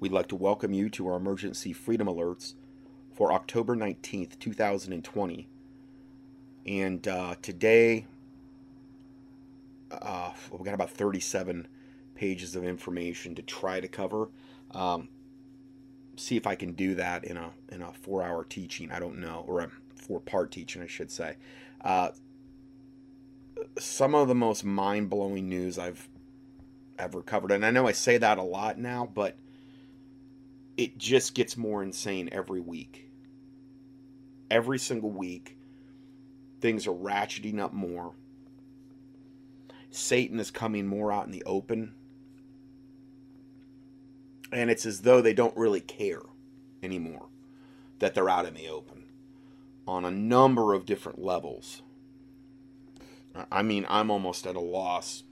We'd 0.00 0.12
like 0.12 0.28
to 0.28 0.36
welcome 0.36 0.72
you 0.72 0.88
to 0.90 1.08
our 1.08 1.16
emergency 1.16 1.74
freedom 1.74 2.06
alerts 2.08 2.54
for 3.12 3.34
October 3.34 3.76
19th, 3.76 4.38
2020. 4.38 5.46
And 6.64 7.06
uh, 7.06 7.34
today, 7.42 8.06
uh, 9.90 10.32
we 10.50 10.64
got 10.64 10.72
about 10.72 10.90
37 10.90 11.68
pages 12.14 12.56
of 12.56 12.64
information 12.64 13.34
to 13.34 13.42
try 13.42 13.78
to 13.78 13.88
cover. 13.88 14.30
Um, 14.70 15.10
see 16.16 16.38
if 16.38 16.46
I 16.46 16.54
can 16.54 16.72
do 16.72 16.94
that 16.94 17.24
in 17.24 17.36
a 17.36 17.50
in 17.70 17.82
a 17.82 17.92
four 17.92 18.22
hour 18.22 18.44
teaching. 18.44 18.90
I 18.90 19.00
don't 19.00 19.18
know, 19.18 19.44
or 19.46 19.60
a 19.60 19.70
four 19.94 20.20
part 20.20 20.50
teaching, 20.50 20.80
I 20.80 20.86
should 20.86 21.10
say. 21.10 21.36
Uh, 21.82 22.10
some 23.78 24.14
of 24.14 24.28
the 24.28 24.34
most 24.34 24.64
mind 24.64 25.10
blowing 25.10 25.50
news 25.50 25.78
I've 25.78 26.08
ever 26.98 27.20
covered, 27.20 27.52
and 27.52 27.66
I 27.66 27.70
know 27.70 27.86
I 27.86 27.92
say 27.92 28.16
that 28.16 28.38
a 28.38 28.42
lot 28.42 28.78
now, 28.78 29.06
but 29.12 29.36
it 30.80 30.96
just 30.96 31.34
gets 31.34 31.58
more 31.58 31.82
insane 31.82 32.30
every 32.32 32.60
week. 32.60 33.10
Every 34.50 34.78
single 34.78 35.10
week, 35.10 35.58
things 36.60 36.86
are 36.86 36.94
ratcheting 36.94 37.60
up 37.60 37.74
more. 37.74 38.14
Satan 39.90 40.40
is 40.40 40.50
coming 40.50 40.86
more 40.86 41.12
out 41.12 41.26
in 41.26 41.32
the 41.32 41.44
open 41.44 41.94
and 44.52 44.70
it's 44.70 44.86
as 44.86 45.02
though 45.02 45.20
they 45.20 45.34
don't 45.34 45.56
really 45.56 45.80
care 45.80 46.22
anymore 46.82 47.26
that 47.98 48.14
they're 48.14 48.30
out 48.30 48.46
in 48.46 48.54
the 48.54 48.68
open 48.68 49.04
on 49.86 50.04
a 50.04 50.10
number 50.10 50.72
of 50.72 50.86
different 50.86 51.22
levels. 51.22 51.82
I 53.52 53.62
mean, 53.62 53.86
I'm 53.88 54.10
almost 54.10 54.46
at 54.46 54.56
a 54.56 54.60
loss 54.60 55.24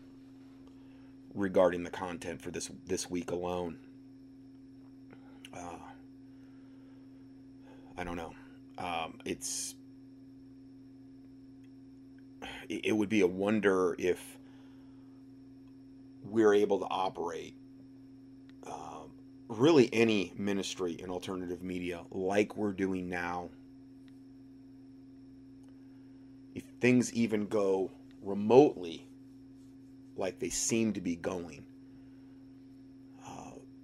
regarding 1.34 1.84
the 1.84 1.91
content 1.91 2.42
for 2.42 2.51
this 2.51 2.70
this 2.87 3.11
week 3.11 3.30
alone. 3.30 3.78
Uh, 5.59 5.79
I 7.97 8.05
don't 8.05 8.17
know. 8.17 8.35
Um, 8.78 9.19
it's 9.25 9.75
it, 12.69 12.97
would 12.97 13.09
be 13.09 13.23
a 13.23 13.27
wonder 13.27 13.97
if 13.98 14.39
we're 16.23 16.55
able 16.55 16.79
to 16.79 16.86
operate 16.86 17.55
really 19.48 19.89
any 19.92 20.33
ministry 20.36 20.92
in 21.01 21.11
alternative 21.11 21.62
media 21.62 22.01
like 22.11 22.56
we're 22.56 22.73
doing 22.73 23.09
now, 23.09 23.48
if 26.55 26.64
things 26.81 27.12
even 27.14 27.47
go 27.47 27.91
remotely 28.23 29.06
like 30.17 30.39
they 30.39 30.48
seem 30.48 30.92
to 30.92 31.01
be 31.01 31.17
going 31.17 31.64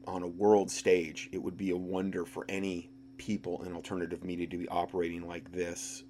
on 0.06 0.22
a 0.22 0.28
world 0.28 0.70
stage, 0.70 1.28
it 1.32 1.42
would 1.42 1.56
be 1.56 1.70
a 1.70 1.76
wonder 1.76 2.24
for 2.24 2.44
any 2.48 2.90
people 3.16 3.62
in 3.64 3.74
alternative 3.74 4.24
media 4.24 4.46
to 4.46 4.56
be 4.58 4.68
operating 4.68 5.26
like 5.26 5.52
this. 5.52 6.02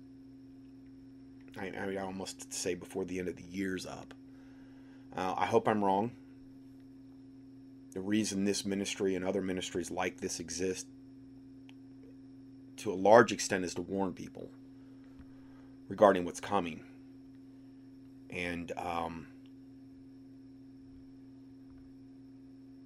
I, 1.59 1.73
I 1.78 1.86
mean, 1.86 1.98
I 1.98 2.03
almost 2.03 2.53
say 2.53 2.75
before 2.75 3.05
the 3.05 3.19
end 3.19 3.28
of 3.28 3.36
the 3.36 3.45
year's 3.51 3.86
up. 3.86 4.14
Uh, 5.17 5.34
I 5.36 5.47
hope 5.47 5.69
I'm 5.69 5.84
wrong 5.84 6.11
the 7.95 8.01
reason 8.01 8.45
this 8.45 8.67
ministry 8.67 9.14
and 9.14 9.25
other 9.25 9.41
ministries 9.41 9.91
like 9.91 10.20
this 10.20 10.41
exist 10.41 10.86
to 12.77 12.92
a 12.92 12.95
large 12.95 13.33
extent 13.33 13.64
is 13.64 13.73
to 13.75 13.83
warn 13.83 14.12
people 14.12 14.51
regarding 15.89 16.25
what's 16.25 16.41
coming. 16.41 16.83
And, 18.31 18.73
um, 18.77 19.29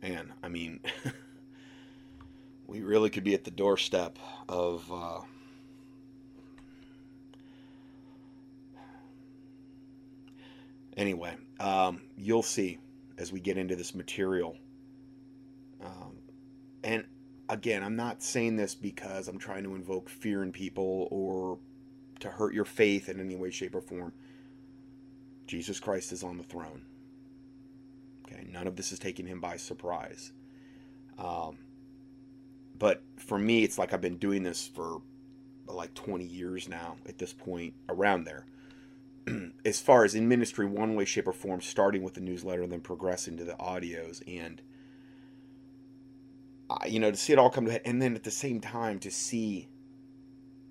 man, 0.02 0.32
I 0.42 0.48
mean, 0.48 0.80
we 2.66 2.82
really 2.82 3.10
could 3.10 3.24
be 3.24 3.34
at 3.34 3.44
the 3.44 3.50
doorstep 3.50 4.18
of. 4.48 4.90
Uh, 4.92 5.20
anyway, 10.96 11.34
um, 11.60 12.02
you'll 12.16 12.42
see 12.42 12.78
as 13.18 13.32
we 13.32 13.40
get 13.40 13.56
into 13.56 13.76
this 13.76 13.94
material 13.94 14.56
um, 15.84 16.16
and 16.84 17.04
again, 17.48 17.82
I'm 17.82 17.96
not 17.96 18.22
saying 18.22 18.56
this 18.56 18.74
because 18.74 19.28
I'm 19.28 19.38
trying 19.38 19.64
to 19.64 19.74
invoke 19.74 20.08
fear 20.08 20.42
in 20.42 20.52
people 20.52 21.08
or 21.10 21.58
to 22.20 22.30
hurt 22.30 22.54
your 22.54 22.64
faith 22.64 23.08
in 23.08 23.20
any 23.20 23.36
way, 23.36 23.50
shape, 23.50 23.74
or 23.74 23.80
form. 23.80 24.12
Jesus 25.46 25.80
Christ 25.80 26.12
is 26.12 26.22
on 26.22 26.36
the 26.36 26.44
throne. 26.44 26.82
Okay, 28.30 28.46
none 28.50 28.66
of 28.66 28.76
this 28.76 28.92
is 28.92 28.98
taking 28.98 29.26
him 29.26 29.40
by 29.40 29.56
surprise. 29.56 30.32
Um, 31.18 31.58
but 32.78 33.02
for 33.16 33.38
me, 33.38 33.64
it's 33.64 33.78
like 33.78 33.92
I've 33.92 34.00
been 34.00 34.18
doing 34.18 34.42
this 34.42 34.66
for 34.66 35.00
like 35.66 35.94
20 35.94 36.24
years 36.24 36.68
now 36.68 36.96
at 37.06 37.18
this 37.18 37.32
point, 37.32 37.74
around 37.88 38.24
there. 38.24 38.46
as 39.64 39.80
far 39.80 40.04
as 40.04 40.14
in 40.14 40.28
ministry, 40.28 40.66
one 40.66 40.94
way, 40.94 41.04
shape, 41.04 41.28
or 41.28 41.32
form, 41.32 41.60
starting 41.60 42.02
with 42.02 42.14
the 42.14 42.20
newsletter 42.20 42.62
and 42.62 42.72
then 42.72 42.80
progressing 42.80 43.36
to 43.36 43.44
the 43.44 43.54
audios. 43.54 44.22
And 44.26 44.62
you 46.86 47.00
know, 47.00 47.10
to 47.10 47.16
see 47.16 47.32
it 47.32 47.38
all 47.38 47.50
come 47.50 47.66
to 47.66 47.72
head, 47.72 47.82
and 47.84 48.00
then 48.00 48.14
at 48.14 48.24
the 48.24 48.30
same 48.30 48.60
time 48.60 48.98
to 49.00 49.10
see 49.10 49.68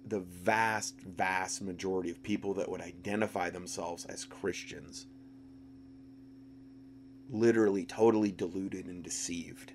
the 0.06 0.20
vast, 0.20 1.02
vast 1.02 1.62
majority 1.62 2.10
of 2.10 2.22
people 2.24 2.54
that 2.54 2.70
would 2.70 2.82
identify 2.82 3.50
themselves 3.50 4.06
as 4.06 4.24
Christians 4.24 5.08
literally 7.30 7.86
totally 7.86 8.32
deluded 8.32 8.86
and 8.88 9.04
deceived. 9.04 9.74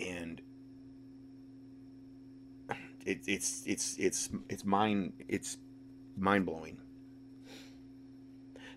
And 0.00 0.40
it, 3.06 3.20
it's 3.26 3.62
it's 3.66 3.96
it's 3.98 4.30
it's 4.48 4.64
mind 4.64 5.12
it's 5.28 5.58
mind 6.16 6.46
blowing. 6.46 6.78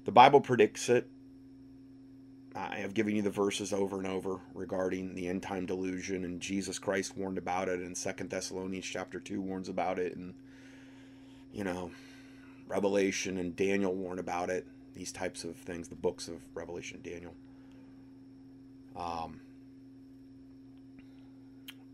The 0.05 0.11
Bible 0.11 0.41
predicts 0.41 0.89
it 0.89 1.09
I 2.57 2.77
have 2.77 2.93
given 2.95 3.15
you 3.15 3.21
the 3.21 3.29
verses 3.29 3.71
over 3.71 3.97
and 3.97 4.07
over 4.07 4.39
regarding 4.53 5.13
the 5.13 5.27
end 5.27 5.43
time 5.43 5.65
delusion, 5.67 6.25
and 6.25 6.41
Jesus 6.41 6.79
Christ 6.79 7.15
warned 7.15 7.37
about 7.37 7.69
it, 7.69 7.79
and 7.79 7.95
Second 7.95 8.31
Thessalonians 8.31 8.85
chapter 8.85 9.19
two 9.19 9.41
warns 9.41 9.69
about 9.69 9.99
it, 9.99 10.15
and 10.15 10.33
you 11.53 11.63
know, 11.63 11.91
Revelation 12.67 13.37
and 13.37 13.55
Daniel 13.55 13.93
warn 13.93 14.19
about 14.19 14.49
it. 14.49 14.65
These 14.97 15.11
types 15.11 15.43
of 15.43 15.55
things, 15.55 15.89
the 15.89 15.95
books 15.95 16.27
of 16.27 16.41
Revelation, 16.55 16.99
Daniel. 17.03 17.35
Um, 18.95 19.41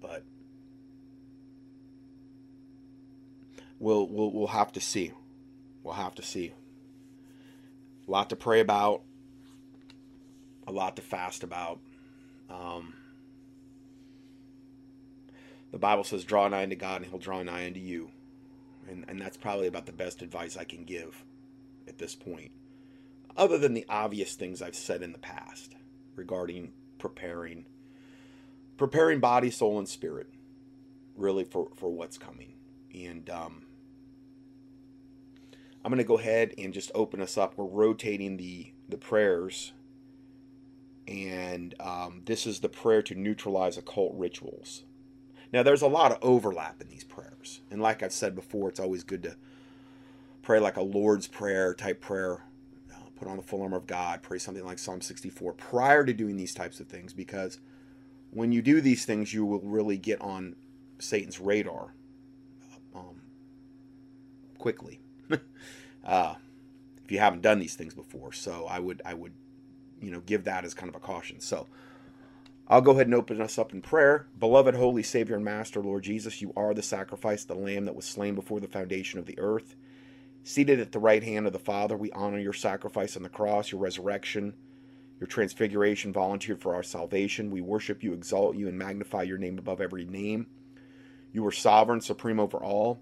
but 0.01 0.23
we'll 3.77 4.07
we'll 4.07 4.31
we'll 4.31 4.47
have 4.47 4.71
to 4.71 4.79
see. 4.79 5.11
We'll 5.83 5.95
have 5.95 6.15
to 6.15 6.21
see. 6.21 6.53
A 8.07 8.11
lot 8.11 8.29
to 8.29 8.37
pray 8.37 8.61
about 8.61 9.01
a 10.65 10.71
lot 10.71 10.95
to 10.95 11.01
fast 11.01 11.43
about. 11.43 11.79
Um, 12.49 12.93
the 15.71 15.77
Bible 15.77 16.03
says, 16.03 16.23
draw 16.23 16.47
nigh 16.47 16.63
unto 16.63 16.75
God 16.75 17.01
and 17.01 17.09
he'll 17.09 17.19
draw 17.19 17.41
nigh 17.41 17.65
unto 17.65 17.79
you. 17.79 18.11
And, 18.87 19.05
and 19.07 19.19
that's 19.19 19.37
probably 19.37 19.67
about 19.67 19.85
the 19.85 19.91
best 19.91 20.21
advice 20.21 20.55
I 20.55 20.63
can 20.63 20.83
give 20.83 21.23
at 21.87 21.97
this 21.97 22.15
point. 22.15 22.51
Other 23.35 23.57
than 23.57 23.73
the 23.73 23.85
obvious 23.89 24.35
things 24.35 24.61
I've 24.61 24.75
said 24.75 25.01
in 25.01 25.11
the 25.11 25.19
past 25.19 25.75
regarding 26.15 26.73
preparing, 26.99 27.65
preparing 28.77 29.19
body, 29.19 29.49
soul, 29.49 29.79
and 29.79 29.87
spirit, 29.87 30.29
really 31.15 31.43
for, 31.43 31.69
for 31.75 31.89
what's 31.89 32.17
coming. 32.17 32.53
And 32.93 33.29
um, 33.29 33.63
I'm 35.83 35.89
going 35.89 35.97
to 35.97 36.03
go 36.03 36.19
ahead 36.19 36.53
and 36.57 36.73
just 36.73 36.91
open 36.93 37.21
us 37.21 37.37
up. 37.37 37.57
We're 37.57 37.65
rotating 37.65 38.37
the, 38.37 38.73
the 38.87 38.97
prayers 38.97 39.73
and 41.07 41.75
um, 41.79 42.21
this 42.25 42.47
is 42.47 42.59
the 42.59 42.69
prayer 42.69 43.01
to 43.03 43.15
neutralize 43.15 43.77
occult 43.77 44.13
rituals. 44.15 44.83
Now, 45.51 45.63
there's 45.63 45.81
a 45.81 45.87
lot 45.87 46.11
of 46.11 46.17
overlap 46.21 46.81
in 46.81 46.87
these 46.87 47.03
prayers, 47.03 47.61
and 47.69 47.81
like 47.81 48.01
I've 48.01 48.13
said 48.13 48.35
before, 48.35 48.69
it's 48.69 48.79
always 48.79 49.03
good 49.03 49.23
to 49.23 49.35
pray 50.41 50.59
like 50.59 50.77
a 50.77 50.81
Lord's 50.81 51.27
Prayer 51.27 51.73
type 51.73 52.01
prayer. 52.01 52.43
Put 53.23 53.31
on 53.31 53.37
the 53.37 53.43
full 53.43 53.61
armor 53.61 53.77
of 53.77 53.87
God, 53.87 54.21
pray 54.21 54.37
something 54.37 54.65
like 54.65 54.77
Psalm 54.77 54.99
64 54.99 55.53
prior 55.53 56.03
to 56.03 56.11
doing 56.11 56.35
these 56.35 56.53
types 56.53 56.81
of 56.81 56.87
things, 56.87 57.13
because 57.13 57.59
when 58.31 58.51
you 58.51 58.61
do 58.61 58.81
these 58.81 59.05
things, 59.05 59.33
you 59.33 59.45
will 59.45 59.61
really 59.61 59.97
get 59.97 60.19
on 60.19 60.57
Satan's 60.99 61.39
radar 61.39 61.93
um, 62.93 63.21
quickly. 64.57 64.99
uh, 66.05 66.35
if 67.01 67.11
you 67.13 67.19
haven't 67.19 67.43
done 67.43 67.59
these 67.59 67.75
things 67.75 67.93
before, 67.93 68.33
so 68.33 68.65
I 68.69 68.79
would 68.79 69.01
I 69.05 69.13
would 69.13 69.31
you 70.01 70.11
know, 70.11 70.19
give 70.19 70.43
that 70.43 70.65
as 70.65 70.73
kind 70.73 70.89
of 70.89 70.95
a 70.95 70.99
caution. 70.99 71.39
So 71.39 71.67
I'll 72.67 72.81
go 72.81 72.91
ahead 72.91 73.07
and 73.07 73.15
open 73.15 73.41
us 73.41 73.57
up 73.57 73.71
in 73.71 73.81
prayer. 73.81 74.27
Beloved, 74.37 74.75
holy 74.75 75.01
Savior 75.01 75.37
and 75.37 75.45
Master, 75.45 75.79
Lord 75.79 76.03
Jesus, 76.03 76.41
you 76.41 76.51
are 76.57 76.73
the 76.73 76.83
sacrifice, 76.83 77.45
the 77.45 77.55
lamb 77.55 77.85
that 77.85 77.95
was 77.95 78.03
slain 78.03 78.35
before 78.35 78.59
the 78.59 78.67
foundation 78.67 79.17
of 79.17 79.25
the 79.25 79.39
earth. 79.39 79.75
Seated 80.45 80.81
at 80.81 80.91
the 80.91 80.99
right 80.99 81.23
hand 81.23 81.47
of 81.47 81.53
the 81.53 81.59
Father, 81.59 81.95
we 81.95 82.11
honor 82.11 82.37
your 82.37 82.53
sacrifice 82.53 83.15
on 83.15 83.23
the 83.23 83.29
cross, 83.29 83.71
your 83.71 83.79
resurrection, 83.79 84.53
your 85.19 85.27
transfiguration 85.27 86.11
volunteered 86.11 86.59
for 86.59 86.75
our 86.75 86.83
salvation. 86.83 87.49
We 87.49 87.61
worship 87.61 88.03
you, 88.03 88.13
exalt 88.13 88.57
you, 88.57 88.67
and 88.67 88.77
magnify 88.77 89.23
your 89.23 89.37
name 89.37 89.57
above 89.57 89.79
every 89.79 90.03
name. 90.03 90.47
You 91.31 91.45
are 91.47 91.51
sovereign, 91.51 92.01
supreme 92.01 92.41
over 92.41 92.57
all. 92.57 93.01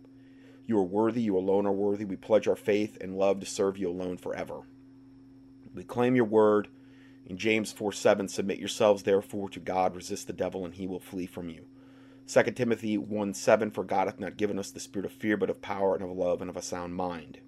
You 0.68 0.78
are 0.78 0.84
worthy, 0.84 1.24
you 1.24 1.36
alone 1.36 1.66
are 1.66 1.72
worthy. 1.72 2.06
We 2.06 2.16
pledge 2.16 2.48
our 2.48 2.56
faith 2.56 2.96
and 3.02 3.18
love 3.18 3.40
to 3.40 3.48
serve 3.48 3.76
you 3.76 3.90
alone 3.90 4.18
forever. 4.18 4.62
We 5.74 5.84
claim 5.84 6.16
your 6.16 6.26
word. 6.26 6.68
In 7.26 7.38
James 7.38 7.72
4 7.72 7.92
7, 7.92 8.28
submit 8.28 8.60
yourselves 8.60 9.02
therefore 9.02 9.50
to 9.50 9.60
God, 9.60 9.96
resist 9.96 10.28
the 10.28 10.34
devil, 10.34 10.64
and 10.64 10.76
he 10.76 10.86
will 10.86 11.00
flee 11.00 11.26
from 11.26 11.50
you. 11.50 11.66
2 12.32 12.44
Timothy 12.44 12.98
1 12.98 13.34
7, 13.34 13.72
for 13.72 13.84
God 13.84 14.08
hath 14.08 14.18
not 14.18 14.38
given 14.38 14.58
us 14.58 14.72
the 14.72 14.80
spirit 14.80 15.06
of 15.06 15.12
fear, 15.12 15.36
but 15.36 15.50
of 15.50 15.62
power 15.62 15.96
and 15.96 16.02
of 16.06 16.16
love 16.16 16.40
and 16.40 16.50
of 16.50 16.56
a 16.56 16.62
sound 16.62 16.96
mind. 16.96 17.40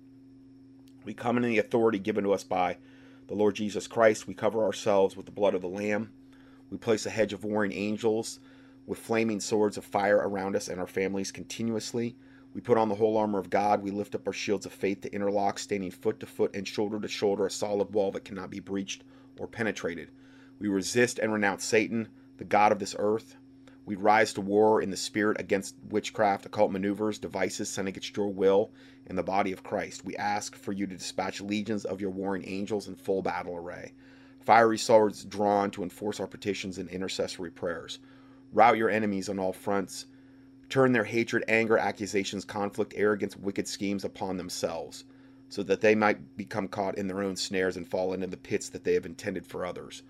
We 1.05 1.13
come 1.13 1.37
in 1.37 1.43
the 1.43 1.57
authority 1.57 1.99
given 1.99 2.25
to 2.25 2.33
us 2.33 2.43
by 2.43 2.79
the 3.27 3.33
Lord 3.33 3.55
Jesus 3.55 3.87
Christ. 3.87 4.27
We 4.27 4.33
cover 4.33 4.61
ourselves 4.61 5.15
with 5.15 5.25
the 5.25 5.31
blood 5.31 5.55
of 5.55 5.61
the 5.61 5.69
Lamb. 5.69 6.11
We 6.69 6.77
place 6.77 7.05
a 7.05 7.11
hedge 7.11 7.31
of 7.31 7.45
warring 7.45 7.71
angels 7.71 8.41
with 8.85 8.99
flaming 8.99 9.39
swords 9.39 9.77
of 9.77 9.85
fire 9.85 10.17
around 10.17 10.53
us 10.53 10.67
and 10.67 10.81
our 10.81 10.87
families 10.87 11.31
continuously. 11.31 12.17
We 12.53 12.59
put 12.59 12.77
on 12.77 12.89
the 12.89 12.95
whole 12.95 13.15
armor 13.15 13.39
of 13.39 13.49
God. 13.49 13.81
We 13.81 13.91
lift 13.91 14.15
up 14.15 14.27
our 14.27 14.33
shields 14.33 14.65
of 14.65 14.73
faith 14.73 14.99
to 15.03 15.13
interlock, 15.15 15.59
standing 15.59 15.91
foot 15.91 16.19
to 16.19 16.25
foot 16.25 16.53
and 16.53 16.67
shoulder 16.67 16.99
to 16.99 17.07
shoulder, 17.07 17.45
a 17.45 17.51
solid 17.51 17.93
wall 17.93 18.11
that 18.11 18.25
cannot 18.25 18.49
be 18.49 18.59
breached 18.59 19.05
or 19.39 19.47
penetrated. 19.47 20.11
We 20.59 20.67
resist 20.67 21.19
and 21.19 21.31
renounce 21.31 21.63
Satan, 21.63 22.09
the 22.35 22.43
God 22.43 22.73
of 22.73 22.79
this 22.79 22.97
earth. 22.99 23.37
We 23.85 23.95
rise 23.95 24.31
to 24.33 24.41
war 24.41 24.81
in 24.81 24.91
the 24.91 24.97
spirit 24.97 25.39
against 25.39 25.75
witchcraft, 25.89 26.45
occult 26.45 26.71
maneuvers, 26.71 27.19
devices 27.19 27.69
sent 27.69 27.89
against 27.89 28.15
your 28.15 28.29
will 28.29 28.71
in 29.07 29.17
the 29.17 29.23
body 29.23 29.51
of 29.51 29.63
Christ. 29.63 30.05
We 30.05 30.15
ask 30.15 30.55
for 30.55 30.71
you 30.71 30.87
to 30.87 30.95
dispatch 30.95 31.41
legions 31.41 31.83
of 31.83 31.99
your 31.99 32.11
warring 32.11 32.47
angels 32.47 32.87
in 32.87 32.95
full 32.95 33.21
battle 33.21 33.57
array, 33.57 33.91
fiery 34.39 34.77
swords 34.77 35.25
drawn 35.25 35.69
to 35.71 35.83
enforce 35.83 36.21
our 36.21 36.27
petitions 36.27 36.77
and 36.77 36.89
intercessory 36.89 37.51
prayers. 37.51 37.99
Rout 38.53 38.77
your 38.77 38.89
enemies 38.89 39.27
on 39.27 39.39
all 39.39 39.51
fronts. 39.51 40.05
Turn 40.69 40.93
their 40.93 41.03
hatred, 41.03 41.43
anger, 41.49 41.77
accusations, 41.77 42.45
conflict, 42.45 42.93
arrogance, 42.95 43.35
wicked 43.35 43.67
schemes 43.67 44.05
upon 44.05 44.37
themselves, 44.37 45.03
so 45.49 45.61
that 45.63 45.81
they 45.81 45.93
might 45.93 46.37
become 46.37 46.69
caught 46.69 46.97
in 46.97 47.07
their 47.07 47.21
own 47.21 47.35
snares 47.35 47.75
and 47.75 47.87
fall 47.87 48.13
into 48.13 48.27
the 48.27 48.37
pits 48.37 48.69
that 48.69 48.85
they 48.85 48.93
have 48.93 49.05
intended 49.05 49.45
for 49.45 49.65
others. 49.65 50.03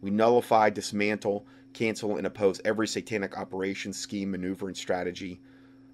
We 0.00 0.10
nullify, 0.10 0.70
dismantle, 0.70 1.46
cancel, 1.72 2.16
and 2.16 2.26
oppose 2.26 2.60
every 2.64 2.86
satanic 2.86 3.38
operation, 3.38 3.92
scheme, 3.92 4.30
maneuver, 4.30 4.68
and 4.68 4.76
strategy 4.76 5.40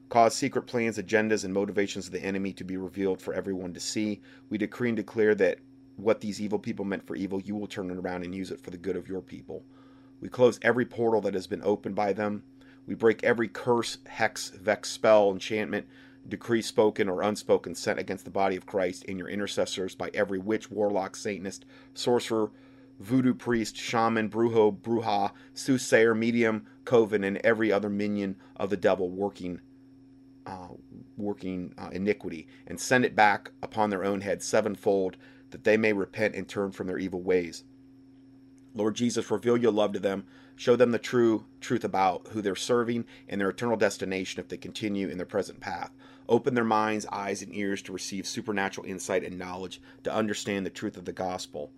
cause 0.09 0.35
secret 0.35 0.63
plans, 0.63 0.99
agendas, 0.99 1.45
and 1.45 1.53
motivations 1.53 2.07
of 2.07 2.13
the 2.13 2.23
enemy 2.23 2.53
to 2.53 2.65
be 2.65 2.77
revealed 2.77 3.21
for 3.21 3.35
everyone 3.35 3.73
to 3.75 3.81
see. 3.81 4.21
We 4.51 4.59
decree 4.59 4.91
and 4.91 4.97
declare 4.97 5.35
that 5.37 5.59
what 5.97 6.21
these 6.21 6.41
evil 6.41 6.59
people 6.59 6.85
meant 6.85 7.07
for 7.07 7.17
evil, 7.17 7.41
you 7.41 7.57
will 7.57 7.67
turn 7.67 7.91
it 7.91 7.97
around 7.97 8.25
and 8.25 8.35
use 8.35 8.51
it 8.51 8.61
for 8.61 8.71
the 8.71 8.77
good 8.77 8.97
of 8.97 9.09
your 9.09 9.21
people. 9.21 9.65
We 10.21 10.29
close 10.29 10.61
every 10.63 10.85
portal 10.85 11.21
that 11.23 11.35
has 11.35 11.47
been 11.47 11.63
opened 11.65 11.95
by 11.95 12.13
them. 12.13 12.43
We 12.87 12.95
break 12.95 13.25
every 13.25 13.49
curse, 13.49 13.99
hex, 14.07 14.51
vex, 14.51 14.91
spell, 14.91 15.31
enchantment, 15.31 15.87
decree 16.29 16.63
spoken 16.63 17.09
or 17.09 17.23
unspoken 17.23 17.75
sent 17.75 17.99
against 17.99 18.25
the 18.25 18.31
body 18.31 18.57
of 18.57 18.67
Christ 18.67 19.05
and 19.09 19.19
your 19.19 19.29
intercessors 19.29 19.95
by 19.95 20.11
every 20.15 20.39
witch, 20.39 20.71
warlock, 20.71 21.17
Satanist, 21.17 21.65
sorcerer, 21.95 22.51
voodoo 22.99 23.35
priest, 23.35 23.77
shaman, 23.77 24.31
brujo, 24.31 24.77
bruja, 24.79 25.33
soothsayer, 25.55 26.15
medium, 26.15 26.67
coven, 26.85 27.25
and 27.25 27.39
every 27.39 27.71
other 27.71 27.91
minion 27.91 28.37
of 28.57 28.71
the 28.71 28.77
devil 28.77 29.11
working 29.11 29.61
uh, 30.47 30.69
working 31.17 31.75
uh, 31.77 31.89
iniquity, 31.93 32.47
and 32.67 32.79
send 32.79 33.05
it 33.05 33.17
back 33.17 33.51
upon 33.63 33.91
their 33.91 34.05
own 34.05 34.21
head 34.21 34.43
sevenfold, 34.43 35.17
that 35.51 35.65
they 35.65 35.77
may 35.77 35.93
repent 35.93 36.35
and 36.35 36.49
turn 36.49 36.71
from 36.71 36.87
their 36.87 36.99
evil 36.99 37.21
ways. 37.21 37.65
Lord 38.75 38.95
Jesus, 38.95 39.31
reveal 39.31 39.57
your 39.57 39.73
love 39.73 39.93
to 39.95 39.99
them. 39.99 40.25
Show 40.55 40.77
them 40.77 40.93
the 40.93 40.99
true 40.99 41.47
truth 41.61 41.85
about 41.85 42.29
who 42.29 42.43
they're 42.43 42.55
serving 42.55 43.07
and 43.29 43.41
their 43.41 43.51
eternal 43.51 43.77
destination 43.77 44.41
if 44.41 44.49
they 44.49 44.57
continue 44.57 45.09
in 45.09 45.17
their 45.17 45.27
present 45.27 45.61
path. 45.61 45.91
Open 46.29 46.55
their 46.55 46.65
minds, 46.65 47.07
eyes, 47.11 47.43
and 47.43 47.55
ears 47.55 47.83
to 47.83 47.93
receive 47.93 48.27
supernatural 48.27 48.87
insight 48.87 49.25
and 49.25 49.39
knowledge 49.39 49.81
to 50.05 50.15
understand 50.15 50.65
the 50.65 50.71
truth 50.71 50.97
of 50.97 51.05
the 51.05 51.13
gospel. 51.13 51.71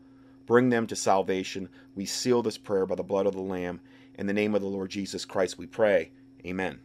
Bring 0.48 0.70
them 0.70 0.86
to 0.86 0.96
salvation. 0.96 1.68
We 1.94 2.06
seal 2.06 2.42
this 2.42 2.56
prayer 2.56 2.86
by 2.86 2.94
the 2.94 3.02
blood 3.02 3.26
of 3.26 3.34
the 3.34 3.42
Lamb. 3.42 3.82
In 4.14 4.26
the 4.26 4.32
name 4.32 4.54
of 4.54 4.62
the 4.62 4.66
Lord 4.66 4.88
Jesus 4.88 5.26
Christ, 5.26 5.58
we 5.58 5.66
pray. 5.66 6.10
Amen. 6.46 6.80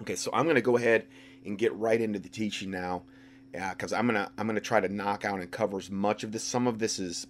Okay, 0.00 0.16
so 0.16 0.28
I'm 0.34 0.42
going 0.42 0.56
to 0.56 0.60
go 0.60 0.76
ahead 0.76 1.06
and 1.46 1.56
get 1.56 1.72
right 1.76 2.00
into 2.00 2.18
the 2.18 2.28
teaching 2.28 2.72
now, 2.72 3.04
because 3.52 3.92
uh, 3.92 3.96
I'm 3.96 4.06
gonna 4.06 4.28
I'm 4.36 4.48
gonna 4.48 4.58
try 4.58 4.80
to 4.80 4.92
knock 4.92 5.24
out 5.24 5.38
and 5.38 5.48
cover 5.52 5.78
as 5.78 5.88
much 5.88 6.24
of 6.24 6.32
this. 6.32 6.42
Some 6.42 6.66
of 6.66 6.80
this 6.80 6.98
is 6.98 7.28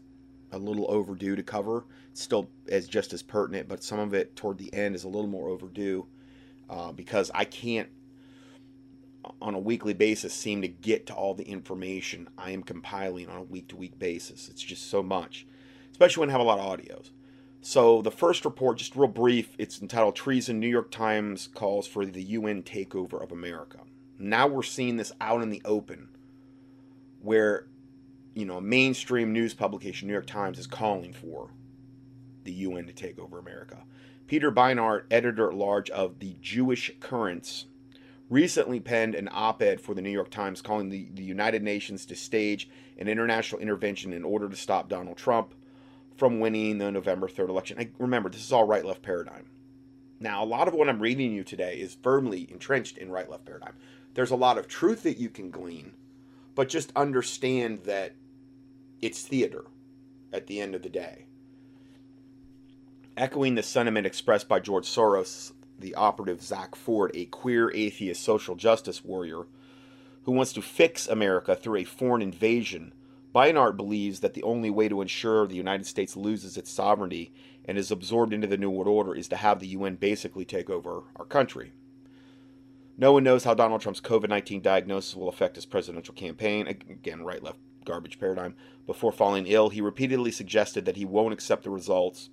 a 0.51 0.57
little 0.57 0.87
overdue 0.89 1.37
to 1.37 1.43
cover, 1.43 1.85
still 2.15 2.49
as 2.71 2.89
just 2.89 3.13
as 3.13 3.23
pertinent, 3.23 3.69
but 3.69 3.85
some 3.85 3.99
of 3.99 4.15
it 4.15 4.35
toward 4.37 4.57
the 4.57 4.73
end 4.73 4.95
is 4.95 5.05
a 5.05 5.09
little 5.09 5.29
more 5.29 5.51
overdue 5.51 6.07
uh, 6.71 6.91
because 6.93 7.31
I 7.35 7.45
can't 7.45 7.91
on 9.41 9.55
a 9.55 9.59
weekly 9.59 9.95
basis 9.95 10.35
seem 10.35 10.63
to 10.63 10.69
get 10.69 11.07
to 11.07 11.15
all 11.15 11.35
the 11.35 11.47
information 11.47 12.29
I 12.37 12.51
am 12.51 12.63
compiling 12.63 13.29
on 13.29 13.37
a 13.37 13.43
week 13.43 13.69
to 13.69 13.77
week 13.77 13.99
basis. 13.99 14.49
It's 14.49 14.63
just 14.63 14.91
so 14.91 15.03
much, 15.03 15.47
especially 15.91 16.21
when 16.21 16.31
I 16.31 16.33
have 16.33 16.41
a 16.41 16.45
lot 16.45 16.59
of 16.59 16.67
audios. 16.67 17.11
So 17.61 18.03
the 18.03 18.11
first 18.11 18.45
report, 18.45 18.79
just 18.79 18.95
real 18.95 19.09
brief, 19.09 19.55
it's 19.59 19.81
entitled 19.81 20.17
Treason 20.17 20.61
New 20.61 20.69
York 20.69 20.91
Times 20.91 21.49
Calls 21.55 21.87
for 21.87 22.05
the 22.05 22.23
UN 22.23 22.63
Takeover 22.63 23.23
of 23.23 23.33
America. 23.33 23.79
Now 24.19 24.47
we're 24.47 24.63
seeing 24.63 24.97
this 24.97 25.13
out 25.21 25.43
in 25.43 25.49
the 25.49 25.63
open 25.65 26.09
where, 27.21 27.67
you 28.35 28.45
know, 28.45 28.59
a 28.59 28.61
mainstream 28.61 29.33
news 29.33 29.55
publication, 29.55 30.09
New 30.09 30.13
York 30.13 30.27
Times, 30.27 30.59
is 30.59 30.67
calling 30.67 31.15
for 31.15 31.51
the 32.45 32.53
UN 32.53 32.87
to 32.87 32.93
take 32.93 33.19
over 33.19 33.39
America. 33.39 33.85
Peter 34.27 34.53
Beinart, 34.53 35.05
editor 35.11 35.49
at 35.49 35.55
large 35.55 35.91
of 35.91 36.19
the 36.19 36.37
Jewish 36.41 36.91
Currents, 37.01 37.67
recently 38.31 38.81
penned 38.81 39.15
an 39.15 39.29
op 39.33 39.63
ed 39.63 39.81
for 39.81 39.95
the 39.95 40.03
New 40.03 40.11
York 40.11 40.31
Times 40.31 40.63
calling 40.63 40.89
the, 40.89 41.09
the 41.15 41.23
United 41.23 41.63
Nations 41.63 42.07
to 42.07 42.17
stage 42.17 42.69
an 42.99 43.09
international 43.09 43.61
intervention 43.61 44.13
in 44.13 44.25
order 44.25 44.49
to 44.49 44.57
stop 44.57 44.89
Donald 44.89 45.17
Trump 45.17 45.55
from 46.17 46.41
winning 46.41 46.79
the 46.79 46.91
November 46.91 47.29
3rd 47.29 47.49
election. 47.49 47.79
I, 47.79 47.89
remember, 47.99 48.31
this 48.31 48.45
is 48.45 48.53
all 48.53 48.67
right 48.67 48.85
left 48.85 49.03
paradigm. 49.03 49.47
Now, 50.21 50.43
a 50.43 50.47
lot 50.47 50.69
of 50.69 50.75
what 50.75 50.89
I'm 50.89 51.01
reading 51.01 51.33
you 51.33 51.45
today 51.45 51.77
is 51.77 51.97
firmly 52.03 52.49
entrenched 52.51 52.99
in 52.99 53.11
right 53.11 53.29
left 53.29 53.45
paradigm. 53.45 53.75
There's 54.15 54.31
a 54.31 54.37
lot 54.37 54.59
of 54.59 54.69
truth 54.69 55.03
that 55.03 55.19
you 55.19 55.29
can 55.29 55.51
glean, 55.51 55.93
but 56.55 56.69
just 56.69 56.93
understand 56.95 57.81
that 57.85 58.13
it's 59.03 59.23
theater 59.23 59.65
at 60.33 60.47
the 60.47 60.61
end 60.61 60.75
of 60.75 60.83
the 60.83 60.89
day. 60.89 61.27
Echoing 63.17 63.55
the 63.55 63.63
sentiment 63.63 64.07
expressed 64.07 64.49
by 64.49 64.61
George 64.61 64.87
Soros, 64.87 65.53
the 65.79 65.95
operative 65.95 66.43
Zach 66.43 66.75
Ford, 66.75 67.11
a 67.15 67.27
queer 67.27 67.71
atheist 67.75 68.23
social 68.23 68.55
justice 68.55 69.05
warrior 69.05 69.47
who 70.25 70.33
wants 70.33 70.53
to 70.55 70.63
fix 70.63 71.07
America 71.07 71.55
through 71.55 71.77
a 71.77 71.85
foreign 71.85 72.23
invasion 72.23 72.93
Beinart 73.35 73.77
believes 73.77 74.21
that 74.21 74.35
the 74.35 74.45
only 74.45 74.71
way 74.71 74.89
to 74.89 75.01
ensure 75.01 75.47
the 75.47 75.57
United 75.57 75.87
States 75.87 76.17
loses 76.17 76.57
its 76.57 76.71
sovereignty 76.71 77.33
and 77.65 77.77
is 77.77 77.91
absorbed 77.91 78.33
into 78.33 78.47
the 78.47 78.57
New 78.57 78.71
World 78.71 78.87
Order 78.87 79.15
is 79.15 79.27
to 79.29 79.37
have 79.37 79.59
the 79.59 79.67
UN 79.69 79.97
basically 79.97 80.45
take 80.45 80.71
over 80.71 81.03
our 81.17 81.25
country. 81.25 81.73
No 82.97 83.13
one 83.13 83.25
knows 83.25 83.43
how 83.43 83.55
Donald 83.55 83.81
Trump's 83.81 84.01
COVID 84.01 84.29
19 84.29 84.61
diagnosis 84.61 85.17
will 85.17 85.29
affect 85.29 85.57
his 85.57 85.67
presidential 85.67 86.15
campaign. 86.15 86.69
Again, 86.69 87.25
right 87.25 87.43
left 87.43 87.59
garbage 87.85 88.21
paradigm. 88.21 88.55
Before 88.87 89.11
falling 89.11 89.49
ill, 89.49 89.71
he 89.71 89.81
repeatedly 89.81 90.31
suggested 90.31 90.85
that 90.85 90.97
he 90.97 91.05
won't 91.05 91.33
accept 91.33 91.65
the 91.65 91.71
results 91.71 92.31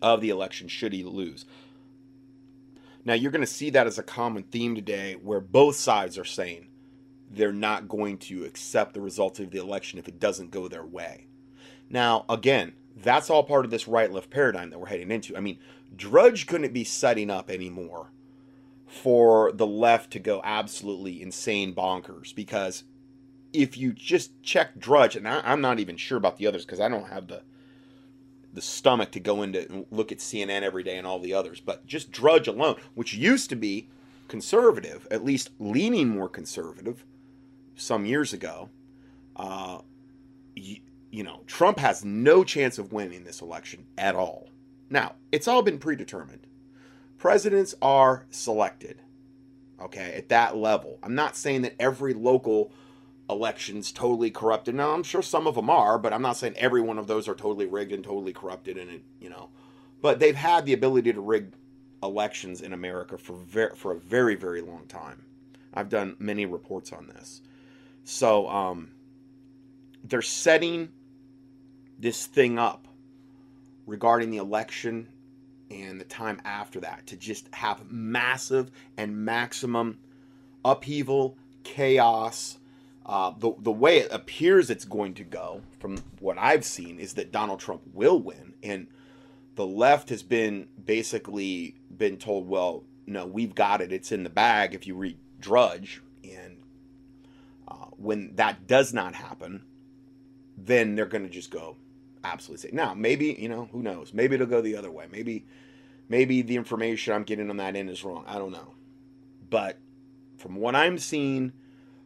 of 0.00 0.22
the 0.22 0.30
election 0.30 0.66
should 0.66 0.94
he 0.94 1.04
lose. 1.04 1.44
Now, 3.04 3.14
you're 3.14 3.32
going 3.32 3.40
to 3.40 3.46
see 3.46 3.70
that 3.70 3.86
as 3.86 3.98
a 3.98 4.02
common 4.02 4.42
theme 4.44 4.74
today 4.74 5.14
where 5.14 5.40
both 5.40 5.76
sides 5.76 6.18
are 6.18 6.24
saying 6.24 6.68
they're 7.30 7.52
not 7.52 7.88
going 7.88 8.18
to 8.18 8.44
accept 8.44 8.94
the 8.94 9.00
results 9.00 9.40
of 9.40 9.50
the 9.50 9.60
election 9.60 9.98
if 9.98 10.08
it 10.08 10.20
doesn't 10.20 10.50
go 10.50 10.68
their 10.68 10.84
way. 10.84 11.26
Now, 11.88 12.24
again, 12.28 12.72
that's 12.96 13.30
all 13.30 13.42
part 13.42 13.64
of 13.64 13.70
this 13.70 13.88
right 13.88 14.10
left 14.10 14.30
paradigm 14.30 14.70
that 14.70 14.78
we're 14.78 14.86
heading 14.86 15.10
into. 15.10 15.36
I 15.36 15.40
mean, 15.40 15.58
Drudge 15.94 16.46
couldn't 16.46 16.72
be 16.72 16.84
setting 16.84 17.30
up 17.30 17.50
anymore 17.50 18.10
for 18.86 19.52
the 19.52 19.66
left 19.66 20.10
to 20.12 20.18
go 20.18 20.40
absolutely 20.44 21.22
insane 21.22 21.74
bonkers 21.74 22.34
because 22.34 22.84
if 23.52 23.76
you 23.76 23.92
just 23.92 24.42
check 24.42 24.78
Drudge, 24.78 25.16
and 25.16 25.26
I, 25.26 25.52
am 25.52 25.60
not 25.60 25.78
even 25.78 25.96
sure 25.96 26.18
about 26.18 26.36
the 26.36 26.46
others 26.46 26.64
because 26.64 26.80
I 26.80 26.88
don't 26.88 27.08
have 27.08 27.28
the 27.28 27.42
the 28.52 28.62
stomach 28.62 29.12
to 29.12 29.20
go 29.20 29.42
into 29.42 29.70
and 29.70 29.86
look 29.90 30.10
at 30.10 30.18
CNN 30.18 30.62
every 30.62 30.82
day 30.82 30.96
and 30.96 31.06
all 31.06 31.18
the 31.18 31.34
others, 31.34 31.60
but 31.60 31.86
just 31.86 32.10
Drudge 32.10 32.48
alone, 32.48 32.76
which 32.94 33.14
used 33.14 33.48
to 33.50 33.56
be 33.56 33.88
conservative, 34.28 35.06
at 35.10 35.24
least 35.24 35.50
leaning 35.58 36.08
more 36.08 36.28
conservative, 36.28 37.04
some 37.76 38.04
years 38.04 38.32
ago, 38.32 38.68
uh, 39.36 39.78
you, 40.54 40.76
you 41.10 41.24
know, 41.24 41.42
Trump 41.46 41.78
has 41.78 42.04
no 42.04 42.44
chance 42.44 42.78
of 42.78 42.92
winning 42.92 43.24
this 43.24 43.40
election 43.40 43.86
at 43.98 44.14
all. 44.14 44.48
Now, 44.88 45.14
it's 45.32 45.48
all 45.48 45.62
been 45.62 45.78
predetermined. 45.78 46.46
Presidents 47.18 47.74
are 47.80 48.26
selected, 48.30 49.02
okay, 49.80 50.14
at 50.16 50.28
that 50.28 50.56
level. 50.56 50.98
I'm 51.02 51.14
not 51.14 51.36
saying 51.36 51.62
that 51.62 51.74
every 51.78 52.14
local 52.14 52.72
elections 53.30 53.92
totally 53.92 54.30
corrupted. 54.30 54.74
Now, 54.74 54.92
I'm 54.92 55.02
sure 55.02 55.22
some 55.22 55.46
of 55.46 55.54
them 55.54 55.70
are, 55.70 55.98
but 55.98 56.12
I'm 56.12 56.22
not 56.22 56.36
saying 56.36 56.54
every 56.56 56.80
one 56.80 56.98
of 56.98 57.06
those 57.06 57.28
are 57.28 57.34
totally 57.34 57.66
rigged 57.66 57.92
and 57.92 58.04
totally 58.04 58.32
corrupted 58.32 58.76
and 58.76 58.90
it, 58.90 59.02
you 59.20 59.30
know. 59.30 59.50
But 60.02 60.18
they've 60.18 60.34
had 60.34 60.66
the 60.66 60.72
ability 60.72 61.12
to 61.12 61.20
rig 61.20 61.52
elections 62.02 62.62
in 62.62 62.72
America 62.72 63.18
for 63.18 63.34
ver- 63.34 63.74
for 63.74 63.92
a 63.92 63.98
very 63.98 64.34
very 64.34 64.62
long 64.62 64.86
time. 64.86 65.24
I've 65.74 65.88
done 65.88 66.16
many 66.18 66.46
reports 66.46 66.92
on 66.92 67.06
this. 67.06 67.42
So 68.04 68.48
um, 68.48 68.90
they're 70.02 70.22
setting 70.22 70.90
this 71.98 72.26
thing 72.26 72.58
up 72.58 72.88
regarding 73.86 74.30
the 74.30 74.38
election 74.38 75.08
and 75.70 76.00
the 76.00 76.04
time 76.04 76.40
after 76.44 76.80
that 76.80 77.06
to 77.06 77.16
just 77.16 77.48
have 77.54 77.90
massive 77.90 78.70
and 78.96 79.16
maximum 79.24 79.98
upheaval, 80.64 81.36
chaos. 81.62 82.58
Uh, 83.10 83.34
the, 83.38 83.52
the 83.58 83.72
way 83.72 83.98
it 83.98 84.12
appears 84.12 84.70
it's 84.70 84.84
going 84.84 85.14
to 85.14 85.24
go, 85.24 85.62
from 85.80 85.98
what 86.20 86.38
I've 86.38 86.64
seen, 86.64 87.00
is 87.00 87.14
that 87.14 87.32
Donald 87.32 87.58
Trump 87.58 87.82
will 87.92 88.20
win. 88.20 88.54
And 88.62 88.86
the 89.56 89.66
left 89.66 90.10
has 90.10 90.22
been 90.22 90.68
basically 90.86 91.74
been 91.94 92.18
told, 92.18 92.46
well, 92.46 92.84
no, 93.08 93.26
we've 93.26 93.52
got 93.52 93.80
it. 93.80 93.90
It's 93.90 94.12
in 94.12 94.22
the 94.22 94.30
bag 94.30 94.74
if 94.76 94.86
you 94.86 94.94
read 94.94 95.18
Drudge. 95.40 96.00
And 96.22 96.58
uh, 97.66 97.86
when 97.96 98.36
that 98.36 98.68
does 98.68 98.94
not 98.94 99.16
happen, 99.16 99.64
then 100.56 100.94
they're 100.94 101.04
going 101.04 101.24
to 101.24 101.30
just 101.30 101.50
go 101.50 101.78
absolutely 102.22 102.68
say. 102.68 102.76
Now, 102.76 102.94
maybe, 102.94 103.36
you 103.36 103.48
know, 103.48 103.68
who 103.72 103.82
knows? 103.82 104.14
Maybe 104.14 104.36
it'll 104.36 104.46
go 104.46 104.60
the 104.60 104.76
other 104.76 104.90
way. 104.92 105.06
Maybe 105.10 105.46
maybe 106.08 106.42
the 106.42 106.54
information 106.54 107.12
I'm 107.12 107.24
getting 107.24 107.50
on 107.50 107.56
that 107.56 107.74
end 107.74 107.90
is 107.90 108.04
wrong. 108.04 108.22
I 108.28 108.38
don't 108.38 108.52
know. 108.52 108.74
But 109.48 109.78
from 110.38 110.54
what 110.54 110.76
I'm 110.76 110.96
seeing, 110.96 111.54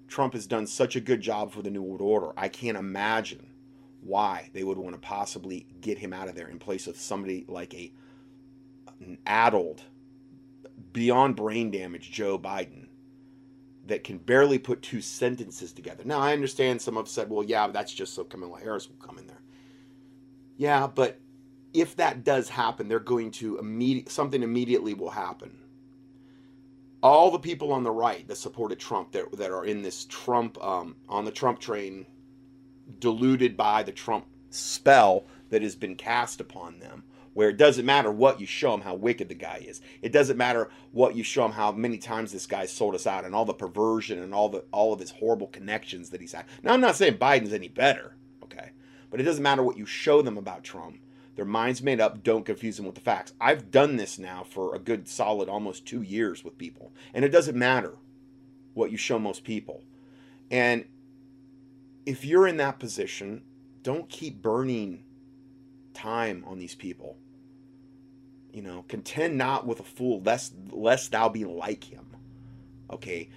Trump 0.08 0.34
has 0.34 0.46
done 0.46 0.66
such 0.66 0.96
a 0.96 1.00
good 1.00 1.20
job 1.20 1.52
for 1.52 1.62
the 1.62 1.70
New 1.70 1.82
World 1.82 2.00
Order. 2.00 2.32
I 2.36 2.48
can't 2.48 2.76
imagine 2.76 3.46
why 4.00 4.50
they 4.52 4.64
would 4.64 4.78
want 4.78 4.94
to 4.94 5.00
possibly 5.00 5.66
get 5.80 5.98
him 5.98 6.12
out 6.12 6.28
of 6.28 6.34
there 6.34 6.48
in 6.48 6.58
place 6.58 6.86
of 6.86 6.96
somebody 6.96 7.44
like 7.48 7.74
a 7.74 7.92
an 9.00 9.18
addled, 9.26 9.82
beyond 10.92 11.36
brain 11.36 11.70
damage 11.70 12.10
Joe 12.10 12.38
Biden 12.38 12.86
that 13.86 14.04
can 14.04 14.18
barely 14.18 14.58
put 14.58 14.82
two 14.82 15.00
sentences 15.00 15.72
together. 15.72 16.04
Now 16.04 16.20
I 16.20 16.32
understand 16.32 16.80
some 16.80 16.96
have 16.96 17.08
said, 17.08 17.28
well, 17.28 17.44
yeah, 17.44 17.66
that's 17.68 17.92
just 17.92 18.14
so 18.14 18.24
Kamala 18.24 18.58
Harris 18.58 18.88
will 18.88 18.96
come 18.96 19.18
in 19.18 19.26
there. 19.26 19.42
Yeah, 20.56 20.86
but 20.86 21.18
if 21.74 21.96
that 21.96 22.24
does 22.24 22.48
happen, 22.48 22.88
they're 22.88 23.00
going 23.00 23.30
to 23.32 23.58
immediate 23.58 24.10
something 24.10 24.42
immediately 24.42 24.94
will 24.94 25.10
happen. 25.10 25.58
All 27.04 27.30
the 27.30 27.38
people 27.38 27.70
on 27.70 27.82
the 27.82 27.90
right 27.90 28.26
that 28.28 28.36
supported 28.36 28.80
Trump 28.80 29.12
that 29.12 29.30
that 29.36 29.50
are 29.50 29.66
in 29.66 29.82
this 29.82 30.06
Trump 30.06 30.56
um, 30.64 30.96
on 31.06 31.26
the 31.26 31.30
Trump 31.30 31.60
train, 31.60 32.06
deluded 32.98 33.58
by 33.58 33.82
the 33.82 33.92
Trump 33.92 34.24
spell 34.48 35.26
that 35.50 35.60
has 35.60 35.76
been 35.76 35.96
cast 35.96 36.40
upon 36.40 36.78
them, 36.78 37.04
where 37.34 37.50
it 37.50 37.58
doesn't 37.58 37.84
matter 37.84 38.10
what 38.10 38.40
you 38.40 38.46
show 38.46 38.70
them 38.70 38.80
how 38.80 38.94
wicked 38.94 39.28
the 39.28 39.34
guy 39.34 39.62
is. 39.66 39.82
It 40.00 40.12
doesn't 40.12 40.38
matter 40.38 40.70
what 40.92 41.14
you 41.14 41.22
show 41.22 41.42
them 41.42 41.52
how 41.52 41.72
many 41.72 41.98
times 41.98 42.32
this 42.32 42.46
guy 42.46 42.64
sold 42.64 42.94
us 42.94 43.06
out 43.06 43.26
and 43.26 43.34
all 43.34 43.44
the 43.44 43.52
perversion 43.52 44.22
and 44.22 44.34
all 44.34 44.48
the 44.48 44.64
all 44.72 44.94
of 44.94 45.00
his 45.00 45.10
horrible 45.10 45.48
connections 45.48 46.08
that 46.08 46.22
he's 46.22 46.32
had. 46.32 46.46
Now 46.62 46.72
I'm 46.72 46.80
not 46.80 46.96
saying 46.96 47.18
Biden's 47.18 47.52
any 47.52 47.68
better, 47.68 48.16
okay? 48.42 48.70
But 49.10 49.20
it 49.20 49.24
doesn't 49.24 49.42
matter 49.42 49.62
what 49.62 49.76
you 49.76 49.84
show 49.84 50.22
them 50.22 50.38
about 50.38 50.64
Trump. 50.64 51.00
Their 51.36 51.44
minds 51.44 51.82
made 51.82 52.00
up, 52.00 52.22
don't 52.22 52.46
confuse 52.46 52.76
them 52.76 52.86
with 52.86 52.94
the 52.94 53.00
facts. 53.00 53.32
I've 53.40 53.70
done 53.70 53.96
this 53.96 54.18
now 54.18 54.44
for 54.44 54.74
a 54.74 54.78
good 54.78 55.08
solid 55.08 55.48
almost 55.48 55.86
2 55.86 56.02
years 56.02 56.44
with 56.44 56.58
people, 56.58 56.92
and 57.12 57.24
it 57.24 57.30
doesn't 57.30 57.58
matter 57.58 57.96
what 58.74 58.90
you 58.90 58.96
show 58.96 59.18
most 59.18 59.44
people. 59.44 59.82
And 60.50 60.84
if 62.06 62.24
you're 62.24 62.46
in 62.46 62.58
that 62.58 62.78
position, 62.78 63.42
don't 63.82 64.08
keep 64.08 64.42
burning 64.42 65.04
time 65.94 66.44
on 66.46 66.58
these 66.58 66.74
people. 66.74 67.16
You 68.52 68.62
know, 68.62 68.84
contend 68.88 69.36
not 69.36 69.66
with 69.66 69.80
a 69.80 69.84
fool, 69.84 70.22
lest 70.22 70.54
lest 70.70 71.12
thou 71.12 71.28
be 71.28 71.44
like 71.44 71.84
him. 71.84 72.06
Okay. 72.90 73.30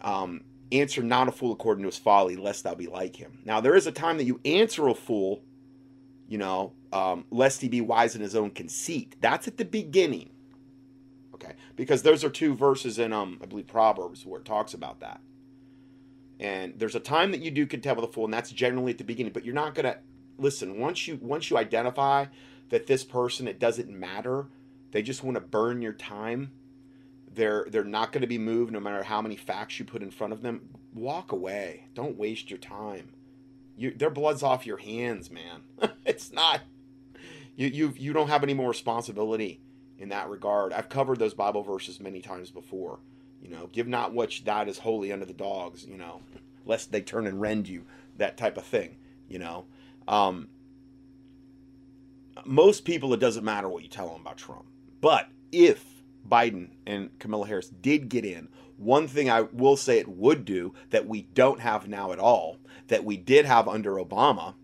Um, 0.00 0.42
answer 0.72 1.02
not 1.02 1.28
a 1.28 1.32
fool 1.32 1.52
according 1.52 1.82
to 1.82 1.88
his 1.88 1.98
folly, 1.98 2.36
lest 2.36 2.64
thou 2.64 2.74
be 2.74 2.86
like 2.86 3.16
him. 3.16 3.38
Now 3.44 3.60
there 3.60 3.74
is 3.74 3.86
a 3.86 3.92
time 3.92 4.18
that 4.18 4.24
you 4.24 4.40
answer 4.44 4.86
a 4.88 4.94
fool, 4.94 5.42
you 6.28 6.38
know, 6.38 6.72
um, 6.92 7.24
lest 7.30 7.60
he 7.60 7.68
be 7.68 7.80
wise 7.80 8.14
in 8.14 8.20
his 8.20 8.34
own 8.34 8.50
conceit. 8.50 9.16
That's 9.20 9.48
at 9.48 9.56
the 9.56 9.64
beginning. 9.64 10.30
Okay, 11.34 11.54
because 11.76 12.02
those 12.02 12.24
are 12.24 12.30
two 12.30 12.54
verses 12.54 12.98
in 12.98 13.12
um, 13.12 13.38
I 13.42 13.46
believe 13.46 13.66
Proverbs 13.66 14.26
where 14.26 14.40
it 14.40 14.44
talks 14.44 14.74
about 14.74 15.00
that. 15.00 15.20
And 16.38 16.74
there's 16.78 16.94
a 16.94 17.00
time 17.00 17.32
that 17.32 17.40
you 17.40 17.50
do 17.50 17.66
contend 17.66 17.96
with 17.96 18.08
a 18.08 18.12
fool, 18.12 18.24
and 18.24 18.34
that's 18.34 18.50
generally 18.50 18.92
at 18.92 18.98
the 18.98 19.04
beginning. 19.04 19.32
But 19.32 19.44
you're 19.44 19.54
not 19.54 19.74
gonna 19.74 19.98
listen 20.38 20.78
once 20.78 21.06
you 21.06 21.18
once 21.20 21.50
you 21.50 21.58
identify 21.58 22.26
that 22.70 22.86
this 22.86 23.04
person 23.04 23.48
it 23.48 23.58
doesn't 23.58 23.90
matter 23.90 24.46
they 24.92 25.02
just 25.02 25.22
want 25.22 25.36
to 25.36 25.40
burn 25.40 25.82
your 25.82 25.92
time. 25.92 26.52
They're 27.32 27.66
they're 27.68 27.84
not 27.84 28.12
going 28.12 28.22
to 28.22 28.26
be 28.26 28.38
moved 28.38 28.72
no 28.72 28.80
matter 28.80 29.04
how 29.04 29.22
many 29.22 29.36
facts 29.36 29.78
you 29.78 29.84
put 29.84 30.02
in 30.02 30.10
front 30.10 30.32
of 30.32 30.42
them. 30.42 30.70
Walk 30.92 31.32
away. 31.32 31.86
Don't 31.94 32.18
waste 32.18 32.50
your 32.50 32.58
time. 32.58 33.12
You 33.76 33.92
their 33.92 34.10
blood's 34.10 34.42
off 34.42 34.66
your 34.66 34.78
hands, 34.78 35.30
man. 35.30 35.62
it's 36.04 36.32
not 36.32 36.62
you 37.56 37.68
you 37.68 37.94
you 37.96 38.12
don't 38.12 38.28
have 38.28 38.42
any 38.42 38.54
more 38.54 38.68
responsibility 38.68 39.60
in 39.98 40.08
that 40.08 40.28
regard. 40.28 40.72
I've 40.72 40.88
covered 40.88 41.18
those 41.18 41.34
Bible 41.34 41.62
verses 41.62 42.00
many 42.00 42.20
times 42.20 42.50
before. 42.50 43.00
You 43.42 43.50
know, 43.50 43.68
give 43.72 43.86
not 43.86 44.12
what 44.12 44.40
that 44.44 44.68
is 44.68 44.78
holy 44.78 45.12
unto 45.12 45.24
the 45.24 45.32
dogs, 45.32 45.86
you 45.86 45.96
know, 45.96 46.20
lest 46.66 46.92
they 46.92 47.00
turn 47.00 47.26
and 47.26 47.40
rend 47.40 47.68
you, 47.68 47.84
that 48.16 48.36
type 48.36 48.56
of 48.56 48.64
thing, 48.64 48.96
you 49.28 49.38
know. 49.38 49.64
Um, 50.06 50.48
most 52.44 52.84
people, 52.84 53.12
it 53.14 53.20
doesn't 53.20 53.44
matter 53.44 53.68
what 53.68 53.82
you 53.82 53.88
tell 53.88 54.08
them 54.08 54.20
about 54.20 54.36
Trump. 54.36 54.64
But 55.00 55.28
if 55.52 55.84
Biden 56.28 56.68
and 56.86 57.18
Kamala 57.18 57.46
Harris 57.46 57.68
did 57.68 58.08
get 58.08 58.24
in, 58.24 58.48
one 58.76 59.08
thing 59.08 59.28
I 59.30 59.42
will 59.42 59.76
say 59.76 59.98
it 59.98 60.08
would 60.08 60.44
do 60.44 60.74
that 60.90 61.06
we 61.06 61.22
don't 61.22 61.60
have 61.60 61.88
now 61.88 62.12
at 62.12 62.18
all, 62.18 62.58
that 62.88 63.04
we 63.04 63.16
did 63.16 63.44
have 63.44 63.68
under 63.68 63.96
Obama, 63.96 64.54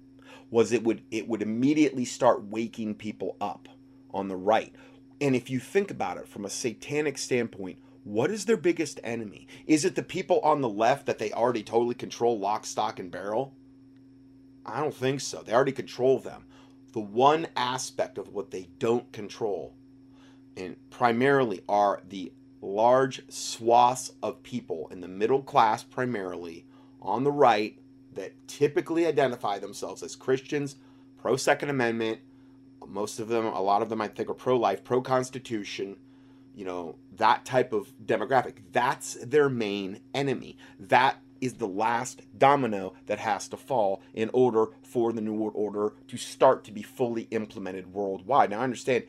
was 0.50 0.72
it 0.72 0.84
would 0.84 1.02
it 1.10 1.28
would 1.28 1.42
immediately 1.42 2.04
start 2.04 2.44
waking 2.44 2.94
people 2.94 3.36
up 3.40 3.68
on 4.12 4.28
the 4.28 4.36
right. 4.36 4.74
And 5.20 5.34
if 5.34 5.50
you 5.50 5.58
think 5.58 5.90
about 5.90 6.18
it 6.18 6.28
from 6.28 6.44
a 6.44 6.50
satanic 6.50 7.18
standpoint, 7.18 7.78
what 8.04 8.30
is 8.30 8.44
their 8.44 8.56
biggest 8.56 9.00
enemy? 9.02 9.48
Is 9.66 9.84
it 9.84 9.94
the 9.94 10.02
people 10.02 10.40
on 10.40 10.60
the 10.60 10.68
left 10.68 11.06
that 11.06 11.18
they 11.18 11.32
already 11.32 11.62
totally 11.62 11.94
control 11.94 12.38
lock, 12.38 12.66
stock, 12.66 12.98
and 12.98 13.10
barrel? 13.10 13.54
I 14.64 14.80
don't 14.80 14.94
think 14.94 15.20
so. 15.20 15.42
They 15.42 15.52
already 15.52 15.72
control 15.72 16.18
them. 16.18 16.44
The 16.92 17.00
one 17.00 17.46
aspect 17.56 18.18
of 18.18 18.28
what 18.28 18.50
they 18.50 18.68
don't 18.78 19.10
control 19.12 19.74
and 20.56 20.76
primarily 20.90 21.62
are 21.68 22.02
the 22.08 22.32
large 22.62 23.22
swaths 23.30 24.12
of 24.22 24.42
people 24.42 24.88
in 24.90 25.00
the 25.00 25.08
middle 25.08 25.42
class, 25.42 25.82
primarily 25.82 26.66
on 27.02 27.24
the 27.24 27.32
right, 27.32 27.78
that 28.16 28.32
typically 28.48 29.06
identify 29.06 29.58
themselves 29.58 30.02
as 30.02 30.16
Christians, 30.16 30.76
pro 31.16 31.36
Second 31.36 31.70
Amendment. 31.70 32.20
Most 32.86 33.18
of 33.18 33.28
them, 33.28 33.46
a 33.46 33.62
lot 33.62 33.82
of 33.82 33.88
them, 33.88 34.00
I 34.00 34.08
think, 34.08 34.28
are 34.28 34.34
pro 34.34 34.56
life, 34.56 34.84
pro 34.84 35.00
Constitution, 35.00 35.96
you 36.54 36.64
know, 36.64 36.96
that 37.16 37.44
type 37.44 37.72
of 37.72 37.92
demographic. 38.04 38.54
That's 38.72 39.14
their 39.14 39.48
main 39.48 40.00
enemy. 40.14 40.56
That 40.78 41.18
is 41.40 41.54
the 41.54 41.68
last 41.68 42.22
domino 42.38 42.94
that 43.06 43.18
has 43.18 43.48
to 43.48 43.56
fall 43.56 44.02
in 44.14 44.30
order 44.32 44.68
for 44.82 45.12
the 45.12 45.20
New 45.20 45.34
World 45.34 45.52
Order 45.54 45.94
to 46.08 46.16
start 46.16 46.64
to 46.64 46.72
be 46.72 46.82
fully 46.82 47.28
implemented 47.30 47.92
worldwide. 47.92 48.50
Now, 48.50 48.60
I 48.60 48.64
understand 48.64 49.04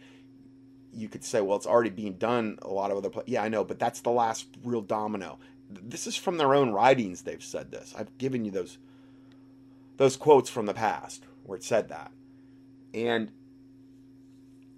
you 0.94 1.08
could 1.08 1.24
say, 1.24 1.42
well, 1.42 1.58
it's 1.58 1.68
already 1.68 1.90
being 1.90 2.14
done 2.14 2.58
a 2.64 2.70
lot 2.70 2.92
of 2.92 2.98
other 2.98 3.10
places. 3.10 3.30
Yeah, 3.30 3.44
I 3.44 3.50
know, 3.50 3.64
but 3.64 3.80
that's 3.80 4.02
the 4.02 4.10
last 4.10 4.48
real 4.64 4.82
domino. 4.82 5.38
This 5.70 6.08
is 6.08 6.16
from 6.16 6.38
their 6.38 6.54
own 6.54 6.72
writings. 6.72 7.22
They've 7.22 7.44
said 7.44 7.72
this. 7.72 7.94
I've 7.98 8.18
given 8.18 8.44
you 8.46 8.52
those 8.52 8.78
those 9.98 10.18
quotes 10.18 10.50
from 10.50 10.66
the 10.66 10.74
past 10.74 11.26
where 11.44 11.58
it 11.58 11.64
said 11.64 11.90
that. 11.90 12.12
And 12.94 13.32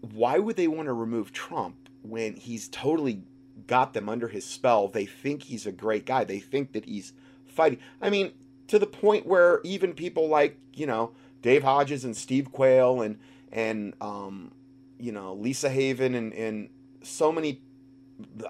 why 0.01 0.39
would 0.39 0.55
they 0.55 0.67
want 0.67 0.88
to 0.88 0.93
remove 0.93 1.31
Trump 1.31 1.89
when 2.01 2.35
he's 2.35 2.67
totally 2.67 3.23
got 3.67 3.93
them 3.93 4.09
under 4.09 4.27
his 4.27 4.45
spell? 4.45 4.88
They 4.88 5.05
think 5.05 5.43
he's 5.43 5.65
a 5.65 5.71
great 5.71 6.05
guy. 6.05 6.23
They 6.23 6.39
think 6.39 6.73
that 6.73 6.85
he's 6.85 7.13
fighting. 7.45 7.79
I 8.01 8.09
mean, 8.09 8.31
to 8.67 8.79
the 8.79 8.88
point 8.88 9.25
where 9.25 9.61
even 9.63 9.93
people 9.93 10.27
like 10.27 10.57
you 10.73 10.85
know 10.85 11.11
Dave 11.41 11.63
Hodges 11.63 12.05
and 12.05 12.15
Steve 12.15 12.51
Quayle 12.51 13.01
and 13.01 13.19
and 13.51 13.93
um, 14.01 14.51
you 14.99 15.11
know, 15.11 15.33
Lisa 15.33 15.69
Haven 15.69 16.13
and, 16.13 16.33
and 16.33 16.69
so 17.01 17.31
many, 17.31 17.61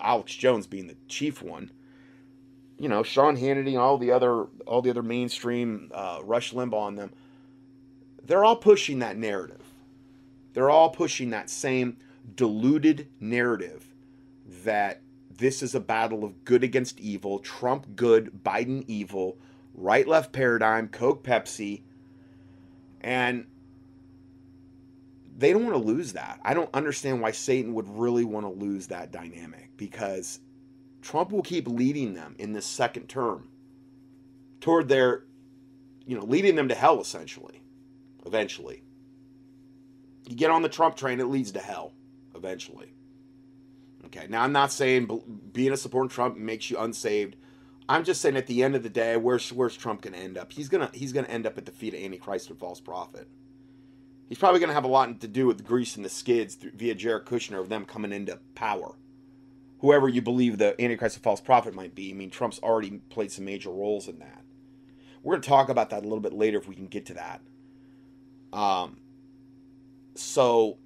Alex 0.01 0.33
Jones 0.33 0.67
being 0.67 0.87
the 0.87 0.97
chief 1.07 1.41
one, 1.41 1.71
you 2.79 2.87
know, 2.87 3.03
Sean 3.03 3.37
Hannity, 3.37 3.69
and 3.69 3.77
all 3.77 3.97
the 3.97 4.11
other, 4.11 4.45
all 4.65 4.81
the 4.81 4.89
other 4.89 5.03
mainstream, 5.03 5.91
uh, 5.93 6.21
Rush 6.23 6.53
Limbaugh 6.53 6.73
on 6.73 6.95
them, 6.95 7.11
they're 8.23 8.45
all 8.45 8.55
pushing 8.55 8.99
that 8.99 9.17
narrative. 9.17 9.61
They're 10.53 10.69
all 10.69 10.89
pushing 10.89 11.31
that 11.31 11.49
same 11.49 11.97
diluted 12.35 13.07
narrative 13.19 13.85
that 14.63 15.01
this 15.37 15.61
is 15.61 15.75
a 15.75 15.79
battle 15.79 16.23
of 16.23 16.43
good 16.45 16.63
against 16.63 16.99
evil, 16.99 17.39
Trump 17.39 17.95
good, 17.95 18.43
Biden 18.43 18.83
evil, 18.87 19.37
right 19.73 20.07
left 20.07 20.31
paradigm, 20.31 20.87
Coke 20.87 21.23
Pepsi, 21.23 21.81
and 23.01 23.45
they 25.37 25.53
don't 25.53 25.63
want 25.63 25.75
to 25.75 25.83
lose 25.83 26.13
that. 26.13 26.39
I 26.43 26.53
don't 26.53 26.69
understand 26.73 27.21
why 27.21 27.31
Satan 27.31 27.73
would 27.73 27.87
really 27.87 28.25
want 28.25 28.45
to 28.45 28.51
lose 28.51 28.87
that 28.87 29.11
dynamic 29.11 29.69
because 29.77 30.39
Trump 31.01 31.31
will 31.31 31.41
keep 31.41 31.67
leading 31.67 32.13
them 32.13 32.35
in 32.37 32.53
this 32.53 32.65
second 32.65 33.07
term 33.07 33.49
toward 34.61 34.89
their, 34.89 35.23
you 36.05 36.17
know, 36.17 36.25
leading 36.25 36.55
them 36.55 36.67
to 36.69 36.75
hell 36.75 36.99
essentially, 37.01 37.61
eventually. 38.25 38.83
You 40.27 40.35
get 40.35 40.51
on 40.51 40.61
the 40.61 40.69
Trump 40.69 40.95
train, 40.95 41.19
it 41.19 41.25
leads 41.25 41.51
to 41.53 41.59
hell 41.59 41.93
eventually. 42.35 42.93
Okay, 44.05 44.27
now 44.29 44.43
I'm 44.43 44.51
not 44.51 44.71
saying 44.71 45.49
being 45.51 45.71
a 45.71 45.77
supporter 45.77 46.13
Trump 46.13 46.37
makes 46.37 46.69
you 46.69 46.77
unsaved. 46.77 47.35
I'm 47.87 48.03
just 48.03 48.21
saying 48.21 48.37
at 48.37 48.47
the 48.47 48.63
end 48.63 48.75
of 48.75 48.83
the 48.83 48.89
day, 48.89 49.17
where's 49.17 49.51
where's 49.51 49.75
Trump 49.75 50.01
going 50.01 50.13
to 50.13 50.19
end 50.19 50.37
up? 50.37 50.51
He's 50.51 50.69
gonna 50.69 50.91
he's 50.93 51.11
gonna 51.11 51.27
end 51.27 51.45
up 51.45 51.57
at 51.57 51.65
the 51.65 51.71
feet 51.71 51.93
of 51.93 51.99
Antichrist 51.99 52.49
and 52.49 52.59
false 52.59 52.79
prophet. 52.79 53.27
He's 54.29 54.37
probably 54.37 54.59
to 54.59 54.73
have 54.73 54.83
a 54.83 54.87
lot 54.87 55.19
to 55.21 55.27
do 55.27 55.47
with 55.47 55.65
Greece 55.65 55.95
and 55.95 56.05
the 56.05 56.09
skids 56.09 56.53
through, 56.53 56.73
via 56.75 56.93
Jared 56.93 57.25
Kushner 57.25 57.59
of 57.59 57.69
them 57.69 57.85
coming 57.85 58.13
into 58.13 58.39
power. 58.53 58.93
Whoever 59.79 60.07
you 60.07 60.21
believe 60.21 60.57
the 60.57 60.79
Antichrist 60.81 61.17
and 61.17 61.23
false 61.23 61.41
prophet 61.41 61.73
might 61.73 61.95
be, 61.95 62.11
I 62.11 62.13
mean, 62.13 62.29
Trump's 62.29 62.59
already 62.59 63.01
played 63.09 63.31
some 63.31 63.45
major 63.45 63.69
roles 63.69 64.07
in 64.07 64.19
that. 64.19 64.43
We're 65.23 65.33
going 65.33 65.41
to 65.41 65.49
talk 65.49 65.69
about 65.69 65.89
that 65.91 65.99
a 65.99 66.07
little 66.07 66.19
bit 66.19 66.33
later 66.33 66.57
if 66.57 66.67
we 66.67 66.75
can 66.75 66.87
get 66.87 67.05
to 67.07 67.13
that. 67.15 67.41
Um, 68.51 68.97
so 70.15 70.77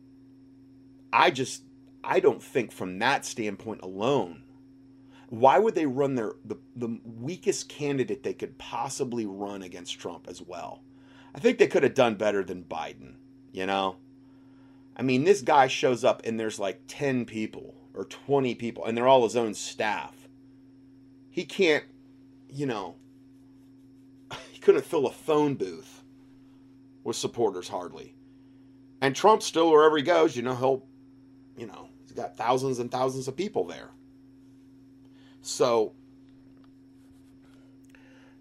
I 1.11 1.31
just 1.31 1.63
I 2.03 2.19
don't 2.19 2.41
think 2.41 2.71
from 2.71 2.99
that 2.99 3.25
standpoint 3.25 3.81
alone, 3.81 4.43
why 5.29 5.59
would 5.59 5.75
they 5.75 5.85
run 5.85 6.15
their 6.15 6.33
the, 6.43 6.57
the 6.75 6.99
weakest 7.19 7.69
candidate 7.69 8.23
they 8.23 8.33
could 8.33 8.57
possibly 8.57 9.25
run 9.25 9.61
against 9.61 9.99
Trump 9.99 10.27
as 10.27 10.41
well? 10.41 10.81
I 11.33 11.39
think 11.39 11.57
they 11.57 11.67
could 11.67 11.83
have 11.83 11.95
done 11.95 12.15
better 12.15 12.43
than 12.43 12.63
Biden 12.63 13.15
you 13.53 13.65
know? 13.65 13.95
I 14.97 15.03
mean, 15.03 15.23
this 15.23 15.41
guy 15.41 15.67
shows 15.67 16.03
up 16.03 16.21
and 16.25 16.37
there's 16.37 16.59
like 16.59 16.81
10 16.87 17.25
people 17.25 17.73
or 17.93 18.05
20 18.05 18.55
people 18.55 18.85
and 18.85 18.97
they're 18.97 19.07
all 19.07 19.23
his 19.23 19.35
own 19.35 19.53
staff. 19.53 20.27
He 21.29 21.45
can't, 21.45 21.83
you 22.49 22.65
know, 22.65 22.95
he 24.51 24.59
couldn't 24.59 24.85
fill 24.85 25.07
a 25.07 25.11
phone 25.11 25.55
booth 25.55 26.03
with 27.03 27.15
supporters 27.15 27.67
hardly. 27.67 28.15
And 29.01 29.15
Trump 29.15 29.43
still, 29.43 29.71
wherever 29.71 29.97
he 29.97 30.03
goes, 30.03 30.35
you 30.35 30.43
know, 30.43 30.55
he'll, 30.55 30.83
you 31.57 31.67
know, 31.67 31.89
he's 32.03 32.13
got 32.13 32.37
thousands 32.37 32.79
and 32.79 32.89
thousands 32.89 33.27
of 33.27 33.35
people 33.35 33.65
there. 33.65 33.89
So 35.41 35.93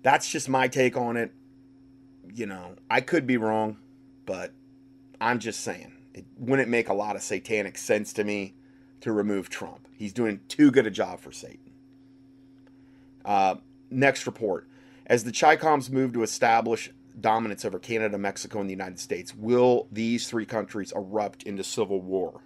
that's 0.02 0.30
just 0.30 0.48
my 0.48 0.68
take 0.68 0.96
on 0.96 1.16
it. 1.16 1.32
You 2.32 2.46
know, 2.46 2.76
I 2.88 3.00
could 3.00 3.26
be 3.26 3.36
wrong, 3.36 3.78
but 4.24 4.52
I'm 5.20 5.38
just 5.38 5.60
saying, 5.60 5.92
it 6.14 6.24
wouldn't 6.38 6.68
make 6.68 6.88
a 6.88 6.94
lot 6.94 7.16
of 7.16 7.22
satanic 7.22 7.76
sense 7.76 8.12
to 8.14 8.24
me 8.24 8.54
to 9.02 9.12
remove 9.12 9.48
Trump. 9.48 9.86
He's 9.96 10.12
doing 10.12 10.40
too 10.48 10.70
good 10.70 10.86
a 10.86 10.90
job 10.90 11.20
for 11.20 11.30
Satan. 11.30 11.72
Uh, 13.24 13.56
next 13.90 14.26
report. 14.26 14.68
As 15.06 15.24
the 15.24 15.32
Chicoms 15.32 15.90
move 15.90 16.12
to 16.14 16.22
establish 16.22 16.90
dominance 17.20 17.64
over 17.64 17.78
Canada, 17.78 18.16
Mexico, 18.16 18.60
and 18.60 18.68
the 18.68 18.72
United 18.72 18.98
States, 18.98 19.34
will 19.34 19.86
these 19.92 20.28
three 20.28 20.46
countries 20.46 20.92
erupt 20.92 21.42
into 21.42 21.62
civil 21.62 22.00
war? 22.00 22.40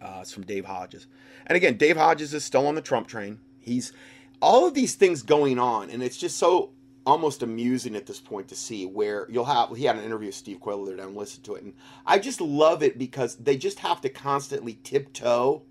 Uh, 0.00 0.18
it's 0.20 0.32
from 0.32 0.44
Dave 0.44 0.66
Hodges. 0.66 1.06
And 1.46 1.56
again, 1.56 1.76
Dave 1.76 1.96
Hodges 1.96 2.34
is 2.34 2.44
still 2.44 2.66
on 2.66 2.74
the 2.74 2.82
Trump 2.82 3.08
train. 3.08 3.40
He's 3.58 3.92
all 4.42 4.66
of 4.68 4.74
these 4.74 4.94
things 4.94 5.22
going 5.22 5.58
on, 5.58 5.88
and 5.88 6.02
it's 6.02 6.18
just 6.18 6.36
so 6.36 6.70
almost 7.06 7.42
amusing 7.42 7.94
at 7.96 8.06
this 8.06 8.20
point 8.20 8.48
to 8.48 8.54
see 8.54 8.86
where 8.86 9.26
you'll 9.30 9.44
have 9.44 9.76
he 9.76 9.84
had 9.84 9.96
an 9.96 10.04
interview 10.04 10.28
with 10.28 10.34
Steve 10.34 10.60
Quayle 10.60 10.84
there 10.84 10.98
and 10.98 11.16
listen 11.16 11.42
to 11.42 11.54
it 11.54 11.62
and 11.62 11.74
I 12.06 12.18
just 12.18 12.40
love 12.40 12.82
it 12.82 12.98
because 12.98 13.36
they 13.36 13.56
just 13.56 13.80
have 13.80 14.00
to 14.02 14.08
constantly 14.08 14.78
tiptoe 14.82 15.62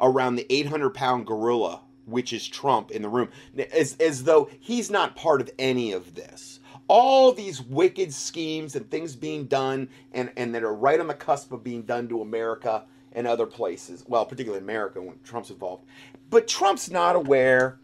around 0.00 0.36
the 0.36 0.46
800 0.52 0.90
pound 0.90 1.26
gorilla 1.26 1.80
which 2.06 2.32
is 2.32 2.46
Trump 2.46 2.90
in 2.90 3.02
the 3.02 3.08
room. 3.08 3.28
As 3.72 3.96
as 3.98 4.24
though 4.24 4.50
he's 4.60 4.90
not 4.90 5.16
part 5.16 5.40
of 5.40 5.50
any 5.58 5.92
of 5.92 6.14
this. 6.14 6.60
All 6.86 7.32
these 7.32 7.62
wicked 7.62 8.12
schemes 8.12 8.76
and 8.76 8.90
things 8.90 9.16
being 9.16 9.46
done 9.46 9.88
and 10.12 10.30
and 10.36 10.54
that 10.54 10.64
are 10.64 10.74
right 10.74 11.00
on 11.00 11.06
the 11.06 11.14
cusp 11.14 11.52
of 11.52 11.64
being 11.64 11.82
done 11.82 12.08
to 12.08 12.20
America 12.20 12.84
and 13.12 13.26
other 13.26 13.46
places 13.46 14.04
well 14.06 14.26
particularly 14.26 14.62
America 14.62 15.00
when 15.00 15.18
Trump's 15.24 15.50
involved. 15.50 15.84
But 16.30 16.48
Trump's 16.48 16.90
not 16.90 17.16
aware 17.16 17.78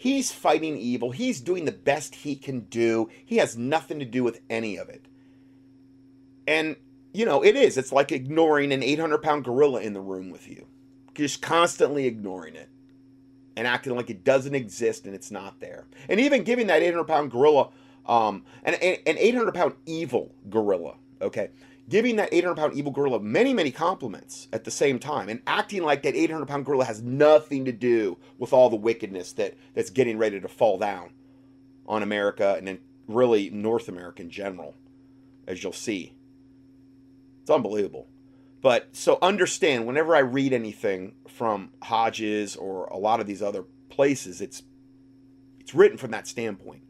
He's 0.00 0.32
fighting 0.32 0.78
evil. 0.78 1.10
He's 1.10 1.42
doing 1.42 1.66
the 1.66 1.72
best 1.72 2.14
he 2.14 2.34
can 2.34 2.60
do. 2.60 3.10
He 3.22 3.36
has 3.36 3.58
nothing 3.58 3.98
to 3.98 4.06
do 4.06 4.24
with 4.24 4.40
any 4.48 4.78
of 4.78 4.88
it. 4.88 5.04
And, 6.46 6.76
you 7.12 7.26
know, 7.26 7.44
it 7.44 7.54
is. 7.54 7.76
It's 7.76 7.92
like 7.92 8.10
ignoring 8.10 8.72
an 8.72 8.82
800 8.82 9.18
pound 9.18 9.44
gorilla 9.44 9.82
in 9.82 9.92
the 9.92 10.00
room 10.00 10.30
with 10.30 10.48
you, 10.48 10.66
just 11.14 11.42
constantly 11.42 12.06
ignoring 12.06 12.54
it 12.54 12.70
and 13.58 13.66
acting 13.66 13.94
like 13.94 14.08
it 14.08 14.24
doesn't 14.24 14.54
exist 14.54 15.04
and 15.04 15.14
it's 15.14 15.30
not 15.30 15.60
there. 15.60 15.84
And 16.08 16.18
even 16.18 16.44
giving 16.44 16.68
that 16.68 16.82
800 16.82 17.04
pound 17.04 17.30
gorilla, 17.30 17.68
um, 18.06 18.44
an, 18.64 18.72
an 18.72 19.18
800 19.18 19.52
pound 19.52 19.74
evil 19.84 20.34
gorilla, 20.48 20.94
okay, 21.20 21.50
giving 21.88 22.16
that 22.16 22.32
800 22.32 22.56
pound 22.56 22.74
evil 22.74 22.92
gorilla 22.92 23.20
many, 23.20 23.52
many 23.54 23.70
compliments 23.70 24.48
at 24.52 24.64
the 24.64 24.70
same 24.70 24.98
time 24.98 25.28
and 25.28 25.42
acting 25.46 25.82
like 25.82 26.02
that 26.02 26.14
800 26.14 26.46
pound 26.46 26.64
gorilla 26.64 26.84
has 26.84 27.02
nothing 27.02 27.64
to 27.64 27.72
do 27.72 28.18
with 28.38 28.52
all 28.52 28.70
the 28.70 28.76
wickedness 28.76 29.32
that, 29.32 29.56
that's 29.74 29.90
getting 29.90 30.18
ready 30.18 30.40
to 30.40 30.48
fall 30.48 30.78
down 30.78 31.10
on 31.86 32.02
America 32.02 32.54
and 32.56 32.68
then 32.68 32.78
really 33.08 33.50
North 33.50 33.88
America 33.88 34.22
in 34.22 34.30
general, 34.30 34.74
as 35.46 35.62
you'll 35.62 35.72
see. 35.72 36.14
It's 37.42 37.50
unbelievable. 37.50 38.06
But 38.62 38.88
so 38.92 39.18
understand 39.22 39.86
whenever 39.86 40.14
I 40.14 40.20
read 40.20 40.52
anything 40.52 41.14
from 41.26 41.70
Hodges 41.82 42.56
or 42.56 42.84
a 42.86 42.98
lot 42.98 43.20
of 43.20 43.26
these 43.26 43.42
other 43.42 43.64
places, 43.88 44.40
it's 44.40 44.62
it's 45.58 45.74
written 45.74 45.98
from 45.98 46.10
that 46.10 46.26
standpoint. 46.26 46.82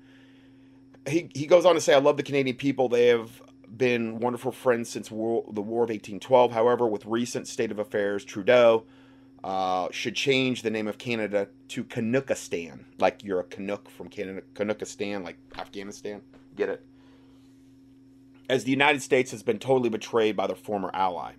He, 1.08 1.30
he 1.34 1.46
goes 1.46 1.64
on 1.64 1.74
to 1.74 1.80
say, 1.80 1.94
I 1.94 1.98
love 1.98 2.16
the 2.16 2.22
Canadian 2.22 2.56
people. 2.56 2.88
They 2.88 3.06
have 3.06 3.42
been 3.80 4.20
wonderful 4.20 4.52
friends 4.52 4.90
since 4.90 5.10
war, 5.10 5.42
the 5.50 5.62
War 5.62 5.84
of 5.84 5.88
1812. 5.88 6.52
However, 6.52 6.86
with 6.86 7.06
recent 7.06 7.48
state 7.48 7.70
of 7.70 7.78
affairs, 7.78 8.26
Trudeau 8.26 8.84
uh, 9.42 9.88
should 9.90 10.14
change 10.14 10.60
the 10.60 10.70
name 10.70 10.86
of 10.86 10.98
Canada 10.98 11.48
to 11.68 11.82
Canuckistan, 11.82 12.84
like 12.98 13.24
you're 13.24 13.40
a 13.40 13.44
Canuck 13.44 13.88
from 13.88 14.08
Canada, 14.08 14.42
Canuckistan, 14.54 15.24
like 15.24 15.38
Afghanistan. 15.56 16.20
Get 16.54 16.68
it? 16.68 16.84
As 18.50 18.64
the 18.64 18.70
United 18.70 19.00
States 19.00 19.30
has 19.30 19.42
been 19.42 19.58
totally 19.58 19.88
betrayed 19.88 20.36
by 20.36 20.46
their 20.46 20.56
former 20.56 20.90
ally. 20.92 21.32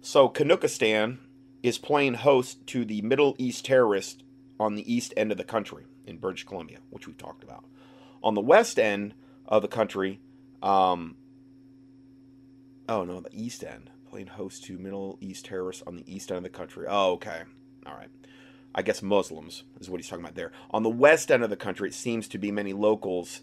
So 0.00 0.28
Canuckistan 0.28 1.18
is 1.64 1.78
playing 1.78 2.14
host 2.14 2.64
to 2.68 2.84
the 2.84 3.02
Middle 3.02 3.34
East 3.38 3.66
terrorists 3.66 4.22
on 4.60 4.76
the 4.76 4.94
east 4.94 5.12
end 5.16 5.32
of 5.32 5.36
the 5.36 5.44
country 5.44 5.84
in 6.06 6.18
British 6.18 6.44
Columbia, 6.44 6.78
which 6.90 7.08
we've 7.08 7.18
talked 7.18 7.42
about. 7.42 7.64
On 8.22 8.34
the 8.34 8.40
west 8.40 8.78
end 8.78 9.14
of 9.46 9.62
the 9.62 9.68
country, 9.68 10.20
um, 10.62 11.16
Oh 12.88 13.04
no, 13.04 13.20
the 13.20 13.30
East 13.32 13.64
End 13.64 13.90
playing 14.08 14.28
host 14.28 14.64
to 14.64 14.78
Middle 14.78 15.18
East 15.20 15.44
terrorists 15.46 15.82
on 15.86 15.96
the 15.96 16.04
east 16.06 16.30
end 16.30 16.38
of 16.38 16.44
the 16.44 16.48
country. 16.48 16.86
Oh, 16.88 17.12
okay, 17.12 17.42
all 17.84 17.94
right. 17.94 18.08
I 18.74 18.82
guess 18.82 19.02
Muslims 19.02 19.64
is 19.80 19.90
what 19.90 20.00
he's 20.00 20.08
talking 20.08 20.24
about 20.24 20.34
there. 20.34 20.52
On 20.70 20.82
the 20.82 20.90
west 20.90 21.30
end 21.30 21.42
of 21.42 21.50
the 21.50 21.56
country, 21.56 21.88
it 21.88 21.94
seems 21.94 22.28
to 22.28 22.38
be 22.38 22.50
many 22.50 22.72
locals. 22.72 23.42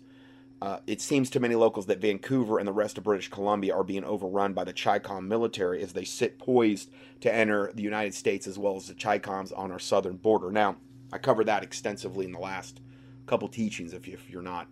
Uh, 0.61 0.77
it 0.87 1.01
seems 1.01 1.29
to 1.31 1.39
many 1.39 1.55
locals 1.55 1.87
that 1.87 1.99
Vancouver 1.99 2.59
and 2.59 2.67
the 2.67 2.73
rest 2.73 2.97
of 2.97 3.03
British 3.03 3.29
Columbia 3.29 3.75
are 3.75 3.83
being 3.83 4.03
overrun 4.03 4.53
by 4.53 4.63
the 4.63 4.73
Chicom 4.73 5.27
military 5.27 5.81
as 5.81 5.93
they 5.93 6.05
sit 6.05 6.39
poised 6.39 6.89
to 7.21 7.33
enter 7.33 7.71
the 7.73 7.83
United 7.83 8.13
States 8.13 8.47
as 8.47 8.57
well 8.57 8.77
as 8.77 8.87
the 8.87 8.93
Chicoms 8.93 9.51
on 9.57 9.71
our 9.71 9.79
southern 9.79 10.17
border. 10.17 10.51
Now, 10.51 10.77
I 11.11 11.17
covered 11.17 11.47
that 11.47 11.63
extensively 11.63 12.25
in 12.25 12.31
the 12.31 12.39
last 12.39 12.79
couple 13.25 13.47
teachings. 13.47 13.93
If, 13.93 14.07
you, 14.07 14.13
if 14.13 14.29
you're 14.29 14.41
not, 14.41 14.67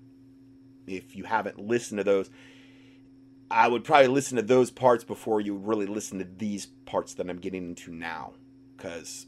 if 0.88 1.16
you 1.16 1.26
haven't 1.26 1.60
listened 1.60 1.98
to 1.98 2.04
those, 2.04 2.30
I 3.52 3.68
would 3.68 3.84
probably 3.84 4.08
listen 4.08 4.38
to 4.38 4.42
those 4.42 4.72
parts 4.72 5.04
before 5.04 5.42
you 5.42 5.56
really 5.56 5.86
listen 5.86 6.20
to 6.20 6.28
these 6.38 6.66
parts 6.66 7.14
that 7.16 7.30
I'm 7.30 7.40
getting 7.40 7.70
into 7.70 7.92
now, 7.92 8.34
because 8.76 9.28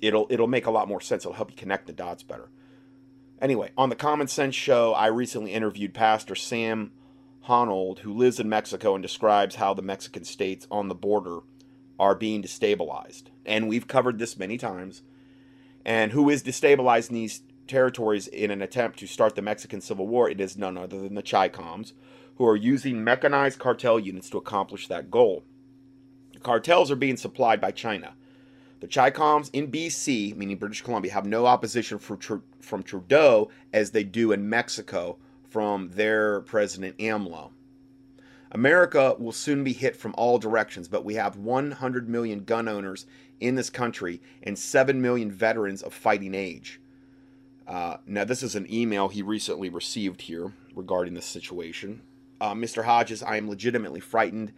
it'll 0.00 0.26
it'll 0.30 0.46
make 0.46 0.66
a 0.66 0.70
lot 0.70 0.88
more 0.88 1.00
sense. 1.00 1.24
It'll 1.24 1.34
help 1.34 1.50
you 1.50 1.56
connect 1.56 1.86
the 1.86 1.92
dots 1.92 2.22
better. 2.22 2.50
Anyway, 3.40 3.70
on 3.76 3.88
the 3.88 3.96
Common 3.96 4.28
Sense 4.28 4.54
show, 4.54 4.92
I 4.92 5.06
recently 5.06 5.52
interviewed 5.52 5.94
Pastor 5.94 6.34
Sam 6.34 6.92
Honold, 7.48 8.00
who 8.00 8.12
lives 8.12 8.38
in 8.38 8.48
Mexico 8.48 8.94
and 8.94 9.02
describes 9.02 9.54
how 9.54 9.72
the 9.72 9.82
Mexican 9.82 10.24
states 10.24 10.66
on 10.70 10.88
the 10.88 10.94
border 10.94 11.38
are 11.98 12.14
being 12.14 12.42
destabilized. 12.42 13.24
And 13.46 13.68
we've 13.68 13.88
covered 13.88 14.18
this 14.18 14.36
many 14.38 14.58
times. 14.58 15.02
And 15.84 16.12
who 16.12 16.28
is 16.28 16.42
destabilizing 16.42 17.10
these 17.10 17.42
territories 17.66 18.26
in 18.26 18.50
an 18.50 18.60
attempt 18.60 18.98
to 18.98 19.06
start 19.06 19.34
the 19.34 19.42
Mexican 19.42 19.80
Civil 19.80 20.06
War? 20.06 20.28
It 20.28 20.40
is 20.40 20.58
none 20.58 20.76
other 20.76 21.00
than 21.00 21.14
the 21.14 21.22
Chicoms, 21.22 21.92
who 22.40 22.46
are 22.46 22.56
using 22.56 23.04
mechanized 23.04 23.58
cartel 23.58 24.00
units 24.00 24.30
to 24.30 24.38
accomplish 24.38 24.88
that 24.88 25.10
goal. 25.10 25.44
The 26.32 26.38
cartels 26.38 26.90
are 26.90 26.96
being 26.96 27.18
supplied 27.18 27.60
by 27.60 27.70
China, 27.70 28.14
The 28.80 28.88
Chicoms 28.88 29.50
in 29.52 29.70
BC, 29.70 30.34
meaning 30.34 30.56
British 30.56 30.80
Columbia, 30.80 31.12
have 31.12 31.26
no 31.26 31.44
opposition 31.44 31.98
from, 31.98 32.42
from 32.62 32.82
Trudeau 32.82 33.50
as 33.74 33.90
they 33.90 34.04
do 34.04 34.32
in 34.32 34.48
Mexico 34.48 35.18
from 35.50 35.90
their 35.90 36.40
president 36.40 36.96
AMLO. 36.96 37.50
America 38.52 39.16
will 39.18 39.32
soon 39.32 39.62
be 39.62 39.74
hit 39.74 39.94
from 39.94 40.14
all 40.16 40.38
directions, 40.38 40.88
but 40.88 41.04
we 41.04 41.16
have 41.16 41.36
100 41.36 42.08
million 42.08 42.44
gun 42.44 42.68
owners 42.68 43.04
in 43.40 43.54
this 43.54 43.68
country 43.68 44.22
and 44.42 44.58
7 44.58 45.02
million 45.02 45.30
veterans 45.30 45.82
of 45.82 45.92
fighting 45.92 46.34
age. 46.34 46.80
Uh, 47.68 47.98
now, 48.06 48.24
this 48.24 48.42
is 48.42 48.54
an 48.54 48.66
email 48.72 49.08
he 49.08 49.20
recently 49.20 49.68
received 49.68 50.22
here 50.22 50.54
regarding 50.74 51.12
this 51.12 51.26
situation. 51.26 52.00
Uh, 52.40 52.54
Mr. 52.54 52.84
Hodges, 52.84 53.22
I 53.22 53.36
am 53.36 53.48
legitimately 53.48 54.00
frightened. 54.00 54.52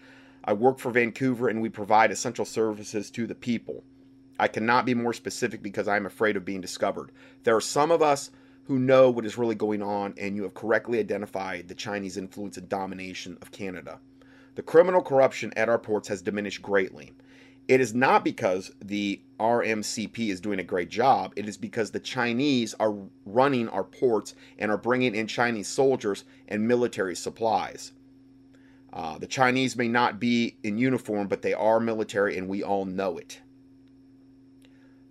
I 0.44 0.52
work 0.52 0.78
for 0.78 0.90
Vancouver 0.90 1.48
and 1.48 1.60
we 1.60 1.68
provide 1.68 2.10
essential 2.10 2.44
services 2.44 3.10
to 3.12 3.26
the 3.26 3.34
people. 3.34 3.84
I 4.38 4.48
cannot 4.48 4.86
be 4.86 4.94
more 4.94 5.12
specific 5.12 5.62
because 5.62 5.88
I 5.88 5.96
am 5.96 6.06
afraid 6.06 6.36
of 6.36 6.44
being 6.44 6.60
discovered. 6.60 7.12
There 7.44 7.56
are 7.56 7.60
some 7.60 7.90
of 7.90 8.02
us 8.02 8.30
who 8.64 8.78
know 8.78 9.10
what 9.10 9.26
is 9.26 9.38
really 9.38 9.54
going 9.54 9.82
on, 9.82 10.14
and 10.16 10.36
you 10.36 10.44
have 10.44 10.54
correctly 10.54 10.98
identified 10.98 11.68
the 11.68 11.74
Chinese 11.74 12.16
influence 12.16 12.56
and 12.56 12.68
domination 12.68 13.36
of 13.42 13.50
Canada. 13.50 13.98
The 14.54 14.62
criminal 14.62 15.02
corruption 15.02 15.52
at 15.56 15.68
our 15.68 15.78
ports 15.78 16.08
has 16.08 16.22
diminished 16.22 16.62
greatly. 16.62 17.12
It 17.68 17.80
is 17.80 17.94
not 17.94 18.24
because 18.24 18.72
the 18.80 19.20
RMCP 19.38 20.28
is 20.30 20.40
doing 20.40 20.58
a 20.58 20.64
great 20.64 20.90
job. 20.90 21.32
It 21.36 21.48
is 21.48 21.56
because 21.56 21.90
the 21.90 22.00
Chinese 22.00 22.74
are 22.80 22.94
running 23.24 23.68
our 23.68 23.84
ports 23.84 24.34
and 24.58 24.70
are 24.70 24.78
bringing 24.78 25.14
in 25.14 25.26
Chinese 25.26 25.68
soldiers 25.68 26.24
and 26.48 26.66
military 26.66 27.14
supplies. 27.14 27.92
Uh, 28.92 29.18
the 29.18 29.26
Chinese 29.26 29.76
may 29.76 29.88
not 29.88 30.20
be 30.20 30.58
in 30.62 30.76
uniform, 30.76 31.28
but 31.28 31.42
they 31.42 31.54
are 31.54 31.80
military, 31.80 32.36
and 32.36 32.48
we 32.48 32.62
all 32.62 32.84
know 32.84 33.16
it. 33.16 33.40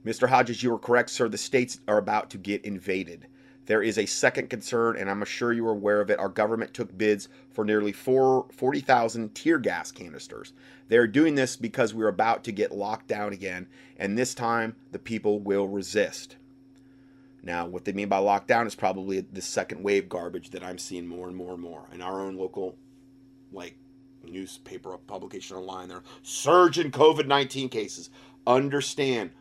Mr. 0.05 0.29
Hodges, 0.29 0.61
you 0.61 0.73
are 0.73 0.79
correct, 0.79 1.09
sir. 1.09 1.29
The 1.29 1.37
states 1.37 1.79
are 1.87 1.97
about 1.97 2.29
to 2.31 2.37
get 2.37 2.63
invaded. 2.63 3.27
There 3.71 3.81
is 3.81 3.97
a 3.97 4.05
second 4.05 4.49
concern, 4.49 4.97
and 4.97 5.09
I'm 5.09 5.23
sure 5.23 5.53
you 5.53 5.65
are 5.65 5.71
aware 5.71 6.01
of 6.01 6.09
it. 6.09 6.19
Our 6.19 6.27
government 6.27 6.73
took 6.73 6.97
bids 6.97 7.29
for 7.53 7.63
nearly 7.63 7.93
40,000 7.93 9.33
tear 9.33 9.59
gas 9.59 9.93
canisters. 9.93 10.51
They 10.89 10.97
are 10.97 11.07
doing 11.07 11.35
this 11.35 11.55
because 11.55 11.93
we're 11.93 12.09
about 12.09 12.43
to 12.43 12.51
get 12.51 12.73
locked 12.73 13.07
down 13.07 13.31
again, 13.31 13.67
and 13.95 14.17
this 14.17 14.35
time 14.35 14.75
the 14.91 14.99
people 14.99 15.39
will 15.39 15.69
resist. 15.69 16.35
Now, 17.43 17.65
what 17.65 17.85
they 17.85 17.93
mean 17.93 18.09
by 18.09 18.19
lockdown 18.19 18.67
is 18.67 18.75
probably 18.75 19.21
the 19.21 19.41
second 19.41 19.83
wave 19.83 20.09
garbage 20.09 20.49
that 20.49 20.65
I'm 20.65 20.77
seeing 20.77 21.07
more 21.07 21.29
and 21.29 21.37
more 21.37 21.53
and 21.53 21.61
more 21.61 21.87
in 21.93 22.01
our 22.01 22.19
own 22.19 22.35
local, 22.35 22.75
like, 23.53 23.77
newspaper 24.25 24.97
publication 24.97 25.55
online. 25.55 25.87
There, 25.87 26.03
surge 26.23 26.77
in 26.77 26.91
COVID 26.91 27.25
19 27.25 27.69
cases. 27.69 28.09
Understand 28.45 29.31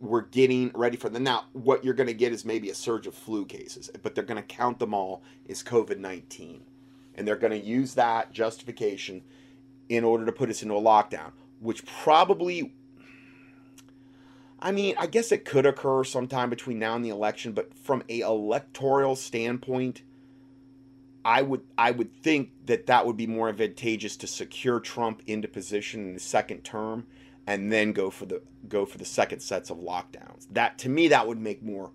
we're 0.00 0.22
getting 0.22 0.70
ready 0.74 0.96
for 0.96 1.10
them. 1.10 1.22
Now, 1.22 1.44
what 1.52 1.84
you're 1.84 1.94
going 1.94 2.06
to 2.06 2.14
get 2.14 2.32
is 2.32 2.44
maybe 2.44 2.70
a 2.70 2.74
surge 2.74 3.06
of 3.06 3.14
flu 3.14 3.44
cases, 3.44 3.90
but 4.02 4.14
they're 4.14 4.24
going 4.24 4.42
to 4.42 4.42
count 4.42 4.78
them 4.78 4.94
all 4.94 5.22
as 5.48 5.62
COVID 5.62 5.98
19. 5.98 6.62
And 7.14 7.28
they're 7.28 7.36
going 7.36 7.52
to 7.52 7.66
use 7.66 7.94
that 7.94 8.32
justification 8.32 9.22
in 9.90 10.04
order 10.04 10.24
to 10.24 10.32
put 10.32 10.48
us 10.48 10.62
into 10.62 10.74
a 10.74 10.80
lockdown, 10.80 11.32
which 11.58 11.84
probably, 11.84 12.72
I 14.58 14.72
mean, 14.72 14.94
I 14.98 15.06
guess 15.06 15.32
it 15.32 15.44
could 15.44 15.66
occur 15.66 16.02
sometime 16.04 16.48
between 16.48 16.78
now 16.78 16.94
and 16.94 17.04
the 17.04 17.10
election, 17.10 17.52
but 17.52 17.74
from 17.74 18.02
a 18.08 18.20
electoral 18.20 19.16
standpoint, 19.16 20.02
I 21.22 21.42
would 21.42 21.62
I 21.76 21.90
would 21.90 22.14
think 22.22 22.52
that 22.64 22.86
that 22.86 23.04
would 23.04 23.18
be 23.18 23.26
more 23.26 23.50
advantageous 23.50 24.16
to 24.18 24.26
secure 24.26 24.80
Trump 24.80 25.20
into 25.26 25.48
position 25.48 26.00
in 26.00 26.14
the 26.14 26.20
second 26.20 26.64
term 26.64 27.06
and 27.46 27.72
then 27.72 27.92
go 27.92 28.10
for 28.10 28.26
the 28.26 28.42
go 28.68 28.84
for 28.86 28.98
the 28.98 29.04
second 29.04 29.40
sets 29.40 29.70
of 29.70 29.78
lockdowns. 29.78 30.46
That 30.52 30.78
to 30.78 30.88
me 30.88 31.08
that 31.08 31.26
would 31.26 31.40
make 31.40 31.62
more 31.62 31.92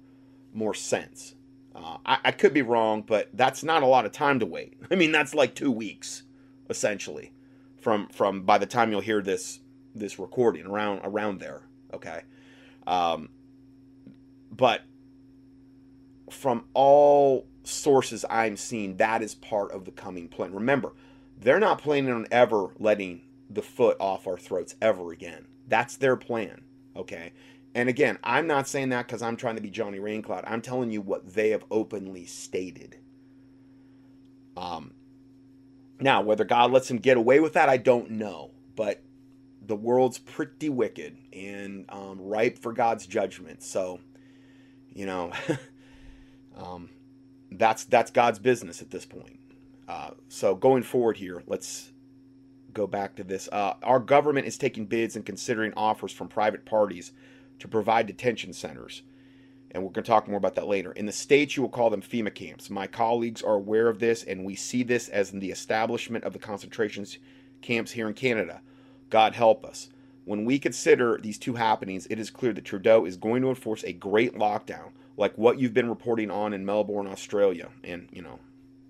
more 0.54 0.74
sense. 0.74 1.36
Uh, 1.76 1.98
I, 2.06 2.18
I 2.26 2.32
could 2.32 2.54
be 2.54 2.62
wrong, 2.62 3.02
but 3.02 3.30
that's 3.34 3.64
not 3.64 3.84
a 3.84 3.86
lot 3.86 4.06
of 4.06 4.14
time 4.14 4.40
to 4.40 4.46
wait. 4.46 4.78
I 4.92 4.96
mean, 4.96 5.12
that's 5.12 5.36
like 5.36 5.56
two 5.56 5.72
weeks, 5.72 6.24
essentially, 6.70 7.34
from 7.78 8.08
from 8.10 8.44
by 8.44 8.58
the 8.58 8.66
time 8.66 8.92
you'll 8.92 9.02
hear 9.02 9.22
this 9.22 9.60
this 9.94 10.20
recording 10.20 10.66
around 10.66 11.02
around 11.04 11.40
there. 11.40 11.62
Okay, 11.94 12.22
um, 12.88 13.30
but 14.52 14.82
from 16.30 16.66
all 16.74 17.48
sources 17.64 18.26
I'm 18.30 18.58
seeing, 18.58 18.98
that 18.98 19.22
is 19.22 19.36
part 19.36 19.72
of 19.72 19.86
the 19.86 19.92
coming 19.92 20.28
plan. 20.28 20.54
Remember, 20.54 20.94
they're 21.38 21.60
not 21.60 21.82
planning 21.82 22.12
on 22.12 22.28
ever 22.32 22.70
letting 22.80 23.22
the 23.50 23.62
foot 23.62 23.98
off 24.00 24.28
our 24.28 24.38
throats 24.38 24.76
ever 24.82 25.12
again. 25.12 25.48
That's 25.68 25.98
their 25.98 26.16
plan. 26.16 26.62
Okay. 26.96 27.34
And 27.74 27.90
again, 27.90 28.18
I'm 28.24 28.48
not 28.48 28.68
saying 28.68 28.90
that 28.90 29.06
because 29.06 29.22
I'm 29.22 29.36
trying 29.36 29.56
to 29.56 29.62
be 29.62 29.70
Johnny 29.70 30.00
Raincloud. 30.00 30.44
I'm 30.48 30.62
telling 30.62 30.92
you 30.92 31.02
what 31.02 31.34
they 31.34 31.50
have 31.50 31.66
openly 31.70 32.26
stated. 32.26 32.98
Um, 34.56 34.94
now, 36.00 36.22
whether 36.22 36.46
God 36.46 36.72
lets 36.72 36.90
him 36.90 36.98
get 36.98 37.18
away 37.18 37.40
with 37.40 37.54
that, 37.54 37.68
I 37.68 37.78
don't 37.78 38.12
know. 38.12 38.52
But 38.76 39.04
the 39.62 39.76
world's 39.76 40.18
pretty 40.18 40.70
wicked 40.70 41.18
and 41.34 41.86
um, 41.90 42.22
ripe 42.22 42.60
for 42.60 42.72
God's 42.72 43.08
judgment. 43.08 43.64
So, 43.64 44.00
you 44.94 45.06
know, 45.06 45.32
um, 46.56 46.90
that's 47.52 47.84
that's 47.86 48.12
God's 48.12 48.40
business 48.40 48.82
at 48.82 48.92
this 48.92 49.06
point. 49.06 49.40
Uh, 49.88 50.12
so 50.30 50.56
going 50.56 50.84
forward 50.84 51.18
here, 51.18 51.44
let's 51.48 51.92
go 52.76 52.86
back 52.86 53.16
to 53.16 53.24
this. 53.24 53.50
Uh, 53.52 53.74
our 53.82 54.00
government 54.00 54.46
is 54.46 54.58
taking 54.58 54.86
bids 54.86 55.16
and 55.16 55.26
considering 55.26 55.74
offers 55.76 56.12
from 56.12 56.28
private 56.28 56.66
parties 56.66 57.12
to 57.58 57.68
provide 57.68 58.06
detention 58.06 58.54
centers. 58.54 59.02
And 59.72 59.82
we're 59.82 59.90
going 59.90 60.04
to 60.04 60.10
talk 60.10 60.28
more 60.28 60.38
about 60.38 60.56
that 60.56 60.68
later. 60.68 60.92
In 60.92 61.06
the 61.06 61.12
States, 61.12 61.58
you 61.58 61.64
will 61.64 61.70
call 61.70 61.90
them 61.90 62.02
FEMA 62.02 62.34
camps. 62.34 62.70
My 62.70 62.86
colleagues 62.86 63.42
are 63.42 63.56
aware 63.56 63.88
of 63.88 64.00
this, 64.00 64.24
and 64.24 64.46
we 64.46 64.56
see 64.56 64.84
this 64.84 65.10
as 65.10 65.32
the 65.32 65.52
establishment 65.52 66.24
of 66.24 66.34
the 66.34 66.40
concentration 66.40 67.06
camps 67.62 67.92
here 67.92 68.08
in 68.08 68.14
Canada. 68.14 68.62
God 69.10 69.34
help 69.34 69.66
us. 69.66 69.90
When 70.26 70.46
we 70.46 70.60
consider 70.60 71.20
these 71.22 71.38
two 71.38 71.54
happenings, 71.54 72.08
it 72.10 72.20
is 72.20 72.30
clear 72.30 72.54
that 72.54 72.66
Trudeau 72.66 73.06
is 73.06 73.18
going 73.18 73.42
to 73.42 73.50
enforce 73.50 73.84
a 73.84 73.94
great 73.94 74.36
lockdown, 74.36 74.92
like 75.18 75.38
what 75.38 75.60
you've 75.60 75.74
been 75.74 75.90
reporting 75.90 76.32
on 76.32 76.54
in 76.54 76.66
Melbourne, 76.66 77.08
Australia, 77.08 77.70
and, 77.84 78.08
you 78.12 78.22
know, 78.22 78.40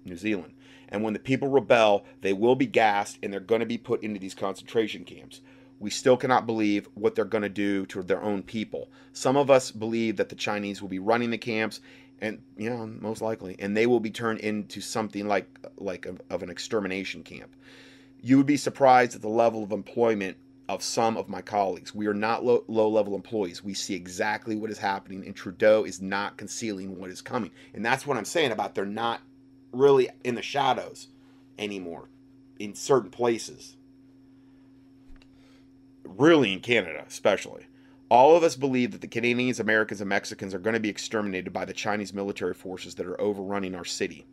New 0.06 0.15
Zealand. 0.15 0.54
And 0.89 1.04
when 1.04 1.13
the 1.13 1.19
people 1.19 1.48
rebel, 1.48 2.06
they 2.21 2.34
will 2.34 2.56
be 2.56 2.65
gassed 2.65 3.17
and 3.21 3.32
they're 3.32 3.39
going 3.39 3.60
to 3.60 3.65
be 3.65 3.78
put 3.78 4.04
into 4.04 4.19
these 4.19 4.36
concentration 4.36 5.04
camps. 5.04 5.41
We 5.80 5.89
still 5.89 6.17
cannot 6.17 6.45
believe 6.45 6.88
what 6.93 7.15
they're 7.15 7.26
going 7.26 7.41
to 7.43 7.50
do 7.50 7.86
to 7.88 8.02
their 8.02 8.21
own 8.21 8.43
people. 8.43 8.89
Some 9.13 9.36
of 9.36 9.52
us 9.52 9.71
believe 9.71 10.17
that 10.17 10.30
the 10.30 10.36
Chinese 10.36 10.82
will 10.82 10.89
be 10.89 11.00
running 11.00 11.32
the 11.32 11.38
camps, 11.38 11.82
and 12.21 12.41
you 12.58 12.69
know, 12.69 12.88
most 12.88 13.21
likely, 13.21 13.58
and 13.60 13.76
they 13.76 13.86
will 13.86 14.00
be 14.00 14.10
turned 14.10 14.39
into 14.39 14.80
something 14.80 15.28
like 15.28 15.48
like 15.78 16.06
a, 16.06 16.15
of 16.30 16.43
an 16.43 16.50
extermination 16.50 17.24
camp. 17.24 17.54
You 18.21 18.38
would 18.38 18.45
be 18.45 18.58
surprised 18.58 19.15
at 19.15 19.21
the 19.21 19.28
level 19.28 19.63
of 19.63 19.74
employment 19.74 20.38
of 20.67 20.82
some 20.82 21.17
of 21.17 21.30
my 21.30 21.41
colleagues. 21.41 21.93
We 21.93 22.08
are 22.08 22.13
not 22.13 22.43
low, 22.43 22.63
low, 22.67 22.89
level 22.89 23.15
employees. 23.15 23.63
We 23.63 23.74
see 23.74 23.93
exactly 23.93 24.56
what 24.56 24.71
is 24.71 24.78
happening, 24.78 25.26
and 25.26 25.36
Trudeau 25.36 25.84
is 25.84 26.02
not 26.02 26.38
concealing 26.38 26.98
what 26.98 27.10
is 27.10 27.21
coming. 27.21 27.52
And 27.74 27.86
that's 27.86 28.08
what 28.08 28.17
I'm 28.17 28.26
saying 28.26 28.52
about 28.52 28.76
they're 28.76 28.86
not 28.86 29.21
really 29.75 30.09
in 30.23 30.35
the 30.35 30.41
shadows 30.41 31.07
anymore 31.57 32.09
in 32.59 32.73
certain 32.73 33.09
places. 33.09 33.75
Really 36.03 36.53
in 36.53 36.59
Canada, 36.59 37.03
especially. 37.07 37.65
All 38.09 38.38
of 38.38 38.43
us 38.43 38.55
believe 38.55 38.91
that 38.91 39.01
the 39.01 39.07
Canadians, 39.07 39.59
Americans, 39.59 39.99
and 39.99 40.09
Mexicans 40.09 40.53
are 40.53 40.59
going 40.59 40.75
to 40.75 40.79
be 40.79 40.89
exterminated 40.89 41.51
by 41.51 41.65
the 41.65 41.73
Chinese 41.73 42.13
military 42.13 42.53
forces 42.53 42.95
that 42.95 43.07
are 43.07 43.19
overrunning 43.19 43.75
our 43.75 43.85
city. 43.85 44.25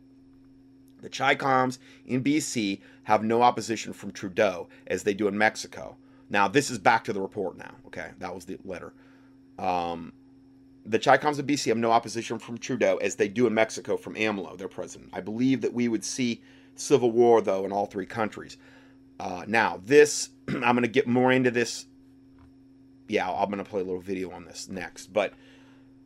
The 1.01 1.09
Chicoms 1.09 1.79
in 2.05 2.23
BC 2.23 2.79
have 3.03 3.23
no 3.23 3.41
opposition 3.41 3.91
from 3.91 4.11
Trudeau 4.11 4.69
as 4.87 5.03
they 5.03 5.13
do 5.13 5.27
in 5.27 5.37
Mexico. 5.37 5.97
Now, 6.29 6.47
this 6.47 6.69
is 6.69 6.77
back 6.77 7.03
to 7.05 7.13
the 7.13 7.21
report 7.21 7.57
now. 7.57 7.75
Okay, 7.87 8.11
that 8.19 8.33
was 8.33 8.45
the 8.45 8.57
letter. 8.63 8.93
Um, 9.59 10.13
the 10.85 10.99
Chicoms 10.99 11.39
of 11.39 11.45
BC 11.45 11.67
have 11.67 11.77
no 11.77 11.91
opposition 11.91 12.39
from 12.39 12.57
Trudeau, 12.57 12.97
as 12.97 13.15
they 13.15 13.27
do 13.27 13.47
in 13.47 13.53
Mexico 13.53 13.95
from 13.95 14.15
AMLO, 14.15 14.57
their 14.57 14.67
president. 14.67 15.11
I 15.13 15.21
believe 15.21 15.61
that 15.61 15.73
we 15.73 15.87
would 15.87 16.03
see 16.03 16.41
civil 16.75 17.11
war, 17.11 17.41
though, 17.41 17.65
in 17.65 17.71
all 17.71 17.85
three 17.85 18.05
countries. 18.05 18.57
Uh, 19.19 19.43
now, 19.47 19.79
this, 19.85 20.29
I'm 20.47 20.61
going 20.61 20.81
to 20.81 20.87
get 20.87 21.07
more 21.07 21.31
into 21.31 21.51
this. 21.51 21.85
Yeah, 23.07 23.29
I'm 23.31 23.49
going 23.49 23.63
to 23.63 23.69
play 23.69 23.81
a 23.81 23.83
little 23.83 24.01
video 24.01 24.31
on 24.31 24.45
this 24.45 24.67
next. 24.69 25.13
But 25.13 25.33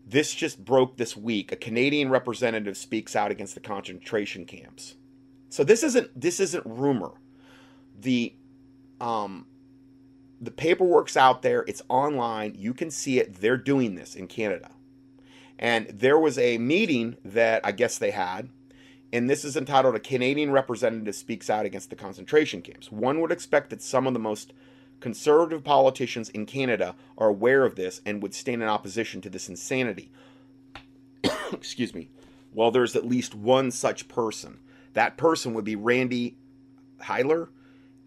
this 0.05 0.33
just 0.33 0.63
broke 0.63 0.97
this 0.97 1.17
week. 1.17 1.51
A 1.51 1.55
Canadian 1.55 2.09
representative 2.09 2.77
speaks 2.77 3.15
out 3.15 3.31
against 3.31 3.55
the 3.55 3.59
concentration 3.59 4.45
camps. 4.45 4.95
So 5.49 5.63
this 5.63 5.83
isn't 5.83 6.19
this 6.19 6.39
isn't 6.39 6.65
rumor. 6.65 7.11
The 7.99 8.33
um, 8.99 9.45
the 10.39 10.51
paperwork's 10.51 11.17
out 11.17 11.41
there, 11.41 11.63
it's 11.67 11.81
online, 11.89 12.55
you 12.57 12.73
can 12.73 12.91
see 12.91 13.19
it. 13.19 13.41
They're 13.41 13.57
doing 13.57 13.95
this 13.95 14.15
in 14.15 14.27
Canada. 14.27 14.71
And 15.59 15.87
there 15.87 16.19
was 16.19 16.37
a 16.37 16.57
meeting 16.57 17.17
that 17.25 17.65
I 17.65 17.71
guess 17.71 17.97
they 17.97 18.11
had, 18.11 18.49
and 19.11 19.29
this 19.29 19.43
is 19.43 19.57
entitled 19.57 19.95
A 19.95 19.99
Canadian 19.99 20.51
Representative 20.51 21.15
Speaks 21.15 21.49
Out 21.49 21.65
Against 21.65 21.89
the 21.89 21.95
Concentration 21.95 22.61
Camps. 22.61 22.91
One 22.91 23.21
would 23.21 23.31
expect 23.31 23.69
that 23.71 23.81
some 23.81 24.05
of 24.05 24.13
the 24.13 24.19
most 24.19 24.53
Conservative 24.99 25.63
politicians 25.63 26.29
in 26.29 26.47
Canada 26.47 26.95
are 27.19 27.27
aware 27.27 27.63
of 27.65 27.75
this 27.75 28.01
and 28.03 28.21
would 28.23 28.33
stand 28.33 28.63
in 28.63 28.67
opposition 28.67 29.21
to 29.21 29.29
this 29.29 29.47
insanity. 29.47 30.11
Excuse 31.51 31.93
me. 31.93 32.09
Well, 32.51 32.71
there's 32.71 32.95
at 32.95 33.05
least 33.05 33.35
one 33.35 33.69
such 33.69 34.07
person. 34.07 34.59
That 34.93 35.15
person 35.15 35.53
would 35.53 35.65
be 35.65 35.75
Randy 35.75 36.37
Hillier, 37.03 37.49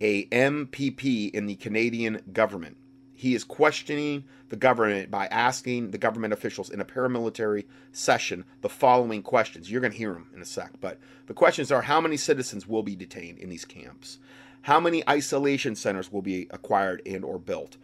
a 0.00 0.26
MPP 0.26 1.30
in 1.32 1.46
the 1.46 1.56
Canadian 1.56 2.22
government. 2.32 2.76
He 3.12 3.34
is 3.34 3.44
questioning 3.44 4.24
the 4.48 4.56
government 4.56 5.10
by 5.10 5.26
asking 5.26 5.90
the 5.90 5.98
government 5.98 6.32
officials 6.32 6.70
in 6.70 6.80
a 6.80 6.86
paramilitary 6.86 7.66
session 7.92 8.44
the 8.62 8.68
following 8.70 9.22
questions. 9.22 9.70
You're 9.70 9.82
going 9.82 9.92
to 9.92 9.98
hear 9.98 10.14
them 10.14 10.30
in 10.34 10.40
a 10.40 10.46
sec, 10.46 10.72
but 10.80 10.98
the 11.26 11.34
questions 11.34 11.70
are 11.70 11.82
how 11.82 12.00
many 12.00 12.16
citizens 12.16 12.66
will 12.66 12.82
be 12.82 12.96
detained 12.96 13.38
in 13.38 13.50
these 13.50 13.66
camps? 13.66 14.18
How 14.62 14.80
many 14.80 15.06
isolation 15.08 15.74
centers 15.74 16.10
will 16.10 16.22
be 16.22 16.46
acquired 16.50 17.02
and 17.04 17.22
or 17.22 17.38
built 17.38 17.76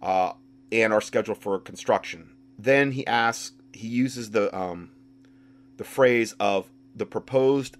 uh, 0.00 0.32
and 0.72 0.92
are 0.92 1.02
scheduled 1.02 1.38
for 1.38 1.58
construction? 1.58 2.30
Then 2.58 2.92
he 2.92 3.06
asks, 3.06 3.52
he 3.72 3.88
uses 3.88 4.30
the 4.30 4.54
um, 4.56 4.90
the 5.76 5.84
phrase 5.84 6.34
of 6.40 6.70
the 6.94 7.06
proposed 7.06 7.76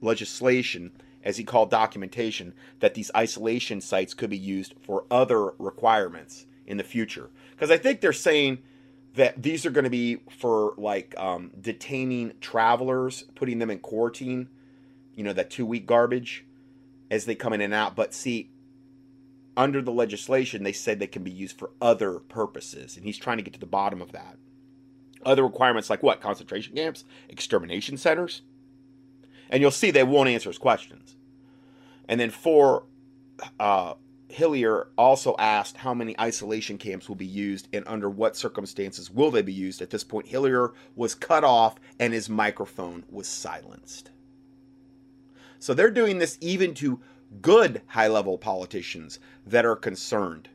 legislation 0.00 0.92
as 1.24 1.36
he 1.36 1.44
called 1.44 1.70
documentation, 1.70 2.54
that 2.80 2.94
these 2.94 3.10
isolation 3.16 3.80
sites 3.80 4.14
could 4.14 4.30
be 4.30 4.38
used 4.38 4.74
for 4.80 5.04
other 5.10 5.52
requirements 5.58 6.46
in 6.66 6.76
the 6.76 6.84
future. 6.84 7.30
Because 7.52 7.70
I 7.70 7.78
think 7.78 8.00
they're 8.00 8.12
saying 8.12 8.58
that 9.14 9.42
these 9.42 9.66
are 9.66 9.70
going 9.70 9.84
to 9.84 9.90
be 9.90 10.18
for 10.30 10.74
like 10.76 11.14
um, 11.18 11.50
detaining 11.60 12.32
travelers, 12.40 13.24
putting 13.34 13.58
them 13.58 13.70
in 13.70 13.78
quarantine, 13.80 14.48
you 15.16 15.24
know, 15.24 15.32
that 15.32 15.50
two 15.50 15.66
week 15.66 15.86
garbage 15.86 16.44
as 17.10 17.24
they 17.24 17.34
come 17.34 17.52
in 17.52 17.60
and 17.60 17.74
out. 17.74 17.96
But 17.96 18.14
see, 18.14 18.50
under 19.56 19.82
the 19.82 19.90
legislation, 19.90 20.62
they 20.62 20.72
said 20.72 21.00
they 21.00 21.08
can 21.08 21.24
be 21.24 21.32
used 21.32 21.58
for 21.58 21.70
other 21.80 22.20
purposes. 22.20 22.96
And 22.96 23.04
he's 23.04 23.18
trying 23.18 23.38
to 23.38 23.42
get 23.42 23.54
to 23.54 23.60
the 23.60 23.66
bottom 23.66 24.00
of 24.00 24.12
that. 24.12 24.36
Other 25.24 25.42
requirements 25.42 25.90
like 25.90 26.02
what? 26.02 26.20
Concentration 26.20 26.76
camps? 26.76 27.04
Extermination 27.28 27.96
centers? 27.96 28.42
And 29.50 29.60
you'll 29.60 29.70
see 29.70 29.90
they 29.90 30.04
won't 30.04 30.28
answer 30.28 30.50
his 30.50 30.58
questions. 30.58 31.16
And 32.08 32.20
then 32.20 32.30
four, 32.30 32.84
uh, 33.58 33.94
Hillier 34.28 34.88
also 34.96 35.34
asked 35.38 35.78
how 35.78 35.94
many 35.94 36.18
isolation 36.20 36.76
camps 36.76 37.08
will 37.08 37.16
be 37.16 37.26
used 37.26 37.68
and 37.72 37.84
under 37.86 38.10
what 38.10 38.36
circumstances 38.36 39.10
will 39.10 39.30
they 39.30 39.42
be 39.42 39.52
used. 39.52 39.80
At 39.80 39.90
this 39.90 40.04
point, 40.04 40.28
Hillier 40.28 40.74
was 40.96 41.14
cut 41.14 41.44
off 41.44 41.76
and 41.98 42.12
his 42.12 42.28
microphone 42.28 43.04
was 43.10 43.26
silenced. 43.26 44.10
So 45.58 45.74
they're 45.74 45.90
doing 45.90 46.18
this 46.18 46.38
even 46.40 46.74
to 46.74 47.00
good 47.42 47.82
high 47.86 48.08
level 48.08 48.38
politicians 48.38 49.18
that 49.46 49.64
are 49.64 49.76
concerned. 49.76 50.48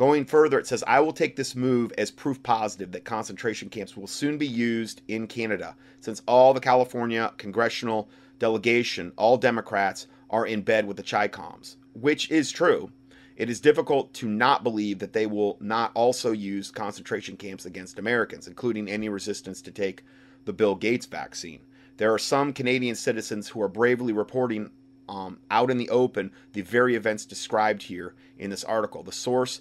Going 0.00 0.24
further, 0.24 0.58
it 0.58 0.66
says, 0.66 0.82
I 0.86 0.98
will 1.00 1.12
take 1.12 1.36
this 1.36 1.54
move 1.54 1.92
as 1.98 2.10
proof 2.10 2.42
positive 2.42 2.90
that 2.92 3.04
concentration 3.04 3.68
camps 3.68 3.98
will 3.98 4.06
soon 4.06 4.38
be 4.38 4.46
used 4.46 5.02
in 5.08 5.26
Canada, 5.26 5.76
since 6.00 6.22
all 6.26 6.54
the 6.54 6.58
California 6.60 7.34
congressional 7.36 8.08
delegation, 8.38 9.12
all 9.18 9.36
Democrats, 9.36 10.06
are 10.30 10.46
in 10.46 10.62
bed 10.62 10.86
with 10.86 10.96
the 10.96 11.02
Chi 11.02 11.28
Coms, 11.28 11.76
which 11.92 12.30
is 12.30 12.50
true. 12.50 12.90
It 13.36 13.50
is 13.50 13.60
difficult 13.60 14.14
to 14.14 14.26
not 14.26 14.64
believe 14.64 15.00
that 15.00 15.12
they 15.12 15.26
will 15.26 15.58
not 15.60 15.90
also 15.92 16.32
use 16.32 16.70
concentration 16.70 17.36
camps 17.36 17.66
against 17.66 17.98
Americans, 17.98 18.48
including 18.48 18.88
any 18.88 19.10
resistance 19.10 19.60
to 19.60 19.70
take 19.70 20.02
the 20.46 20.54
Bill 20.54 20.76
Gates 20.76 21.04
vaccine. 21.04 21.60
There 21.98 22.14
are 22.14 22.18
some 22.18 22.54
Canadian 22.54 22.94
citizens 22.94 23.48
who 23.48 23.60
are 23.60 23.68
bravely 23.68 24.14
reporting 24.14 24.70
um, 25.10 25.40
out 25.50 25.70
in 25.70 25.76
the 25.76 25.90
open 25.90 26.32
the 26.54 26.62
very 26.62 26.94
events 26.94 27.26
described 27.26 27.82
here 27.82 28.14
in 28.38 28.48
this 28.48 28.64
article. 28.64 29.02
The 29.02 29.12
source 29.12 29.60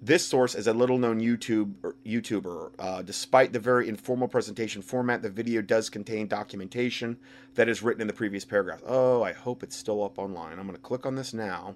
this 0.00 0.24
source 0.24 0.54
is 0.54 0.66
a 0.66 0.72
little 0.72 0.98
known 0.98 1.20
YouTube 1.20 1.74
YouTuber. 2.06 2.72
Uh, 2.78 3.02
despite 3.02 3.52
the 3.52 3.58
very 3.58 3.88
informal 3.88 4.28
presentation 4.28 4.80
format, 4.80 5.22
the 5.22 5.30
video 5.30 5.60
does 5.60 5.90
contain 5.90 6.28
documentation 6.28 7.16
that 7.54 7.68
is 7.68 7.82
written 7.82 8.00
in 8.00 8.06
the 8.06 8.12
previous 8.12 8.44
paragraph. 8.44 8.80
Oh, 8.86 9.22
I 9.22 9.32
hope 9.32 9.62
it's 9.62 9.76
still 9.76 10.04
up 10.04 10.18
online. 10.18 10.58
I'm 10.58 10.66
going 10.66 10.76
to 10.76 10.82
click 10.82 11.04
on 11.04 11.16
this 11.16 11.34
now, 11.34 11.74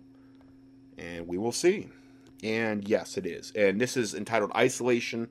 and 0.98 1.26
we 1.26 1.36
will 1.36 1.52
see. 1.52 1.88
And 2.44 2.86
yes, 2.86 3.16
it 3.16 3.26
is. 3.26 3.52
And 3.56 3.80
this 3.80 3.96
is 3.96 4.14
entitled 4.14 4.52
"Isolation 4.54 5.28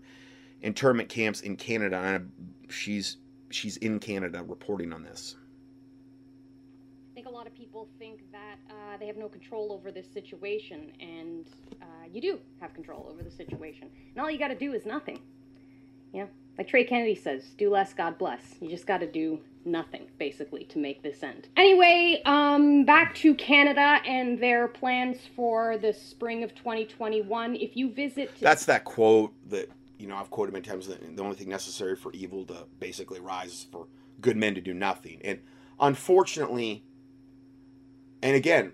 Internment 0.61 1.07
Camps 1.07 1.41
in 1.41 1.55
Canada." 1.55 1.97
And 1.97 2.31
she's 2.69 3.17
she's 3.49 3.77
in 3.77 3.99
Canada 3.99 4.43
reporting 4.43 4.91
on 4.91 5.03
this. 5.03 5.35
I 7.11 7.13
think 7.13 7.27
a 7.27 7.29
lot 7.29 7.47
of 7.47 7.53
people 7.53 7.87
think 7.99 8.30
uh, 8.69 8.97
they 8.99 9.07
have 9.07 9.17
no 9.17 9.27
control 9.27 9.71
over 9.71 9.91
this 9.91 10.07
situation, 10.13 10.91
and 10.99 11.45
uh, 11.81 11.85
you 12.11 12.21
do 12.21 12.39
have 12.59 12.73
control 12.73 13.07
over 13.11 13.23
the 13.23 13.31
situation. 13.31 13.89
And 14.13 14.21
all 14.21 14.29
you 14.29 14.39
got 14.39 14.49
to 14.49 14.55
do 14.55 14.73
is 14.73 14.85
nothing. 14.85 15.19
Yeah, 16.13 16.25
like 16.57 16.67
Trey 16.67 16.83
Kennedy 16.83 17.15
says, 17.15 17.43
do 17.57 17.69
less, 17.69 17.93
God 17.93 18.17
bless. 18.17 18.41
You 18.59 18.69
just 18.69 18.85
got 18.85 18.99
to 18.99 19.11
do 19.11 19.39
nothing, 19.65 20.07
basically, 20.19 20.65
to 20.65 20.79
make 20.79 21.01
this 21.01 21.23
end. 21.23 21.47
Anyway, 21.55 22.21
um, 22.25 22.83
back 22.83 23.15
to 23.15 23.33
Canada 23.35 23.99
and 24.05 24.39
their 24.39 24.67
plans 24.67 25.17
for 25.35 25.77
the 25.77 25.93
spring 25.93 26.43
of 26.43 26.53
2021. 26.55 27.55
If 27.55 27.75
you 27.75 27.91
visit. 27.91 28.31
That's 28.39 28.65
that 28.65 28.83
quote 28.83 29.33
that, 29.49 29.69
you 29.97 30.07
know, 30.07 30.15
I've 30.15 30.29
quoted 30.29 30.51
many 30.51 30.63
times 30.63 30.87
that 30.87 31.15
the 31.15 31.23
only 31.23 31.35
thing 31.35 31.49
necessary 31.49 31.95
for 31.95 32.11
evil 32.11 32.45
to 32.45 32.65
basically 32.79 33.19
rise 33.19 33.51
is 33.53 33.67
for 33.71 33.87
good 34.19 34.37
men 34.37 34.53
to 34.55 34.61
do 34.61 34.73
nothing. 34.73 35.21
And 35.23 35.39
unfortunately, 35.79 36.83
and 38.21 38.35
again, 38.35 38.73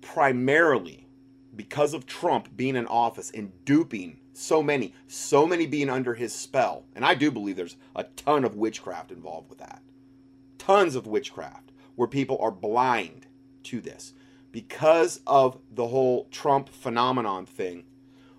primarily 0.00 1.06
because 1.54 1.94
of 1.94 2.06
Trump 2.06 2.56
being 2.56 2.76
in 2.76 2.86
office 2.86 3.30
and 3.30 3.52
duping 3.64 4.18
so 4.32 4.62
many, 4.62 4.94
so 5.06 5.46
many 5.46 5.66
being 5.66 5.90
under 5.90 6.14
his 6.14 6.32
spell. 6.32 6.84
And 6.94 7.04
I 7.04 7.14
do 7.14 7.30
believe 7.30 7.56
there's 7.56 7.76
a 7.94 8.04
ton 8.04 8.44
of 8.44 8.56
witchcraft 8.56 9.10
involved 9.10 9.50
with 9.50 9.58
that. 9.58 9.82
Tons 10.58 10.94
of 10.94 11.06
witchcraft 11.06 11.72
where 11.96 12.08
people 12.08 12.38
are 12.40 12.50
blind 12.50 13.26
to 13.64 13.80
this. 13.80 14.14
Because 14.52 15.20
of 15.26 15.58
the 15.70 15.88
whole 15.88 16.26
Trump 16.30 16.68
phenomenon 16.70 17.46
thing, 17.46 17.84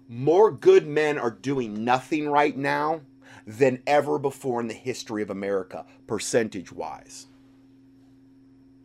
more 0.08 0.52
good 0.52 0.88
men 0.88 1.17
are 1.17 1.32
doing 1.32 1.86
nothing 1.86 2.28
right 2.28 2.58
now 2.58 3.02
than 3.47 3.82
ever 3.88 4.19
before 4.19 4.60
in 4.60 4.67
the 4.67 4.74
history 4.74 5.21
of 5.21 5.30
America, 5.30 5.86
percentage 6.08 6.71
wise. 6.71 7.28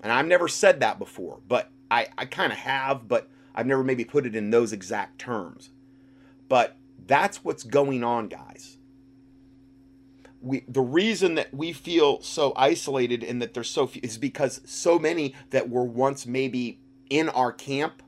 And 0.02 0.12
I've 0.12 0.26
never 0.26 0.48
said 0.48 0.80
that 0.80 0.98
before, 0.98 1.40
but 1.48 1.70
I, 1.90 2.08
I 2.18 2.26
kind 2.26 2.52
of 2.52 2.58
have, 2.58 3.08
but 3.08 3.28
I've 3.54 3.66
never 3.66 3.82
maybe 3.82 4.04
put 4.04 4.26
it 4.26 4.36
in 4.36 4.50
those 4.50 4.72
exact 4.72 5.18
terms. 5.18 5.70
But 6.48 6.76
that's 7.06 7.44
what's 7.44 7.62
going 7.62 8.04
on, 8.04 8.28
guys. 8.28 8.78
We, 10.40 10.64
the 10.68 10.82
reason 10.82 11.34
that 11.36 11.52
we 11.52 11.72
feel 11.72 12.20
so 12.20 12.52
isolated 12.56 13.24
and 13.24 13.40
that 13.42 13.54
there's 13.54 13.70
so 13.70 13.86
few 13.86 14.00
is 14.04 14.18
because 14.18 14.60
so 14.64 14.98
many 14.98 15.34
that 15.50 15.68
were 15.70 15.84
once 15.84 16.26
maybe 16.26 16.78
in 17.10 17.28
our 17.30 17.52
camp 17.52 18.02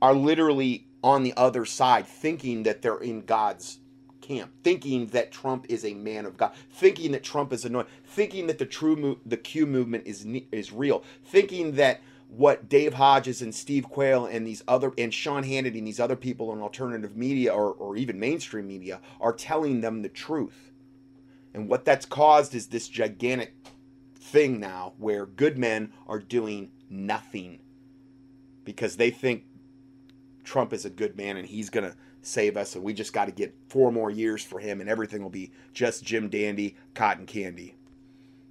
are 0.00 0.14
literally 0.14 0.86
on 1.02 1.22
the 1.22 1.34
other 1.36 1.64
side 1.64 2.06
thinking 2.06 2.62
that 2.62 2.82
they're 2.82 2.98
in 2.98 3.22
God's 3.22 3.78
camp, 4.30 4.52
thinking 4.62 5.06
that 5.08 5.32
Trump 5.32 5.66
is 5.68 5.84
a 5.84 5.94
man 5.94 6.24
of 6.24 6.36
God, 6.36 6.52
thinking 6.70 7.12
that 7.12 7.24
Trump 7.24 7.52
is 7.52 7.64
anointed, 7.64 7.92
thinking 8.04 8.46
that 8.46 8.58
the 8.58 8.66
true 8.66 8.94
mo- 8.94 9.18
the 9.26 9.36
Q 9.36 9.66
movement 9.66 10.06
is 10.06 10.26
is 10.52 10.72
real, 10.72 11.02
thinking 11.24 11.72
that 11.72 12.00
what 12.28 12.68
Dave 12.68 12.94
Hodges 12.94 13.42
and 13.42 13.52
Steve 13.52 13.88
Quayle 13.88 14.26
and 14.26 14.46
these 14.46 14.62
other 14.68 14.92
and 14.96 15.12
Sean 15.12 15.42
Hannity 15.42 15.78
and 15.78 15.86
these 15.86 15.98
other 15.98 16.14
people 16.14 16.52
in 16.52 16.60
alternative 16.60 17.16
media 17.16 17.52
or, 17.52 17.72
or 17.72 17.96
even 17.96 18.20
mainstream 18.20 18.68
media 18.68 19.00
are 19.20 19.32
telling 19.32 19.80
them 19.80 20.02
the 20.02 20.08
truth. 20.08 20.70
And 21.52 21.68
what 21.68 21.84
that's 21.84 22.06
caused 22.06 22.54
is 22.54 22.68
this 22.68 22.86
gigantic 22.86 23.54
thing 24.14 24.60
now 24.60 24.92
where 24.98 25.26
good 25.26 25.58
men 25.58 25.92
are 26.06 26.20
doing 26.20 26.70
nothing 26.88 27.58
because 28.62 28.96
they 28.96 29.10
think 29.10 29.42
Trump 30.44 30.72
is 30.72 30.84
a 30.84 30.90
good 30.90 31.16
man 31.16 31.36
and 31.36 31.48
he's 31.48 31.68
going 31.68 31.90
to 31.90 31.96
save 32.22 32.56
us 32.56 32.74
and 32.74 32.84
we 32.84 32.92
just 32.92 33.12
got 33.12 33.26
to 33.26 33.32
get 33.32 33.54
four 33.68 33.90
more 33.90 34.10
years 34.10 34.44
for 34.44 34.58
him 34.58 34.80
and 34.80 34.90
everything 34.90 35.22
will 35.22 35.30
be 35.30 35.50
just 35.72 36.04
Jim 36.04 36.28
Dandy, 36.28 36.76
cotton 36.94 37.26
candy 37.26 37.74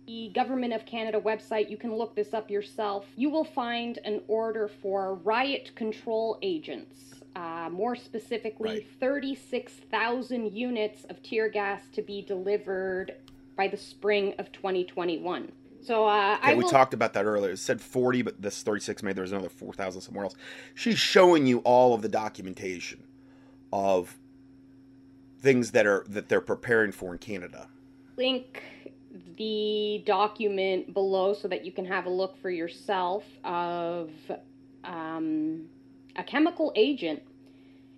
the 0.10 0.32
Government 0.34 0.74
of 0.74 0.88
Canada 0.88 1.22
website, 1.22 1.70
you 1.70 1.78
can 1.78 1.94
look 1.94 2.16
this 2.16 2.34
up 2.34 2.50
yourself. 2.50 3.06
You 3.16 3.30
will 3.30 3.44
find 3.44 4.00
an 4.06 4.22
order 4.28 4.68
for 4.68 5.14
riot 5.24 5.70
control 5.76 6.40
agents. 6.42 6.96
Uh, 7.36 7.70
more 7.72 7.96
specifically, 7.96 8.70
right. 8.70 8.88
36,000 9.00 10.52
units 10.52 11.06
of 11.12 11.22
tear 11.22 11.48
gas 11.48 11.84
to 11.94 12.02
be 12.02 12.24
delivered 12.24 13.14
by 13.56 13.68
the 13.68 13.78
spring 13.78 14.34
of 14.40 14.52
2021. 14.52 15.52
So 15.80 16.08
uh, 16.08 16.40
will... 16.44 16.58
we 16.58 16.68
talked 16.68 16.96
about 16.96 17.14
that 17.14 17.26
earlier. 17.26 17.52
It 17.52 17.60
said 17.60 17.80
40, 17.80 18.24
but 18.24 18.42
this 18.42 18.64
36 18.64 19.04
maybe 19.04 19.14
there's 19.14 19.32
another 19.32 19.48
4,000 19.48 20.02
somewhere 20.02 20.24
else. 20.24 20.36
She's 20.74 20.98
showing 20.98 21.46
you 21.46 21.60
all 21.60 21.94
of 21.94 22.02
the 22.02 22.10
documentation 22.10 23.04
of 23.72 24.18
things 25.42 25.72
that 25.72 25.86
are 25.86 26.06
that 26.10 26.30
they're 26.30 26.42
preparing 26.42 26.92
for 26.92 27.14
in 27.14 27.20
Canada. 27.20 27.68
Link 28.18 28.62
the 29.38 30.04
document 30.06 30.94
below 30.94 31.34
so 31.34 31.48
that 31.48 31.66
you 31.66 31.72
can 31.72 31.86
have 31.86 32.06
a 32.06 32.10
look 32.10 32.40
for 32.42 32.50
yourself 32.50 33.24
of 33.44 34.12
um, 34.84 35.66
a 36.16 36.24
chemical 36.24 36.72
agent 36.76 37.24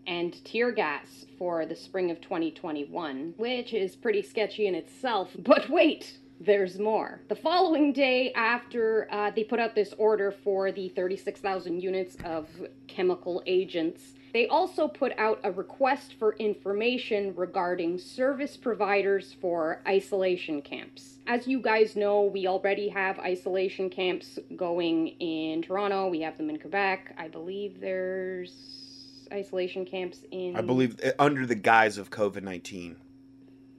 and 0.08 0.44
tear 0.46 0.72
gas 0.72 1.26
for 1.38 1.66
the 1.66 1.76
spring 1.76 2.12
of 2.12 2.22
2021, 2.22 3.34
which 3.38 3.74
is 3.74 3.96
pretty 3.96 4.22
sketchy 4.22 4.68
in 4.68 4.76
itself. 4.76 5.30
But 5.40 5.70
wait, 5.70 6.18
there's 6.40 6.80
more. 6.80 7.22
The 7.28 7.36
following 7.36 7.94
day, 7.94 8.32
after 8.34 9.08
uh, 9.12 9.32
they 9.32 9.44
put 9.44 9.60
out 9.60 9.76
this 9.76 9.94
order 9.98 10.32
for 10.32 10.72
the 10.72 10.90
36,000 10.90 11.82
units 11.82 12.16
of 12.24 12.48
chemical 12.88 13.44
agents, 13.46 14.14
they 14.34 14.48
also 14.48 14.88
put 14.88 15.12
out 15.18 15.40
a 15.44 15.52
request 15.52 16.14
for 16.18 16.34
information 16.38 17.34
regarding 17.36 17.98
service 17.98 18.56
providers 18.56 19.36
for 19.42 19.82
isolation 19.88 20.62
camps. 20.62 21.18
As 21.28 21.48
you 21.48 21.62
guys 21.62 21.96
know, 21.96 22.24
we 22.24 22.48
already 22.48 22.90
have 22.90 23.20
isolation 23.20 23.90
camps 23.90 24.40
going 24.56 25.10
in 25.20 25.62
Toronto, 25.62 26.08
we 26.08 26.22
have 26.22 26.38
them 26.38 26.50
in 26.50 26.58
Quebec. 26.58 27.14
I 27.18 27.28
believe 27.28 27.82
there's 27.82 29.28
isolation 29.32 29.86
camps 29.86 30.20
in. 30.32 30.56
I 30.56 30.62
believe 30.62 31.00
uh, 31.04 31.12
under 31.20 31.46
the 31.46 31.56
guise 31.56 31.98
of 31.98 32.10
COVID 32.10 32.44
19. 32.44 32.96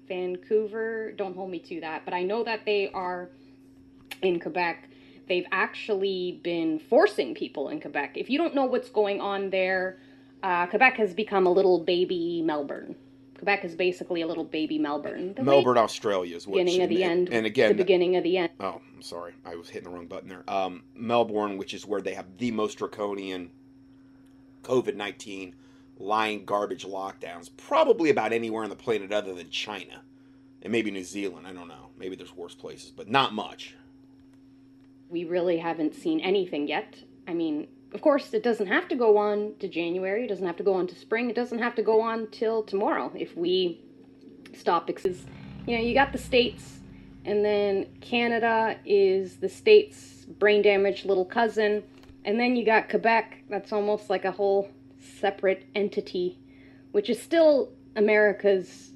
Vancouver. 0.09 1.13
Don't 1.13 1.35
hold 1.35 1.51
me 1.51 1.59
to 1.61 1.81
that, 1.81 2.05
but 2.05 2.13
I 2.13 2.23
know 2.23 2.45
that 2.45 2.67
they 2.67 2.91
are 2.91 3.31
in 4.21 4.39
Quebec. 4.39 4.89
They've 5.29 5.47
actually 5.53 6.41
been 6.43 6.79
forcing 6.79 7.35
people 7.35 7.69
in 7.69 7.81
Quebec. 7.81 8.13
If 8.17 8.29
you 8.29 8.37
don't 8.37 8.55
know 8.55 8.67
what's 8.67 8.91
going 8.91 9.21
on 9.21 9.51
there, 9.51 9.99
uh, 10.43 10.67
Quebec 10.67 10.97
has 10.97 11.15
become 11.15 11.47
a 11.47 11.51
little 11.51 11.79
baby 11.79 12.43
Melbourne. 12.45 12.95
Quebec 13.35 13.65
is 13.65 13.75
basically 13.75 14.23
a 14.23 14.27
little 14.27 14.45
baby 14.45 14.79
Melbourne. 14.79 15.35
The 15.35 15.43
Melbourne, 15.43 15.77
Australia 15.79 16.37
is 16.37 16.47
what 16.47 16.59
beginning 16.59 16.83
of 16.83 16.89
the 16.89 17.03
and, 17.03 17.13
end. 17.13 17.29
And 17.33 17.47
again, 17.47 17.69
the 17.71 17.83
beginning 17.83 18.17
of 18.17 18.23
the 18.23 18.39
end. 18.39 18.51
Oh, 18.61 18.81
I'm 18.95 19.03
sorry, 19.03 19.33
I 19.45 19.57
was 19.57 19.69
hitting 19.69 19.91
the 19.91 19.95
wrong 19.95 20.07
button 20.07 20.29
there. 20.29 20.45
Um, 20.49 20.85
Melbourne, 20.95 21.57
which 21.57 21.75
is 21.75 21.85
where 21.85 22.01
they 22.01 22.15
have 22.15 22.27
the 22.39 22.53
most 22.53 22.79
draconian 22.79 23.51
COVID 24.63 24.95
nineteen 24.95 25.57
lying 25.99 26.45
garbage 26.45 26.85
lockdowns, 26.85 27.51
probably 27.57 28.11
about 28.11 28.33
anywhere 28.33 28.65
on 28.65 28.71
the 28.71 28.77
planet 28.77 29.13
other 29.13 29.35
than 29.35 29.51
China 29.51 30.03
and 30.63 30.71
maybe 30.71 30.91
New 30.91 31.05
Zealand. 31.05 31.47
I 31.47 31.53
don't 31.53 31.69
know. 31.69 31.91
Maybe 31.99 32.17
there's 32.17 32.37
worse 32.37 32.55
places, 32.55 32.91
but 32.91 33.09
not 33.09 33.35
much. 33.35 33.75
We 35.09 35.25
really 35.25 35.59
haven't 35.59 35.95
seen 35.95 36.21
anything 36.21 36.69
yet. 36.69 36.97
I 37.29 37.35
mean, 37.35 37.69
of 37.95 38.01
course, 38.01 38.33
it 38.33 38.43
doesn't 38.43 38.69
have 38.69 38.89
to 38.89 38.97
go 38.97 39.19
on 39.19 39.55
to 39.61 39.69
January. 39.69 40.25
It 40.25 40.29
doesn't 40.29 40.47
have 40.47 40.57
to 40.57 40.63
go 40.63 40.75
on 40.75 40.87
to 40.89 40.95
spring. 40.95 41.29
It 41.31 41.37
doesn't 41.37 41.59
have 41.59 41.75
to 41.77 41.83
go 41.83 42.01
on 42.01 42.29
till 42.31 42.63
tomorrow 42.63 43.13
if 43.15 43.37
we 43.37 43.81
stop. 44.57 44.87
Because, 44.87 45.25
you 45.67 45.77
know, 45.77 45.83
you 45.83 45.95
got 45.95 46.13
the 46.13 46.19
states, 46.19 46.81
and 47.25 47.45
then 47.45 47.87
Canada 48.01 48.77
is 48.85 49.37
the 49.37 49.49
state's 49.49 50.25
brain 50.39 50.63
damaged 50.63 51.05
little 51.05 51.25
cousin, 51.25 51.83
and 52.25 52.39
then 52.41 52.57
you 52.57 52.65
got 52.65 52.89
Quebec. 52.89 53.45
That's 53.49 53.73
almost 53.73 54.09
like 54.09 54.25
a 54.25 54.33
whole 54.33 54.71
separate 55.21 55.67
entity, 55.75 56.39
which 56.93 57.11
is 57.11 57.21
still 57.21 57.73
America's 57.97 58.93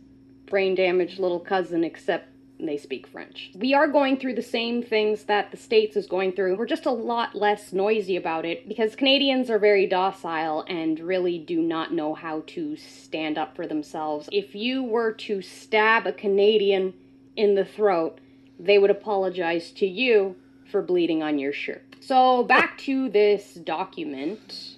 brain 0.46 0.74
damaged 0.74 1.18
little 1.18 1.40
cousin, 1.40 1.84
except 1.84 2.28
they 2.58 2.76
speak 2.76 3.06
French. 3.06 3.50
We 3.54 3.74
are 3.74 3.86
going 3.86 4.18
through 4.18 4.34
the 4.34 4.42
same 4.42 4.82
things 4.82 5.24
that 5.24 5.50
the 5.50 5.56
States 5.56 5.96
is 5.96 6.06
going 6.06 6.32
through. 6.32 6.56
We're 6.56 6.66
just 6.66 6.86
a 6.86 6.90
lot 6.90 7.34
less 7.34 7.72
noisy 7.72 8.16
about 8.16 8.44
it 8.44 8.68
because 8.68 8.96
Canadians 8.96 9.50
are 9.50 9.58
very 9.58 9.86
docile 9.86 10.64
and 10.68 10.98
really 10.98 11.38
do 11.38 11.60
not 11.60 11.92
know 11.92 12.14
how 12.14 12.44
to 12.48 12.76
stand 12.76 13.36
up 13.36 13.54
for 13.54 13.66
themselves. 13.66 14.28
If 14.32 14.54
you 14.54 14.82
were 14.82 15.12
to 15.12 15.42
stab 15.42 16.06
a 16.06 16.12
Canadian 16.12 16.94
in 17.36 17.54
the 17.54 17.64
throat, 17.64 18.18
they 18.58 18.78
would 18.78 18.90
apologize 18.90 19.70
to 19.72 19.86
you 19.86 20.36
for 20.70 20.82
bleeding 20.82 21.22
on 21.22 21.38
your 21.38 21.52
shirt. 21.52 21.96
So, 22.00 22.42
back 22.42 22.78
to 22.78 23.08
this 23.08 23.54
document. 23.54 24.76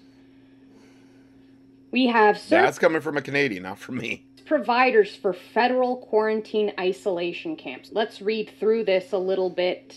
We 1.90 2.06
have. 2.08 2.40
That's 2.48 2.78
coming 2.78 3.00
from 3.00 3.16
a 3.16 3.22
Canadian, 3.22 3.62
not 3.62 3.78
from 3.78 3.98
me. 3.98 4.27
Providers 4.48 5.14
for 5.14 5.34
federal 5.34 5.98
quarantine 5.98 6.72
isolation 6.80 7.54
camps. 7.54 7.90
Let's 7.92 8.22
read 8.22 8.50
through 8.58 8.84
this 8.84 9.12
a 9.12 9.18
little 9.18 9.50
bit. 9.50 9.94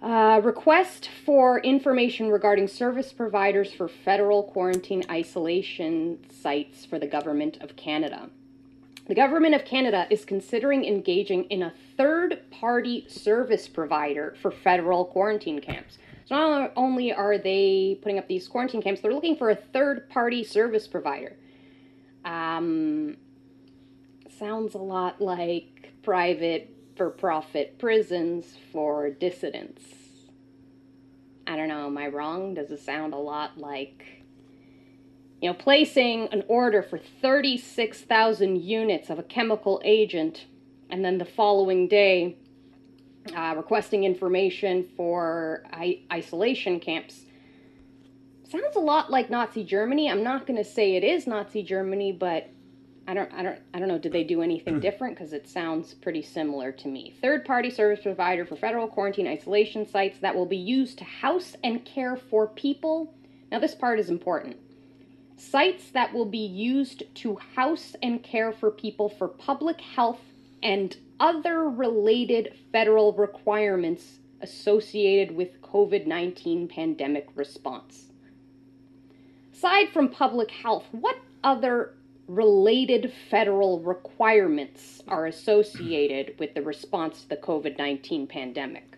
Uh, 0.00 0.40
request 0.42 1.10
for 1.26 1.60
information 1.60 2.30
regarding 2.30 2.66
service 2.66 3.12
providers 3.12 3.74
for 3.74 3.88
federal 3.88 4.42
quarantine 4.42 5.04
isolation 5.10 6.18
sites 6.30 6.86
for 6.86 6.98
the 6.98 7.06
Government 7.06 7.58
of 7.60 7.76
Canada. 7.76 8.30
The 9.06 9.14
Government 9.14 9.54
of 9.54 9.66
Canada 9.66 10.06
is 10.08 10.24
considering 10.24 10.86
engaging 10.86 11.44
in 11.44 11.62
a 11.62 11.74
third 11.98 12.50
party 12.50 13.04
service 13.06 13.68
provider 13.68 14.34
for 14.40 14.50
federal 14.50 15.04
quarantine 15.04 15.60
camps. 15.60 15.98
So 16.24 16.36
not 16.36 16.72
only 16.74 17.12
are 17.12 17.36
they 17.36 17.98
putting 18.00 18.18
up 18.18 18.28
these 18.28 18.48
quarantine 18.48 18.80
camps, 18.80 19.02
they're 19.02 19.12
looking 19.12 19.36
for 19.36 19.50
a 19.50 19.56
third 19.56 20.08
party 20.08 20.42
service 20.42 20.86
provider. 20.86 21.36
Um, 22.28 23.16
sounds 24.38 24.74
a 24.74 24.78
lot 24.78 25.20
like 25.20 25.94
private 26.02 26.70
for 26.94 27.08
profit 27.08 27.78
prisons 27.78 28.56
for 28.70 29.08
dissidents. 29.08 29.82
I 31.46 31.56
don't 31.56 31.68
know, 31.68 31.86
am 31.86 31.96
I 31.96 32.08
wrong? 32.08 32.52
Does 32.52 32.70
it 32.70 32.80
sound 32.80 33.14
a 33.14 33.18
lot 33.18 33.56
like, 33.56 34.04
you 35.40 35.48
know, 35.48 35.54
placing 35.54 36.28
an 36.28 36.44
order 36.48 36.82
for 36.82 36.98
36,000 36.98 38.62
units 38.62 39.08
of 39.08 39.18
a 39.18 39.22
chemical 39.22 39.80
agent 39.82 40.44
and 40.90 41.02
then 41.02 41.16
the 41.16 41.24
following 41.24 41.88
day 41.88 42.36
uh, 43.34 43.54
requesting 43.56 44.04
information 44.04 44.86
for 44.96 45.62
I- 45.72 46.02
isolation 46.12 46.78
camps. 46.80 47.24
Sounds 48.50 48.76
a 48.76 48.80
lot 48.80 49.10
like 49.10 49.28
Nazi 49.28 49.62
Germany. 49.62 50.10
I'm 50.10 50.22
not 50.22 50.46
going 50.46 50.56
to 50.56 50.64
say 50.64 50.96
it 50.96 51.04
is 51.04 51.26
Nazi 51.26 51.62
Germany, 51.62 52.12
but 52.12 52.48
I 53.06 53.12
don't, 53.12 53.30
I 53.34 53.42
don't, 53.42 53.58
I 53.74 53.78
don't 53.78 53.88
know. 53.88 53.98
Did 53.98 54.12
they 54.12 54.24
do 54.24 54.40
anything 54.40 54.76
hmm. 54.76 54.80
different? 54.80 55.16
Because 55.16 55.34
it 55.34 55.46
sounds 55.46 55.92
pretty 55.92 56.22
similar 56.22 56.72
to 56.72 56.88
me. 56.88 57.14
Third-party 57.20 57.70
service 57.70 58.00
provider 58.02 58.46
for 58.46 58.56
federal 58.56 58.88
quarantine 58.88 59.26
isolation 59.26 59.86
sites 59.86 60.18
that 60.20 60.34
will 60.34 60.46
be 60.46 60.56
used 60.56 60.96
to 60.98 61.04
house 61.04 61.56
and 61.62 61.84
care 61.84 62.16
for 62.16 62.46
people. 62.46 63.14
Now, 63.52 63.58
this 63.58 63.74
part 63.74 64.00
is 64.00 64.08
important. 64.08 64.56
Sites 65.36 65.90
that 65.90 66.14
will 66.14 66.24
be 66.24 66.38
used 66.38 67.02
to 67.16 67.38
house 67.54 67.96
and 68.02 68.22
care 68.22 68.52
for 68.52 68.70
people 68.70 69.10
for 69.10 69.28
public 69.28 69.80
health 69.82 70.22
and 70.62 70.96
other 71.20 71.68
related 71.68 72.54
federal 72.72 73.12
requirements 73.12 74.20
associated 74.40 75.36
with 75.36 75.60
COVID 75.60 76.06
19 76.06 76.68
pandemic 76.68 77.28
response. 77.34 78.07
Aside 79.58 79.88
from 79.88 80.10
public 80.10 80.52
health, 80.52 80.84
what 80.92 81.16
other 81.42 81.94
related 82.28 83.12
federal 83.28 83.80
requirements 83.80 85.02
are 85.08 85.26
associated 85.26 86.38
with 86.38 86.54
the 86.54 86.62
response 86.62 87.22
to 87.22 87.28
the 87.30 87.36
COVID 87.38 87.76
19 87.76 88.28
pandemic? 88.28 88.96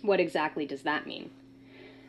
What 0.00 0.20
exactly 0.20 0.64
does 0.64 0.84
that 0.84 1.06
mean? 1.06 1.28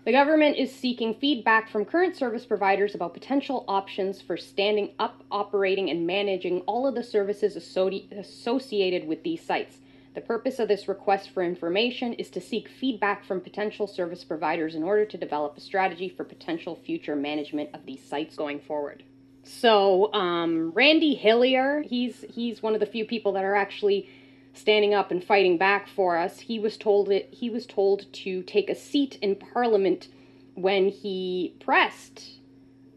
The 0.05 0.13
government 0.13 0.55
is 0.55 0.73
seeking 0.73 1.15
feedback 1.15 1.69
from 1.69 1.83
current 1.83 2.15
service 2.15 2.45
providers 2.45 2.95
about 2.95 3.13
potential 3.13 3.65
options 3.67 4.21
for 4.21 4.37
standing 4.37 4.91
up, 4.97 5.21
operating, 5.29 5.89
and 5.89 6.07
managing 6.07 6.61
all 6.61 6.87
of 6.87 6.95
the 6.95 7.03
services 7.03 7.57
associated 7.57 9.05
with 9.05 9.23
these 9.23 9.43
sites. 9.43 9.79
The 10.17 10.21
purpose 10.21 10.57
of 10.57 10.67
this 10.67 10.87
request 10.87 11.29
for 11.29 11.43
information 11.43 12.13
is 12.13 12.31
to 12.31 12.41
seek 12.41 12.69
feedback 12.69 13.23
from 13.23 13.39
potential 13.39 13.85
service 13.85 14.23
providers 14.23 14.73
in 14.73 14.81
order 14.81 15.05
to 15.05 15.15
develop 15.15 15.55
a 15.55 15.61
strategy 15.61 16.09
for 16.09 16.23
potential 16.23 16.75
future 16.75 17.15
management 17.15 17.69
of 17.75 17.85
these 17.85 18.03
sites 18.03 18.35
going 18.35 18.61
forward. 18.61 19.03
So, 19.43 20.11
um, 20.15 20.71
Randy 20.71 21.13
Hillier, 21.13 21.83
he's 21.83 22.25
he's 22.33 22.63
one 22.63 22.73
of 22.73 22.79
the 22.79 22.87
few 22.87 23.05
people 23.05 23.33
that 23.33 23.43
are 23.43 23.53
actually 23.53 24.09
standing 24.53 24.95
up 24.95 25.11
and 25.11 25.23
fighting 25.23 25.59
back 25.59 25.87
for 25.87 26.17
us. 26.17 26.39
He 26.39 26.57
was 26.57 26.77
told 26.77 27.11
it, 27.11 27.29
he 27.31 27.51
was 27.51 27.67
told 27.67 28.11
to 28.13 28.41
take 28.41 28.71
a 28.71 28.75
seat 28.75 29.19
in 29.21 29.35
Parliament 29.35 30.07
when 30.55 30.89
he 30.89 31.53
pressed 31.59 32.39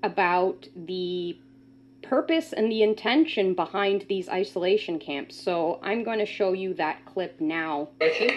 about 0.02 0.68
the 0.74 1.38
purpose 2.02 2.52
and 2.52 2.70
the 2.70 2.82
intention 2.82 3.54
behind 3.54 4.06
these 4.08 4.28
isolation 4.28 4.98
camps. 4.98 5.40
So 5.40 5.78
I'm 5.82 6.02
going 6.02 6.18
to 6.18 6.26
show 6.26 6.52
you 6.52 6.74
that 6.74 7.04
clip 7.04 7.40
now. 7.40 7.88
Question? 7.98 8.30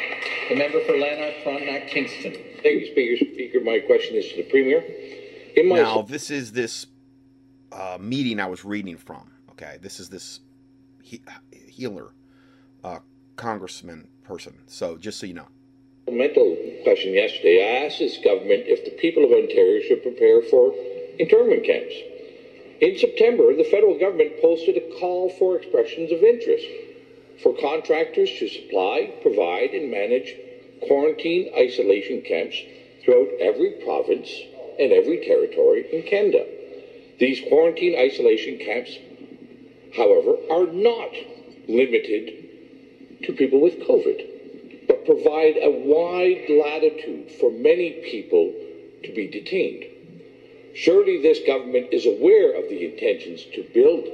The 0.50 0.56
member 0.56 0.80
for 0.86 0.98
Lanark, 0.98 1.36
Frontenac, 1.44 1.88
Kingston. 1.88 2.34
Thank 2.62 2.82
you, 2.82 2.92
Speaker. 2.92 3.34
Speaker, 3.34 3.60
my 3.64 3.80
question 3.80 4.16
is 4.16 4.28
to 4.30 4.38
the 4.38 4.44
Premier. 4.44 4.84
In 5.56 5.70
my 5.70 5.76
now, 5.76 6.02
this 6.02 6.32
is 6.32 6.52
this 6.52 6.88
uh, 7.72 7.98
meeting 8.00 8.40
I 8.40 8.48
was 8.48 8.66
reading 8.66 8.98
from. 8.98 9.32
Okay, 9.52 9.78
this 9.82 10.00
is 10.00 10.10
this 10.10 10.40
he- 11.02 11.24
Hillier 11.52 12.10
uh, 12.84 13.00
congressman 13.36 14.08
person. 14.24 14.54
So 14.68 14.98
just 14.98 15.20
so 15.20 15.26
you 15.26 15.34
know. 15.34 15.48
Mental 16.10 16.58
question 16.84 17.14
yesterday. 17.14 17.64
I 17.64 17.86
asked 17.86 18.00
this 18.00 18.18
government 18.18 18.64
if 18.68 18.84
the 18.84 18.92
people 18.92 19.24
of 19.24 19.32
Ontario 19.32 19.82
should 19.88 20.04
prepare 20.04 20.42
for 20.42 20.74
internment 21.18 21.64
camps. 21.64 21.94
In 22.82 22.98
September, 22.98 23.54
the 23.56 23.64
federal 23.64 23.98
government 23.98 24.42
posted 24.42 24.78
a 24.78 25.00
call 25.00 25.30
for 25.30 25.58
expressions 25.58 26.12
of 26.12 26.24
interest 26.24 26.66
for 27.42 27.54
contractors 27.54 28.32
to 28.40 28.48
supply, 28.48 29.12
provide, 29.22 29.72
and 29.72 29.92
manage 29.92 30.36
quarantine 30.82 31.52
isolation 31.58 32.22
camps 32.22 32.58
throughout 33.02 33.30
every 33.40 33.72
province 33.84 34.30
and 34.80 34.92
every 34.92 35.26
territory 35.26 35.86
in 35.92 36.04
Canada. 36.04 36.46
These 37.20 37.42
quarantine 37.42 37.96
isolation 37.98 38.58
camps, 38.58 38.98
however, 39.96 40.36
are 40.50 40.66
not 40.66 41.12
limited 41.68 42.34
to 43.24 43.34
people 43.34 43.62
with 43.62 43.80
COVID, 43.80 44.88
but 44.88 45.06
provide 45.06 45.58
a 45.62 45.70
wide 45.70 46.50
latitude 46.50 47.32
for 47.40 47.52
many 47.52 47.92
people 47.92 48.54
to 49.04 49.14
be 49.14 49.28
detained. 49.28 49.86
Surely 50.74 51.22
this 51.22 51.40
government 51.46 51.88
is 51.92 52.06
aware 52.06 52.52
of 52.52 52.68
the 52.70 52.84
intentions 52.84 53.46
to 53.54 53.64
build 53.74 54.08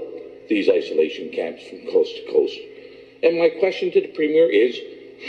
these 0.49 0.68
isolation 0.68 1.30
camps 1.30 1.64
from 1.64 1.86
coast 1.86 2.16
to 2.18 2.32
coast. 2.32 2.57
And 3.24 3.38
my 3.38 3.49
question 3.49 3.91
to 3.91 4.01
the 4.01 4.07
Premier 4.07 4.49
is 4.49 4.80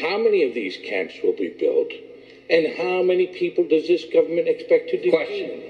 how 0.01 0.19
many 0.19 0.43
of 0.45 0.55
these 0.55 0.77
camps 0.77 1.15
will 1.23 1.33
be 1.33 1.49
built? 1.49 1.93
And 2.49 2.67
how 2.77 3.03
many 3.03 3.27
people 3.27 3.65
does 3.65 3.87
this 3.87 4.05
government 4.05 4.49
expect 4.49 4.91
to 4.91 4.97
detain? 4.97 5.11
Question. 5.11 5.61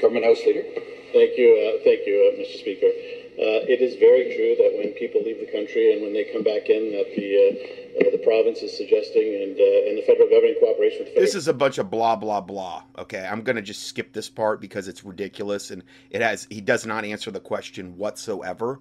Government 0.00 0.24
House 0.24 0.44
Leader. 0.44 0.64
Thank 1.12 1.38
you, 1.38 1.54
uh, 1.54 1.84
thank 1.84 2.06
you, 2.06 2.32
uh, 2.32 2.40
Mr. 2.40 2.58
Speaker. 2.58 2.90
Uh, 3.32 3.64
it 3.64 3.80
is 3.80 3.96
very 3.96 4.36
true 4.36 4.54
that 4.60 4.76
when 4.76 4.92
people 4.92 5.22
leave 5.22 5.40
the 5.40 5.50
country 5.50 5.94
and 5.94 6.02
when 6.02 6.12
they 6.12 6.24
come 6.24 6.42
back 6.42 6.68
in, 6.68 6.92
that 6.92 7.08
the 7.16 7.32
uh, 7.32 8.06
uh, 8.06 8.10
the 8.10 8.18
province 8.18 8.60
is 8.60 8.76
suggesting 8.76 9.22
and 9.22 9.56
uh, 9.58 9.88
and 9.88 9.96
the 9.96 10.04
federal 10.06 10.28
government 10.28 10.58
cooperation 10.60 10.98
with 10.98 11.08
the 11.08 11.14
federal. 11.14 11.26
This 11.26 11.34
is 11.34 11.48
a 11.48 11.54
bunch 11.54 11.78
of 11.78 11.90
blah 11.90 12.14
blah 12.14 12.42
blah. 12.42 12.82
Okay, 12.98 13.26
I'm 13.26 13.40
gonna 13.40 13.62
just 13.62 13.84
skip 13.84 14.12
this 14.12 14.28
part 14.28 14.60
because 14.60 14.86
it's 14.86 15.02
ridiculous 15.02 15.70
and 15.70 15.82
it 16.10 16.20
has 16.20 16.46
he 16.50 16.60
does 16.60 16.84
not 16.84 17.06
answer 17.06 17.30
the 17.30 17.40
question 17.40 17.96
whatsoever. 17.96 18.80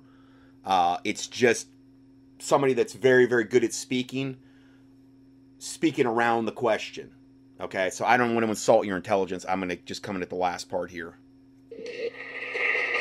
Uh, 0.65 0.97
it's 1.05 1.27
just 1.27 1.67
somebody 2.39 2.73
that's 2.73 2.93
very 2.93 3.25
very 3.25 3.45
good 3.45 3.63
at 3.63 3.73
speaking, 3.73 4.35
speaking 5.59 6.05
around 6.05 6.43
the 6.43 6.51
question. 6.51 7.11
Okay, 7.61 7.89
so 7.89 8.03
I 8.03 8.17
don't 8.17 8.33
want 8.33 8.45
to 8.45 8.49
insult 8.49 8.85
your 8.85 8.97
intelligence. 8.97 9.45
I'm 9.47 9.61
gonna 9.61 9.77
just 9.77 10.03
come 10.03 10.17
in 10.17 10.21
at 10.21 10.29
the 10.29 10.35
last 10.35 10.67
part 10.67 10.91
here. 10.91 11.15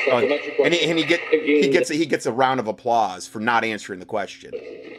Oh, 0.07 0.17
and 0.63 0.73
he, 0.73 0.89
and 0.89 0.97
he 0.97 1.05
get 1.05 1.19
he 1.29 1.69
gets 1.69 1.89
he 1.89 2.05
gets 2.05 2.25
a 2.25 2.31
round 2.31 2.59
of 2.59 2.67
applause 2.67 3.27
for 3.27 3.39
not 3.39 3.63
answering 3.63 3.99
the 3.99 4.05
question. 4.05 4.51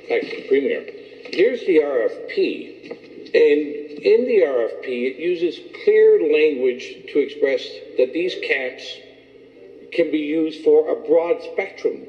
Thanks, 0.08 0.28
Premier. 0.48 0.84
Here's 1.32 1.60
the 1.60 1.78
RFP. 1.78 2.90
And 3.34 4.02
in 4.02 4.26
the 4.26 4.42
RFP, 4.44 4.84
it 4.84 5.16
uses 5.16 5.58
clear 5.84 6.20
language 6.20 7.06
to 7.12 7.18
express 7.18 7.62
that 7.96 8.12
these 8.12 8.34
camps 8.46 8.84
can 9.92 10.10
be 10.10 10.18
used 10.18 10.62
for 10.62 10.88
a 10.90 11.06
broad 11.06 11.42
spectrum 11.42 12.02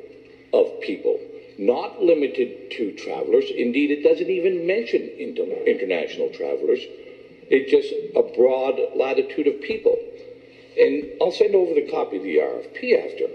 of 0.53 0.67
people, 0.81 1.17
not 1.57 2.01
limited 2.01 2.71
to 2.71 2.91
travelers. 2.97 3.45
Indeed, 3.55 3.91
it 3.91 4.03
doesn't 4.03 4.29
even 4.29 4.67
mention 4.67 5.09
inter- 5.17 5.63
international 5.65 6.29
travelers. 6.29 6.79
It's 7.49 7.71
just 7.71 7.93
a 8.15 8.35
broad 8.35 8.75
latitude 8.97 9.47
of 9.47 9.61
people. 9.61 9.95
And 10.79 11.21
I'll 11.21 11.31
send 11.31 11.55
over 11.55 11.73
the 11.73 11.89
copy 11.89 12.17
of 12.17 12.23
the 12.23 12.37
RFP 12.37 12.97
after. 12.97 13.27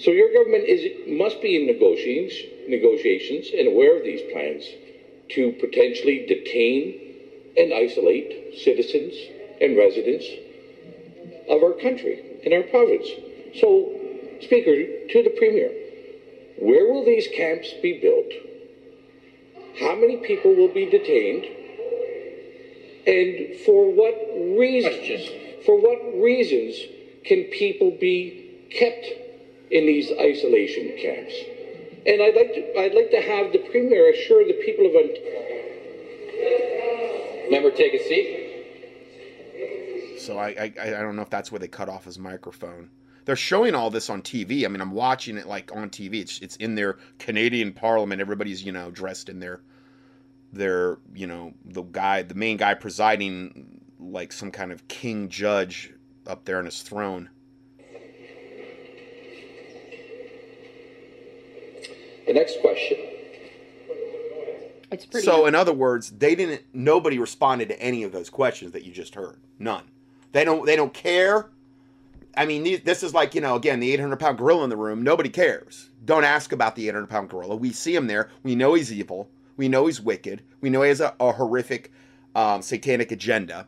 So 0.00 0.10
your 0.12 0.32
government 0.32 0.64
is 0.64 1.08
must 1.08 1.42
be 1.42 1.56
in 1.56 1.66
negotiations, 1.66 2.50
negotiations 2.68 3.48
and 3.56 3.68
aware 3.68 3.98
of 3.98 4.04
these 4.04 4.22
plans 4.32 4.64
to 5.30 5.52
potentially 5.52 6.26
detain 6.26 6.94
and 7.56 7.74
isolate 7.74 8.58
citizens 8.58 9.14
and 9.60 9.76
residents 9.76 10.24
of 11.48 11.62
our 11.62 11.72
country 11.72 12.22
in 12.44 12.52
our 12.52 12.62
province. 12.62 13.08
So, 13.60 13.92
Speaker, 14.40 15.08
to 15.10 15.22
the 15.22 15.34
Premier, 15.36 15.72
where 16.58 16.92
will 16.92 17.04
these 17.04 17.26
camps 17.34 17.72
be 17.82 17.98
built? 17.98 18.30
How 19.80 19.94
many 19.94 20.16
people 20.18 20.54
will 20.54 20.72
be 20.72 20.86
detained? 20.86 21.44
And 23.06 23.56
for 23.60 23.90
what 23.90 24.14
reasons? 24.58 25.47
Question. 25.64 25.64
For 25.64 25.80
what 25.80 26.22
reasons 26.22 26.76
can 27.24 27.44
people 27.44 27.90
be 28.00 28.66
kept 28.70 29.06
in 29.70 29.86
these 29.86 30.10
isolation 30.18 30.96
camps? 31.00 31.34
And 32.06 32.22
I'd 32.22 32.34
like 32.34 32.54
to, 32.54 32.78
I'd 32.80 32.94
like 32.94 33.10
to 33.10 33.20
have 33.20 33.52
the 33.52 33.58
Premier 33.70 34.10
assure 34.10 34.46
the 34.46 34.54
people 34.64 34.86
of 34.86 34.94
Ontario. 34.94 35.44
Member, 37.50 37.70
take 37.70 37.94
a 37.94 38.04
seat. 38.04 38.44
So 40.20 40.38
I, 40.38 40.48
I 40.48 40.72
I 40.76 40.90
don't 41.00 41.16
know 41.16 41.22
if 41.22 41.30
that's 41.30 41.50
where 41.50 41.58
they 41.58 41.68
cut 41.68 41.88
off 41.88 42.04
his 42.04 42.18
microphone. 42.18 42.90
They're 43.24 43.36
showing 43.36 43.74
all 43.74 43.90
this 43.90 44.10
on 44.10 44.22
TV. 44.22 44.64
I 44.64 44.68
mean, 44.68 44.80
I'm 44.80 44.90
watching 44.92 45.36
it 45.38 45.46
like 45.46 45.74
on 45.74 45.90
TV. 45.90 46.20
It's 46.20 46.38
it's 46.40 46.56
in 46.56 46.74
their 46.74 46.98
Canadian 47.18 47.72
Parliament. 47.72 48.20
Everybody's 48.20 48.62
you 48.62 48.72
know 48.72 48.90
dressed 48.90 49.28
in 49.28 49.40
their 49.40 49.62
their 50.52 50.98
you 51.14 51.26
know 51.26 51.54
the 51.64 51.82
guy 51.82 52.22
the 52.22 52.34
main 52.34 52.56
guy 52.58 52.74
presiding 52.74 53.80
like 53.98 54.32
some 54.32 54.50
kind 54.50 54.72
of 54.72 54.86
king 54.88 55.28
judge 55.28 55.92
up 56.26 56.44
there 56.44 56.58
on 56.58 56.64
his 56.64 56.82
throne. 56.82 57.28
The 62.26 62.34
next 62.34 62.60
question. 62.60 62.98
It's 64.90 65.06
pretty. 65.06 65.24
So 65.24 65.46
in 65.46 65.54
other 65.54 65.72
words, 65.72 66.10
they 66.10 66.34
didn't. 66.34 66.62
Nobody 66.72 67.18
responded 67.18 67.68
to 67.68 67.80
any 67.80 68.02
of 68.02 68.12
those 68.12 68.30
questions 68.30 68.72
that 68.72 68.84
you 68.84 68.92
just 68.92 69.14
heard. 69.14 69.38
None. 69.58 69.84
They 70.32 70.44
don't. 70.44 70.64
They 70.66 70.76
don't 70.76 70.92
care. 70.92 71.50
I 72.36 72.46
mean, 72.46 72.80
this 72.84 73.02
is 73.02 73.14
like 73.14 73.34
you 73.34 73.40
know, 73.40 73.56
again, 73.56 73.80
the 73.80 73.92
800 73.92 74.16
pound 74.18 74.38
gorilla 74.38 74.64
in 74.64 74.70
the 74.70 74.76
room. 74.76 75.02
Nobody 75.02 75.28
cares. 75.28 75.88
Don't 76.04 76.24
ask 76.24 76.52
about 76.52 76.76
the 76.76 76.88
800 76.88 77.08
pound 77.08 77.30
gorilla. 77.30 77.56
We 77.56 77.72
see 77.72 77.94
him 77.94 78.06
there. 78.06 78.30
We 78.42 78.54
know 78.54 78.74
he's 78.74 78.92
evil. 78.92 79.28
We 79.56 79.68
know 79.68 79.86
he's 79.86 80.00
wicked. 80.00 80.42
We 80.60 80.70
know 80.70 80.82
he 80.82 80.88
has 80.88 81.00
a, 81.00 81.14
a 81.18 81.32
horrific, 81.32 81.92
um, 82.34 82.62
satanic 82.62 83.10
agenda. 83.10 83.66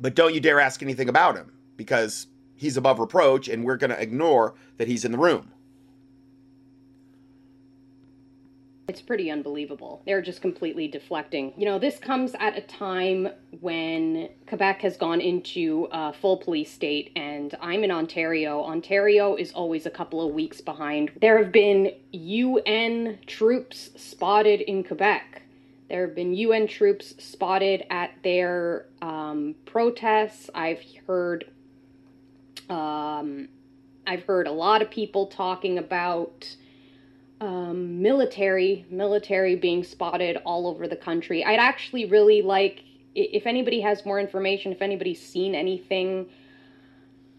But 0.00 0.14
don't 0.14 0.34
you 0.34 0.40
dare 0.40 0.60
ask 0.60 0.82
anything 0.82 1.08
about 1.08 1.36
him 1.36 1.52
because 1.76 2.26
he's 2.56 2.76
above 2.76 2.98
reproach, 2.98 3.48
and 3.48 3.64
we're 3.64 3.76
going 3.76 3.90
to 3.90 4.00
ignore 4.00 4.54
that 4.78 4.88
he's 4.88 5.04
in 5.04 5.12
the 5.12 5.18
room. 5.18 5.52
It's 8.88 9.00
pretty 9.00 9.30
unbelievable. 9.30 10.02
They're 10.04 10.20
just 10.20 10.42
completely 10.42 10.88
deflecting. 10.88 11.52
You 11.56 11.64
know, 11.64 11.78
this 11.78 11.98
comes 11.98 12.34
at 12.40 12.58
a 12.58 12.60
time 12.60 13.28
when 13.60 14.30
Quebec 14.48 14.80
has 14.80 14.96
gone 14.96 15.20
into 15.20 15.86
a 15.92 16.12
full 16.12 16.38
police 16.38 16.72
state, 16.72 17.12
and 17.14 17.54
I'm 17.60 17.84
in 17.84 17.92
Ontario. 17.92 18.64
Ontario 18.64 19.36
is 19.36 19.52
always 19.52 19.86
a 19.86 19.90
couple 19.90 20.26
of 20.26 20.34
weeks 20.34 20.60
behind. 20.60 21.12
There 21.20 21.38
have 21.38 21.52
been 21.52 21.92
UN 22.10 23.20
troops 23.28 23.90
spotted 23.94 24.60
in 24.62 24.82
Quebec. 24.82 25.39
There 25.90 26.06
have 26.06 26.14
been 26.14 26.32
UN 26.34 26.68
troops 26.68 27.14
spotted 27.18 27.84
at 27.90 28.12
their 28.22 28.86
um, 29.02 29.56
protests. 29.66 30.48
I've 30.54 30.80
heard, 31.04 31.50
um, 32.68 33.48
I've 34.06 34.22
heard 34.22 34.46
a 34.46 34.52
lot 34.52 34.82
of 34.82 34.90
people 34.90 35.26
talking 35.26 35.78
about 35.78 36.56
um, 37.40 38.00
military 38.00 38.86
military 38.88 39.56
being 39.56 39.82
spotted 39.82 40.36
all 40.44 40.68
over 40.68 40.86
the 40.86 40.94
country. 40.94 41.44
I'd 41.44 41.58
actually 41.58 42.04
really 42.04 42.40
like 42.40 42.84
if 43.16 43.44
anybody 43.44 43.80
has 43.80 44.06
more 44.06 44.20
information, 44.20 44.70
if 44.70 44.82
anybody's 44.82 45.20
seen 45.20 45.56
anything 45.56 46.28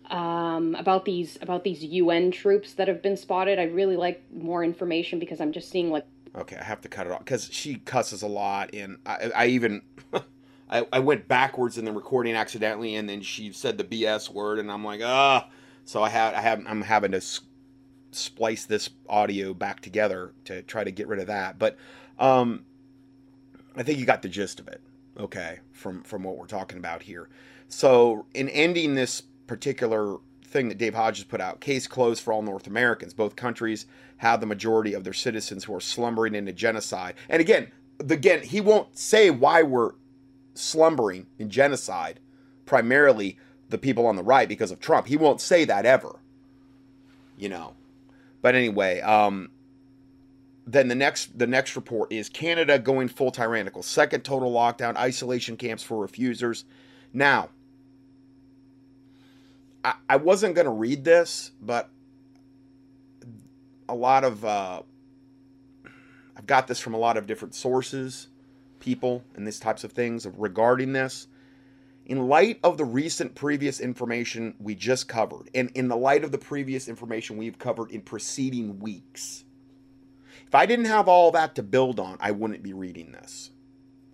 um, 0.10 0.76
about 0.76 1.06
these 1.06 1.38
about 1.42 1.64
these 1.64 1.86
UN 1.86 2.32
troops 2.32 2.74
that 2.74 2.90
have 2.90 3.02
been 3.02 3.16
spotted. 3.16 3.60
I'd 3.60 3.74
really 3.74 3.96
like 3.96 4.22
more 4.34 4.62
information 4.62 5.20
because 5.20 5.40
I'm 5.40 5.54
just 5.54 5.70
seeing 5.70 5.90
like 5.90 6.06
Okay, 6.36 6.56
I 6.56 6.64
have 6.64 6.82
to 6.82 6.90
cut 6.90 7.08
it 7.08 7.12
off 7.12 7.20
because 7.20 7.50
she 7.52 7.76
cusses 7.76 8.24
a 8.24 8.28
lot, 8.28 8.74
and 8.74 8.98
I, 9.06 9.32
I 9.36 9.46
even 9.48 9.82
I, 10.70 10.86
I 10.94 11.00
went 11.00 11.28
backwards 11.28 11.78
in 11.78 11.86
the 11.86 11.92
recording 11.92 12.36
accidentally, 12.36 12.96
and 12.96 13.10
then 13.10 13.22
she 13.22 13.52
said 13.52 13.78
the 13.78 13.84
BS 13.84 14.30
word, 14.30 14.60
and 14.60 14.72
I'm 14.72 14.84
like, 14.84 15.02
ah. 15.04 15.50
So 15.84 16.02
I 16.02 16.10
had 16.10 16.34
I 16.34 16.42
have 16.42 16.64
I'm 16.68 16.82
having 16.82 17.12
to 17.12 17.22
splice 18.12 18.66
this 18.66 18.90
audio 19.10 19.54
back 19.54 19.82
together 19.82 20.34
to 20.46 20.62
try 20.62 20.84
to 20.84 20.92
get 20.92 21.08
rid 21.08 21.20
of 21.20 21.28
that, 21.28 21.60
but 21.60 21.78
um, 22.18 22.66
I 23.76 23.84
think 23.84 24.00
you 24.00 24.06
got 24.06 24.22
the 24.22 24.30
gist 24.30 24.60
of 24.60 24.68
it. 24.70 24.82
Okay, 25.20 25.60
from 25.74 26.04
from 26.04 26.24
what 26.24 26.38
we're 26.38 26.48
talking 26.48 26.78
about 26.78 27.04
here. 27.04 27.28
So 27.68 28.26
in 28.34 28.48
ending 28.50 28.96
this 28.96 29.22
particular 29.48 30.18
thing 30.52 30.70
that 30.70 30.78
Dave 30.78 30.94
Hodges 30.94 31.26
put 31.26 31.42
out, 31.42 31.62
case 31.62 31.88
closed 31.88 32.22
for 32.22 32.34
all 32.34 32.42
North 32.42 32.68
Americans. 32.68 33.14
Both 33.14 33.36
countries 33.36 33.86
have 34.18 34.40
the 34.40 34.46
majority 34.46 34.94
of 34.94 35.04
their 35.04 35.14
citizens 35.14 35.64
who 35.64 35.74
are 35.74 35.82
slumbering 35.82 36.36
in 36.36 36.48
a 36.48 36.54
genocide. 36.54 37.16
And 37.30 37.42
again, 37.42 37.72
again, 38.00 38.44
he 38.44 38.62
won't 38.62 38.98
say 38.98 39.30
why 39.30 39.64
we're 39.64 39.94
slumbering 40.54 41.28
in 41.40 41.50
genocide. 41.50 42.20
Primarily 42.66 43.38
the 43.70 43.78
people 43.78 44.06
on 44.06 44.16
the 44.16 44.24
right 44.24 44.48
because 44.48 44.72
of 44.72 44.80
Trump. 44.80 45.08
He 45.08 45.18
won't 45.18 45.42
say 45.42 45.66
that 45.66 45.86
ever. 45.86 46.20
You 47.38 47.50
know. 47.50 47.74
But 48.42 48.56
anyway, 48.56 49.02
um, 49.02 49.50
then 50.68 50.88
the 50.88 50.96
next 50.96 51.38
the 51.38 51.48
next 51.48 51.76
report 51.76 52.12
is 52.12 52.30
Canada 52.30 52.78
going 52.78 53.08
full 53.08 53.32
tyrannical. 53.32 53.84
Second 53.84 54.24
total 54.24 54.52
lockdown, 54.52 54.96
isolation 54.96 55.58
camps 55.58 55.84
for 55.84 56.00
refusers. 56.00 56.66
Now, 57.14 57.50
I, 59.84 59.94
I 60.10 60.16
wasn't 60.18 60.56
going 60.56 60.66
to 60.66 60.72
read 60.72 61.04
this, 61.04 61.52
but 61.62 61.90
a 63.90 63.96
lot 63.96 64.24
of 64.24 64.46
uh, 64.46 64.82
I've 66.38 66.48
got 66.48 66.68
this 66.68 66.80
from 66.80 66.94
a 66.94 66.98
lot 66.98 67.18
of 67.18 67.28
different 67.28 67.56
sources, 67.56 68.28
people, 68.80 69.24
and 69.36 69.46
these 69.48 69.60
types 69.60 69.84
of 69.84 69.92
things 69.94 70.28
regarding 70.38 70.94
this. 70.94 71.28
in 72.06 72.28
light 72.28 72.60
of 72.64 72.78
the 72.78 72.86
recent 72.86 73.36
previous 73.36 73.80
information 73.80 74.56
we 74.60 74.76
just 74.76 75.08
covered, 75.08 75.50
and 75.56 75.72
in 75.76 75.88
the 75.88 75.96
light 75.96 76.24
of 76.24 76.32
the 76.32 76.38
previous 76.38 76.88
information 76.88 77.38
we've 77.38 77.60
covered 77.60 77.92
in 77.92 78.02
preceding 78.02 78.80
weeks, 78.80 79.46
if 80.48 80.56
I 80.56 80.66
didn't 80.66 80.86
have 80.86 81.08
all 81.08 81.32
that 81.32 81.56
to 81.56 81.64
build 81.64 82.00
on, 82.00 82.18
I 82.20 82.32
wouldn't 82.32 82.64
be 82.64 82.74
reading 82.74 83.12
this. 83.12 83.52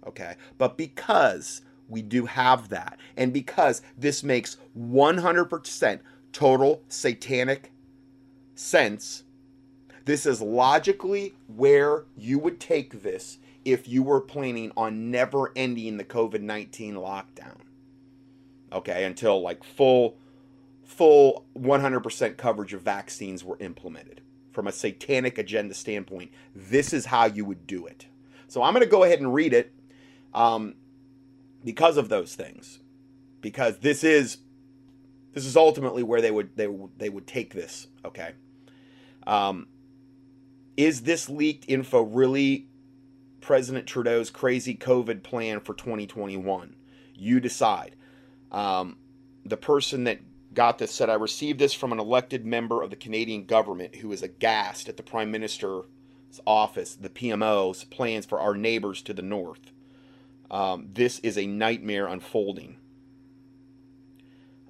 Okay? 0.05 0.35
But 0.57 0.77
because 0.77 1.61
we 1.89 2.01
do 2.01 2.25
have 2.25 2.69
that, 2.69 2.97
and 3.15 3.33
because 3.33 3.81
this 3.97 4.23
makes 4.23 4.57
100% 4.77 5.99
total 6.31 6.83
satanic 6.87 7.71
sense, 8.55 9.23
this 10.05 10.25
is 10.25 10.41
logically 10.41 11.33
where 11.47 12.05
you 12.15 12.39
would 12.39 12.59
take 12.59 13.03
this 13.03 13.39
if 13.65 13.87
you 13.87 14.01
were 14.01 14.21
planning 14.21 14.71
on 14.77 15.11
never 15.11 15.51
ending 15.55 15.97
the 15.97 16.03
COVID 16.03 16.41
19 16.41 16.95
lockdown. 16.95 17.57
Okay, 18.71 19.03
until 19.03 19.41
like 19.41 19.63
full, 19.63 20.17
full 20.85 21.45
100% 21.57 22.37
coverage 22.37 22.73
of 22.73 22.81
vaccines 22.81 23.43
were 23.43 23.57
implemented. 23.59 24.21
From 24.51 24.67
a 24.67 24.71
satanic 24.71 25.37
agenda 25.37 25.73
standpoint, 25.73 26.31
this 26.55 26.93
is 26.93 27.05
how 27.05 27.25
you 27.25 27.43
would 27.45 27.67
do 27.67 27.85
it. 27.85 28.07
So 28.47 28.63
I'm 28.63 28.73
going 28.73 28.85
to 28.85 28.89
go 28.89 29.03
ahead 29.03 29.19
and 29.19 29.33
read 29.33 29.53
it 29.53 29.73
um, 30.33 30.75
because 31.63 31.97
of 31.97 32.09
those 32.09 32.35
things, 32.35 32.79
because 33.41 33.79
this 33.79 34.03
is 34.03 34.37
this 35.33 35.45
is 35.45 35.55
ultimately 35.55 36.03
where 36.03 36.21
they 36.21 36.31
would 36.31 36.55
they 36.55 36.67
they 36.97 37.09
would 37.09 37.27
take 37.27 37.53
this. 37.53 37.87
Okay, 38.05 38.31
um, 39.25 39.67
is 40.75 41.01
this 41.01 41.29
leaked 41.29 41.65
info 41.67 42.01
really 42.01 42.67
President 43.41 43.87
Trudeau's 43.87 44.29
crazy 44.29 44.75
COVID 44.75 45.23
plan 45.23 45.59
for 45.59 45.73
2021? 45.73 46.75
You 47.15 47.39
decide. 47.39 47.95
Um, 48.51 48.97
the 49.45 49.57
person 49.57 50.03
that 50.05 50.19
got 50.53 50.77
this 50.77 50.91
said, 50.91 51.09
I 51.09 51.13
received 51.13 51.59
this 51.59 51.73
from 51.73 51.91
an 51.91 51.99
elected 51.99 52.45
member 52.45 52.81
of 52.81 52.89
the 52.89 52.95
Canadian 52.95 53.45
government 53.45 53.95
who 53.97 54.11
is 54.11 54.21
aghast 54.23 54.89
at 54.89 54.97
the 54.97 55.03
Prime 55.03 55.31
Minister's 55.31 55.85
office, 56.45 56.95
the 56.95 57.09
PMO's 57.09 57.83
plans 57.83 58.25
for 58.25 58.39
our 58.39 58.55
neighbors 58.55 59.01
to 59.03 59.13
the 59.13 59.21
north. 59.21 59.71
Um, 60.49 60.89
this 60.93 61.19
is 61.19 61.37
a 61.37 61.45
nightmare 61.45 62.07
unfolding. 62.07 62.77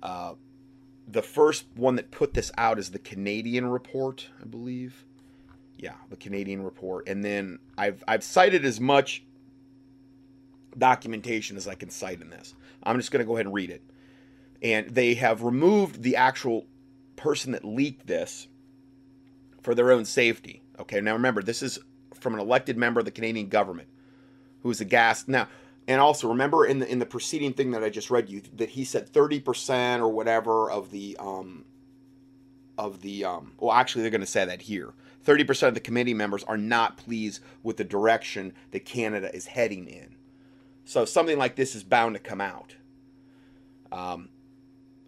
Uh, 0.02 0.34
the 1.08 1.22
first 1.22 1.66
one 1.76 1.96
that 1.96 2.12
put 2.12 2.34
this 2.34 2.52
out 2.58 2.80
is 2.80 2.92
the 2.92 3.00
Canadian 3.00 3.68
report, 3.68 4.28
I 4.42 4.46
believe. 4.46 5.06
Yeah, 5.78 5.94
the 6.10 6.18
Canadian 6.18 6.64
report. 6.64 7.08
And 7.08 7.24
then 7.24 7.60
I've 7.78 8.04
I've 8.08 8.24
cited 8.24 8.66
as 8.66 8.80
much 8.80 9.24
documentation 10.78 11.58
as 11.58 11.68
I 11.68 11.76
can 11.76 11.90
cite 11.90 12.22
in 12.22 12.30
this. 12.30 12.54
I'm 12.84 12.98
just 12.98 13.12
going 13.12 13.24
to 13.24 13.28
go 13.28 13.36
ahead 13.36 13.46
and 13.46 13.56
read 13.56 13.70
it. 13.70 13.84
And 14.62 14.90
they 14.90 15.14
have 15.16 15.44
removed 15.44 16.02
the 16.02 16.16
actual 16.16 16.66
person 17.16 17.52
that 17.52 17.64
leaked 17.64 18.08
this 18.08 18.48
for 19.62 19.76
their 19.76 19.92
own 19.92 20.06
safety. 20.06 20.62
Okay, 20.80 21.02
now 21.02 21.14
remember, 21.14 21.42
this 21.42 21.62
is 21.62 21.80
from 22.14 22.34
an 22.34 22.40
elected 22.40 22.78
member 22.78 23.00
of 23.00 23.06
the 23.06 23.12
Canadian 23.12 23.50
government 23.50 23.88
who 24.62 24.72
is 24.72 24.82
aghast. 24.82 25.28
Now, 25.28 25.48
and 25.88 26.02
also 26.02 26.28
remember 26.28 26.66
in 26.66 26.80
the 26.80 26.92
in 26.92 27.00
the 27.00 27.06
preceding 27.06 27.54
thing 27.54 27.72
that 27.72 27.84
I 27.84 27.90
just 27.90 28.12
read 28.12 28.30
you 28.30 28.42
that 28.56 28.70
he 28.70 28.84
said 28.84 29.12
30% 29.12 30.00
or 30.00 30.10
whatever 30.10 30.70
of 30.70 30.92
the 30.92 31.16
um 31.20 31.66
of 32.78 33.02
the 33.02 33.26
um 33.26 33.54
well 33.60 33.74
actually 33.74 34.02
they're 34.02 34.12
going 34.12 34.22
to 34.22 34.28
say 34.28 34.46
that 34.46 34.64
here. 34.64 34.94
30% 35.26 35.68
of 35.68 35.74
the 35.74 35.82
committee 35.82 36.14
members 36.14 36.44
are 36.46 36.58
not 36.58 36.96
pleased 36.96 37.42
with 37.62 37.76
the 37.76 37.84
direction 37.84 38.54
that 38.72 38.86
Canada 38.86 39.34
is 39.36 39.46
heading 39.46 39.86
in. 39.88 40.16
So 40.86 41.04
something 41.04 41.38
like 41.38 41.58
this 41.58 41.76
is 41.76 41.84
bound 41.84 42.16
to 42.16 42.20
come 42.20 42.40
out. 42.40 42.76
Um, 43.92 44.30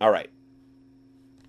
all 0.01 0.11
right. 0.11 0.29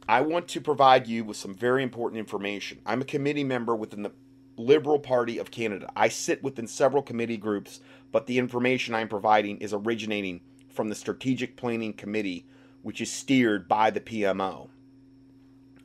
I 0.08 0.20
want 0.20 0.46
to 0.48 0.60
provide 0.60 1.08
you 1.08 1.24
with 1.24 1.36
some 1.36 1.52
very 1.52 1.82
important 1.82 2.20
information. 2.20 2.80
I'm 2.86 3.00
a 3.00 3.04
committee 3.04 3.42
member 3.42 3.74
within 3.74 4.02
the 4.02 4.12
Liberal 4.60 4.98
Party 4.98 5.38
of 5.38 5.50
Canada. 5.50 5.90
I 5.96 6.08
sit 6.08 6.42
within 6.42 6.66
several 6.66 7.02
committee 7.02 7.36
groups, 7.36 7.80
but 8.12 8.26
the 8.26 8.38
information 8.38 8.94
I'm 8.94 9.08
providing 9.08 9.58
is 9.58 9.72
originating 9.72 10.40
from 10.68 10.88
the 10.88 10.94
Strategic 10.94 11.56
Planning 11.56 11.92
Committee, 11.92 12.46
which 12.82 13.00
is 13.00 13.10
steered 13.10 13.66
by 13.66 13.90
the 13.90 14.00
PMO. 14.00 14.68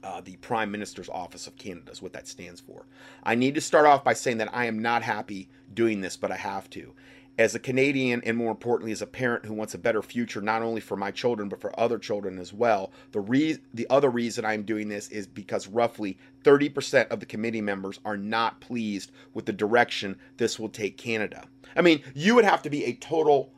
Uh, 0.03 0.21
the 0.21 0.36
Prime 0.38 0.69
Minister's 0.69 1.09
Office 1.09 1.47
of 1.47 1.55
Canada 1.57 1.91
is 1.91 2.01
what 2.01 2.13
that 2.13 2.28
stands 2.28 2.61
for. 2.61 2.86
I 3.23 3.34
need 3.34 3.55
to 3.55 3.61
start 3.61 3.88
off 3.88 4.03
by 4.03 4.13
saying 4.13 4.38
that 4.38 4.53
I 4.53 4.65
am 4.65 4.80
not 4.80 5.01
happy 5.01 5.49
doing 5.73 6.01
this, 6.01 6.15
but 6.15 6.32
I 6.32 6.38
have 6.38 6.69
to 6.71 6.93
as 7.38 7.54
a 7.54 7.60
Canadian 7.60 8.22
and 8.24 8.38
more 8.38 8.52
importantly 8.52 8.92
as 8.92 9.02
a 9.02 9.08
parent 9.08 9.46
who 9.46 9.54
wants 9.54 9.74
a 9.74 9.78
better 9.78 10.02
future 10.02 10.42
not 10.42 10.62
only 10.62 10.80
for 10.80 10.96
my 10.96 11.12
children 11.12 11.50
but 11.50 11.60
for 11.60 11.78
other 11.80 11.98
children 11.98 12.40
as 12.40 12.54
well. 12.54 12.92
The 13.12 13.20
re- 13.20 13.58
the 13.74 13.88
other 13.90 14.10
reason 14.10 14.46
I'm 14.46 14.64
doing 14.64 14.88
this 14.88 15.10
is 15.10 15.28
because 15.28 15.68
roughly 15.68 16.18
30% 16.44 17.10
of 17.10 17.20
the 17.20 17.26
committee 17.26 17.62
members 17.62 18.00
are 18.06 18.18
not 18.18 18.62
pleased 18.62 19.12
with 19.34 19.46
the 19.46 19.54
direction 19.54 20.18
this 20.38 20.58
will 20.58 20.70
take 20.70 20.98
Canada. 20.98 21.46
I 21.76 21.82
mean, 21.82 22.02
you 22.14 22.36
would 22.36 22.46
have 22.46 22.62
to 22.64 22.70
be 22.70 22.86
a 22.86 22.94
total 22.94 23.52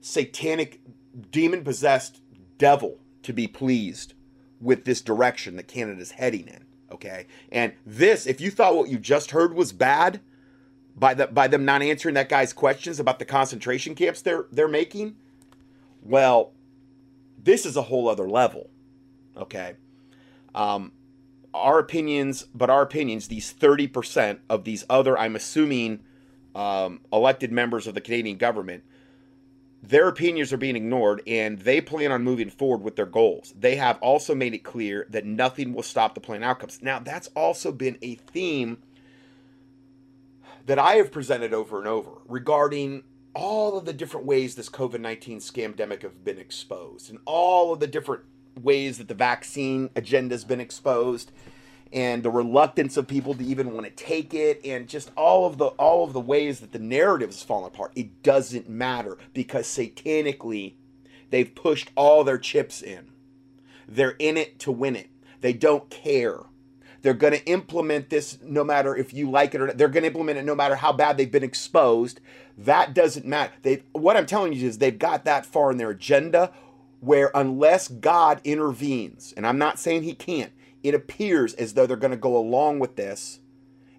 satanic 0.00 0.80
demon 1.30 1.62
possessed 1.64 2.22
devil 2.58 2.98
to 3.22 3.32
be 3.32 3.46
pleased 3.46 4.14
with 4.60 4.84
this 4.84 5.00
direction 5.00 5.56
that 5.56 5.68
Canada's 5.68 6.12
heading 6.12 6.48
in, 6.48 6.64
okay? 6.90 7.26
And 7.50 7.72
this 7.84 8.26
if 8.26 8.40
you 8.40 8.50
thought 8.50 8.76
what 8.76 8.88
you 8.88 8.98
just 8.98 9.32
heard 9.32 9.54
was 9.54 9.72
bad, 9.72 10.20
by 10.96 11.14
the 11.14 11.26
by 11.26 11.48
them 11.48 11.64
not 11.64 11.82
answering 11.82 12.14
that 12.14 12.28
guy's 12.28 12.52
questions 12.52 13.00
about 13.00 13.18
the 13.18 13.24
concentration 13.24 13.94
camps 13.94 14.22
they're 14.22 14.46
they're 14.52 14.68
making? 14.68 15.16
Well 16.02 16.52
this 17.42 17.66
is 17.66 17.76
a 17.76 17.82
whole 17.82 18.08
other 18.08 18.28
level 18.28 18.70
okay? 19.36 19.74
Um 20.54 20.92
our 21.54 21.78
opinions 21.78 22.44
but 22.54 22.70
our 22.70 22.82
opinions 22.82 23.28
these 23.28 23.52
30% 23.52 24.38
of 24.48 24.64
these 24.64 24.86
other 24.88 25.18
i'm 25.18 25.36
assuming 25.36 26.00
um, 26.54 27.00
elected 27.12 27.52
members 27.52 27.86
of 27.86 27.94
the 27.94 28.00
canadian 28.00 28.38
government 28.38 28.84
their 29.82 30.06
opinions 30.06 30.52
are 30.52 30.58
being 30.58 30.76
ignored 30.76 31.22
and 31.26 31.58
they 31.58 31.80
plan 31.80 32.12
on 32.12 32.22
moving 32.22 32.50
forward 32.50 32.82
with 32.82 32.94
their 32.94 33.06
goals. 33.06 33.52
They 33.58 33.74
have 33.76 33.98
also 33.98 34.32
made 34.34 34.54
it 34.54 34.62
clear 34.62 35.06
that 35.10 35.26
nothing 35.26 35.72
will 35.74 35.82
stop 35.82 36.14
the 36.14 36.20
plan 36.20 36.44
outcomes. 36.44 36.80
Now 36.82 37.00
that's 37.00 37.28
also 37.34 37.72
been 37.72 37.98
a 38.00 38.14
theme 38.14 38.78
that 40.66 40.78
I 40.78 40.94
have 40.94 41.12
presented 41.12 41.52
over 41.52 41.78
and 41.78 41.88
over 41.88 42.10
regarding 42.26 43.04
all 43.34 43.78
of 43.78 43.84
the 43.84 43.92
different 43.92 44.26
ways 44.26 44.54
this 44.54 44.68
COVID 44.68 45.00
19 45.00 45.40
scamdemic 45.40 46.02
have 46.02 46.24
been 46.24 46.38
exposed 46.38 47.10
and 47.10 47.18
all 47.24 47.72
of 47.72 47.80
the 47.80 47.86
different 47.86 48.22
ways 48.60 48.98
that 48.98 49.08
the 49.08 49.14
vaccine 49.14 49.90
agenda 49.96 50.34
has 50.34 50.44
been 50.44 50.60
exposed 50.60 51.32
and 51.92 52.22
the 52.22 52.30
reluctance 52.30 52.96
of 52.96 53.06
people 53.06 53.34
to 53.34 53.44
even 53.44 53.72
want 53.72 53.84
to 53.84 53.92
take 53.92 54.32
it 54.32 54.60
and 54.64 54.88
just 54.88 55.10
all 55.16 55.46
of 55.46 55.58
the 55.58 55.66
all 55.66 56.04
of 56.04 56.12
the 56.12 56.20
ways 56.20 56.60
that 56.60 56.72
the 56.72 56.78
narrative 56.78 57.28
has 57.28 57.42
fallen 57.42 57.66
apart. 57.66 57.92
It 57.94 58.22
doesn't 58.22 58.68
matter 58.68 59.18
because 59.34 59.66
satanically 59.66 60.74
they've 61.30 61.54
pushed 61.54 61.90
all 61.94 62.24
their 62.24 62.38
chips 62.38 62.82
in. 62.82 63.10
They're 63.86 64.16
in 64.18 64.36
it 64.36 64.58
to 64.60 64.72
win 64.72 64.96
it. 64.96 65.10
They 65.40 65.52
don't 65.52 65.90
care 65.90 66.38
they're 67.02 67.14
going 67.14 67.34
to 67.34 67.44
implement 67.46 68.10
this 68.10 68.38
no 68.42 68.64
matter 68.64 68.96
if 68.96 69.12
you 69.12 69.30
like 69.30 69.54
it 69.54 69.60
or 69.60 69.66
not. 69.66 69.78
They're 69.78 69.88
going 69.88 70.04
to 70.04 70.08
implement 70.08 70.38
it 70.38 70.44
no 70.44 70.54
matter 70.54 70.76
how 70.76 70.92
bad 70.92 71.16
they've 71.16 71.30
been 71.30 71.42
exposed. 71.42 72.20
That 72.56 72.94
doesn't 72.94 73.26
matter. 73.26 73.52
They 73.62 73.82
what 73.92 74.16
I'm 74.16 74.26
telling 74.26 74.52
you 74.52 74.66
is 74.66 74.78
they've 74.78 74.98
got 74.98 75.24
that 75.24 75.44
far 75.44 75.70
in 75.70 75.78
their 75.78 75.90
agenda 75.90 76.52
where 77.00 77.32
unless 77.34 77.88
God 77.88 78.40
intervenes, 78.44 79.34
and 79.36 79.44
I'm 79.44 79.58
not 79.58 79.80
saying 79.80 80.04
he 80.04 80.14
can't, 80.14 80.52
it 80.84 80.94
appears 80.94 81.54
as 81.54 81.74
though 81.74 81.86
they're 81.86 81.96
going 81.96 82.12
to 82.12 82.16
go 82.16 82.36
along 82.36 82.78
with 82.78 82.94
this 82.94 83.40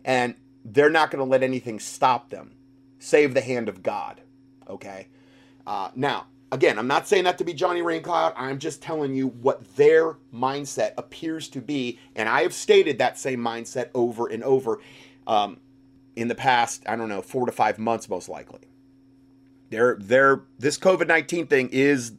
and 0.05 0.35
they're 0.63 0.89
not 0.89 1.11
going 1.11 1.23
to 1.23 1.29
let 1.29 1.43
anything 1.43 1.79
stop 1.79 2.29
them. 2.29 2.55
Save 2.99 3.33
the 3.33 3.41
hand 3.41 3.67
of 3.67 3.83
God. 3.83 4.21
Okay? 4.69 5.09
Uh, 5.67 5.89
now, 5.95 6.27
Again, 6.53 6.77
I'm 6.77 6.85
not 6.85 7.07
saying 7.07 7.23
that 7.23 7.39
to 7.39 7.43
be 7.43 7.51
Johnny 7.55 7.81
Raincloud. 7.81 8.33
I'm 8.37 8.59
just 8.59 8.79
telling 8.79 9.15
you 9.15 9.29
what 9.29 9.75
their 9.75 10.17
mindset 10.31 10.93
appears 10.99 11.49
to 11.49 11.61
be. 11.61 11.97
And 12.15 12.29
I 12.29 12.43
have 12.43 12.53
stated 12.53 12.99
that 12.99 13.17
same 13.17 13.39
mindset 13.39 13.89
over 13.95 14.27
and 14.27 14.43
over 14.43 14.79
um, 15.25 15.59
in 16.15 16.27
the 16.27 16.35
past, 16.35 16.83
I 16.85 16.95
don't 16.95 17.09
know, 17.09 17.23
four 17.23 17.47
to 17.47 17.51
five 17.51 17.79
months, 17.79 18.07
most 18.07 18.29
likely. 18.29 18.59
They're, 19.71 19.95
they're, 19.99 20.43
this 20.59 20.77
COVID 20.77 21.07
19 21.07 21.47
thing 21.47 21.69
is 21.71 22.11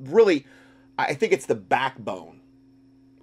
really, 0.00 0.44
I 0.98 1.14
think 1.14 1.32
it's 1.32 1.46
the 1.46 1.54
backbone 1.54 2.35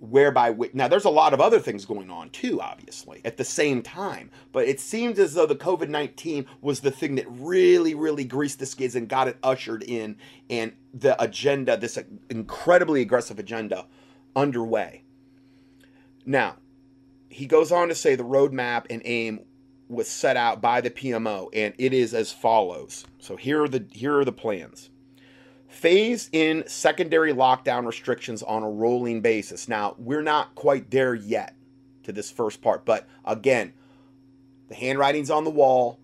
whereby 0.10 0.52
we, 0.52 0.70
now 0.74 0.88
there's 0.88 1.06
a 1.06 1.10
lot 1.10 1.34
of 1.34 1.40
other 1.40 1.60
things 1.60 1.86
going 1.86 2.10
on 2.10 2.30
too 2.32 2.60
obviously 2.60 3.22
at 3.24 3.38
the 3.38 3.44
same 3.46 3.82
time 3.82 4.30
but 4.52 4.68
it 4.68 4.78
seems 4.78 5.18
as 5.18 5.34
though 5.34 5.46
the 5.46 5.56
covid-19 5.56 6.46
was 6.60 6.82
the 6.82 6.92
thing 6.92 7.16
that 7.16 7.26
really 7.30 7.96
really 7.96 8.26
greased 8.26 8.60
the 8.60 8.66
skids 8.66 8.96
and 8.96 9.08
got 9.08 9.30
it 9.30 9.38
ushered 9.42 9.82
in 9.82 10.18
and 10.50 10.74
the 10.94 11.22
agenda 11.24 11.78
this 11.78 11.98
incredibly 12.30 13.02
aggressive 13.02 13.40
agenda 13.40 13.86
underway. 14.36 15.04
Now 16.26 16.58
he 17.30 17.46
goes 17.46 17.72
on 17.72 17.88
to 17.88 17.96
say 17.96 18.16
the 18.16 18.24
roadmap 18.24 18.86
and 18.90 19.02
aim 19.06 19.42
was 19.90 20.08
set 20.08 20.38
out 20.38 20.62
by 20.62 20.82
the 20.82 20.90
pmo 20.90 21.50
and 21.54 21.74
it 21.78 21.94
is 21.94 22.14
as 22.14 22.32
follows. 22.32 23.06
So 23.20 23.36
here 23.36 23.64
are 23.64 23.68
the 23.68 23.86
here 23.92 24.20
are 24.20 24.26
the 24.26 24.32
plans 24.32 24.90
phase 25.74 26.30
in 26.32 26.64
secondary 26.68 27.34
lockdown 27.34 27.86
restrictions 27.86 28.44
on 28.44 28.64
a 28.64 28.70
rolling 28.70 29.22
basis. 29.22 29.68
Now, 29.68 29.96
we're 29.98 30.22
not 30.22 30.56
quite 30.56 30.92
there 30.92 31.16
yet 31.16 31.56
to 32.04 32.12
this 32.12 32.32
first 32.32 32.62
part, 32.62 32.86
but 32.86 33.08
again, 33.26 33.74
the 34.70 34.76
handwriting's 34.76 35.32
on 35.32 35.44
the 35.44 35.50
wall. 35.50 36.00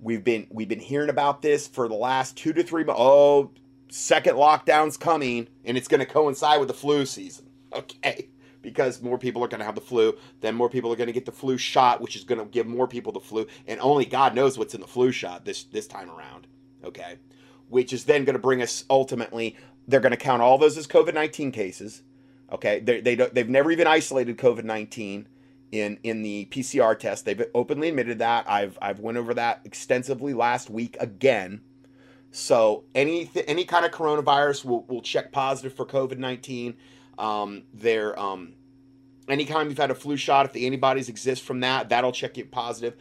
We've 0.00 0.22
been 0.22 0.46
we've 0.50 0.68
been 0.68 0.80
hearing 0.80 1.08
about 1.08 1.42
this 1.42 1.66
for 1.66 1.88
the 1.88 1.94
last 1.94 2.36
2 2.36 2.52
to 2.52 2.62
3 2.62 2.84
months. 2.84 3.00
Oh, 3.00 3.50
second 3.88 4.36
lockdown's 4.36 4.96
coming 4.96 5.48
and 5.64 5.76
it's 5.76 5.88
going 5.88 6.00
to 6.00 6.06
coincide 6.06 6.58
with 6.58 6.68
the 6.68 6.74
flu 6.74 7.06
season. 7.06 7.46
Okay? 7.74 8.28
Because 8.62 9.02
more 9.02 9.18
people 9.18 9.42
are 9.42 9.48
going 9.48 9.58
to 9.58 9.66
have 9.66 9.74
the 9.74 9.80
flu, 9.80 10.16
then 10.40 10.54
more 10.54 10.70
people 10.70 10.92
are 10.92 10.96
going 10.96 11.08
to 11.08 11.12
get 11.12 11.26
the 11.26 11.32
flu 11.32 11.58
shot, 11.58 12.00
which 12.00 12.14
is 12.14 12.22
going 12.22 12.38
to 12.38 12.44
give 12.44 12.68
more 12.68 12.86
people 12.86 13.10
the 13.10 13.18
flu, 13.18 13.48
and 13.66 13.80
only 13.80 14.04
God 14.04 14.32
knows 14.32 14.56
what's 14.56 14.74
in 14.74 14.80
the 14.80 14.86
flu 14.86 15.10
shot 15.10 15.44
this 15.44 15.64
this 15.64 15.88
time 15.88 16.08
around. 16.08 16.46
Okay? 16.84 17.16
Which 17.68 17.92
is 17.92 18.04
then 18.04 18.24
going 18.24 18.34
to 18.34 18.40
bring 18.40 18.62
us 18.62 18.84
ultimately, 18.88 19.56
they're 19.86 20.00
going 20.00 20.12
to 20.12 20.16
count 20.16 20.42
all 20.42 20.58
those 20.58 20.76
as 20.76 20.86
COVID 20.86 21.14
19 21.14 21.52
cases. 21.52 22.02
Okay. 22.52 22.80
They, 22.80 23.00
they 23.00 23.16
don't, 23.16 23.34
they've 23.34 23.48
never 23.48 23.70
even 23.70 23.86
isolated 23.86 24.38
COVID 24.38 24.64
19 24.64 25.28
in, 25.72 25.98
in 26.02 26.22
the 26.22 26.46
PCR 26.50 26.98
test. 26.98 27.24
They've 27.24 27.44
openly 27.54 27.88
admitted 27.88 28.18
that. 28.20 28.48
I've, 28.48 28.78
I've 28.80 29.00
went 29.00 29.18
over 29.18 29.34
that 29.34 29.60
extensively 29.64 30.34
last 30.34 30.70
week 30.70 30.96
again. 31.00 31.62
So 32.30 32.84
any, 32.94 33.30
any 33.46 33.64
kind 33.64 33.84
of 33.84 33.92
coronavirus 33.92 34.64
will, 34.64 34.84
will 34.84 35.02
check 35.02 35.32
positive 35.32 35.74
for 35.74 35.86
COVID 35.86 36.18
19. 36.18 36.74
Um, 37.16 37.62
there, 37.72 38.18
um, 38.18 38.54
anytime 39.28 39.68
you've 39.68 39.78
had 39.78 39.92
a 39.92 39.94
flu 39.94 40.16
shot, 40.16 40.46
if 40.46 40.52
the 40.52 40.66
antibodies 40.66 41.08
exist 41.08 41.42
from 41.44 41.60
that, 41.60 41.88
that'll 41.88 42.12
check 42.12 42.36
you 42.36 42.44
positive. 42.44 42.96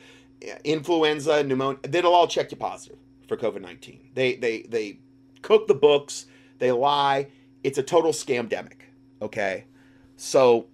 Influenza, 0.64 1.44
pneumonia, 1.44 1.80
that'll 1.84 2.14
all 2.14 2.28
check 2.28 2.52
you 2.52 2.58
positive 2.58 2.98
for 3.28 3.38
COVID 3.38 3.62
19. 3.62 4.12
They, 4.14 4.36
they, 4.36 4.64
they 4.64 5.00
cook 5.42 5.68
the 5.68 5.74
books, 5.74 6.26
they 6.60 6.72
lie. 6.72 7.28
It's 7.64 7.78
a 7.78 7.84
total 7.84 8.12
scamdemic. 8.12 8.82
Okay. 9.22 9.66
So 10.16 10.68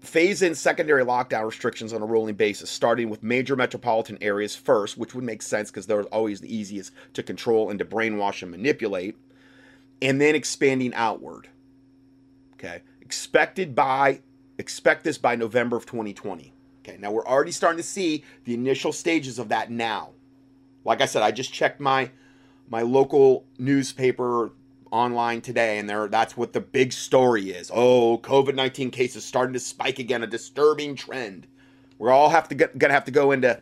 phase 0.00 0.42
in 0.42 0.54
secondary 0.54 1.04
lockdown 1.04 1.44
restrictions 1.46 1.92
on 1.92 2.02
a 2.02 2.06
rolling 2.06 2.34
basis, 2.34 2.70
starting 2.70 3.10
with 3.10 3.22
major 3.22 3.56
metropolitan 3.56 4.18
areas 4.20 4.56
first, 4.56 4.96
which 4.96 5.14
would 5.14 5.24
make 5.24 5.42
sense 5.42 5.70
because 5.70 5.86
they're 5.86 6.02
always 6.04 6.40
the 6.40 6.54
easiest 6.54 6.92
to 7.14 7.22
control 7.22 7.70
and 7.70 7.78
to 7.78 7.84
brainwash 7.84 8.42
and 8.42 8.50
manipulate, 8.50 9.16
and 10.02 10.20
then 10.20 10.34
expanding 10.34 10.94
outward. 10.94 11.48
Okay. 12.54 12.82
Expected 13.00 13.74
by 13.74 14.20
expect 14.58 15.04
this 15.04 15.16
by 15.16 15.34
November 15.34 15.76
of 15.76 15.86
2020. 15.86 16.52
Okay. 16.80 16.98
Now 16.98 17.10
we're 17.10 17.26
already 17.26 17.52
starting 17.52 17.78
to 17.78 17.82
see 17.82 18.24
the 18.44 18.54
initial 18.54 18.92
stages 18.92 19.38
of 19.38 19.48
that 19.48 19.70
now. 19.70 20.10
Like 20.84 21.00
I 21.00 21.06
said, 21.06 21.22
I 21.22 21.30
just 21.30 21.52
checked 21.52 21.80
my 21.80 22.10
my 22.68 22.82
local 22.82 23.44
newspaper 23.58 24.52
online 24.90 25.40
today, 25.40 25.78
and 25.78 25.88
there 25.88 26.08
that's 26.08 26.36
what 26.36 26.52
the 26.52 26.60
big 26.60 26.92
story 26.92 27.50
is. 27.50 27.70
Oh, 27.72 28.18
COVID 28.18 28.54
nineteen 28.54 28.90
cases 28.90 29.24
starting 29.24 29.54
to 29.54 29.60
spike 29.60 29.98
again, 29.98 30.22
a 30.22 30.26
disturbing 30.26 30.94
trend. 30.94 31.46
We're 31.98 32.12
all 32.12 32.30
have 32.30 32.48
to 32.48 32.54
get, 32.54 32.78
gonna 32.78 32.94
have 32.94 33.04
to 33.04 33.10
go 33.10 33.32
into 33.32 33.60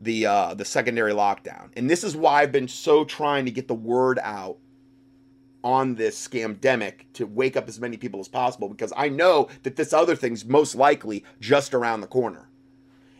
the 0.00 0.26
uh, 0.26 0.54
the 0.54 0.64
secondary 0.64 1.12
lockdown, 1.12 1.70
and 1.76 1.90
this 1.90 2.04
is 2.04 2.16
why 2.16 2.42
I've 2.42 2.52
been 2.52 2.68
so 2.68 3.04
trying 3.04 3.44
to 3.46 3.50
get 3.50 3.68
the 3.68 3.74
word 3.74 4.18
out 4.22 4.58
on 5.64 5.96
this 5.96 6.28
scamdemic 6.28 7.12
to 7.14 7.26
wake 7.26 7.56
up 7.56 7.68
as 7.68 7.80
many 7.80 7.96
people 7.96 8.20
as 8.20 8.28
possible 8.28 8.68
because 8.68 8.92
I 8.96 9.08
know 9.08 9.48
that 9.64 9.74
this 9.74 9.92
other 9.92 10.14
thing's 10.14 10.44
most 10.44 10.76
likely 10.76 11.24
just 11.40 11.74
around 11.74 12.00
the 12.00 12.06
corner. 12.06 12.47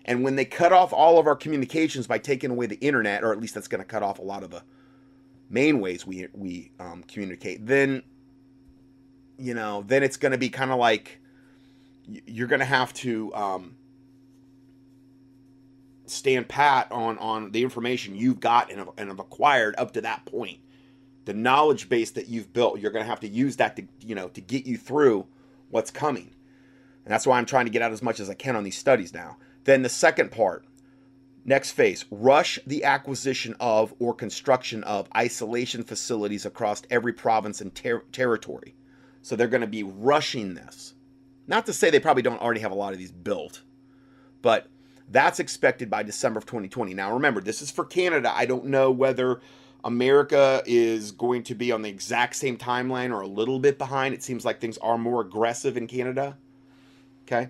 And 0.08 0.24
when 0.24 0.36
they 0.36 0.46
cut 0.46 0.72
off 0.72 0.94
all 0.94 1.18
of 1.18 1.26
our 1.26 1.36
communications 1.36 2.06
by 2.06 2.16
taking 2.16 2.50
away 2.50 2.64
the 2.64 2.76
internet, 2.76 3.22
or 3.22 3.30
at 3.30 3.38
least 3.38 3.54
that's 3.54 3.68
going 3.68 3.82
to 3.82 3.84
cut 3.84 4.02
off 4.02 4.18
a 4.18 4.22
lot 4.22 4.42
of 4.42 4.50
the 4.50 4.62
main 5.50 5.80
ways 5.80 6.06
we 6.06 6.28
we 6.32 6.72
um, 6.80 7.04
communicate, 7.06 7.66
then 7.66 8.02
you 9.36 9.52
know, 9.52 9.84
then 9.86 10.02
it's 10.02 10.16
going 10.16 10.32
to 10.32 10.38
be 10.38 10.48
kind 10.48 10.70
of 10.70 10.78
like 10.78 11.20
you're 12.26 12.46
going 12.46 12.60
to 12.60 12.64
have 12.64 12.94
to 12.94 13.34
um, 13.34 13.76
stand 16.06 16.48
pat 16.48 16.90
on 16.90 17.18
on 17.18 17.50
the 17.52 17.62
information 17.62 18.16
you've 18.16 18.40
got 18.40 18.70
and 18.70 18.78
have, 18.78 18.88
and 18.96 19.10
have 19.10 19.18
acquired 19.18 19.74
up 19.76 19.92
to 19.92 20.00
that 20.00 20.24
point. 20.24 20.58
The 21.26 21.34
knowledge 21.34 21.90
base 21.90 22.12
that 22.12 22.28
you've 22.28 22.50
built, 22.54 22.80
you're 22.80 22.92
going 22.92 23.04
to 23.04 23.10
have 23.10 23.20
to 23.20 23.28
use 23.28 23.56
that 23.56 23.76
to 23.76 23.84
you 24.00 24.14
know 24.14 24.28
to 24.28 24.40
get 24.40 24.64
you 24.64 24.78
through 24.78 25.26
what's 25.68 25.90
coming. 25.90 26.30
And 27.04 27.12
that's 27.12 27.26
why 27.26 27.36
I'm 27.36 27.46
trying 27.46 27.66
to 27.66 27.70
get 27.70 27.82
out 27.82 27.92
as 27.92 28.02
much 28.02 28.20
as 28.20 28.30
I 28.30 28.34
can 28.34 28.56
on 28.56 28.64
these 28.64 28.78
studies 28.78 29.12
now. 29.12 29.36
Then 29.64 29.82
the 29.82 29.88
second 29.88 30.30
part, 30.30 30.64
next 31.44 31.72
phase, 31.72 32.04
rush 32.10 32.58
the 32.66 32.84
acquisition 32.84 33.54
of 33.60 33.94
or 33.98 34.14
construction 34.14 34.84
of 34.84 35.08
isolation 35.16 35.82
facilities 35.82 36.46
across 36.46 36.82
every 36.90 37.12
province 37.12 37.60
and 37.60 37.74
ter- 37.74 38.04
territory. 38.12 38.74
So 39.22 39.36
they're 39.36 39.48
going 39.48 39.62
to 39.62 39.66
be 39.66 39.82
rushing 39.82 40.54
this. 40.54 40.94
Not 41.46 41.66
to 41.66 41.72
say 41.72 41.90
they 41.90 42.00
probably 42.00 42.22
don't 42.22 42.40
already 42.40 42.60
have 42.60 42.72
a 42.72 42.76
lot 42.76 42.92
of 42.92 42.98
these 42.98 43.12
built, 43.12 43.62
but 44.42 44.68
that's 45.10 45.40
expected 45.40 45.88
by 45.88 46.02
December 46.02 46.38
of 46.38 46.46
2020. 46.46 46.94
Now 46.94 47.12
remember, 47.12 47.40
this 47.40 47.62
is 47.62 47.70
for 47.70 47.84
Canada. 47.84 48.32
I 48.34 48.44
don't 48.46 48.66
know 48.66 48.90
whether 48.90 49.40
America 49.84 50.62
is 50.66 51.12
going 51.12 51.44
to 51.44 51.54
be 51.54 51.72
on 51.72 51.82
the 51.82 51.88
exact 51.88 52.36
same 52.36 52.58
timeline 52.58 53.10
or 53.10 53.22
a 53.22 53.26
little 53.26 53.58
bit 53.58 53.78
behind. 53.78 54.14
It 54.14 54.22
seems 54.22 54.44
like 54.44 54.60
things 54.60 54.78
are 54.78 54.98
more 54.98 55.22
aggressive 55.22 55.76
in 55.76 55.86
Canada. 55.86 56.36
Okay. 57.22 57.48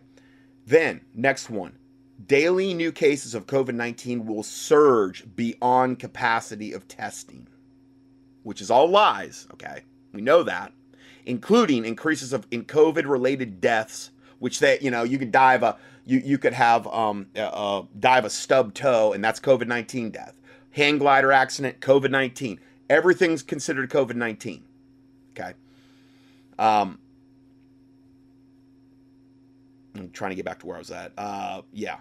Then, 0.66 1.00
next 1.14 1.50
one 1.50 1.77
daily 2.26 2.74
new 2.74 2.92
cases 2.92 3.34
of 3.34 3.46
COVID 3.46 3.74
19 3.74 4.26
will 4.26 4.42
surge 4.42 5.24
beyond 5.36 5.98
capacity 5.98 6.72
of 6.72 6.88
testing, 6.88 7.46
which 8.42 8.60
is 8.60 8.70
all 8.70 8.88
lies, 8.88 9.46
okay? 9.52 9.82
We 10.12 10.20
know 10.20 10.42
that, 10.42 10.72
including 11.26 11.84
increases 11.84 12.32
of 12.32 12.46
in 12.50 12.64
COVID 12.64 13.08
related 13.08 13.60
deaths, 13.60 14.10
which 14.38 14.58
they, 14.58 14.78
you 14.80 14.90
know, 14.90 15.04
you 15.04 15.18
could 15.18 15.34
of 15.34 15.62
a, 15.62 15.76
you, 16.04 16.18
you 16.24 16.38
could 16.38 16.54
have 16.54 16.86
um, 16.88 17.26
die 17.34 18.18
of 18.18 18.24
a 18.24 18.30
stub 18.30 18.74
toe, 18.74 19.12
and 19.12 19.22
that's 19.22 19.38
COVID 19.40 19.66
19 19.66 20.10
death. 20.10 20.38
Hang 20.70 20.98
glider 20.98 21.32
accident, 21.32 21.80
COVID 21.80 22.10
19. 22.10 22.60
Everything's 22.90 23.42
considered 23.42 23.90
COVID 23.90 24.14
19, 24.14 24.64
okay? 25.32 25.52
Um, 26.58 26.98
I'm 29.94 30.10
trying 30.10 30.30
to 30.30 30.36
get 30.36 30.44
back 30.44 30.60
to 30.60 30.66
where 30.66 30.76
I 30.76 30.78
was 30.78 30.90
at. 30.90 31.12
Uh, 31.16 31.62
yeah. 31.72 31.96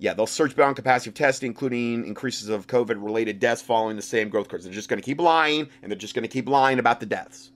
Yeah, 0.00 0.14
they'll 0.14 0.26
search 0.26 0.56
beyond 0.56 0.76
capacity 0.76 1.10
of 1.10 1.14
testing, 1.14 1.48
including 1.48 2.06
increases 2.06 2.48
of 2.48 2.66
COVID 2.66 3.04
related 3.04 3.38
deaths 3.38 3.60
following 3.60 3.96
the 3.96 4.02
same 4.02 4.30
growth 4.30 4.48
curves. 4.48 4.64
They're 4.64 4.72
just 4.72 4.88
going 4.88 5.00
to 5.00 5.04
keep 5.04 5.20
lying, 5.20 5.68
and 5.82 5.92
they're 5.92 5.98
just 5.98 6.14
going 6.14 6.22
to 6.22 6.28
keep 6.28 6.48
lying 6.48 6.78
about 6.78 7.00
the 7.00 7.06
deaths. 7.06 7.52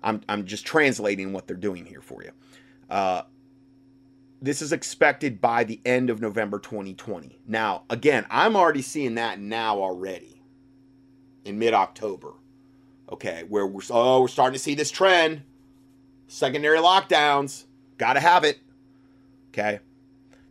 I'm, 0.00 0.20
I'm 0.28 0.46
just 0.46 0.64
translating 0.64 1.32
what 1.32 1.48
they're 1.48 1.56
doing 1.56 1.84
here 1.84 2.00
for 2.00 2.22
you. 2.22 2.30
Uh, 2.88 3.22
this 4.40 4.62
is 4.62 4.72
expected 4.72 5.40
by 5.40 5.64
the 5.64 5.80
end 5.84 6.08
of 6.08 6.20
November 6.20 6.60
2020. 6.60 7.40
Now, 7.48 7.82
again, 7.90 8.26
I'm 8.30 8.54
already 8.54 8.82
seeing 8.82 9.16
that 9.16 9.40
now 9.40 9.80
already 9.80 10.40
in 11.44 11.58
mid 11.58 11.74
October. 11.74 12.34
Okay, 13.10 13.44
where 13.48 13.66
we're, 13.66 13.82
oh, 13.90 14.20
we're 14.20 14.28
starting 14.28 14.54
to 14.54 14.62
see 14.62 14.76
this 14.76 14.92
trend. 14.92 15.42
Secondary 16.28 16.78
lockdowns. 16.78 17.64
Got 17.98 18.12
to 18.12 18.20
have 18.20 18.44
it. 18.44 18.60
Okay. 19.50 19.80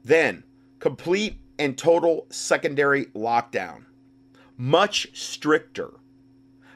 Then, 0.04 0.44
complete 0.86 1.40
and 1.58 1.76
total 1.76 2.28
secondary 2.30 3.06
lockdown. 3.06 3.86
Much 4.56 5.08
stricter 5.16 5.96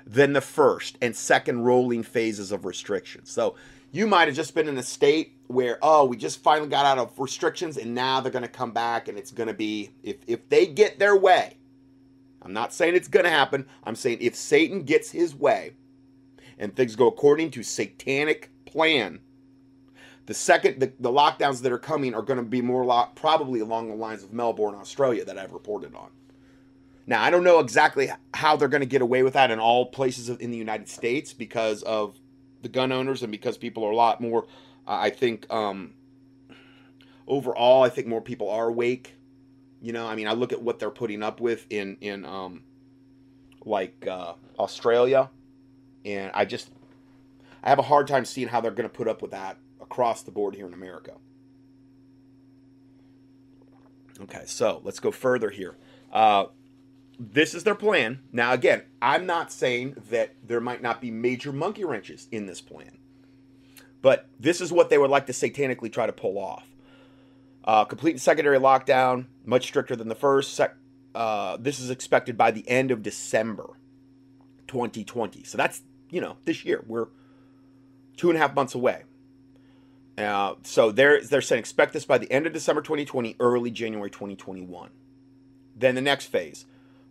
than 0.03 0.33
the 0.33 0.41
first 0.41 0.97
and 0.99 1.15
second 1.15 1.61
rolling 1.61 2.01
phases 2.01 2.51
of 2.51 2.65
restrictions. 2.65 3.29
So, 3.29 3.53
you 3.91 4.07
might 4.07 4.27
have 4.27 4.35
just 4.35 4.55
been 4.55 4.67
in 4.67 4.79
a 4.79 4.83
state 4.83 5.33
where, 5.45 5.77
oh, 5.83 6.05
we 6.05 6.17
just 6.17 6.41
finally 6.41 6.69
got 6.69 6.87
out 6.87 6.97
of 6.97 7.19
restrictions 7.19 7.77
and 7.77 7.93
now 7.93 8.19
they're 8.19 8.31
going 8.31 8.41
to 8.41 8.49
come 8.49 8.71
back 8.71 9.09
and 9.09 9.15
it's 9.15 9.29
going 9.29 9.45
to 9.45 9.53
be, 9.53 9.91
if, 10.01 10.17
if 10.25 10.49
they 10.49 10.65
get 10.65 10.97
their 10.97 11.15
way, 11.15 11.57
I'm 12.41 12.53
not 12.53 12.73
saying 12.73 12.95
it's 12.95 13.07
going 13.07 13.25
to 13.25 13.29
happen. 13.29 13.67
I'm 13.83 13.95
saying 13.95 14.17
if 14.21 14.33
Satan 14.33 14.85
gets 14.85 15.11
his 15.11 15.35
way 15.35 15.73
and 16.57 16.75
things 16.75 16.95
go 16.95 17.05
according 17.05 17.51
to 17.51 17.61
satanic 17.61 18.49
plan, 18.65 19.19
the 20.29 20.35
second, 20.35 20.79
the, 20.79 20.93
the 20.99 21.09
lockdowns 21.09 21.63
that 21.63 21.71
are 21.71 21.79
coming 21.79 22.13
are 22.13 22.21
going 22.21 22.37
to 22.37 22.45
be 22.45 22.61
more 22.61 22.85
lo- 22.85 23.09
probably 23.15 23.61
along 23.61 23.89
the 23.89 23.95
lines 23.95 24.21
of 24.21 24.31
Melbourne, 24.31 24.75
Australia, 24.75 25.25
that 25.25 25.39
I've 25.39 25.53
reported 25.53 25.95
on. 25.95 26.11
Now, 27.07 27.23
I 27.23 27.31
don't 27.31 27.43
know 27.43 27.57
exactly 27.57 28.11
how 28.35 28.55
they're 28.55 28.67
going 28.67 28.81
to 28.81 28.85
get 28.85 29.01
away 29.01 29.23
with 29.23 29.33
that 29.33 29.49
in 29.49 29.57
all 29.57 29.87
places 29.87 30.29
in 30.29 30.51
the 30.51 30.57
United 30.57 30.87
States 30.87 31.33
because 31.33 31.81
of 31.81 32.19
the 32.61 32.69
gun 32.69 32.91
owners 32.91 33.23
and 33.23 33.31
because 33.31 33.57
people 33.57 33.83
are 33.83 33.89
a 33.89 33.95
lot 33.95 34.21
more, 34.21 34.45
uh, 34.87 34.99
I 35.01 35.09
think, 35.09 35.51
um, 35.51 35.95
overall, 37.27 37.81
I 37.81 37.89
think 37.89 38.05
more 38.05 38.21
people 38.21 38.51
are 38.51 38.67
awake. 38.67 39.15
You 39.81 39.93
know, 39.93 40.05
I 40.05 40.13
mean, 40.13 40.27
I 40.27 40.33
look 40.33 40.53
at 40.53 40.61
what 40.61 40.77
they're 40.77 40.91
putting 40.91 41.23
up 41.23 41.41
with 41.41 41.65
in, 41.71 41.97
in, 42.01 42.23
um, 42.23 42.61
like, 43.65 44.05
uh, 44.05 44.33
Australia, 44.59 45.31
and 46.05 46.29
I 46.35 46.45
just, 46.45 46.69
I 47.63 47.69
have 47.69 47.79
a 47.79 47.81
hard 47.81 48.07
time 48.07 48.25
seeing 48.25 48.47
how 48.47 48.61
they're 48.61 48.69
going 48.69 48.87
to 48.87 48.95
put 48.95 49.07
up 49.07 49.23
with 49.23 49.31
that 49.31 49.57
across 49.89 50.21
the 50.21 50.29
board 50.31 50.55
here 50.55 50.67
in 50.67 50.73
America. 50.73 51.13
Okay, 54.21 54.43
so 54.45 54.81
let's 54.83 54.99
go 54.99 55.11
further 55.11 55.49
here. 55.49 55.77
Uh, 56.13 56.45
this 57.17 57.55
is 57.55 57.63
their 57.63 57.75
plan. 57.75 58.19
Now, 58.31 58.53
again, 58.53 58.83
I'm 59.01 59.25
not 59.25 59.51
saying 59.51 59.95
that 60.11 60.35
there 60.45 60.61
might 60.61 60.81
not 60.81 61.01
be 61.01 61.09
major 61.09 61.51
monkey 61.51 61.83
wrenches 61.83 62.27
in 62.31 62.45
this 62.45 62.61
plan, 62.61 62.99
but 64.01 64.29
this 64.39 64.61
is 64.61 64.71
what 64.71 64.89
they 64.89 64.97
would 64.97 65.09
like 65.09 65.25
to 65.25 65.33
satanically 65.33 65.91
try 65.91 66.05
to 66.05 66.13
pull 66.13 66.37
off. 66.37 66.67
Uh, 67.63 67.83
complete 67.85 68.19
secondary 68.19 68.59
lockdown, 68.59 69.25
much 69.45 69.63
stricter 69.63 69.95
than 69.95 70.07
the 70.07 70.15
first. 70.15 70.53
Sec- 70.53 70.77
uh, 71.15 71.57
this 71.57 71.79
is 71.79 71.89
expected 71.89 72.37
by 72.37 72.51
the 72.51 72.67
end 72.69 72.91
of 72.91 73.01
December 73.01 73.71
2020. 74.67 75.43
So 75.43 75.57
that's, 75.57 75.81
you 76.11 76.21
know, 76.21 76.37
this 76.45 76.63
year. 76.63 76.83
We're 76.87 77.07
two 78.17 78.29
and 78.29 78.37
a 78.37 78.41
half 78.41 78.53
months 78.53 78.75
away. 78.75 79.03
Uh, 80.19 80.55
so 80.63 80.91
they're, 80.91 81.21
they're 81.21 81.41
saying 81.41 81.59
expect 81.59 81.93
this 81.93 82.05
by 82.05 82.17
the 82.17 82.31
end 82.31 82.45
of 82.45 82.53
December 82.53 82.81
2020, 82.81 83.37
early 83.39 83.71
January 83.71 84.09
2021. 84.09 84.89
Then 85.75 85.95
the 85.95 86.01
next 86.01 86.27
phase 86.27 86.65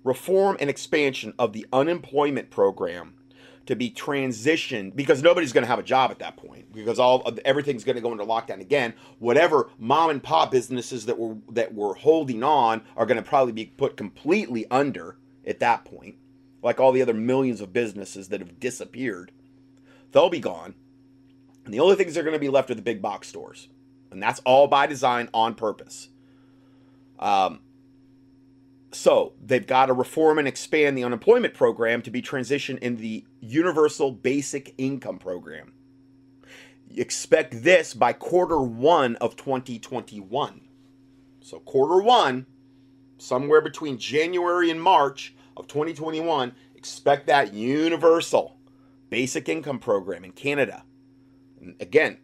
reform 0.04 0.56
and 0.60 0.70
expansion 0.70 1.34
of 1.38 1.52
the 1.52 1.66
unemployment 1.72 2.50
program 2.50 3.14
to 3.66 3.76
be 3.76 3.90
transitioned 3.90 4.96
because 4.96 5.22
nobody's 5.22 5.52
going 5.52 5.62
to 5.62 5.68
have 5.68 5.78
a 5.78 5.82
job 5.82 6.10
at 6.10 6.18
that 6.20 6.36
point 6.36 6.72
because 6.72 6.98
all 6.98 7.20
of, 7.22 7.38
everything's 7.44 7.84
going 7.84 7.96
to 7.96 8.00
go 8.02 8.12
into 8.12 8.24
lockdown 8.24 8.60
again. 8.60 8.94
Whatever 9.18 9.68
mom 9.78 10.08
and 10.08 10.22
pop 10.22 10.50
businesses 10.50 11.04
that 11.06 11.18
were 11.18 11.36
that 11.50 11.74
were 11.74 11.94
holding 11.94 12.42
on 12.42 12.82
are 12.96 13.04
going 13.04 13.22
to 13.22 13.28
probably 13.28 13.52
be 13.52 13.66
put 13.66 13.96
completely 13.96 14.66
under 14.70 15.18
at 15.46 15.60
that 15.60 15.84
point, 15.84 16.16
like 16.62 16.80
all 16.80 16.92
the 16.92 17.02
other 17.02 17.12
millions 17.12 17.60
of 17.60 17.72
businesses 17.72 18.28
that 18.28 18.40
have 18.40 18.58
disappeared. 18.58 19.32
They'll 20.12 20.30
be 20.30 20.40
gone, 20.40 20.74
and 21.68 21.74
the 21.74 21.80
only 21.80 21.96
things 21.96 22.14
that 22.14 22.20
are 22.20 22.24
going 22.24 22.32
to 22.32 22.40
be 22.40 22.48
left 22.48 22.70
are 22.70 22.74
the 22.74 22.80
big 22.80 23.02
box 23.02 23.28
stores, 23.28 23.68
and 24.10 24.22
that's 24.22 24.40
all 24.46 24.68
by 24.68 24.86
design 24.86 25.28
on 25.34 25.54
purpose. 25.54 26.08
Um, 27.18 27.60
so 28.90 29.34
they've 29.44 29.66
got 29.66 29.86
to 29.86 29.92
reform 29.92 30.38
and 30.38 30.48
expand 30.48 30.96
the 30.96 31.04
unemployment 31.04 31.52
program 31.52 32.00
to 32.00 32.10
be 32.10 32.22
transitioned 32.22 32.78
in 32.78 32.96
the 32.96 33.26
universal 33.42 34.10
basic 34.10 34.74
income 34.78 35.18
program. 35.18 35.74
Expect 36.96 37.62
this 37.62 37.92
by 37.92 38.14
quarter 38.14 38.62
one 38.62 39.16
of 39.16 39.36
2021. 39.36 40.62
So, 41.42 41.58
quarter 41.60 42.00
one, 42.00 42.46
somewhere 43.18 43.60
between 43.60 43.98
January 43.98 44.70
and 44.70 44.80
March 44.80 45.34
of 45.54 45.66
2021, 45.66 46.54
expect 46.74 47.26
that 47.26 47.52
universal 47.52 48.56
basic 49.10 49.50
income 49.50 49.80
program 49.80 50.24
in 50.24 50.32
Canada. 50.32 50.84
Again, 51.80 52.18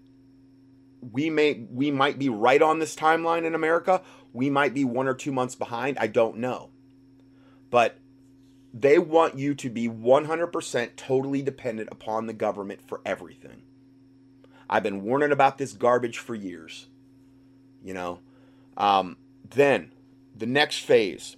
we 1.13 1.31
may 1.31 1.67
we 1.71 1.91
might 1.91 2.19
be 2.19 2.29
right 2.29 2.63
on 2.63 2.79
this 2.79 2.97
timeline 2.97 3.45
in 3.45 3.55
America. 3.55 4.03
We 4.33 4.51
might 4.51 4.75
be 4.75 4.85
one 4.85 5.07
or 5.07 5.15
two 5.15 5.33
months 5.33 5.55
behind. 5.55 5.99
I 5.99 6.07
don't 6.07 6.39
know. 6.39 6.71
But 7.71 7.99
they 8.73 8.99
want 8.99 9.39
you 9.39 9.55
to 9.55 9.71
be 9.71 9.89
100% 9.89 10.97
totally 10.97 11.43
dependent 11.43 11.91
upon 11.93 12.27
the 12.27 12.33
government 12.33 12.81
for 12.83 13.01
everything. 13.07 13.63
I've 14.69 14.83
been 14.83 15.05
warning 15.05 15.31
about 15.31 15.59
this 15.59 15.73
garbage 15.73 16.19
for 16.19 16.35
years. 16.35 16.89
You 17.85 17.95
know, 17.95 18.21
um, 18.77 19.17
then 19.49 19.93
the 20.35 20.47
next 20.47 20.79
phase 20.79 21.37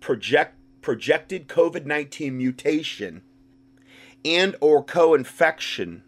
project 0.00 0.54
projected 0.80 1.48
COVID-19 1.48 2.32
mutation 2.32 3.22
and 4.24 4.54
or 4.60 4.84
co-infection 4.84 6.04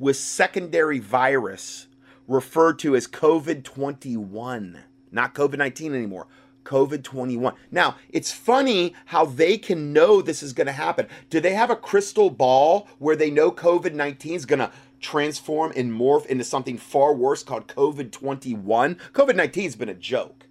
with 0.00 0.16
secondary 0.16 0.98
virus 0.98 1.86
referred 2.26 2.78
to 2.80 2.96
as 2.96 3.06
COVID 3.06 3.62
21, 3.62 4.80
not 5.12 5.34
COVID 5.34 5.58
19 5.58 5.94
anymore. 5.94 6.26
COVID 6.64 7.02
21. 7.02 7.54
Now, 7.70 7.96
it's 8.10 8.32
funny 8.32 8.94
how 9.06 9.24
they 9.24 9.56
can 9.58 9.92
know 9.92 10.20
this 10.20 10.42
is 10.42 10.52
going 10.52 10.66
to 10.66 10.72
happen. 10.72 11.06
Do 11.28 11.40
they 11.40 11.54
have 11.54 11.70
a 11.70 11.76
crystal 11.76 12.30
ball 12.30 12.88
where 12.98 13.16
they 13.16 13.30
know 13.30 13.50
COVID 13.50 13.94
19 13.94 14.34
is 14.34 14.46
going 14.46 14.58
to 14.58 14.72
transform 15.00 15.72
and 15.74 15.90
morph 15.92 16.26
into 16.26 16.44
something 16.44 16.76
far 16.76 17.14
worse 17.14 17.42
called 17.42 17.66
COVID 17.66 18.10
21? 18.10 18.96
COVID 19.12 19.36
19 19.36 19.64
has 19.64 19.76
been 19.76 19.88
a 19.88 19.94
joke. 19.94 20.46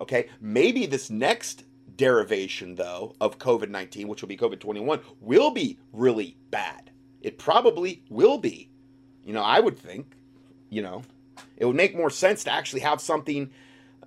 Okay, 0.00 0.28
maybe 0.40 0.86
this 0.86 1.10
next 1.10 1.64
derivation, 1.96 2.76
though, 2.76 3.14
of 3.20 3.38
COVID 3.38 3.68
19, 3.68 4.08
which 4.08 4.22
will 4.22 4.28
be 4.28 4.36
COVID 4.36 4.60
21, 4.60 5.00
will 5.20 5.50
be 5.50 5.78
really 5.92 6.36
bad. 6.50 6.90
It 7.20 7.36
probably 7.36 8.04
will 8.08 8.38
be. 8.38 8.70
You 9.28 9.34
know, 9.34 9.42
I 9.42 9.60
would 9.60 9.78
think, 9.78 10.06
you 10.70 10.80
know, 10.80 11.02
it 11.58 11.66
would 11.66 11.76
make 11.76 11.94
more 11.94 12.08
sense 12.08 12.44
to 12.44 12.50
actually 12.50 12.80
have 12.80 12.98
something 12.98 13.50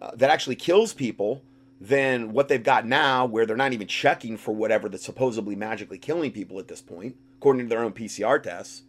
uh, 0.01 0.09
that 0.15 0.31
actually 0.31 0.55
kills 0.55 0.95
people 0.95 1.43
than 1.79 2.33
what 2.33 2.47
they've 2.47 2.63
got 2.63 2.87
now, 2.87 3.27
where 3.27 3.45
they're 3.45 3.55
not 3.55 3.71
even 3.71 3.85
checking 3.85 4.35
for 4.35 4.51
whatever 4.51 4.89
that's 4.89 5.05
supposedly 5.05 5.55
magically 5.55 5.99
killing 5.99 6.31
people 6.31 6.57
at 6.57 6.67
this 6.67 6.81
point, 6.81 7.15
according 7.37 7.65
to 7.65 7.69
their 7.69 7.83
own 7.83 7.93
PCR 7.93 8.41
tests. 8.41 8.81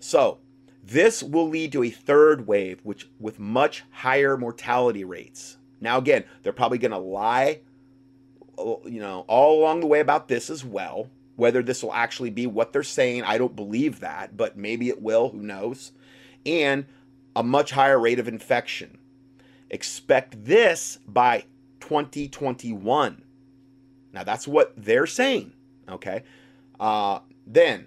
So, 0.00 0.38
this 0.82 1.22
will 1.22 1.50
lead 1.50 1.72
to 1.72 1.82
a 1.82 1.90
third 1.90 2.46
wave, 2.46 2.80
which 2.82 3.06
with 3.20 3.38
much 3.38 3.84
higher 3.90 4.38
mortality 4.38 5.04
rates. 5.04 5.58
Now, 5.78 5.98
again, 5.98 6.24
they're 6.42 6.54
probably 6.54 6.78
going 6.78 6.92
to 6.92 6.96
lie, 6.96 7.60
uh, 8.58 8.76
you 8.86 9.00
know, 9.00 9.26
all 9.28 9.60
along 9.60 9.80
the 9.80 9.86
way 9.88 10.00
about 10.00 10.28
this 10.28 10.48
as 10.48 10.64
well. 10.64 11.10
Whether 11.36 11.62
this 11.62 11.82
will 11.82 11.92
actually 11.92 12.30
be 12.30 12.46
what 12.46 12.72
they're 12.72 12.82
saying, 12.82 13.22
I 13.22 13.38
don't 13.38 13.54
believe 13.54 14.00
that, 14.00 14.36
but 14.36 14.56
maybe 14.56 14.88
it 14.88 15.00
will. 15.00 15.28
Who 15.28 15.42
knows? 15.42 15.92
And 16.44 16.86
a 17.34 17.42
much 17.42 17.70
higher 17.70 17.98
rate 17.98 18.18
of 18.18 18.28
infection. 18.28 18.98
Expect 19.70 20.44
this 20.44 20.98
by 21.06 21.44
2021. 21.80 23.22
Now, 24.12 24.24
that's 24.24 24.48
what 24.48 24.72
they're 24.76 25.06
saying. 25.06 25.52
Okay. 25.88 26.22
Uh, 26.80 27.20
then, 27.46 27.86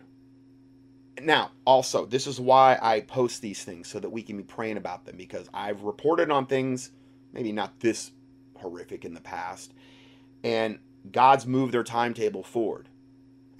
now, 1.21 1.51
also, 1.65 2.05
this 2.05 2.27
is 2.27 2.39
why 2.39 2.77
I 2.81 3.01
post 3.01 3.41
these 3.41 3.63
things 3.63 3.87
so 3.87 3.99
that 3.99 4.09
we 4.09 4.21
can 4.21 4.37
be 4.37 4.43
praying 4.43 4.77
about 4.77 5.05
them 5.05 5.17
because 5.17 5.49
I've 5.53 5.81
reported 5.81 6.29
on 6.29 6.45
things, 6.45 6.91
maybe 7.33 7.51
not 7.51 7.79
this 7.79 8.11
horrific 8.57 9.05
in 9.05 9.13
the 9.13 9.21
past, 9.21 9.73
and 10.43 10.79
God's 11.11 11.45
moved 11.45 11.73
their 11.73 11.83
timetable 11.83 12.43
forward. 12.43 12.88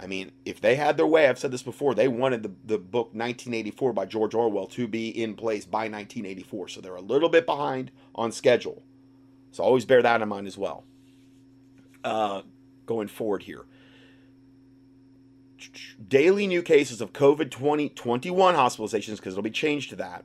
I 0.00 0.06
mean, 0.06 0.32
if 0.46 0.62
they 0.62 0.76
had 0.76 0.96
their 0.96 1.06
way, 1.06 1.28
I've 1.28 1.38
said 1.38 1.50
this 1.50 1.62
before, 1.62 1.94
they 1.94 2.08
wanted 2.08 2.42
the, 2.42 2.52
the 2.64 2.78
book 2.78 3.08
1984 3.08 3.92
by 3.92 4.06
George 4.06 4.34
Orwell 4.34 4.66
to 4.68 4.88
be 4.88 5.08
in 5.08 5.34
place 5.34 5.66
by 5.66 5.80
1984. 5.80 6.68
So 6.68 6.80
they're 6.80 6.96
a 6.96 7.02
little 7.02 7.28
bit 7.28 7.44
behind 7.44 7.90
on 8.14 8.32
schedule. 8.32 8.82
So 9.52 9.62
always 9.62 9.84
bear 9.84 10.00
that 10.00 10.22
in 10.22 10.28
mind 10.28 10.46
as 10.46 10.56
well. 10.56 10.84
Uh, 12.02 12.42
going 12.86 13.08
forward 13.08 13.42
here. 13.42 13.66
Daily 16.08 16.46
new 16.46 16.62
cases 16.62 17.02
of 17.02 17.12
COVID 17.12 17.50
20, 17.50 17.90
21 17.90 18.54
hospitalizations, 18.54 19.16
because 19.16 19.34
it'll 19.34 19.42
be 19.42 19.50
changed 19.50 19.90
to 19.90 19.96
that, 19.96 20.24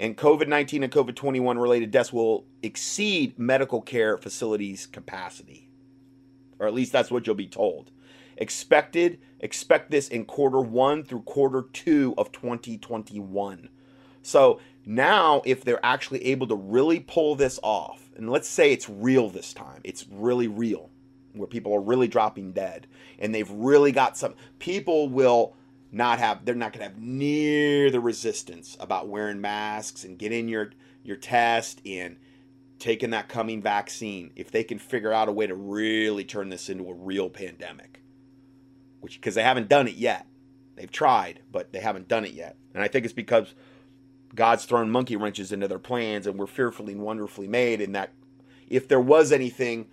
and 0.00 0.16
COVID 0.16 0.48
19 0.48 0.82
and 0.82 0.92
COVID 0.92 1.14
21 1.14 1.60
related 1.60 1.92
deaths 1.92 2.12
will 2.12 2.44
exceed 2.64 3.38
medical 3.38 3.80
care 3.80 4.18
facilities' 4.18 4.86
capacity. 4.86 5.68
Or 6.58 6.66
at 6.66 6.74
least 6.74 6.90
that's 6.90 7.12
what 7.12 7.24
you'll 7.24 7.36
be 7.36 7.46
told. 7.46 7.92
Expected, 8.36 9.20
expect 9.40 9.90
this 9.90 10.08
in 10.08 10.24
quarter 10.24 10.60
one 10.60 11.04
through 11.04 11.22
quarter 11.22 11.66
two 11.72 12.14
of 12.16 12.32
2021. 12.32 13.68
So 14.22 14.60
now, 14.86 15.42
if 15.44 15.64
they're 15.64 15.84
actually 15.84 16.24
able 16.26 16.46
to 16.48 16.54
really 16.54 17.00
pull 17.00 17.34
this 17.34 17.58
off, 17.62 18.10
and 18.16 18.30
let's 18.30 18.48
say 18.48 18.72
it's 18.72 18.88
real 18.88 19.28
this 19.28 19.52
time, 19.52 19.80
it's 19.84 20.06
really 20.10 20.48
real, 20.48 20.90
where 21.34 21.46
people 21.46 21.74
are 21.74 21.80
really 21.80 22.08
dropping 22.08 22.52
dead, 22.52 22.86
and 23.18 23.34
they've 23.34 23.50
really 23.50 23.92
got 23.92 24.16
some, 24.16 24.34
people 24.58 25.08
will 25.08 25.56
not 25.92 26.18
have, 26.18 26.44
they're 26.44 26.54
not 26.54 26.72
going 26.72 26.84
to 26.84 26.90
have 26.90 27.00
near 27.00 27.90
the 27.90 28.00
resistance 28.00 28.76
about 28.80 29.08
wearing 29.08 29.40
masks 29.40 30.04
and 30.04 30.18
getting 30.18 30.48
your, 30.48 30.70
your 31.04 31.16
test 31.16 31.80
and 31.84 32.16
taking 32.78 33.10
that 33.10 33.28
coming 33.28 33.62
vaccine 33.62 34.32
if 34.34 34.50
they 34.50 34.64
can 34.64 34.78
figure 34.78 35.12
out 35.12 35.28
a 35.28 35.32
way 35.32 35.46
to 35.46 35.54
really 35.54 36.24
turn 36.24 36.48
this 36.48 36.68
into 36.68 36.88
a 36.88 36.94
real 36.94 37.30
pandemic 37.30 37.91
which 39.02 39.20
because 39.20 39.34
they 39.34 39.42
haven't 39.42 39.68
done 39.68 39.88
it 39.88 39.96
yet. 39.96 40.26
They've 40.76 40.90
tried, 40.90 41.40
but 41.50 41.72
they 41.72 41.80
haven't 41.80 42.08
done 42.08 42.24
it 42.24 42.32
yet. 42.32 42.56
And 42.72 42.82
I 42.82 42.88
think 42.88 43.04
it's 43.04 43.12
because 43.12 43.54
God's 44.34 44.64
thrown 44.64 44.90
monkey 44.90 45.16
wrenches 45.16 45.52
into 45.52 45.68
their 45.68 45.78
plans 45.78 46.26
and 46.26 46.38
we're 46.38 46.46
fearfully 46.46 46.94
and 46.94 47.02
wonderfully 47.02 47.48
made 47.48 47.80
in 47.80 47.92
that 47.92 48.12
if 48.68 48.88
there 48.88 49.00
was 49.00 49.32
anything 49.32 49.88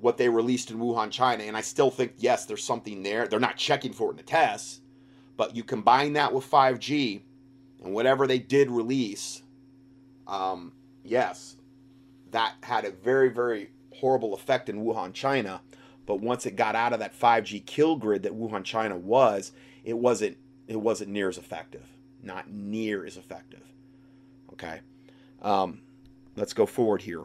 what 0.00 0.16
they 0.16 0.28
released 0.28 0.70
in 0.70 0.78
Wuhan, 0.78 1.10
China, 1.10 1.44
and 1.44 1.56
I 1.56 1.60
still 1.62 1.90
think 1.90 2.14
yes, 2.18 2.46
there's 2.46 2.64
something 2.64 3.02
there. 3.02 3.26
They're 3.26 3.40
not 3.40 3.56
checking 3.56 3.92
for 3.92 4.08
it 4.08 4.12
in 4.12 4.16
the 4.18 4.22
tests, 4.22 4.80
but 5.36 5.56
you 5.56 5.64
combine 5.64 6.14
that 6.14 6.32
with 6.32 6.48
5G 6.48 7.22
and 7.82 7.92
whatever 7.92 8.26
they 8.26 8.38
did 8.38 8.70
release, 8.70 9.42
um, 10.26 10.72
yes, 11.02 11.56
that 12.30 12.54
had 12.62 12.84
a 12.84 12.90
very, 12.90 13.30
very 13.30 13.70
horrible 13.92 14.34
effect 14.34 14.68
in 14.68 14.84
Wuhan, 14.84 15.12
China. 15.12 15.60
But 16.06 16.20
once 16.20 16.46
it 16.46 16.56
got 16.56 16.74
out 16.74 16.92
of 16.92 16.98
that 16.98 17.18
5G 17.18 17.64
kill 17.64 17.96
grid 17.96 18.24
that 18.24 18.38
Wuhan, 18.38 18.64
China 18.64 18.96
was, 18.96 19.52
it 19.84 19.96
wasn't 19.96 20.36
it 20.66 20.76
wasn't 20.76 21.10
near 21.10 21.28
as 21.28 21.38
effective. 21.38 21.86
Not 22.22 22.50
near 22.50 23.04
as 23.04 23.16
effective. 23.16 23.62
Okay. 24.52 24.80
Um, 25.42 25.82
let's 26.36 26.54
go 26.54 26.64
forward 26.64 27.02
here. 27.02 27.24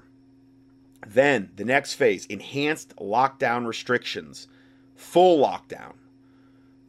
Then 1.07 1.51
the 1.55 1.63
next 1.63 1.93
phase 1.93 2.25
enhanced 2.25 2.95
lockdown 2.97 3.65
restrictions, 3.65 4.47
full 4.95 5.41
lockdown, 5.41 5.93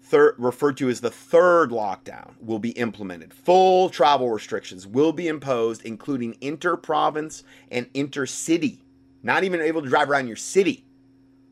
third, 0.03 0.34
referred 0.38 0.76
to 0.78 0.88
as 0.88 1.01
the 1.01 1.11
third 1.11 1.70
lockdown, 1.70 2.32
will 2.41 2.59
be 2.59 2.70
implemented. 2.70 3.32
Full 3.32 3.88
travel 3.88 4.28
restrictions 4.30 4.88
will 4.88 5.12
be 5.12 5.28
imposed, 5.28 5.82
including 5.84 6.36
inter 6.41 6.76
province 6.76 7.45
and 7.70 7.88
inter 7.95 8.26
city. 8.26 8.82
Not 9.22 9.45
even 9.45 9.61
able 9.61 9.82
to 9.82 9.88
drive 9.88 10.11
around 10.11 10.26
your 10.26 10.36
city 10.36 10.84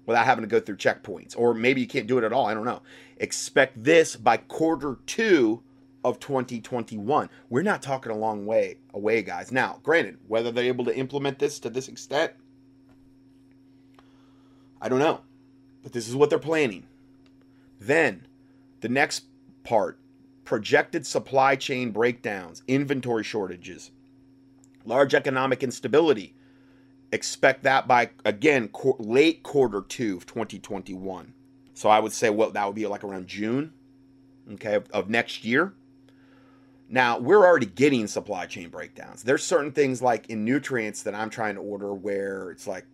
without 0.09 0.25
having 0.25 0.43
to 0.43 0.49
go 0.49 0.59
through 0.59 0.77
checkpoints. 0.77 1.37
Or 1.37 1.53
maybe 1.53 1.83
you 1.83 1.87
can't 1.87 2.07
do 2.07 2.17
it 2.17 2.25
at 2.25 2.33
all. 2.33 2.47
I 2.47 2.55
don't 2.55 2.65
know. 2.65 2.81
Expect 3.19 3.85
this 3.85 4.17
by 4.17 4.39
quarter 4.39 4.97
two 5.05 5.63
of 6.03 6.19
2021. 6.19 7.29
We're 7.51 7.63
not 7.63 7.83
talking 7.83 8.11
a 8.11 8.17
long 8.17 8.47
way 8.47 8.79
away, 8.95 9.23
guys. 9.23 9.53
Now, 9.53 9.81
granted, 9.83 10.17
whether 10.27 10.51
they're 10.51 10.65
able 10.65 10.87
to 10.87 10.97
implement 10.97 11.39
this 11.39 11.59
to 11.59 11.69
this 11.69 11.89
extent, 11.89 12.33
I 14.81 14.89
don't 14.89 14.99
know. 14.99 15.21
But 15.83 15.93
this 15.93 16.09
is 16.09 16.17
what 16.17 16.31
they're 16.31 16.39
planning. 16.39 16.87
Then, 17.79 18.27
the 18.81 18.89
next 18.89 19.25
part 19.63 19.99
projected 20.47 21.07
supply 21.07 21.55
chain 21.55 21.91
breakdowns, 21.91 22.63
inventory 22.67 23.25
shortages, 23.25 23.91
large 24.87 25.15
economic 25.15 25.63
instability. 25.63 26.35
Expect 27.13 27.63
that 27.63 27.89
by, 27.89 28.11
again, 28.25 28.69
qu- 28.69 28.97
late 28.99 29.43
quarter 29.43 29.83
two 29.83 30.19
of 30.19 30.27
2021. 30.27 31.33
So 31.75 31.89
I 31.89 32.01
would 32.01 32.13
say, 32.13 32.31
well, 32.31 32.51
that 32.51 32.67
would 32.67 32.75
be 32.75 32.87
like 32.87 33.05
around 33.05 33.29
June, 33.29 33.73
okay, 34.55 34.75
of, 34.75 34.91
of 34.91 35.09
next 35.09 35.45
year. 35.45 35.75
Now, 36.89 37.19
we're 37.19 37.45
already 37.47 37.67
getting 37.67 38.07
supply 38.07 38.47
chain 38.47 38.71
breakdowns. 38.71 39.23
There's 39.23 39.45
certain 39.45 39.73
things 39.73 40.01
like 40.01 40.29
in 40.31 40.45
nutrients 40.45 41.03
that 41.03 41.15
I'm 41.15 41.31
trying 41.31 41.55
to 41.57 41.61
order 41.61 41.95
where 41.95 42.51
it's 42.51 42.67
like, 42.67 42.87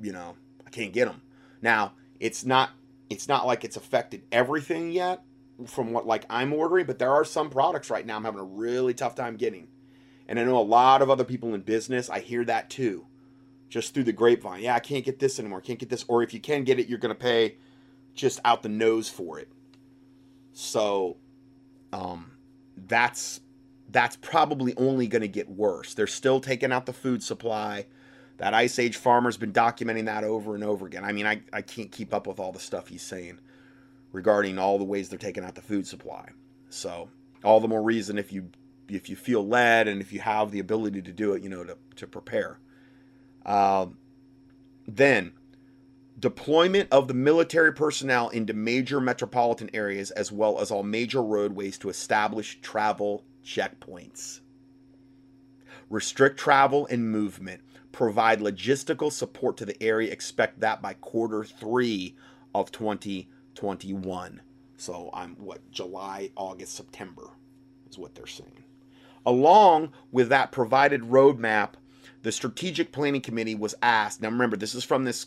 you 0.00 0.12
know, 0.12 0.36
I 0.66 0.70
can't 0.70 0.92
get 0.92 1.06
them. 1.06 1.22
Now, 1.62 1.92
it's 2.18 2.44
not 2.44 2.70
it's 3.08 3.26
not 3.26 3.46
like 3.46 3.64
it's 3.64 3.76
affected 3.76 4.22
everything 4.30 4.92
yet 4.92 5.22
from 5.66 5.92
what 5.92 6.06
like 6.06 6.24
I'm 6.30 6.52
ordering, 6.52 6.86
but 6.86 6.98
there 6.98 7.10
are 7.10 7.24
some 7.24 7.50
products 7.50 7.90
right 7.90 8.06
now 8.06 8.16
I'm 8.16 8.24
having 8.24 8.40
a 8.40 8.44
really 8.44 8.94
tough 8.94 9.14
time 9.14 9.36
getting. 9.36 9.68
And 10.28 10.38
I 10.38 10.44
know 10.44 10.58
a 10.58 10.62
lot 10.62 11.02
of 11.02 11.10
other 11.10 11.24
people 11.24 11.54
in 11.54 11.62
business, 11.62 12.08
I 12.08 12.20
hear 12.20 12.44
that 12.44 12.70
too. 12.70 13.06
Just 13.70 13.94
through 13.94 14.04
the 14.04 14.12
grapevine. 14.12 14.62
Yeah, 14.62 14.74
I 14.74 14.80
can't 14.80 15.04
get 15.04 15.18
this 15.18 15.38
anymore. 15.38 15.62
Can't 15.62 15.78
get 15.78 15.88
this 15.88 16.04
or 16.08 16.22
if 16.22 16.34
you 16.34 16.40
can 16.40 16.64
get 16.64 16.78
it, 16.78 16.88
you're 16.88 16.98
going 16.98 17.14
to 17.14 17.20
pay 17.20 17.56
just 18.14 18.40
out 18.44 18.62
the 18.62 18.68
nose 18.68 19.08
for 19.08 19.38
it. 19.38 19.48
So 20.52 21.16
um 21.92 22.32
that's 22.76 23.40
that's 23.88 24.16
probably 24.16 24.74
only 24.76 25.06
going 25.06 25.22
to 25.22 25.28
get 25.28 25.48
worse. 25.48 25.94
They're 25.94 26.06
still 26.06 26.40
taking 26.40 26.72
out 26.72 26.86
the 26.86 26.92
food 26.92 27.22
supply. 27.22 27.86
That 28.36 28.54
Ice 28.54 28.78
Age 28.78 28.96
farmer's 28.96 29.36
been 29.36 29.52
documenting 29.52 30.06
that 30.06 30.24
over 30.24 30.54
and 30.54 30.64
over 30.64 30.86
again. 30.86 31.04
I 31.04 31.12
mean, 31.12 31.26
I, 31.26 31.42
I 31.52 31.60
can't 31.60 31.90
keep 31.90 32.14
up 32.14 32.26
with 32.26 32.38
all 32.38 32.52
the 32.52 32.60
stuff 32.60 32.88
he's 32.88 33.02
saying 33.02 33.38
regarding 34.12 34.58
all 34.58 34.78
the 34.78 34.84
ways 34.84 35.08
they're 35.08 35.18
taking 35.18 35.44
out 35.44 35.54
the 35.54 35.62
food 35.62 35.86
supply. 35.86 36.28
So, 36.70 37.10
all 37.44 37.60
the 37.60 37.68
more 37.68 37.82
reason 37.82 38.18
if 38.18 38.32
you 38.32 38.50
if 38.88 39.08
you 39.08 39.16
feel 39.16 39.46
led 39.46 39.88
and 39.88 40.00
if 40.00 40.12
you 40.12 40.20
have 40.20 40.50
the 40.50 40.58
ability 40.58 41.02
to 41.02 41.12
do 41.12 41.32
it, 41.34 41.42
you 41.42 41.48
know, 41.48 41.64
to, 41.64 41.76
to 41.96 42.06
prepare. 42.06 42.58
Um, 43.46 43.98
then, 44.86 45.32
deployment 46.18 46.88
of 46.92 47.08
the 47.08 47.14
military 47.14 47.72
personnel 47.72 48.28
into 48.28 48.52
major 48.52 49.00
metropolitan 49.00 49.70
areas 49.72 50.10
as 50.10 50.30
well 50.30 50.60
as 50.60 50.70
all 50.70 50.82
major 50.82 51.22
roadways 51.22 51.78
to 51.78 51.88
establish 51.88 52.60
travel 52.60 53.24
checkpoints. 53.44 54.40
Restrict 55.88 56.38
travel 56.38 56.86
and 56.86 57.10
movement 57.10 57.62
provide 57.92 58.40
logistical 58.40 59.10
support 59.10 59.56
to 59.56 59.64
the 59.64 59.82
area. 59.82 60.12
Expect 60.12 60.60
that 60.60 60.80
by 60.80 60.94
quarter 60.94 61.42
three 61.42 62.16
of 62.54 62.70
2021. 62.70 64.40
So 64.76 65.10
I'm 65.12 65.34
what 65.36 65.70
July, 65.70 66.30
August, 66.36 66.74
September 66.74 67.30
is 67.88 67.98
what 67.98 68.14
they're 68.14 68.26
saying. 68.26 68.64
Along 69.26 69.92
with 70.10 70.28
that 70.30 70.52
provided 70.52 71.02
roadmap, 71.02 71.70
the 72.22 72.32
Strategic 72.32 72.92
Planning 72.92 73.22
Committee 73.22 73.54
was 73.54 73.74
asked. 73.82 74.20
Now 74.20 74.28
remember, 74.28 74.56
this 74.56 74.74
is 74.74 74.84
from 74.84 75.04
this 75.04 75.26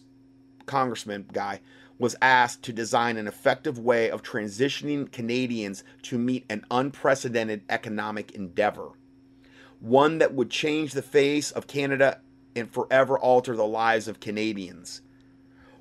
congressman 0.66 1.26
guy 1.32 1.60
was 2.00 2.16
asked 2.22 2.64
to 2.64 2.74
design 2.74 3.18
an 3.18 3.28
effective 3.28 3.78
way 3.78 4.10
of 4.10 4.24
transitioning 4.24 5.12
Canadians 5.12 5.84
to 6.02 6.18
meet 6.18 6.46
an 6.50 6.66
unprecedented 6.72 7.62
economic 7.70 8.32
endeavor. 8.32 8.92
One 9.80 10.18
that 10.18 10.34
would 10.34 10.50
change 10.50 10.94
the 10.94 11.02
face 11.02 11.52
of 11.52 11.68
Canada 11.68 12.20
and 12.56 12.72
forever 12.72 13.18
alter 13.18 13.56
the 13.56 13.66
lives 13.66 14.08
of 14.08 14.20
Canadians. 14.20 15.02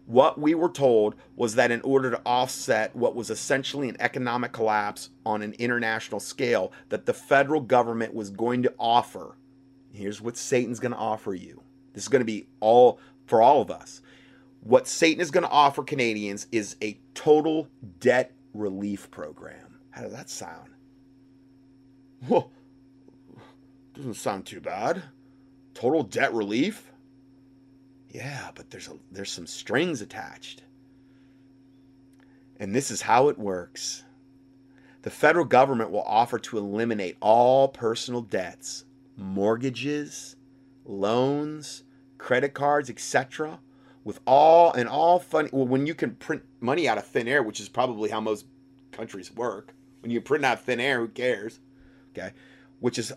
What 0.07 0.39
we 0.39 0.55
were 0.55 0.69
told 0.69 1.15
was 1.37 1.55
that 1.55 1.71
in 1.71 1.81
order 1.83 2.11
to 2.11 2.21
offset 2.27 2.95
what 2.97 3.15
was 3.15 3.31
essentially 3.31 3.89
an 3.89 3.97
economic 4.01 4.53
collapse 4.53 5.11
on 5.25 5.43
an 5.43 5.55
international 5.55 6.21
scale, 6.21 6.73
that 6.89 7.07
the 7.07 7.15
federal 7.15 7.61
government 7.61 8.13
was 8.13 8.31
going 8.31 8.63
to 8.65 8.75
offer. 8.79 9.37
Here's 9.93 10.21
what 10.21 10.37
Satan's 10.37 10.81
going 10.81 10.93
to 10.93 10.99
offer 10.99 11.35
you. 11.35 11.63
This 11.93 12.05
is 12.05 12.09
going 12.09 12.21
to 12.21 12.27
be 12.27 12.47
all 12.61 12.99
for 13.27 13.43
all 13.43 13.61
of 13.61 13.71
us. 13.71 14.01
What 14.61 14.87
Satan 14.87 15.21
is 15.21 15.31
going 15.31 15.45
to 15.45 15.51
offer 15.51 15.83
Canadians 15.83 16.47
is 16.53 16.77
a 16.83 16.99
total 17.15 17.69
debt 18.01 18.33
relief 18.55 19.11
program. 19.11 19.81
How 19.91 20.03
does 20.03 20.13
that 20.13 20.31
sound? 20.31 20.71
Well, 22.29 22.51
doesn't 23.95 24.15
sound 24.15 24.47
too 24.47 24.61
bad. 24.61 25.03
Total 25.75 26.03
debt 26.03 26.33
relief? 26.33 26.93
Yeah, 28.11 28.51
but 28.55 28.71
there's 28.71 28.89
a, 28.89 28.97
there's 29.11 29.33
some 29.33 29.47
strings 29.47 30.01
attached. 30.01 30.63
And 32.59 32.75
this 32.75 32.91
is 32.91 33.03
how 33.03 33.29
it 33.29 33.39
works. 33.39 34.05
The 35.03 35.11
federal 35.11 35.45
government 35.45 35.91
will 35.91 36.03
offer 36.03 36.39
to 36.39 36.59
eliminate 36.59 37.17
all 37.21 37.69
personal 37.69 38.21
debts, 38.21 38.85
mortgages, 39.17 40.37
loans, 40.85 41.85
credit 42.19 42.55
cards, 42.55 42.91
etc., 42.91 43.61
with 44.05 44.21
all 44.27 44.73
and 44.73 44.89
all 44.89 45.19
funny 45.21 45.49
well 45.53 45.67
when 45.67 45.87
you 45.87 45.95
can 45.95 46.15
print 46.17 46.43
money 46.61 46.89
out 46.89 46.99
of 46.99 47.07
thin 47.07 47.29
air, 47.29 47.43
which 47.43 47.61
is 47.61 47.69
probably 47.69 48.11
how 48.11 48.21
most 48.21 48.47
countries 48.91 49.33
work. 49.33 49.75
When 50.01 50.11
you 50.11 50.21
print 50.21 50.45
out 50.45 50.61
thin 50.65 50.81
air, 50.81 50.99
who 51.01 51.09
cares? 51.09 51.61
Okay. 52.11 52.33
Which 52.81 52.99
is 52.99 53.13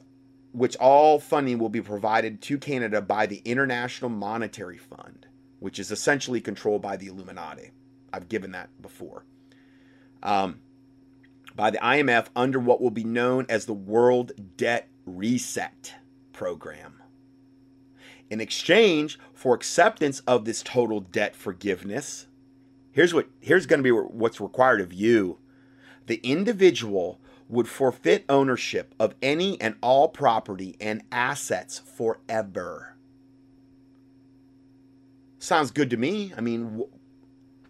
which 0.51 0.77
all 0.77 1.19
funding 1.19 1.59
will 1.59 1.69
be 1.69 1.81
provided 1.81 2.41
to 2.43 2.57
Canada 2.57 3.01
by 3.01 3.25
the 3.25 3.41
International 3.43 4.09
Monetary 4.09 4.77
Fund, 4.77 5.27
which 5.59 5.79
is 5.79 5.91
essentially 5.91 6.39
controlled 6.39 6.81
by 6.81 6.95
the 6.95 7.07
Illuminati. 7.07 7.71
I've 8.13 8.29
given 8.29 8.51
that 8.51 8.69
before. 8.81 9.25
Um, 10.23 10.61
by 11.55 11.71
the 11.71 11.77
IMF 11.79 12.27
under 12.35 12.59
what 12.59 12.79
will 12.79 12.91
be 12.91 13.03
known 13.03 13.45
as 13.49 13.65
the 13.65 13.73
World 13.73 14.31
Debt 14.55 14.87
Reset 15.05 15.95
Program. 16.33 17.01
In 18.29 18.41
exchange 18.41 19.19
for 19.33 19.53
acceptance 19.53 20.21
of 20.21 20.45
this 20.45 20.63
total 20.63 20.99
debt 20.99 21.35
forgiveness, 21.35 22.27
here's 22.91 23.13
what 23.13 23.27
here's 23.39 23.65
going 23.65 23.79
to 23.79 23.83
be 23.83 23.91
what's 23.91 24.41
required 24.41 24.81
of 24.81 24.91
you. 24.91 25.37
The 26.07 26.19
individual 26.23 27.19
would 27.47 27.67
forfeit 27.67 28.25
ownership 28.27 28.95
of 28.99 29.15
any 29.21 29.59
and 29.61 29.75
all 29.81 30.07
property 30.09 30.75
and 30.81 31.03
assets 31.11 31.79
forever. 31.79 32.95
Sounds 35.37 35.69
good 35.69 35.91
to 35.91 35.97
me. 35.97 36.33
I 36.35 36.41
mean, 36.41 36.83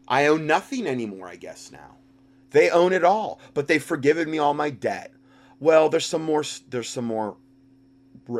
I 0.07 0.27
own 0.27 0.47
nothing 0.47 0.87
anymore, 0.87 1.27
I 1.27 1.35
guess 1.35 1.71
now. 1.71 1.97
They 2.51 2.69
own 2.69 2.93
it 2.93 3.03
all, 3.03 3.41
but 3.53 3.67
they've 3.67 3.83
forgiven 3.83 4.31
me 4.31 4.37
all 4.37 4.53
my 4.53 4.69
debt. 4.69 5.11
Well, 5.65 5.89
there's 5.89 6.05
some 6.05 6.21
more 6.21 6.43
there's 6.69 6.89
some 6.89 7.05
more 7.05 7.37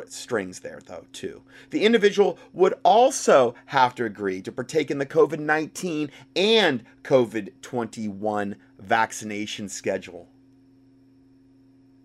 strings 0.05 0.59
there 0.59 0.79
though 0.85 1.07
too. 1.11 1.41
The 1.71 1.83
individual 1.83 2.37
would 2.53 2.75
also 2.83 3.55
have 3.65 3.95
to 3.95 4.05
agree 4.05 4.43
to 4.43 4.51
partake 4.51 4.91
in 4.91 4.99
the 4.99 5.07
COVID-19 5.07 6.11
and 6.35 6.83
COVID-21 7.01 8.53
vaccination 8.77 9.69
schedule 9.69 10.29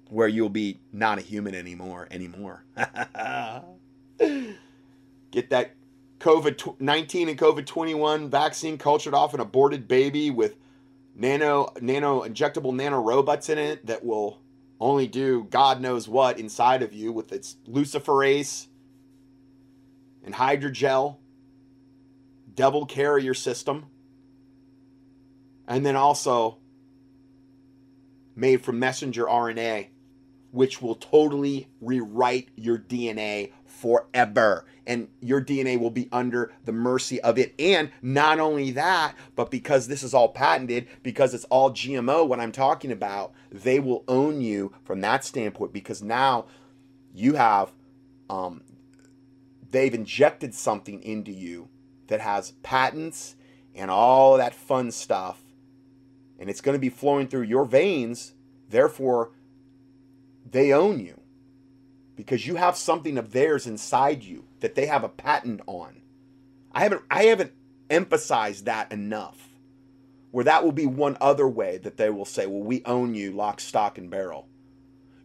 where 0.09 0.27
you'll 0.27 0.49
be 0.49 0.81
not 0.91 1.19
a 1.19 1.21
human 1.21 1.55
anymore 1.55 2.09
anymore. 2.11 2.65
Get 4.19 5.51
that 5.51 5.75
COVID 6.21 6.81
19 6.81 7.29
and 7.29 7.39
COVID 7.39 7.67
21 7.67 8.31
vaccine 8.31 8.79
cultured 8.79 9.13
off 9.13 9.35
an 9.35 9.41
aborted 9.41 9.87
baby 9.87 10.31
with 10.31 10.57
nano 11.15 11.75
nano 11.83 12.23
injectable 12.23 12.75
nano 12.75 12.99
robots 13.03 13.51
in 13.51 13.59
it 13.59 13.85
that 13.85 14.03
will 14.03 14.41
only 14.81 15.07
do 15.07 15.47
God 15.51 15.81
knows 15.81 16.09
what 16.09 16.39
inside 16.39 16.83
of 16.83 16.93
you 16.93 17.13
with 17.13 17.33
its 17.33 17.57
luciferase 17.69 18.67
and 20.25 20.35
hydrogel 20.35 21.17
double 22.55 22.87
carrier 22.87 23.35
system. 23.35 23.87
And 25.69 25.87
then 25.87 25.97
also 25.97 26.59
made 28.35 28.65
from 28.65 28.79
messenger 28.79 29.27
RNA 29.27 29.89
which 30.51 30.83
will 30.83 30.97
totally 30.97 31.69
rewrite 31.81 32.49
your 32.57 32.79
DNA 32.79 33.53
forever. 33.81 34.67
And 34.87 35.09
your 35.21 35.41
DNA 35.43 35.79
will 35.79 35.91
be 35.91 36.09
under 36.13 36.53
the 36.65 36.73
mercy 36.73 37.21
of 37.21 37.39
it. 37.39 37.55
And 37.59 37.91
not 38.03 38.41
only 38.41 38.71
that, 38.73 39.15
but 39.37 39.51
because 39.51 39.87
this 39.89 40.03
is 40.03 40.13
all 40.13 40.29
patented, 40.29 40.87
because 41.03 41.33
it's 41.33 41.45
all 41.45 41.71
GMO, 41.71 42.27
what 42.27 42.41
I'm 42.41 42.53
talking 42.53 42.93
about, 42.93 43.33
they 43.51 43.81
will 43.81 44.05
own 44.09 44.41
you 44.41 44.73
from 44.85 45.01
that 45.01 45.25
standpoint 45.25 45.73
because 45.73 46.03
now 46.03 46.47
you 47.15 47.35
have, 47.35 47.73
um, 48.29 48.63
they've 49.71 49.95
injected 49.95 50.55
something 50.55 51.03
into 51.03 51.33
you 51.33 51.69
that 52.09 52.21
has 52.21 52.53
patents 52.63 53.37
and 53.75 53.91
all 53.91 54.37
that 54.37 54.55
fun 54.55 54.91
stuff. 54.91 55.41
And 56.39 56.51
it's 56.51 56.61
going 56.61 56.75
to 56.75 56.81
be 56.81 56.89
flowing 56.89 57.29
through 57.29 57.43
your 57.43 57.65
veins. 57.65 58.35
Therefore, 58.69 59.31
they 60.51 60.73
own 60.73 61.01
you 61.01 61.20
because 62.21 62.47
you 62.47 62.57
have 62.57 62.77
something 62.77 63.19
of 63.19 63.33
theirs 63.33 63.67
inside 63.67 64.23
you 64.23 64.45
that 64.61 64.75
they 64.75 64.87
have 64.87 65.05
a 65.05 65.09
patent 65.09 65.61
on. 65.67 66.03
I 66.73 66.83
haven't 66.83 67.03
I 67.11 67.25
haven't 67.25 67.53
emphasized 67.89 68.67
that 68.67 68.93
enough. 68.93 69.49
Where 70.31 70.45
that 70.45 70.65
will 70.65 70.73
be 70.73 70.87
one 70.87 71.17
other 71.21 71.49
way 71.49 71.79
that 71.79 71.97
they 71.97 72.11
will 72.11 72.25
say, 72.25 72.47
"Well, 72.47 72.63
we 72.63 72.85
own 72.85 73.15
you 73.15 73.33
lock, 73.33 73.61
stock 73.61 73.99
and 73.99 74.11
barrel." 74.11 74.49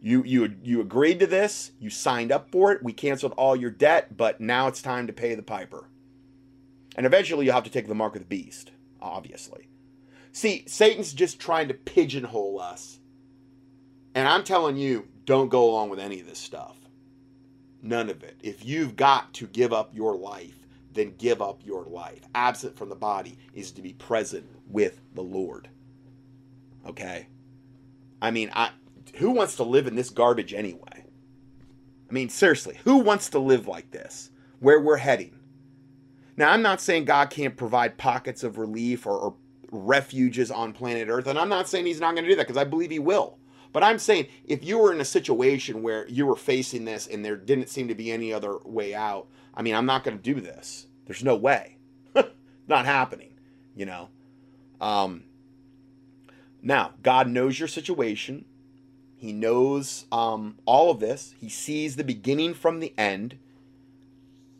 You 0.00 0.22
you 0.24 0.56
you 0.62 0.80
agreed 0.80 1.20
to 1.20 1.26
this, 1.26 1.72
you 1.78 1.90
signed 1.90 2.32
up 2.32 2.50
for 2.50 2.72
it, 2.72 2.82
we 2.82 2.92
canceled 2.92 3.34
all 3.36 3.56
your 3.56 3.70
debt, 3.70 4.16
but 4.16 4.40
now 4.40 4.68
it's 4.68 4.82
time 4.82 5.06
to 5.06 5.12
pay 5.12 5.34
the 5.34 5.42
piper. 5.42 5.88
And 6.96 7.06
eventually 7.06 7.46
you'll 7.46 7.54
have 7.54 7.64
to 7.64 7.70
take 7.70 7.88
the 7.88 7.94
mark 7.94 8.16
of 8.16 8.22
the 8.22 8.26
beast, 8.26 8.72
obviously. 9.00 9.68
See, 10.32 10.64
Satan's 10.66 11.12
just 11.12 11.38
trying 11.40 11.68
to 11.68 11.74
pigeonhole 11.74 12.60
us. 12.60 13.00
And 14.14 14.26
I'm 14.26 14.44
telling 14.44 14.76
you, 14.76 15.08
don't 15.24 15.48
go 15.48 15.68
along 15.68 15.90
with 15.90 15.98
any 15.98 16.20
of 16.20 16.26
this 16.26 16.38
stuff. 16.38 16.76
None 17.86 18.10
of 18.10 18.24
it. 18.24 18.36
If 18.42 18.64
you've 18.64 18.96
got 18.96 19.32
to 19.34 19.46
give 19.46 19.72
up 19.72 19.94
your 19.94 20.16
life, 20.16 20.66
then 20.92 21.14
give 21.18 21.40
up 21.40 21.60
your 21.64 21.84
life. 21.84 22.20
Absent 22.34 22.76
from 22.76 22.88
the 22.88 22.96
body 22.96 23.38
is 23.54 23.70
to 23.72 23.82
be 23.82 23.92
present 23.92 24.44
with 24.66 25.00
the 25.14 25.22
Lord. 25.22 25.68
Okay? 26.84 27.28
I 28.20 28.32
mean, 28.32 28.50
I 28.54 28.70
who 29.16 29.30
wants 29.30 29.56
to 29.56 29.62
live 29.62 29.86
in 29.86 29.94
this 29.94 30.10
garbage 30.10 30.52
anyway? 30.52 31.04
I 32.08 32.12
mean, 32.12 32.28
seriously, 32.28 32.78
who 32.84 32.98
wants 32.98 33.30
to 33.30 33.38
live 33.38 33.68
like 33.68 33.92
this? 33.92 34.30
Where 34.58 34.80
we're 34.80 34.96
heading. 34.96 35.38
Now, 36.36 36.50
I'm 36.50 36.62
not 36.62 36.80
saying 36.80 37.04
God 37.04 37.30
can't 37.30 37.56
provide 37.56 37.98
pockets 37.98 38.42
of 38.42 38.58
relief 38.58 39.06
or, 39.06 39.16
or 39.16 39.34
refuges 39.70 40.50
on 40.50 40.72
planet 40.72 41.08
Earth, 41.08 41.28
and 41.28 41.38
I'm 41.38 41.48
not 41.48 41.68
saying 41.68 41.86
He's 41.86 42.00
not 42.00 42.14
going 42.14 42.24
to 42.24 42.30
do 42.30 42.36
that 42.36 42.46
because 42.46 42.60
I 42.60 42.64
believe 42.64 42.90
He 42.90 42.98
will. 42.98 43.38
But 43.72 43.82
I'm 43.82 43.98
saying 43.98 44.26
if 44.44 44.64
you 44.64 44.78
were 44.78 44.92
in 44.92 45.00
a 45.00 45.04
situation 45.04 45.82
where 45.82 46.08
you 46.08 46.26
were 46.26 46.36
facing 46.36 46.84
this 46.84 47.06
and 47.06 47.24
there 47.24 47.36
didn't 47.36 47.68
seem 47.68 47.88
to 47.88 47.94
be 47.94 48.10
any 48.10 48.32
other 48.32 48.58
way 48.64 48.94
out, 48.94 49.28
I 49.54 49.62
mean, 49.62 49.74
I'm 49.74 49.86
not 49.86 50.04
going 50.04 50.16
to 50.16 50.22
do 50.22 50.40
this. 50.40 50.86
There's 51.06 51.24
no 51.24 51.36
way. 51.36 51.76
not 52.68 52.84
happening, 52.84 53.32
you 53.74 53.86
know. 53.86 54.08
Um, 54.80 55.24
now, 56.62 56.94
God 57.02 57.28
knows 57.28 57.58
your 57.58 57.68
situation. 57.68 58.44
He 59.16 59.32
knows 59.32 60.04
um, 60.12 60.58
all 60.66 60.90
of 60.90 61.00
this. 61.00 61.34
He 61.38 61.48
sees 61.48 61.96
the 61.96 62.04
beginning 62.04 62.54
from 62.54 62.80
the 62.80 62.92
end. 62.98 63.38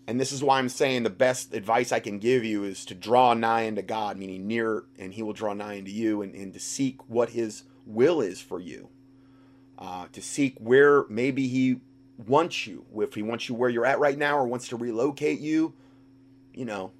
And 0.07 0.21
this 0.21 0.31
is 0.31 0.43
why 0.43 0.59
I'm 0.59 0.69
saying 0.69 1.03
the 1.03 1.11
best 1.11 1.53
advice 1.53 1.91
I 1.91 2.01
can 2.01 2.19
give 2.19 2.45
you 2.45 2.65
is 2.65 2.85
to 2.87 2.95
draw 2.95 3.35
nigh 3.35 3.67
unto 3.67 3.83
God, 3.83 4.17
meaning 4.17 4.47
near, 4.47 4.85
and 4.99 5.13
He 5.13 5.23
will 5.23 5.33
draw 5.33 5.53
nigh 5.53 5.79
unto 5.79 5.91
you, 5.91 6.23
and, 6.23 6.35
and 6.35 6.53
to 6.55 6.61
seek 6.61 7.09
what 7.09 7.31
His 7.31 7.65
will 7.85 8.21
is 8.21 8.41
for 8.41 8.61
you. 8.61 8.89
Uh, 9.79 10.07
to 10.13 10.23
seek 10.23 10.57
where 10.59 11.05
maybe 11.09 11.49
He 11.49 11.81
wants 12.27 12.67
you, 12.67 12.85
if 12.97 13.15
He 13.15 13.23
wants 13.23 13.49
you 13.49 13.55
where 13.55 13.69
you're 13.69 13.87
at 13.87 13.99
right 13.99 14.17
now 14.17 14.39
or 14.39 14.47
wants 14.47 14.69
to 14.69 14.77
relocate 14.77 15.41
you, 15.41 15.75
you 16.55 16.65
know, 16.65 16.93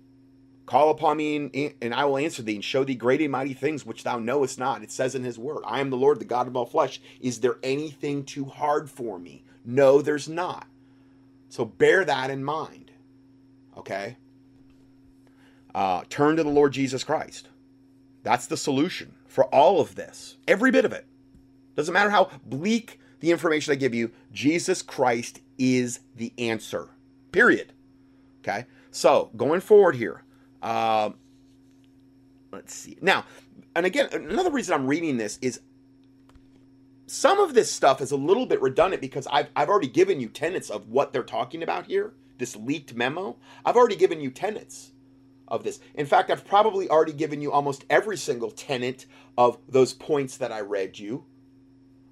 Call 0.67 0.91
upon 0.91 1.17
me, 1.17 1.73
and, 1.81 1.95
I 1.95 2.05
will 2.07 2.19
answer 2.19 2.43
thee, 2.43 2.57
and 2.57 2.65
show 2.65 2.83
thee 2.83 2.97
great 2.97 3.21
and 3.21 3.31
mighty 3.31 3.55
things 3.55 3.87
which 3.87 4.03
thou 4.03 4.19
knowest 4.19 4.59
not. 4.59 4.83
It 4.83 4.91
says 4.91 5.15
in 5.15 5.23
his 5.23 5.39
word, 5.39 5.63
I 5.65 5.79
am 5.79 5.91
the 5.91 5.97
Lord, 5.97 6.19
the 6.19 6.25
God 6.25 6.49
of 6.49 6.57
all 6.57 6.67
flesh. 6.67 7.01
Is 7.21 7.39
there 7.39 7.59
anything 7.63 8.25
too 8.25 8.45
hard 8.45 8.91
for 8.91 9.17
me? 9.17 9.45
No, 9.65 10.03
there's 10.03 10.29
not. 10.29 10.67
So 11.49 11.65
bear 11.65 12.05
that 12.05 12.31
in 12.31 12.43
mind. 12.43 12.91
Okay? 13.79 14.17
Uh, 15.73 16.03
turn 16.09 16.35
to 16.37 16.43
the 16.43 16.49
Lord 16.49 16.73
Jesus 16.73 17.05
Christ. 17.05 17.49
That's 18.25 18.49
the 18.49 18.57
solution 18.57 19.15
for 19.29 19.45
all 19.55 19.81
of 19.81 19.95
this. 19.95 20.37
Every 20.49 20.73
bit 20.73 20.85
of 20.85 20.93
it. 20.93 21.07
Doesn't 21.77 21.93
matter 21.93 22.11
how 22.11 22.31
bleak 22.45 22.99
the 23.21 23.31
information 23.31 23.73
I 23.73 23.77
give 23.77 23.95
you, 23.95 24.11
Jesus 24.33 24.83
Christ 24.83 25.41
is 25.59 26.01
the 26.17 26.33
answer. 26.39 26.89
Period. 27.33 27.73
Okay? 28.41 28.67
So, 28.91 29.31
going 29.37 29.61
forward 29.61 29.95
here, 29.95 30.23
uh, 30.63 31.11
let's 32.51 32.75
see. 32.75 32.97
Now, 33.03 33.25
and 33.75 33.85
again, 33.85 34.09
another 34.13 34.51
reason 34.51 34.75
I'm 34.75 34.87
reading 34.87 35.19
this 35.19 35.39
is 35.43 35.61
some 37.07 37.39
of 37.39 37.55
this 37.55 37.71
stuff 37.71 38.01
is 38.01 38.11
a 38.11 38.17
little 38.17 38.47
bit 38.47 38.61
redundant 38.61 39.03
because 39.03 39.27
I've, 39.31 39.49
I've 39.55 39.69
already 39.69 39.89
given 39.89 40.19
you 40.19 40.29
tenets 40.29 40.71
of 40.71 40.89
what 40.89 41.13
they're 41.13 41.23
talking 41.23 41.63
about 41.63 41.87
here, 41.87 42.15
this 42.39 42.57
leaked 42.57 42.95
memo. 42.95 43.37
I've 43.65 43.77
already 43.77 43.97
given 43.97 44.21
you 44.21 44.31
tenets 44.31 44.93
of 45.47 45.63
this. 45.63 45.79
In 45.95 46.07
fact, 46.07 46.31
I've 46.31 46.45
probably 46.45 46.89
already 46.89 47.13
given 47.13 47.41
you 47.41 47.53
almost 47.53 47.85
every 47.89 48.17
single 48.17 48.51
tenet 48.51 49.07
of 49.39 49.59
those 49.69 49.93
points 49.93 50.37
that 50.39 50.51
I 50.51 50.61
read 50.61 50.99
you 50.99 51.27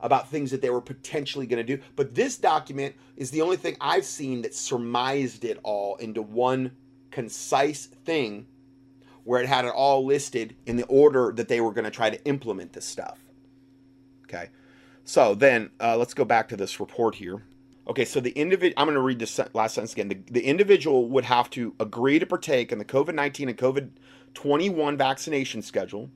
about 0.05 0.29
things 0.29 0.53
that 0.53 0.61
they 0.61 0.71
were 0.71 0.83
potentially 0.83 1.47
going 1.47 1.67
to 1.67 1.77
do. 1.77 1.83
But 1.97 2.15
this 2.15 2.37
document 2.37 2.95
is 3.17 3.31
the 3.31 3.41
only 3.41 3.57
thing 3.57 3.77
I've 3.81 4.05
seen 4.05 4.43
that 4.43 4.55
surmised 4.55 5.45
it 5.45 5.59
all 5.65 5.97
into 5.97 6.23
one 6.23 6.73
concise 7.11 7.87
thing 7.87 8.47
where 9.25 9.41
it 9.41 9.49
had 9.49 9.65
it 9.65 9.73
all 9.73 10.05
listed 10.05 10.55
in 10.67 10.77
the 10.77 10.85
order 10.85 11.33
that 11.35 11.49
they 11.49 11.61
were 11.61 11.73
going 11.73 11.87
to 11.87 11.91
try 11.91 12.11
to 12.11 12.23
implement 12.27 12.75
this 12.75 12.85
stuff. 12.85 13.19
Okay. 14.25 14.51
So 15.05 15.35
then 15.35 15.71
uh, 15.81 15.97
let's 15.97 16.15
go 16.15 16.25
back 16.25 16.49
to 16.51 16.57
this 16.57 16.79
report 16.79 17.15
here. 17.15 17.43
Okay, 17.87 18.05
so 18.07 18.21
the 18.21 18.31
individual, 18.31 18.75
I'm 18.79 18.87
going 18.87 18.95
to 18.95 19.03
read 19.03 19.19
this 19.19 19.39
last 19.53 19.75
sentence 19.75 19.93
again. 19.93 20.09
The, 20.09 20.19
the 20.31 20.45
individual 20.45 21.09
would 21.11 21.25
have 21.25 21.51
to 21.51 21.75
agree 21.81 22.19
to 22.19 22.27
partake 22.27 22.73
in 22.73 22.79
the 22.79 22.85
COVID 22.85 23.15
19 23.15 23.49
and 23.51 23.59
COVID 23.59 23.91
21 24.33 24.97
vaccination 24.97 25.63
schedule, 25.63 26.11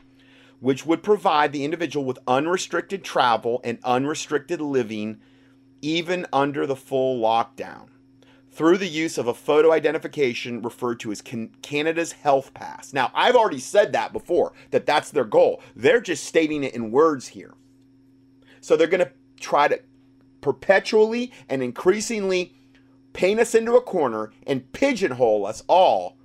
which 0.60 0.84
would 0.84 1.02
provide 1.02 1.52
the 1.52 1.64
individual 1.64 2.04
with 2.04 2.18
unrestricted 2.26 3.04
travel 3.04 3.60
and 3.64 3.78
unrestricted 3.84 4.60
living 4.60 5.20
even 5.80 6.26
under 6.32 6.66
the 6.66 6.76
full 6.76 7.20
lockdown 7.20 7.86
through 8.50 8.76
the 8.76 8.88
use 8.88 9.18
of 9.18 9.28
a 9.28 9.34
photo 9.34 9.70
identification 9.70 10.60
referred 10.62 10.98
to 10.98 11.12
as 11.12 11.22
can- 11.22 11.54
Canada's 11.62 12.10
Health 12.10 12.52
Pass. 12.54 12.92
Now, 12.92 13.12
I've 13.14 13.36
already 13.36 13.60
said 13.60 13.92
that 13.92 14.12
before, 14.12 14.52
that 14.72 14.84
that's 14.84 15.10
their 15.10 15.24
goal. 15.24 15.62
They're 15.76 16.00
just 16.00 16.24
stating 16.24 16.64
it 16.64 16.74
in 16.74 16.90
words 16.90 17.28
here. 17.28 17.54
So 18.60 18.76
they're 18.76 18.88
going 18.88 19.04
to 19.04 19.12
try 19.38 19.68
to 19.68 19.80
perpetually 20.40 21.32
and 21.48 21.62
increasingly 21.62 22.54
paint 23.12 23.38
us 23.38 23.54
into 23.54 23.76
a 23.76 23.80
corner 23.80 24.32
and 24.46 24.72
pigeonhole 24.72 25.46
us 25.46 25.62
all 25.68 26.16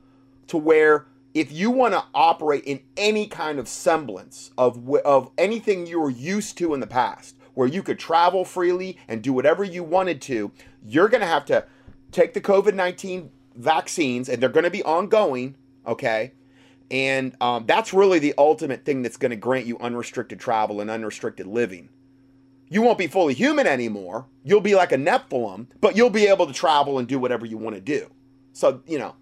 to 0.47 0.57
where 0.57 1.05
if 1.33 1.51
you 1.51 1.71
want 1.71 1.93
to 1.93 2.03
operate 2.13 2.63
in 2.65 2.79
any 2.95 3.27
kind 3.27 3.59
of 3.59 3.67
semblance 3.67 4.51
of 4.57 4.87
of 4.99 5.31
anything 5.37 5.87
you 5.87 5.99
were 5.99 6.09
used 6.09 6.57
to 6.57 6.73
in 6.73 6.79
the 6.79 6.87
past 6.87 7.35
where 7.53 7.67
you 7.67 7.83
could 7.83 7.99
travel 7.99 8.45
freely 8.45 8.97
and 9.07 9.21
do 9.21 9.31
whatever 9.33 9.63
you 9.63 9.83
wanted 9.83 10.21
to 10.21 10.51
you're 10.85 11.09
going 11.09 11.21
to 11.21 11.27
have 11.27 11.45
to 11.45 11.65
take 12.11 12.33
the 12.33 12.41
COVID 12.41 12.73
19 12.73 13.31
vaccines, 13.55 14.29
and 14.29 14.41
they're 14.41 14.49
going 14.49 14.63
to 14.63 14.69
be 14.69 14.83
ongoing, 14.83 15.55
okay? 15.85 16.33
And 16.91 17.35
um, 17.41 17.65
that's 17.65 17.93
really 17.93 18.19
the 18.19 18.33
ultimate 18.37 18.85
thing 18.85 19.01
that's 19.01 19.17
going 19.17 19.31
to 19.31 19.35
grant 19.35 19.65
you 19.65 19.77
unrestricted 19.79 20.39
travel 20.39 20.81
and 20.81 20.89
unrestricted 20.89 21.47
living. 21.47 21.89
You 22.69 22.81
won't 22.81 22.97
be 22.97 23.07
fully 23.07 23.33
human 23.33 23.67
anymore. 23.67 24.27
You'll 24.43 24.61
be 24.61 24.75
like 24.75 24.91
a 24.91 24.97
Nephilim, 24.97 25.67
but 25.81 25.95
you'll 25.95 26.09
be 26.09 26.27
able 26.27 26.47
to 26.47 26.53
travel 26.53 26.99
and 26.99 27.07
do 27.07 27.19
whatever 27.19 27.45
you 27.45 27.57
want 27.57 27.75
to 27.75 27.81
do. 27.81 28.09
So, 28.53 28.81
you 28.87 28.99
know. 28.99 29.15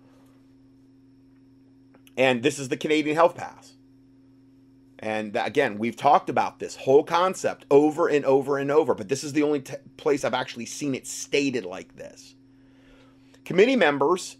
And 2.17 2.43
this 2.43 2.59
is 2.59 2.69
the 2.69 2.77
Canadian 2.77 3.15
Health 3.15 3.35
Pass. 3.35 3.73
And 4.99 5.35
again, 5.35 5.79
we've 5.79 5.95
talked 5.95 6.29
about 6.29 6.59
this 6.59 6.75
whole 6.75 7.03
concept 7.03 7.65
over 7.71 8.07
and 8.07 8.23
over 8.23 8.57
and 8.57 8.69
over, 8.69 8.93
but 8.93 9.09
this 9.09 9.23
is 9.23 9.33
the 9.33 9.43
only 9.43 9.61
t- 9.61 9.73
place 9.97 10.23
I've 10.23 10.35
actually 10.35 10.67
seen 10.67 10.93
it 10.93 11.07
stated 11.07 11.65
like 11.65 11.95
this. 11.95 12.35
Committee 13.43 13.75
members 13.75 14.37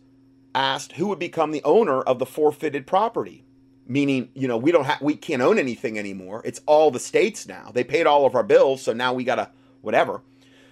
asked 0.54 0.94
who 0.94 1.08
would 1.08 1.20
become 1.20 1.52
the 1.52 1.64
owner 1.64 2.02
of 2.02 2.20
the 2.20 2.26
forfeited 2.26 2.86
property 2.86 3.44
meaning 3.88 4.30
you 4.34 4.48
know 4.48 4.58
we 4.58 4.72
don't 4.72 4.86
have 4.86 5.02
we 5.02 5.16
can't 5.16 5.42
own 5.42 5.58
anything 5.58 5.98
anymore 5.98 6.42
it's 6.46 6.62
all 6.66 6.92
the 6.92 7.00
states 7.00 7.48
now 7.48 7.72
they 7.74 7.84
paid 7.84 8.06
all 8.06 8.26
of 8.26 8.36
our 8.36 8.44
bills 8.44 8.82
so 8.82 8.94
now 8.94 9.14
we 9.14 9.24
gotta 9.24 9.50
whatever 9.82 10.22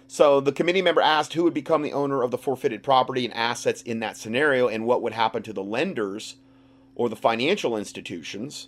so 0.08 0.39
the 0.39 0.52
committee 0.52 0.82
member 0.82 1.02
asked 1.02 1.34
who 1.34 1.43
would 1.43 1.54
become 1.54 1.82
the 1.82 1.93
owner 1.93 2.24
of 2.24 2.32
the 2.32 2.38
forfeited 2.38 2.84
property 2.84 3.26
and 3.26 3.34
assets 3.34 3.82
in 3.84 4.00
that 4.00 4.18
scenario 4.18 4.68
and 4.68 4.86
what 4.86 5.02
would 5.02 5.14
happen 5.14 5.41
to 5.43 5.54
the 5.54 5.64
lenders 5.64 6.36
or 7.00 7.08
the 7.08 7.16
financial 7.16 7.78
institutions 7.78 8.68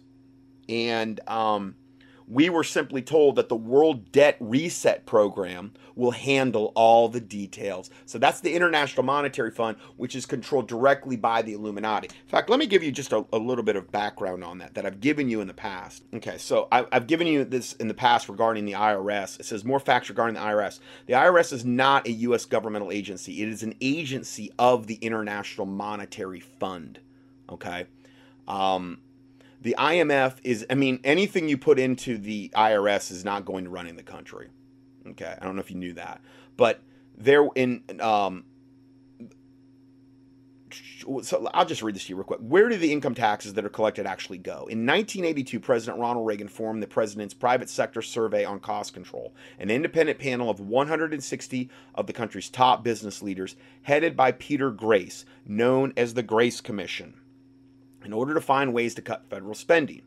and 0.70 1.20
um, 1.28 1.76
we 2.30 2.50
were 2.50 2.64
simply 2.64 3.02
told 3.02 3.36
that 3.36 3.50
the 3.50 3.58
World 3.58 4.10
Debt 4.14 4.38
Reset 4.40 5.06
Program 5.06 5.74
will 5.96 6.12
handle 6.12 6.72
all 6.76 7.10
the 7.10 7.20
details. 7.20 7.90
So 8.06 8.18
that's 8.18 8.40
the 8.40 8.54
International 8.54 9.04
Monetary 9.04 9.52
Fund, 9.52 9.76
which 9.98 10.16
is 10.16 10.26
controlled 10.26 10.70
directly 10.70 11.18
by 11.18 11.42
the 11.42 11.52
Illuminati. 11.52 12.08
In 12.08 12.30
fact, 12.30 12.50
let 12.50 12.58
me 12.58 12.68
give 12.68 12.84
you 12.84 12.92
just 12.94 13.12
a, 13.12 13.26
a 13.34 13.38
little 13.38 13.66
bit 13.66 13.76
of 13.76 13.92
background 13.92 14.46
on 14.46 14.60
that 14.60 14.76
that 14.76 14.86
I've 14.86 15.02
given 15.02 15.30
you 15.30 15.42
in 15.42 15.48
the 15.48 15.54
past. 15.54 16.06
Okay, 16.14 16.38
so 16.38 16.70
I, 16.72 16.86
I've 16.94 17.08
given 17.08 17.28
you 17.28 17.44
this 17.44 17.74
in 17.74 17.90
the 17.90 17.94
past 17.94 18.30
regarding 18.30 18.64
the 18.64 18.74
IRS. 18.74 19.42
It 19.42 19.46
says 19.46 19.66
more 19.66 19.82
facts 19.82 20.08
regarding 20.08 20.36
the 20.36 20.42
IRS. 20.42 20.80
The 21.08 21.14
IRS 21.14 21.52
is 21.52 21.66
not 21.66 22.08
a 22.08 22.12
U.S. 22.12 22.46
governmental 22.46 22.94
agency, 22.94 23.42
it 23.42 23.50
is 23.50 23.62
an 23.62 23.76
agency 23.82 24.54
of 24.58 24.88
the 24.88 24.96
International 24.96 25.66
Monetary 25.66 26.40
Fund. 26.40 27.00
Okay. 27.50 27.88
Um, 28.48 29.02
the 29.62 29.76
IMF 29.78 30.38
is, 30.44 30.66
I 30.70 30.76
mean, 30.76 31.00
anything 31.04 31.48
you 31.48 31.58
put 31.58 31.78
into 31.80 32.18
the 32.18 32.50
IRS 32.56 33.12
is 33.12 33.24
not 33.24 33.46
going 33.46 33.66
to 33.66 33.70
run 33.70 33.88
in 33.88 33.96
the 33.96 34.04
country. 34.04 34.50
Okay, 35.08 35.36
I 35.39 35.44
don't 35.44 35.56
know 35.56 35.62
if 35.62 35.72
you 35.72 35.78
knew 35.78 35.94
that, 35.94 36.22
but 36.58 36.82
there 37.18 37.48
in 37.56 37.84
um, 38.00 38.46
so 41.24 41.50
I'll 41.54 41.66
just 41.66 41.82
read 41.82 41.96
this 41.96 42.06
to 42.06 42.10
you 42.10 42.16
real 42.16 42.24
quick. 42.24 42.39
Where 42.39 42.70
do 42.70 42.78
the 42.78 42.92
income 42.92 43.16
taxes 43.16 43.54
that 43.56 43.66
are 43.66 43.70
collected 43.70 44.06
actually 44.06 44.38
go? 44.38 44.68
In 44.68 44.86
1982, 44.86 45.60
President 45.60 46.00
Ronald 46.00 46.28
Reagan 46.28 46.48
formed 46.48 46.82
the 46.82 46.88
President's 46.88 47.34
Private 47.34 47.70
Sector 47.70 48.04
Survey 48.04 48.46
on 48.46 48.60
Cost 48.60 48.94
Control, 48.94 49.34
an 49.60 49.70
independent 49.72 50.20
panel 50.20 50.50
of 50.50 50.60
160 50.60 51.70
of 51.96 52.08
the 52.08 52.14
country's 52.14 52.50
top 52.50 52.84
business 52.84 53.22
leaders, 53.22 53.56
headed 53.82 54.16
by 54.16 54.32
Peter 54.32 54.72
Grace, 54.72 55.26
known 55.46 55.94
as 55.98 56.14
the 56.14 56.24
Grace 56.24 56.62
Commission 56.62 57.16
in 58.04 58.14
order 58.14 58.34
to 58.34 58.41
find 58.41 58.74
ways 58.74 58.95
to 58.95 59.02
cut 59.02 59.30
federal 59.30 59.56
spending. 59.56 60.02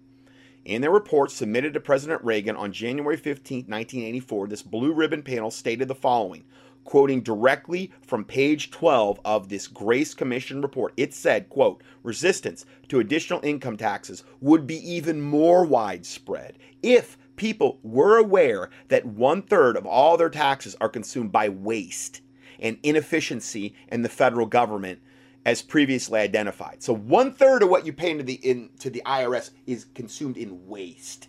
In 0.64 0.80
their 0.80 0.90
report 0.90 1.30
submitted 1.30 1.74
to 1.74 1.80
President 1.80 2.24
Reagan 2.24 2.56
on 2.56 2.72
January 2.72 3.16
15, 3.16 3.58
1984, 3.58 4.46
this 4.46 4.62
blue 4.62 4.92
ribbon 4.92 5.22
panel 5.22 5.50
stated 5.50 5.88
the 5.88 5.94
following, 5.94 6.44
quoting 6.84 7.22
directly 7.22 7.92
from 8.00 8.24
page 8.24 8.70
12 8.70 9.20
of 9.24 9.48
this 9.48 9.68
Grace 9.68 10.14
Commission 10.14 10.62
report. 10.62 10.94
It 10.96 11.12
said, 11.12 11.50
quote, 11.50 11.82
resistance 12.02 12.64
to 12.88 13.00
additional 13.00 13.40
income 13.42 13.76
taxes 13.76 14.24
would 14.40 14.66
be 14.66 14.76
even 14.90 15.20
more 15.20 15.64
widespread 15.66 16.58
if 16.82 17.18
people 17.36 17.78
were 17.82 18.16
aware 18.16 18.70
that 18.88 19.04
one 19.04 19.42
third 19.42 19.76
of 19.76 19.86
all 19.86 20.16
their 20.16 20.30
taxes 20.30 20.76
are 20.80 20.88
consumed 20.88 21.32
by 21.32 21.48
waste 21.48 22.20
and 22.58 22.78
inefficiency 22.82 23.74
in 23.88 24.02
the 24.02 24.08
federal 24.08 24.46
government 24.46 25.00
as 25.44 25.62
previously 25.62 26.20
identified. 26.20 26.82
So 26.82 26.94
one 26.94 27.32
third 27.32 27.62
of 27.62 27.68
what 27.68 27.86
you 27.86 27.92
pay 27.92 28.10
into 28.10 28.24
the 28.24 28.34
into 28.34 28.90
the 28.90 29.02
IRS 29.04 29.50
is 29.66 29.86
consumed 29.94 30.36
in 30.36 30.66
waste, 30.66 31.28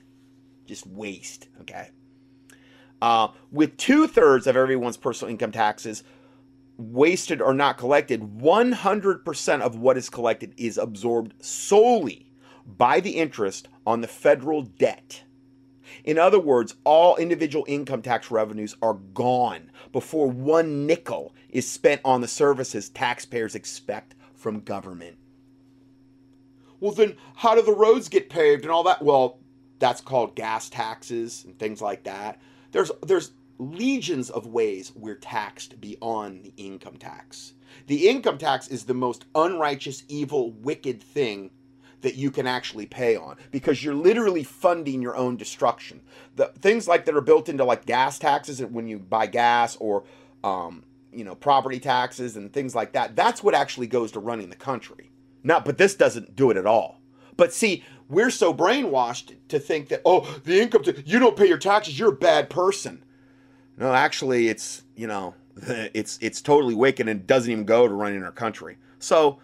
just 0.65 0.87
waste. 0.87 1.47
Okay. 1.61 1.89
Uh, 3.01 3.27
with 3.51 3.75
two 3.77 4.07
thirds 4.07 4.47
of 4.47 4.55
everyone's 4.55 4.97
personal 4.97 5.29
income 5.29 5.51
taxes 5.51 6.03
wasted 6.77 7.41
or 7.41 7.53
not 7.53 7.77
collected, 7.77 8.21
100% 8.39 9.61
of 9.61 9.77
what 9.77 9.97
is 9.97 10.09
collected 10.09 10.53
is 10.57 10.77
absorbed 10.77 11.33
solely 11.43 12.31
by 12.65 12.99
the 12.99 13.11
interest 13.11 13.67
on 13.85 14.01
the 14.01 14.07
federal 14.07 14.61
debt. 14.63 15.23
In 16.03 16.17
other 16.17 16.39
words, 16.39 16.75
all 16.83 17.15
individual 17.17 17.65
income 17.67 18.01
tax 18.01 18.31
revenues 18.31 18.75
are 18.81 18.95
gone 18.95 19.71
before 19.95 20.27
one 20.29 20.85
nickel 20.85 21.33
is 21.47 21.65
spent 21.65 22.01
on 22.03 22.19
the 22.19 22.27
services 22.27 22.89
taxpayers 22.89 23.55
expect 23.55 24.13
from 24.33 24.59
government. 24.59 25.15
Well, 26.81 26.91
then 26.91 27.15
how 27.33 27.55
do 27.55 27.61
the 27.61 27.71
roads 27.71 28.09
get 28.09 28.29
paved 28.29 28.63
and 28.63 28.71
all 28.73 28.83
that? 28.83 29.01
Well, 29.01 29.39
that's 29.79 30.01
called 30.01 30.35
gas 30.35 30.69
taxes 30.69 31.45
and 31.45 31.57
things 31.57 31.81
like 31.81 32.03
that. 32.03 32.41
There's 32.73 32.91
there's 33.03 33.31
legions 33.57 34.29
of 34.29 34.47
ways 34.47 34.91
we're 34.97 35.15
taxed 35.15 35.79
beyond 35.79 36.43
the 36.43 36.53
income 36.57 36.97
tax. 36.97 37.53
The 37.87 38.09
income 38.09 38.37
tax 38.37 38.67
is 38.67 38.83
the 38.83 38.93
most 38.93 39.23
unrighteous, 39.33 40.03
evil, 40.09 40.51
wicked 40.51 41.01
thing 41.01 41.51
that 42.05 42.13
you 42.13 42.29
can 42.29 42.45
actually 42.45 42.85
pay 42.85 43.15
on 43.15 43.35
because 43.49 43.83
you're 43.83 43.95
literally 43.95 44.43
funding 44.43 45.01
your 45.01 45.15
own 45.15 45.35
destruction. 45.35 45.99
The 46.35 46.51
things 46.61 46.87
like 46.87 47.05
that 47.05 47.15
are 47.15 47.21
built 47.21 47.49
into 47.49 47.63
like 47.63 47.87
gas 47.87 48.19
taxes 48.19 48.61
when 48.63 48.87
you 48.87 48.99
buy 48.99 49.25
gas 49.25 49.75
or 49.77 50.03
um, 50.43 50.83
you 51.11 51.23
know 51.23 51.33
property 51.33 51.79
taxes 51.79 52.35
and 52.37 52.53
things 52.53 52.75
like 52.75 52.93
that. 52.93 53.15
That's 53.15 53.41
what 53.41 53.55
actually 53.55 53.87
goes 53.87 54.11
to 54.11 54.19
running 54.19 54.51
the 54.51 54.55
country. 54.55 55.09
Not, 55.43 55.65
but 55.65 55.79
this 55.79 55.95
doesn't 55.95 56.35
do 56.35 56.51
it 56.51 56.57
at 56.57 56.67
all. 56.67 57.01
But 57.37 57.51
see, 57.51 57.83
we're 58.07 58.29
so 58.29 58.53
brainwashed 58.53 59.35
to 59.47 59.57
think 59.57 59.87
that 59.87 60.03
oh, 60.05 60.31
the 60.43 60.61
income 60.61 60.83
t- 60.83 61.01
you 61.07 61.17
don't 61.17 61.35
pay 61.35 61.47
your 61.47 61.57
taxes, 61.57 61.97
you're 61.97 62.13
a 62.13 62.15
bad 62.15 62.51
person. 62.51 63.03
No, 63.77 63.91
actually, 63.91 64.47
it's 64.47 64.83
you 64.95 65.07
know 65.07 65.33
it's 65.95 66.19
it's 66.21 66.39
totally 66.39 66.75
wicked 66.75 67.09
and 67.09 67.25
doesn't 67.25 67.51
even 67.51 67.65
go 67.65 67.87
to 67.87 67.93
running 67.95 68.21
our 68.21 68.31
country. 68.31 68.77
So 68.99 69.39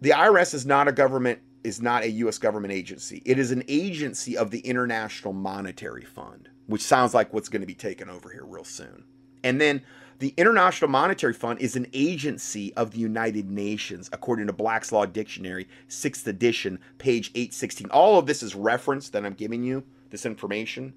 the 0.00 0.10
IRS 0.10 0.54
is 0.54 0.64
not 0.64 0.86
a 0.86 0.92
government 0.92 1.40
is 1.64 1.80
not 1.80 2.02
a 2.02 2.10
U.S. 2.10 2.38
government 2.38 2.72
agency. 2.72 3.22
It 3.24 3.38
is 3.38 3.50
an 3.50 3.62
agency 3.68 4.36
of 4.36 4.50
the 4.50 4.60
International 4.60 5.32
Monetary 5.32 6.04
Fund, 6.04 6.48
which 6.66 6.82
sounds 6.82 7.14
like 7.14 7.32
what's 7.32 7.48
going 7.48 7.62
to 7.62 7.66
be 7.66 7.74
taken 7.74 8.08
over 8.10 8.30
here 8.30 8.44
real 8.44 8.64
soon. 8.64 9.04
And 9.44 9.60
then 9.60 9.82
the 10.18 10.34
International 10.36 10.88
Monetary 10.88 11.32
Fund 11.32 11.60
is 11.60 11.74
an 11.74 11.86
agency 11.92 12.72
of 12.74 12.92
the 12.92 12.98
United 12.98 13.50
Nations, 13.50 14.08
according 14.12 14.46
to 14.46 14.52
Black's 14.52 14.92
Law 14.92 15.04
Dictionary, 15.04 15.68
6th 15.88 16.26
edition, 16.26 16.78
page 16.98 17.30
816. 17.34 17.90
All 17.90 18.18
of 18.18 18.26
this 18.26 18.42
is 18.42 18.54
reference 18.54 19.08
that 19.10 19.26
I'm 19.26 19.34
giving 19.34 19.64
you, 19.64 19.82
this 20.10 20.24
information. 20.24 20.94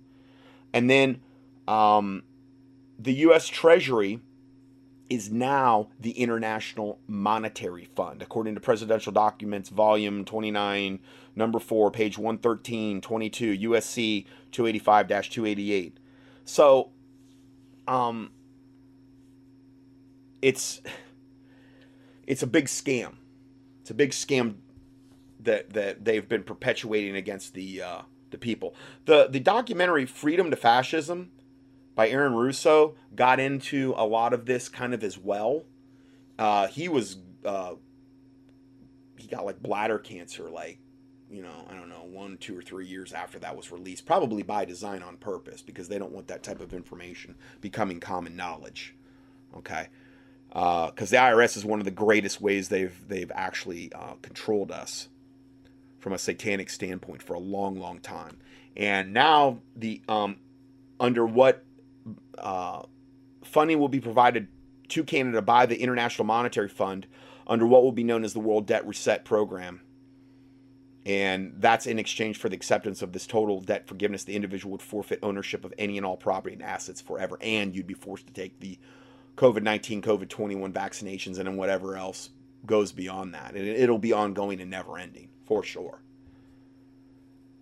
And 0.74 0.90
then 0.90 1.22
um, 1.68 2.24
the 3.00 3.14
U.S. 3.14 3.48
Treasury 3.48 4.20
is 5.10 5.32
now 5.32 5.90
the 6.00 6.12
International 6.12 7.00
Monetary 7.08 7.86
Fund, 7.96 8.22
according 8.22 8.56
to 8.56 8.62
Presidential 8.62 9.12
Documents, 9.12 9.70
Volume 9.70 10.26
29, 10.26 11.00
Number 11.36 11.60
4, 11.60 11.92
page 11.92 12.18
113, 12.18 13.02
22, 13.02 13.70
USC 13.70 14.26
285 14.52 15.08
288. 15.08 15.98
So, 16.46 16.92
um, 17.88 18.32
it's 20.42 20.82
it's 22.28 22.44
a 22.44 22.48
big 22.48 22.66
scam. 22.66 23.16
It's 23.82 23.92
a 23.92 23.94
big 23.94 24.12
scam 24.12 24.56
that 25.40 25.74
that 25.74 26.06
they've 26.06 26.28
been 26.28 26.44
perpetuating 26.44 27.16
against 27.16 27.54
the 27.54 27.82
uh, 27.82 28.02
the 28.32 28.38
people. 28.38 28.76
The 29.06 29.28
the 29.28 29.40
documentary 29.40 30.06
Freedom 30.06 30.50
to 30.52 30.56
Fascism 30.56 31.32
by 31.96 32.10
Aaron 32.10 32.34
Russo 32.34 32.96
got 33.16 33.40
into 33.40 33.94
a 33.98 34.06
lot 34.06 34.34
of 34.34 34.46
this 34.46 34.70
kind 34.70 34.94
of 34.94 35.04
as 35.04 35.18
well. 35.18 35.64
Uh, 36.38 36.68
he 36.68 36.90
was 36.90 37.18
uh, 37.44 37.76
he 39.18 39.28
got 39.28 39.46
like 39.46 39.62
bladder 39.62 39.98
cancer 39.98 40.50
like 40.50 40.80
you 41.30 41.42
know, 41.42 41.66
I 41.70 41.74
don't 41.74 41.90
know, 41.90 42.06
one, 42.06 42.38
two, 42.38 42.58
or 42.58 42.62
three 42.62 42.86
years 42.86 43.12
after 43.12 43.40
that 43.40 43.58
was 43.58 43.72
released, 43.72 44.06
probably 44.06 44.44
by 44.44 44.64
design 44.64 45.02
on 45.02 45.18
purpose 45.18 45.62
because 45.62 45.90
they 45.90 45.98
don't 45.98 46.12
want 46.12 46.28
that 46.28 46.44
type 46.44 46.62
of 46.62 46.74
information 46.74 47.36
becoming 47.62 48.00
common 48.00 48.36
knowledge. 48.36 48.96
Okay, 49.58 49.88
because 50.50 51.14
uh, 51.14 51.28
the 51.30 51.36
IRS 51.36 51.58
is 51.58 51.66
one 51.66 51.80
of 51.80 51.86
the 51.86 51.92
greatest 51.92 52.40
ways 52.40 52.70
they've 52.70 52.96
they've 53.08 53.32
actually 53.34 53.92
uh, 53.94 54.14
controlled 54.22 54.72
us 54.72 55.10
from 56.00 56.14
a 56.14 56.18
satanic 56.18 56.70
standpoint 56.70 57.22
for 57.22 57.34
a 57.34 57.40
long, 57.40 57.78
long 57.78 58.00
time. 58.00 58.38
And 58.78 59.12
now 59.12 59.60
the 59.76 60.02
um, 60.08 60.38
under 61.00 61.26
what 61.26 61.65
uh, 62.38 62.84
funding 63.44 63.80
will 63.80 63.90
be 63.90 64.00
provided 64.00 64.48
to 64.90 65.04
Canada 65.04 65.42
by 65.42 65.66
the 65.66 65.78
International 65.78 66.26
Monetary 66.26 66.70
Fund 66.70 67.08
under 67.48 67.66
what 67.66 67.84
will 67.84 67.92
be 67.92 68.04
known 68.04 68.24
as 68.24 68.34
the 68.34 68.40
World 68.40 68.66
Debt 68.66 68.86
Reset 68.88 69.26
Program. 69.26 69.82
And 71.06 71.54
that's 71.58 71.86
in 71.86 72.00
exchange 72.00 72.38
for 72.38 72.50
the 72.50 72.56
acceptance 72.56 73.04
of 73.04 73.12
this 73.12 73.28
total 73.28 73.62
debt 73.62 73.88
forgiveness. 73.88 74.24
The 74.24 74.36
individual 74.36 74.72
would 74.72 74.82
forfeit 74.82 75.20
ownership 75.22 75.64
of 75.64 75.74
any 75.78 75.98
and 75.98 76.06
all 76.06 76.18
property 76.18 76.54
and 76.54 76.64
assets 76.64 77.00
forever, 77.00 77.38
and 77.42 77.76
you'd 77.76 77.86
be 77.86 77.94
forced 77.94 78.26
to 78.28 78.34
take 78.34 78.60
the 78.60 78.80
COVID 79.38 79.62
19, 79.62 80.02
COVID 80.02 80.30
21 80.30 80.74
vaccinations, 80.74 81.38
and 81.38 81.46
then 81.46 81.58
whatever 81.58 81.96
else 81.96 82.32
goes 82.66 82.92
beyond 82.92 83.36
that. 83.36 83.54
And 83.54 83.68
it'll 83.68 84.00
be 84.00 84.14
ongoing 84.14 84.60
and 84.60 84.72
never 84.72 84.98
ending 84.98 85.30
for 85.46 85.62
sure. 85.62 86.02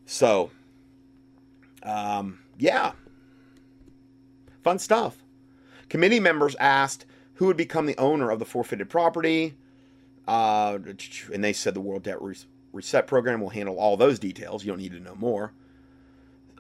So, 0.06 0.52
um, 1.82 2.40
yeah, 2.58 2.94
fun 4.64 4.80
stuff. 4.80 5.18
Committee 5.90 6.20
members 6.20 6.56
asked 6.60 7.06
who 7.36 7.48
would 7.48 7.58
become 7.58 7.86
the 7.86 7.98
owner 7.98 8.30
of 8.32 8.40
the 8.40 8.46
forfeited 8.46 8.90
property, 8.90 9.56
uh, 10.28 10.78
and 11.34 11.44
they 11.44 11.54
said 11.54 11.74
the 11.74 11.82
World 11.82 12.04
Debt 12.04 12.18
Reset 12.72 13.08
Program 13.08 13.42
will 13.42 13.50
handle 13.50 13.78
all 13.78 13.98
those 13.98 14.20
details. 14.20 14.64
You 14.64 14.72
don't 14.72 14.82
need 14.82 14.94
to 14.94 15.00
know 15.00 15.16
more. 15.16 15.54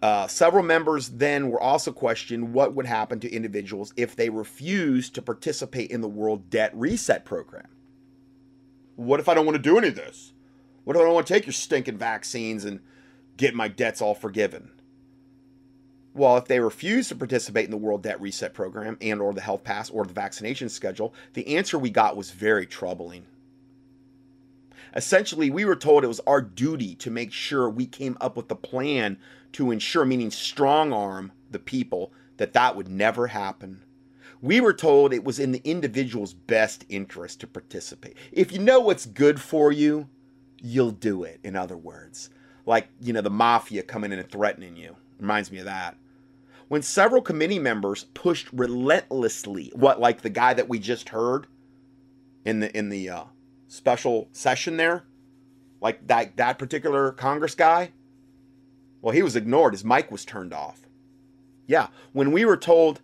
Uh, 0.02 0.28
several 0.28 0.64
members 0.64 1.08
then 1.10 1.50
were 1.50 1.62
also 1.62 1.90
questioned 1.90 2.54
what 2.54 2.76
would 2.76 2.86
happen 2.86 3.22
to 3.22 3.32
individuals 3.32 3.94
if 3.96 4.18
they 4.18 4.30
refused 4.30 5.16
to 5.16 5.22
participate 5.22 5.90
in 5.92 6.02
the 6.02 6.10
World 6.10 6.50
Debt 6.50 6.72
Reset 6.74 7.24
Program. 7.24 7.68
What 8.98 9.22
if 9.22 9.30
I 9.30 9.34
don't 9.34 9.46
want 9.46 9.56
to 9.56 9.62
do 9.62 9.78
any 9.78 9.88
of 9.88 9.96
this? 9.96 10.34
What 10.84 10.98
if 10.98 11.02
I 11.02 11.06
don't 11.06 11.14
want 11.14 11.26
to 11.28 11.34
take 11.34 11.46
your 11.46 11.54
stinking 11.54 11.98
vaccines 11.98 12.66
and 12.66 12.82
get 13.38 13.56
my 13.56 13.70
debts 13.70 14.02
all 14.02 14.14
forgiven? 14.14 14.72
Well, 16.15 16.38
if 16.38 16.45
they 16.45 16.60
refuse 16.60 17.10
to 17.10 17.15
participate 17.15 17.65
in 17.65 17.72
the 17.72 17.77
World 17.77 18.03
Debt 18.03 18.22
Reset 18.22 18.53
Program 18.53 18.98
and 19.02 19.19
or 19.19 19.34
the 19.34 19.41
Health 19.41 19.64
Pass 19.64 19.90
or 19.90 20.06
the 20.06 20.14
vaccination 20.14 20.69
schedule, 20.69 21.14
the 21.34 21.56
answer 21.56 21.80
we 21.80 21.90
got 21.90 22.15
was 22.15 22.30
very 22.31 22.68
troubling. 22.68 23.26
Essentially, 24.95 25.49
we 25.49 25.65
were 25.65 25.76
told 25.76 26.03
it 26.03 26.07
was 26.07 26.22
our 26.27 26.41
duty 26.41 26.94
to 26.95 27.10
make 27.10 27.31
sure 27.31 27.68
we 27.68 27.88
came 27.88 28.15
up 28.22 28.38
with 28.38 28.52
a 28.52 28.56
plan 28.56 29.18
to 29.53 29.72
ensure, 29.72 30.06
meaning 30.06 30.30
strong 30.30 30.94
arm 30.94 31.31
the 31.49 31.57
people, 31.57 32.11
that 32.38 32.53
that 32.53 32.76
would 32.76 32.88
never 32.88 33.27
happen. 33.27 33.84
We 34.41 34.60
were 34.61 34.73
told 34.73 35.14
it 35.14 35.23
was 35.23 35.40
in 35.40 35.52
the 35.52 35.61
individual's 35.64 36.34
best 36.34 36.85
interest 36.90 37.40
to 37.40 37.48
participate. 37.48 38.18
If 38.31 38.52
you 38.52 38.60
know 38.60 38.81
what's 38.81 39.06
good 39.06 39.40
for 39.41 39.72
you, 39.72 40.10
you'll 40.61 40.91
do 40.91 41.23
it, 41.23 41.40
in 41.44 41.56
other 41.56 41.77
words. 41.77 42.30
Like, 42.65 42.90
you 42.99 43.14
know, 43.14 43.22
the 43.22 43.30
mafia 43.30 43.84
coming 43.84 44.11
in 44.11 44.19
and 44.19 44.30
threatening 44.30 44.76
you. 44.76 44.95
Reminds 45.19 45.52
me 45.52 45.60
of 45.60 45.65
that. 45.65 45.95
When 46.74 46.82
several 46.82 47.22
committee 47.22 47.60
members 47.60 48.06
pushed 48.16 48.52
relentlessly, 48.52 49.72
what, 49.76 50.00
like 50.00 50.22
the 50.22 50.30
guy 50.32 50.56
that 50.56 50.68
we 50.68 50.80
just 50.80 51.10
heard 51.10 51.45
in 52.45 52.62
the 52.62 52.76
in 52.76 52.90
the 52.90 53.12
uh, 53.12 53.24
special 53.68 54.28
session 54.32 54.78
there, 54.78 55.04
like 55.82 56.08
that 56.08 56.36
that 56.38 56.58
particular 56.58 57.12
Congress 57.12 57.54
guy, 57.54 57.91
well, 59.04 59.14
he 59.14 59.22
was 59.22 59.36
ignored. 59.36 59.76
His 59.76 59.86
mic 59.86 60.10
was 60.10 60.26
turned 60.26 60.52
off. 60.52 60.88
Yeah, 61.68 61.90
when 62.12 62.32
we 62.32 62.44
were 62.44 62.58
told, 62.58 63.02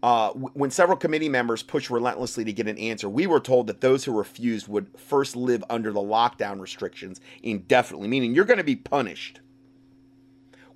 uh, 0.00 0.30
when 0.30 0.70
several 0.70 0.96
committee 0.96 1.28
members 1.28 1.64
pushed 1.64 1.90
relentlessly 1.90 2.44
to 2.44 2.52
get 2.52 2.68
an 2.68 2.78
answer, 2.78 3.08
we 3.08 3.26
were 3.26 3.40
told 3.40 3.66
that 3.66 3.80
those 3.80 4.04
who 4.04 4.16
refused 4.16 4.68
would 4.68 4.96
first 4.96 5.34
live 5.34 5.64
under 5.68 5.90
the 5.90 5.98
lockdown 5.98 6.60
restrictions 6.60 7.20
indefinitely, 7.42 8.06
meaning 8.06 8.32
you're 8.32 8.44
going 8.44 8.58
to 8.58 8.62
be 8.62 8.76
punished. 8.76 9.40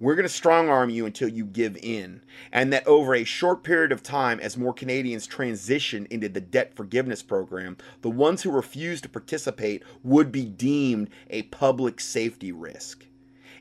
We're 0.02 0.16
going 0.16 0.24
to 0.24 0.28
strong 0.28 0.68
arm 0.68 0.90
you 0.90 1.06
until 1.06 1.28
you 1.28 1.44
give 1.44 1.76
in. 1.76 2.22
And 2.50 2.72
that 2.72 2.84
over 2.88 3.14
a 3.14 3.22
short 3.22 3.62
period 3.62 3.92
of 3.92 4.02
time, 4.02 4.40
as 4.40 4.56
more 4.56 4.74
Canadians 4.74 5.28
transition 5.28 6.08
into 6.10 6.28
the 6.28 6.40
debt 6.40 6.74
forgiveness 6.74 7.22
program, 7.22 7.76
the 8.00 8.10
ones 8.10 8.42
who 8.42 8.50
refuse 8.50 9.00
to 9.02 9.08
participate 9.08 9.84
would 10.02 10.32
be 10.32 10.44
deemed 10.44 11.08
a 11.30 11.42
public 11.42 12.00
safety 12.00 12.50
risk 12.50 13.06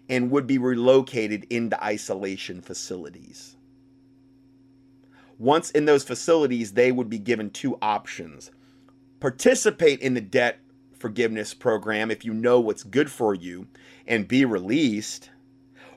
and 0.09 0.31
would 0.31 0.47
be 0.47 0.57
relocated 0.57 1.45
into 1.51 1.81
isolation 1.83 2.59
facilities. 2.59 3.55
Once 5.37 5.69
in 5.69 5.85
those 5.85 6.03
facilities, 6.03 6.73
they 6.73 6.91
would 6.91 7.07
be 7.07 7.19
given 7.19 7.51
two 7.51 7.77
options 7.83 8.49
participate 9.19 9.99
in 9.99 10.15
the 10.15 10.21
debt 10.21 10.57
forgiveness 10.97 11.53
program 11.53 12.09
if 12.09 12.25
you 12.25 12.33
know 12.33 12.59
what's 12.59 12.81
good 12.81 13.11
for 13.11 13.35
you 13.35 13.67
and 14.07 14.27
be 14.27 14.43
released, 14.43 15.29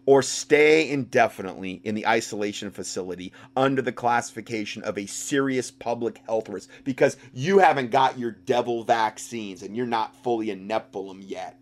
or 0.07 0.23
stay 0.23 0.89
indefinitely 0.91 1.81
in 1.85 1.95
the 1.95 2.07
isolation 2.07 2.71
facility 2.71 3.33
under 3.57 3.83
the 3.83 3.93
classification 3.93 4.83
of 4.83 4.99
a 4.99 5.07
serious 5.07 5.71
public 5.71 6.19
health 6.27 6.49
risk 6.49 6.69
because 6.85 7.17
you 7.33 7.59
haven't 7.59 7.91
got 7.91 8.19
your 8.19 8.31
devil 8.31 8.85
vaccines 8.85 9.63
and 9.63 9.77
you're 9.77 9.87
not 9.87 10.15
fully 10.23 10.51
a 10.51 10.57
Nephilim 10.57 11.23
yet 11.27 11.59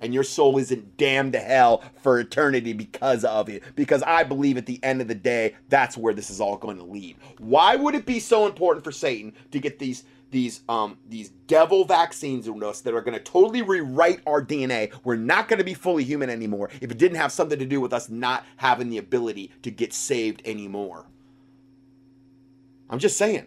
and 0.00 0.14
your 0.14 0.24
soul 0.24 0.58
isn't 0.58 0.96
damned 0.96 1.34
to 1.34 1.38
hell 1.38 1.82
for 2.02 2.18
eternity 2.18 2.72
because 2.72 3.24
of 3.24 3.48
it. 3.48 3.62
Because 3.76 4.02
I 4.02 4.24
believe 4.24 4.56
at 4.56 4.66
the 4.66 4.82
end 4.82 5.00
of 5.00 5.08
the 5.08 5.14
day, 5.14 5.54
that's 5.68 5.96
where 5.96 6.14
this 6.14 6.30
is 6.30 6.40
all 6.40 6.56
going 6.56 6.78
to 6.78 6.84
lead. 6.84 7.16
Why 7.38 7.76
would 7.76 7.94
it 7.94 8.06
be 8.06 8.18
so 8.18 8.46
important 8.46 8.84
for 8.84 8.92
Satan 8.92 9.34
to 9.52 9.60
get 9.60 9.78
these 9.78 10.04
these 10.30 10.62
um 10.68 10.98
these 11.08 11.30
devil 11.46 11.84
vaccines 11.84 12.46
in 12.46 12.62
us 12.62 12.80
that 12.82 12.94
are 12.94 13.00
going 13.00 13.16
to 13.16 13.22
totally 13.22 13.62
rewrite 13.62 14.20
our 14.26 14.44
DNA? 14.44 14.92
We're 15.04 15.16
not 15.16 15.48
going 15.48 15.58
to 15.58 15.64
be 15.64 15.74
fully 15.74 16.04
human 16.04 16.30
anymore 16.30 16.70
if 16.80 16.90
it 16.90 16.98
didn't 16.98 17.18
have 17.18 17.32
something 17.32 17.58
to 17.58 17.66
do 17.66 17.80
with 17.80 17.92
us 17.92 18.08
not 18.08 18.44
having 18.56 18.88
the 18.88 18.98
ability 18.98 19.50
to 19.62 19.70
get 19.70 19.92
saved 19.92 20.42
anymore. 20.44 21.06
I'm 22.88 22.98
just 22.98 23.16
saying. 23.16 23.46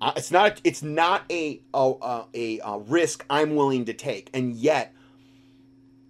Uh, 0.00 0.12
it's 0.16 0.30
not. 0.30 0.60
It's 0.64 0.82
not 0.82 1.24
a 1.30 1.60
a, 1.74 2.24
a 2.34 2.60
a 2.64 2.78
risk 2.78 3.24
I'm 3.28 3.54
willing 3.54 3.84
to 3.84 3.92
take, 3.92 4.30
and 4.32 4.54
yet 4.54 4.94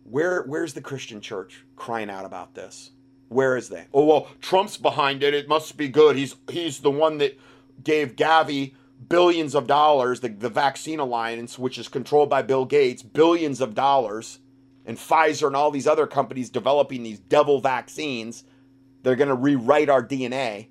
where 0.05 0.43
where's 0.43 0.74
the 0.74 0.81
Christian 0.81 1.20
church 1.20 1.65
crying 1.77 2.11
out 2.11 2.24
about 2.24 2.55
this? 2.55 2.90
Where 3.28 3.57
is 3.57 3.69
they? 3.69 3.86
Oh 3.93 4.05
well, 4.05 4.28
Trump's 4.40 4.77
behind 4.77 5.23
it. 5.23 5.35
It 5.35 5.48
must 5.48 5.77
be 5.77 5.89
good. 5.89 6.16
He's 6.16 6.36
he's 6.48 6.81
the 6.81 6.90
one 6.90 7.19
that 7.19 7.39
gave 7.82 8.16
Gavi 8.16 8.74
billions 9.09 9.55
of 9.55 9.67
dollars, 9.67 10.21
the, 10.21 10.29
the 10.29 10.49
vaccine 10.49 11.01
alliance, 11.01 11.59
which 11.59 11.79
is 11.79 11.89
controlled 11.89 12.31
by 12.31 12.43
Bill 12.43 12.65
Gates, 12.65 13.03
billions 13.03 13.61
of 13.61 13.75
dollars, 13.75 14.41
and 14.85 14.99
Pfizer 14.99 15.47
and 15.47 15.57
all 15.57 15.71
these 15.71 15.87
other 15.87 16.07
companies 16.07 16.51
developing 16.51 17.03
these 17.03 17.19
devil 17.19 17.61
vaccines. 17.61 18.45
They're 19.03 19.17
going 19.17 19.29
to 19.29 19.35
rewrite 19.35 19.89
our 19.89 20.03
DNA 20.03 20.69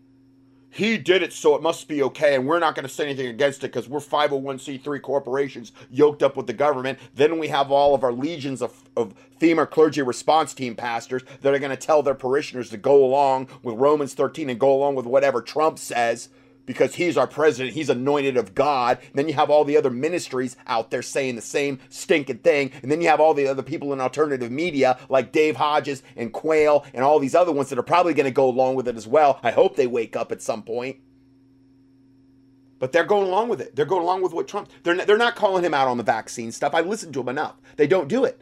he 0.71 0.97
did 0.97 1.23
it, 1.23 1.33
so 1.33 1.55
it 1.55 1.63
must 1.63 1.87
be 1.87 2.03
okay, 2.03 2.35
and 2.35 2.47
we're 2.47 2.59
not 2.59 2.75
going 2.75 2.87
to 2.87 2.93
say 2.93 3.05
anything 3.05 3.27
against 3.27 3.63
it 3.63 3.71
because 3.73 3.89
we're 3.89 3.99
501c3 3.99 5.01
corporations 5.01 5.71
yoked 5.89 6.21
up 6.21 6.37
with 6.37 6.45
the 6.45 6.53
government. 6.53 6.99
Then 7.15 7.39
we 7.39 7.47
have 7.47 7.71
all 7.71 7.95
of 7.95 8.03
our 8.03 8.11
legions 8.11 8.61
of, 8.61 8.83
of 8.95 9.15
FEMA 9.39 9.69
clergy 9.69 10.03
response 10.03 10.53
team 10.53 10.75
pastors 10.75 11.23
that 11.41 11.53
are 11.53 11.59
going 11.59 11.71
to 11.71 11.77
tell 11.77 12.03
their 12.03 12.13
parishioners 12.13 12.69
to 12.69 12.77
go 12.77 13.03
along 13.03 13.47
with 13.63 13.75
Romans 13.75 14.13
13 14.13 14.49
and 14.49 14.59
go 14.59 14.71
along 14.71 14.93
with 14.95 15.07
whatever 15.07 15.41
Trump 15.41 15.79
says 15.79 16.29
because 16.69 16.93
he's 16.93 17.17
our 17.17 17.25
president, 17.25 17.73
he's 17.73 17.89
anointed 17.89 18.37
of 18.37 18.53
God. 18.53 18.99
And 19.01 19.15
then 19.15 19.27
you 19.27 19.33
have 19.33 19.49
all 19.49 19.65
the 19.65 19.75
other 19.75 19.89
ministries 19.89 20.55
out 20.67 20.91
there 20.91 21.01
saying 21.01 21.35
the 21.35 21.41
same 21.41 21.79
stinking 21.89 22.37
thing. 22.37 22.69
And 22.83 22.91
then 22.91 23.01
you 23.01 23.07
have 23.07 23.19
all 23.19 23.33
the 23.33 23.47
other 23.47 23.63
people 23.63 23.91
in 23.91 23.99
alternative 23.99 24.51
media 24.51 24.99
like 25.09 25.31
Dave 25.31 25.55
Hodges 25.55 26.03
and 26.15 26.31
Quayle 26.31 26.85
and 26.93 27.03
all 27.03 27.17
these 27.17 27.33
other 27.33 27.51
ones 27.51 27.69
that 27.69 27.79
are 27.79 27.83
probably 27.83 28.13
going 28.13 28.25
to 28.25 28.31
go 28.31 28.47
along 28.47 28.75
with 28.75 28.87
it 28.87 28.95
as 28.95 29.07
well. 29.07 29.39
I 29.41 29.49
hope 29.49 29.77
they 29.77 29.87
wake 29.87 30.15
up 30.15 30.31
at 30.31 30.43
some 30.43 30.61
point. 30.61 30.97
But 32.77 32.91
they're 32.91 33.03
going 33.03 33.25
along 33.25 33.49
with 33.49 33.61
it. 33.61 33.75
They're 33.75 33.85
going 33.85 34.03
along 34.03 34.21
with 34.21 34.33
what 34.33 34.47
Trump. 34.47 34.69
They're 34.83 34.93
not, 34.93 35.07
they're 35.07 35.17
not 35.17 35.35
calling 35.35 35.65
him 35.65 35.73
out 35.73 35.87
on 35.87 35.97
the 35.97 36.03
vaccine 36.03 36.51
stuff. 36.51 36.75
I 36.75 36.81
listened 36.81 37.15
to 37.15 37.21
him 37.21 37.29
enough. 37.29 37.55
They 37.77 37.87
don't 37.87 38.07
do 38.07 38.25
it. 38.25 38.39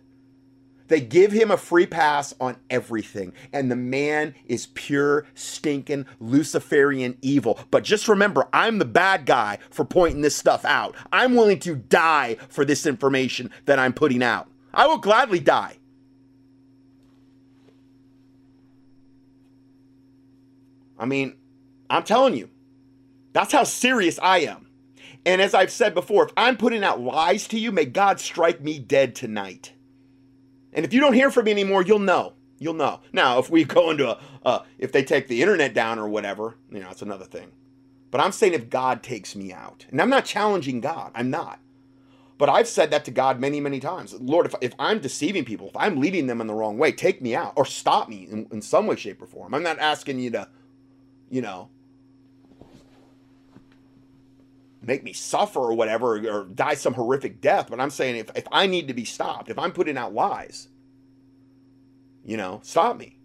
They 0.88 1.02
give 1.02 1.32
him 1.32 1.52
a 1.52 1.58
free 1.58 1.86
pass 1.86 2.34
on 2.40 2.58
everything. 2.70 3.34
And 3.52 3.70
the 3.70 3.76
man 3.76 4.36
is 4.46 4.68
pure, 4.68 5.26
stinking, 5.34 6.06
Luciferian 6.20 7.18
evil. 7.22 7.60
But 7.72 7.84
just 7.84 8.08
remember, 8.08 8.48
I'm 8.54 8.80
the 8.80 8.86
bad 8.86 9.26
guy 9.26 9.60
for 9.70 9.86
pointing 9.86 10.22
this 10.22 10.36
stuff 10.36 10.64
out. 10.66 10.96
I'm 11.12 11.36
willing 11.36 11.60
to 11.60 11.76
die 11.76 12.38
for 12.50 12.66
this 12.66 12.86
information 12.86 13.52
that 13.66 13.80
I'm 13.80 13.94
putting 13.94 14.24
out. 14.24 14.50
I 14.74 14.88
will 14.88 14.98
gladly 14.98 15.40
die. 15.40 15.78
I 21.00 21.06
mean, 21.06 21.36
I'm 21.90 22.04
telling 22.04 22.36
you, 22.36 22.50
that's 23.34 23.52
how 23.52 23.64
serious 23.64 24.18
I 24.20 24.40
am. 24.40 24.68
And 25.26 25.42
as 25.42 25.54
I've 25.54 25.72
said 25.72 25.94
before, 25.94 26.26
if 26.26 26.32
I'm 26.38 26.58
putting 26.58 26.84
out 26.84 27.02
lies 27.02 27.48
to 27.50 27.60
you, 27.60 27.72
may 27.72 27.86
God 27.86 28.20
strike 28.20 28.62
me 28.62 28.80
dead 28.80 29.14
tonight. 29.14 29.74
And 30.78 30.86
if 30.86 30.94
you 30.94 31.02
don't 31.02 31.14
hear 31.14 31.32
from 31.32 31.46
me 31.46 31.52
anymore, 31.52 31.82
you'll 31.82 31.98
know. 31.98 32.34
You'll 32.60 32.76
know. 32.76 33.02
Now, 33.12 33.40
if 33.40 33.50
we 33.50 33.64
go 33.66 33.90
into 33.90 34.16
a, 34.46 34.64
if 34.78 34.92
they 34.92 35.04
take 35.04 35.28
the 35.28 35.42
internet 35.42 35.74
down 35.74 35.98
or 35.98 36.08
whatever, 36.08 36.56
you 36.72 36.80
know, 36.80 36.92
it's 36.92 37.02
another 37.02 37.26
thing. 37.26 37.52
But 38.12 38.22
I'm 38.22 38.32
saying 38.32 38.54
if 38.54 38.70
God 38.70 39.02
takes 39.02 39.36
me 39.36 39.52
out, 39.52 39.88
and 39.90 40.00
I'm 40.00 40.10
not 40.10 40.24
challenging 40.24 40.80
God, 40.80 41.12
I'm 41.16 41.32
not. 41.32 41.60
But 42.38 42.50
I've 42.50 42.68
said 42.68 42.92
that 42.92 43.04
to 43.06 43.12
God 43.12 43.40
many, 43.40 43.60
many 43.60 43.80
times. 43.80 44.14
Lord, 44.22 44.46
if, 44.46 44.54
if 44.62 44.74
I'm 44.78 45.00
deceiving 45.00 45.44
people, 45.44 45.68
if 45.68 45.76
I'm 45.76 46.00
leading 46.00 46.28
them 46.28 46.40
in 46.40 46.48
the 46.48 46.54
wrong 46.54 46.78
way, 46.78 46.92
take 46.92 47.24
me 47.24 47.36
out 47.36 47.54
or 47.56 47.66
stop 47.66 48.08
me 48.08 48.28
in, 48.30 48.48
in 48.52 48.62
some 48.62 48.86
way, 48.86 48.96
shape, 48.96 49.20
or 49.20 49.26
form. 49.26 49.56
I'm 49.56 49.64
not 49.64 49.80
asking 49.80 50.20
you 50.20 50.30
to, 50.30 50.48
you 51.32 51.42
know, 51.42 51.70
make 54.82 55.04
me 55.04 55.14
suffer 55.14 55.60
or 55.60 55.74
whatever 55.74 56.18
or 56.28 56.46
die 56.46 56.76
some 56.76 56.94
horrific 56.94 57.42
death 57.42 57.68
but 57.70 57.80
i'm 57.80 57.90
saying 57.90 58.16
if, 58.16 58.30
if 58.36 58.46
i 58.52 58.68
need 58.68 58.88
to 58.88 58.94
be 58.94 59.06
stopped 59.06 59.50
if 59.50 59.58
i'm 59.60 59.72
putting 59.72 59.98
out 59.98 60.14
lies 60.14 60.70
you 62.24 62.38
know 62.38 62.60
stop 62.64 62.98
me. 62.98 63.18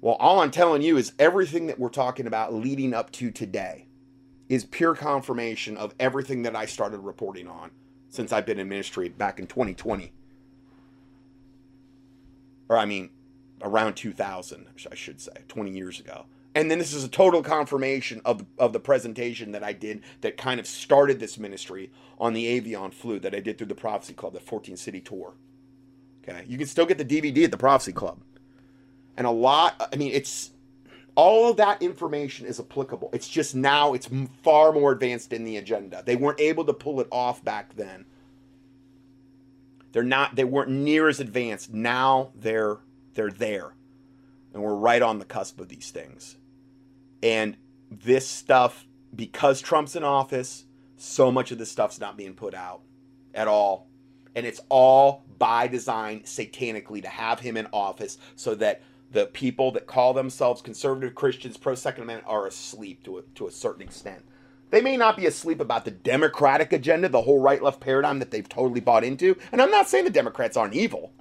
Well 0.00 0.14
all 0.14 0.40
i'm 0.40 0.50
telling 0.50 0.82
you 0.82 0.96
is 0.96 1.12
everything 1.18 1.66
that 1.68 1.78
we're 1.78 1.88
talking 1.90 2.26
about 2.26 2.54
leading 2.54 2.94
up 2.94 3.12
to 3.12 3.30
today 3.30 3.86
is 4.48 4.64
pure 4.64 4.94
confirmation 4.94 5.76
of 5.76 5.94
everything 6.00 6.42
that 6.42 6.56
i 6.56 6.66
started 6.66 6.98
reporting 6.98 7.46
on 7.48 7.70
since 8.08 8.32
i've 8.32 8.46
been 8.46 8.58
in 8.58 8.68
ministry 8.68 9.08
back 9.08 9.38
in 9.38 9.46
2020 9.46 10.12
or 12.68 12.76
i 12.76 12.84
mean 12.84 13.10
around 13.62 13.94
2000 13.94 14.66
i 14.90 14.94
should 14.94 15.20
say 15.20 15.32
20 15.48 15.70
years 15.70 16.00
ago 16.00 16.26
and 16.54 16.70
then 16.70 16.78
this 16.78 16.94
is 16.94 17.04
a 17.04 17.08
total 17.08 17.42
confirmation 17.42 18.22
of 18.24 18.44
of 18.58 18.72
the 18.72 18.80
presentation 18.80 19.52
that 19.52 19.64
I 19.64 19.72
did 19.72 20.02
that 20.22 20.36
kind 20.36 20.60
of 20.60 20.66
started 20.66 21.20
this 21.20 21.38
ministry 21.38 21.92
on 22.18 22.34
the 22.34 22.46
Avian 22.48 22.90
flu 22.92 23.20
that 23.20 23.34
I 23.34 23.40
did 23.40 23.58
through 23.58 23.68
the 23.68 23.74
Prophecy 23.74 24.14
Club, 24.14 24.34
the 24.34 24.40
14 24.40 24.76
city 24.76 25.00
tour. 25.00 25.34
Okay, 26.22 26.44
you 26.48 26.58
can 26.58 26.66
still 26.68 26.86
get 26.86 26.98
the 26.98 27.04
DVD 27.04 27.44
at 27.44 27.50
the 27.52 27.58
Prophecy 27.58 27.92
Club, 27.92 28.20
and 29.16 29.26
a 29.26 29.30
lot. 29.30 29.90
I 29.92 29.96
mean, 29.96 30.12
it's 30.12 30.52
all 31.16 31.50
of 31.50 31.58
that 31.58 31.82
information 31.82 32.46
is 32.46 32.60
applicable. 32.60 33.10
It's 33.12 33.28
just 33.28 33.54
now 33.54 33.94
it's 33.94 34.08
far 34.42 34.72
more 34.72 34.92
advanced 34.92 35.32
in 35.32 35.44
the 35.44 35.58
agenda. 35.58 36.02
They 36.04 36.16
weren't 36.16 36.40
able 36.40 36.64
to 36.66 36.74
pull 36.74 37.00
it 37.00 37.08
off 37.10 37.44
back 37.44 37.76
then. 37.76 38.06
They're 39.92 40.02
not. 40.04 40.36
They 40.36 40.44
weren't 40.44 40.70
near 40.70 41.08
as 41.08 41.20
advanced. 41.20 41.72
Now 41.74 42.32
they're 42.36 42.78
they're 43.14 43.30
there 43.30 43.74
And 44.54 44.62
we're 44.62 44.74
right 44.74 45.02
on 45.02 45.18
the 45.18 45.26
cusp 45.26 45.60
of 45.60 45.68
these 45.68 45.90
things. 45.90 46.36
And 47.22 47.56
this 47.90 48.26
stuff, 48.26 48.86
because 49.14 49.60
Trump's 49.60 49.96
in 49.96 50.04
office, 50.04 50.64
so 50.96 51.30
much 51.30 51.50
of 51.50 51.58
this 51.58 51.70
stuff's 51.70 52.00
not 52.00 52.16
being 52.16 52.34
put 52.34 52.54
out 52.54 52.82
at 53.34 53.48
all. 53.48 53.88
And 54.34 54.46
it's 54.46 54.60
all 54.68 55.24
by 55.38 55.66
design 55.66 56.20
satanically 56.20 57.02
to 57.02 57.08
have 57.08 57.40
him 57.40 57.56
in 57.56 57.66
office 57.72 58.18
so 58.36 58.54
that 58.56 58.82
the 59.10 59.26
people 59.26 59.72
that 59.72 59.86
call 59.86 60.14
themselves 60.14 60.62
conservative 60.62 61.14
Christians, 61.14 61.56
pro 61.56 61.74
Second 61.74 62.04
Amendment, 62.04 62.28
are 62.28 62.46
asleep 62.46 63.04
to 63.04 63.18
a, 63.18 63.22
to 63.34 63.46
a 63.46 63.50
certain 63.50 63.82
extent. 63.82 64.24
They 64.70 64.80
may 64.80 64.96
not 64.96 65.18
be 65.18 65.26
asleep 65.26 65.60
about 65.60 65.84
the 65.84 65.90
Democratic 65.90 66.72
agenda, 66.72 67.10
the 67.10 67.20
whole 67.20 67.40
right 67.40 67.62
left 67.62 67.80
paradigm 67.80 68.20
that 68.20 68.30
they've 68.30 68.48
totally 68.48 68.80
bought 68.80 69.04
into. 69.04 69.36
And 69.52 69.60
I'm 69.60 69.70
not 69.70 69.86
saying 69.86 70.04
the 70.04 70.10
Democrats 70.10 70.56
aren't 70.56 70.74
evil. 70.74 71.12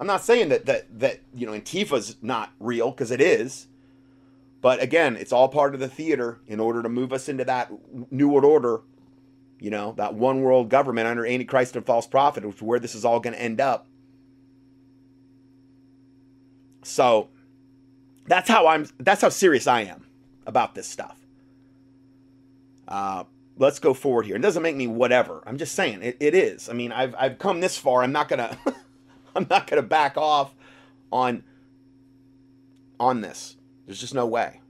I'm 0.00 0.08
not 0.08 0.24
saying 0.24 0.48
that 0.48 0.66
that 0.66 0.98
that 0.98 1.20
you 1.34 1.46
know 1.46 1.52
Antifa's 1.52 2.16
not 2.20 2.52
real 2.58 2.90
because 2.90 3.10
it 3.10 3.20
is. 3.20 3.68
But 4.60 4.82
again, 4.82 5.16
it's 5.16 5.32
all 5.32 5.48
part 5.48 5.74
of 5.74 5.80
the 5.80 5.88
theater 5.88 6.40
in 6.46 6.60
order 6.60 6.82
to 6.82 6.88
move 6.88 7.12
us 7.12 7.28
into 7.28 7.44
that 7.44 7.70
new 8.10 8.28
world 8.28 8.44
order, 8.44 8.82
you 9.58 9.70
know, 9.70 9.94
that 9.96 10.14
one 10.14 10.42
world 10.42 10.68
government 10.68 11.06
under 11.06 11.26
Antichrist 11.26 11.76
and 11.76 11.86
false 11.86 12.06
prophet, 12.06 12.44
which 12.44 12.56
is 12.56 12.62
where 12.62 12.78
this 12.78 12.94
is 12.94 13.04
all 13.04 13.20
going 13.20 13.34
to 13.34 13.40
end 13.40 13.60
up. 13.60 13.86
So 16.82 17.28
that's 18.26 18.48
how 18.48 18.66
I'm 18.66 18.86
that's 18.98 19.22
how 19.22 19.28
serious 19.28 19.66
I 19.66 19.82
am 19.82 20.06
about 20.46 20.74
this 20.74 20.86
stuff. 20.86 21.18
Uh, 22.88 23.24
let's 23.56 23.78
go 23.78 23.94
forward 23.94 24.26
here. 24.26 24.36
It 24.36 24.42
doesn't 24.42 24.62
make 24.62 24.76
me 24.76 24.86
whatever. 24.86 25.42
I'm 25.46 25.58
just 25.58 25.74
saying 25.74 26.02
it, 26.02 26.16
it 26.20 26.34
is. 26.34 26.68
I 26.68 26.72
mean, 26.72 26.92
I've 26.92 27.14
I've 27.18 27.38
come 27.38 27.60
this 27.60 27.78
far. 27.78 28.02
I'm 28.02 28.12
not 28.12 28.28
gonna 28.28 28.58
I'm 29.36 29.46
not 29.48 29.66
gonna 29.66 29.82
back 29.82 30.16
off 30.16 30.54
on 31.12 31.44
on 32.98 33.20
this. 33.20 33.56
There's 33.90 33.98
just 33.98 34.14
no 34.14 34.26
way. 34.26 34.60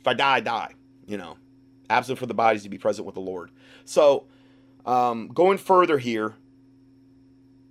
If 0.00 0.06
I 0.06 0.14
die, 0.14 0.36
I 0.36 0.40
die. 0.40 0.72
You 1.06 1.18
know, 1.18 1.36
absent 1.90 2.18
for 2.18 2.24
the 2.24 2.32
bodies 2.32 2.62
to 2.62 2.70
be 2.70 2.78
present 2.78 3.04
with 3.04 3.14
the 3.14 3.20
Lord. 3.20 3.50
So, 3.84 4.28
um, 4.86 5.28
going 5.28 5.58
further 5.58 5.98
here, 5.98 6.34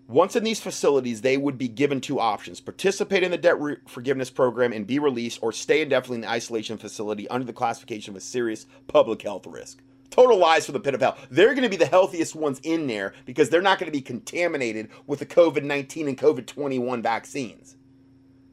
once 0.07 0.35
in 0.35 0.43
these 0.43 0.59
facilities, 0.59 1.21
they 1.21 1.37
would 1.37 1.57
be 1.57 1.67
given 1.67 1.99
two 1.99 2.19
options 2.19 2.59
participate 2.59 3.23
in 3.23 3.31
the 3.31 3.37
debt 3.39 3.59
re- 3.59 3.77
forgiveness 3.87 4.29
program 4.29 4.73
and 4.73 4.85
be 4.85 4.99
released, 4.99 5.39
or 5.41 5.51
stay 5.51 5.81
indefinitely 5.81 6.17
in 6.17 6.21
the 6.21 6.29
isolation 6.29 6.77
facility 6.77 7.27
under 7.29 7.47
the 7.47 7.51
classification 7.51 8.13
of 8.13 8.17
a 8.17 8.21
serious 8.21 8.67
public 8.85 9.23
health 9.23 9.47
risk. 9.47 9.81
Total 10.11 10.37
lies 10.37 10.67
for 10.67 10.71
the 10.71 10.79
pit 10.79 10.93
of 10.93 11.01
hell. 11.01 11.17
They're 11.31 11.55
going 11.55 11.63
to 11.63 11.67
be 11.67 11.77
the 11.77 11.87
healthiest 11.87 12.35
ones 12.35 12.59
in 12.61 12.85
there 12.85 13.15
because 13.25 13.49
they're 13.49 13.59
not 13.63 13.79
going 13.79 13.91
to 13.91 13.97
be 13.97 14.03
contaminated 14.03 14.89
with 15.07 15.17
the 15.17 15.25
COVID 15.25 15.63
19 15.63 16.07
and 16.07 16.15
COVID 16.15 16.45
21 16.45 17.01
vaccines. 17.01 17.75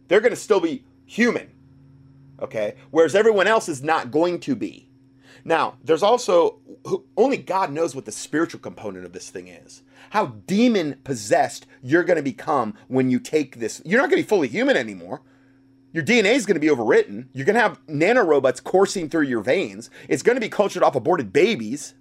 They're 0.09 0.21
going 0.21 0.31
to 0.31 0.37
still 0.37 0.61
be 0.61 0.83
human. 1.05 1.51
Okay? 2.41 2.75
Whereas 2.91 3.15
everyone 3.15 3.47
else 3.47 3.69
is 3.69 3.83
not 3.83 4.11
going 4.11 4.41
to 4.41 4.57
be. 4.57 4.89
Now, 5.45 5.77
there's 5.85 6.03
also 6.03 6.61
only 7.17 7.37
God 7.37 7.71
knows 7.71 7.95
what 7.95 8.07
the 8.07 8.13
spiritual 8.13 8.61
component 8.61 9.05
of 9.05 9.13
this 9.13 9.29
thing 9.29 9.49
is. 9.49 9.83
How 10.11 10.27
demon 10.27 11.01
possessed 11.05 11.67
you're 11.83 12.05
going 12.05 12.17
to 12.17 12.23
become 12.23 12.75
when 12.89 13.11
you 13.11 13.21
take 13.21 13.59
this. 13.59 13.83
You're 13.85 14.01
not 14.01 14.09
going 14.09 14.23
to 14.23 14.27
be 14.27 14.29
fully 14.29 14.49
human 14.49 14.77
anymore. 14.77 15.23
Your 15.93 16.03
DNA 16.03 16.35
is 16.35 16.47
going 16.47 16.55
to 16.55 16.61
be 16.61 16.69
overwritten. 16.69 17.29
You're 17.33 17.47
going 17.47 17.55
to 17.55 17.63
have 17.63 17.85
nanorobots 17.87 18.63
coursing 18.65 19.09
through 19.09 19.23
your 19.25 19.43
veins. 19.43 19.91
It's 20.09 20.23
going 20.23 20.37
to 20.37 20.41
be 20.41 20.49
cultured 20.49 20.83
off 20.83 20.97
aborted 20.97 21.33
babies. 21.33 21.95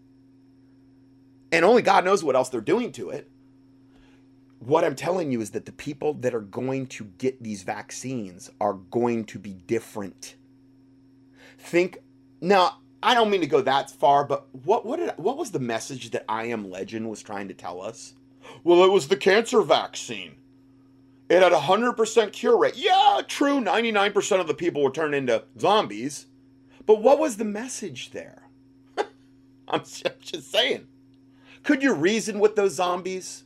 And 1.52 1.64
only 1.64 1.84
God 1.84 2.04
knows 2.04 2.24
what 2.24 2.36
else 2.36 2.50
they're 2.50 2.62
doing 2.62 2.92
to 2.94 3.10
it. 3.10 3.30
What 4.66 4.86
I'm 4.86 4.96
telling 4.96 5.30
you 5.30 5.42
is 5.42 5.52
that 5.52 5.66
the 5.66 5.74
people 5.74 6.14
that 6.16 6.34
are 6.34 6.40
going 6.40 6.88
to 6.88 7.04
get 7.18 7.44
these 7.44 7.64
vaccines 7.64 8.50
are 8.62 8.76
going 8.76 9.26
to 9.26 9.40
be 9.40 9.56
different. 9.68 10.36
Think 11.60 11.98
now, 12.40 12.78
I 13.02 13.14
don't 13.14 13.30
mean 13.30 13.42
to 13.42 13.48
go 13.48 13.60
that 13.60 13.90
far, 13.92 14.24
but 14.24 14.48
what 14.64 14.86
what 14.86 15.00
did 15.00 15.12
what 15.18 15.38
was 15.38 15.52
the 15.52 15.60
message 15.60 16.12
that 16.12 16.24
I 16.30 16.46
Am 16.46 16.70
Legend 16.70 17.10
was 17.10 17.22
trying 17.22 17.50
to 17.50 17.54
tell 17.54 17.82
us? 17.82 18.14
Well, 18.64 18.86
it 18.86 18.92
was 18.92 19.10
the 19.10 19.18
cancer 19.18 19.62
vaccine. 19.64 20.36
It 21.28 21.42
had 21.42 21.52
a 21.52 21.60
hundred 21.60 21.94
percent 21.94 22.32
cure 22.32 22.58
rate. 22.58 22.78
Yeah, 22.78 23.20
true. 23.28 23.60
Ninety 23.60 23.92
nine 23.92 24.14
percent 24.14 24.40
of 24.40 24.48
the 24.48 24.54
people 24.54 24.82
were 24.82 24.92
turned 24.92 25.14
into 25.14 25.44
zombies, 25.60 26.28
but 26.86 27.02
what 27.02 27.20
was 27.20 27.36
the 27.36 27.44
message 27.44 28.12
there? 28.12 28.44
I'm 29.68 29.84
just 30.22 30.50
saying. 30.50 30.88
Could 31.64 31.84
you 31.84 31.94
reason 31.94 32.40
with 32.40 32.56
those 32.56 32.76
zombies? 32.76 33.43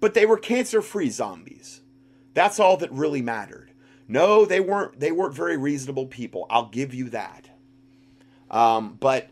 But 0.00 0.14
they 0.14 0.26
were 0.26 0.36
cancer 0.36 0.82
free 0.82 1.10
zombies. 1.10 1.80
That's 2.34 2.60
all 2.60 2.76
that 2.78 2.92
really 2.92 3.22
mattered. 3.22 3.72
No, 4.08 4.44
they 4.44 4.60
weren't. 4.60 5.00
They 5.00 5.10
weren't 5.10 5.34
very 5.34 5.56
reasonable 5.56 6.06
people. 6.06 6.46
I'll 6.50 6.68
give 6.68 6.94
you 6.94 7.08
that. 7.10 7.48
Um, 8.50 8.96
but 9.00 9.30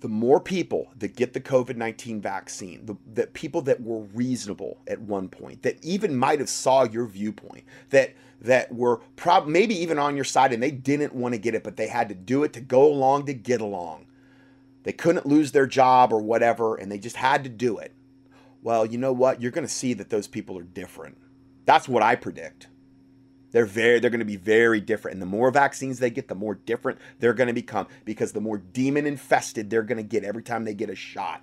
the 0.00 0.08
more 0.08 0.38
people 0.38 0.92
that 0.98 1.16
get 1.16 1.32
the 1.32 1.40
COVID 1.40 1.76
19 1.76 2.20
vaccine, 2.20 2.86
the, 2.86 2.96
the 3.12 3.26
people 3.26 3.62
that 3.62 3.80
were 3.80 4.00
reasonable 4.14 4.78
at 4.86 5.00
one 5.00 5.28
point, 5.28 5.62
that 5.62 5.82
even 5.84 6.16
might 6.16 6.38
have 6.38 6.48
saw 6.48 6.84
your 6.84 7.06
viewpoint, 7.06 7.64
that 7.90 8.14
that 8.40 8.72
were 8.72 8.98
prob- 9.16 9.48
maybe 9.48 9.74
even 9.74 9.98
on 9.98 10.14
your 10.14 10.24
side 10.24 10.52
and 10.52 10.62
they 10.62 10.70
didn't 10.70 11.12
want 11.12 11.34
to 11.34 11.40
get 11.40 11.54
it, 11.56 11.64
but 11.64 11.76
they 11.76 11.88
had 11.88 12.08
to 12.08 12.14
do 12.14 12.44
it 12.44 12.52
to 12.52 12.60
go 12.60 12.86
along 12.86 13.26
to 13.26 13.34
get 13.34 13.60
along. 13.60 14.06
They 14.84 14.92
couldn't 14.92 15.26
lose 15.26 15.50
their 15.50 15.66
job 15.66 16.12
or 16.12 16.20
whatever, 16.20 16.76
and 16.76 16.90
they 16.90 16.98
just 16.98 17.16
had 17.16 17.42
to 17.44 17.50
do 17.50 17.78
it. 17.78 17.92
Well, 18.62 18.84
you 18.84 18.98
know 18.98 19.12
what? 19.12 19.40
You're 19.40 19.52
going 19.52 19.66
to 19.66 19.72
see 19.72 19.94
that 19.94 20.10
those 20.10 20.26
people 20.26 20.58
are 20.58 20.62
different. 20.62 21.16
That's 21.64 21.88
what 21.88 22.02
I 22.02 22.16
predict. 22.16 22.68
They're 23.50 23.64
very 23.64 23.98
they're 23.98 24.10
going 24.10 24.20
to 24.20 24.26
be 24.26 24.36
very 24.36 24.80
different. 24.80 25.14
And 25.14 25.22
the 25.22 25.26
more 25.26 25.50
vaccines 25.50 25.98
they 25.98 26.10
get, 26.10 26.28
the 26.28 26.34
more 26.34 26.54
different 26.54 26.98
they're 27.18 27.32
going 27.34 27.48
to 27.48 27.54
become 27.54 27.86
because 28.04 28.32
the 28.32 28.40
more 28.40 28.58
demon 28.58 29.06
infested 29.06 29.70
they're 29.70 29.82
going 29.82 29.96
to 29.96 30.02
get 30.02 30.24
every 30.24 30.42
time 30.42 30.64
they 30.64 30.74
get 30.74 30.90
a 30.90 30.94
shot. 30.94 31.42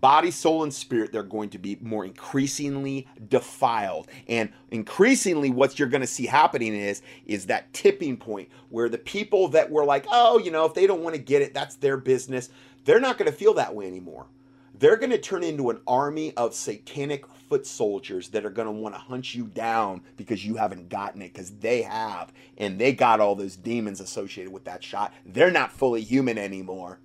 Body, 0.00 0.30
soul, 0.30 0.62
and 0.62 0.74
spirit, 0.74 1.12
they're 1.12 1.22
going 1.22 1.48
to 1.50 1.58
be 1.58 1.78
more 1.80 2.04
increasingly 2.04 3.08
defiled. 3.28 4.06
And 4.28 4.50
increasingly, 4.70 5.48
what 5.48 5.78
you're 5.78 5.88
going 5.88 6.02
to 6.02 6.06
see 6.06 6.26
happening 6.26 6.74
is, 6.74 7.00
is 7.24 7.46
that 7.46 7.72
tipping 7.72 8.18
point 8.18 8.50
where 8.68 8.90
the 8.90 8.98
people 8.98 9.48
that 9.48 9.70
were 9.70 9.86
like, 9.86 10.04
oh, 10.10 10.38
you 10.38 10.50
know, 10.50 10.66
if 10.66 10.74
they 10.74 10.86
don't 10.86 11.02
want 11.02 11.16
to 11.16 11.22
get 11.22 11.40
it, 11.40 11.54
that's 11.54 11.76
their 11.76 11.96
business. 11.96 12.50
They're 12.84 13.00
not 13.00 13.16
going 13.16 13.30
to 13.30 13.36
feel 13.36 13.54
that 13.54 13.74
way 13.74 13.86
anymore. 13.86 14.26
They're 14.76 14.96
going 14.96 15.10
to 15.10 15.18
turn 15.18 15.44
into 15.44 15.70
an 15.70 15.80
army 15.86 16.34
of 16.36 16.52
satanic 16.52 17.26
foot 17.28 17.64
soldiers 17.66 18.28
that 18.30 18.44
are 18.44 18.50
going 18.50 18.66
to 18.66 18.72
want 18.72 18.94
to 18.94 19.00
hunt 19.00 19.34
you 19.34 19.46
down 19.46 20.02
because 20.16 20.44
you 20.44 20.56
haven't 20.56 20.88
gotten 20.88 21.22
it 21.22 21.32
because 21.32 21.52
they 21.58 21.82
have 21.82 22.32
and 22.58 22.78
they 22.78 22.92
got 22.92 23.20
all 23.20 23.36
those 23.36 23.54
demons 23.54 24.00
associated 24.00 24.52
with 24.52 24.64
that 24.64 24.82
shot. 24.82 25.14
They're 25.24 25.50
not 25.52 25.72
fully 25.72 26.02
human 26.02 26.38
anymore 26.38 26.98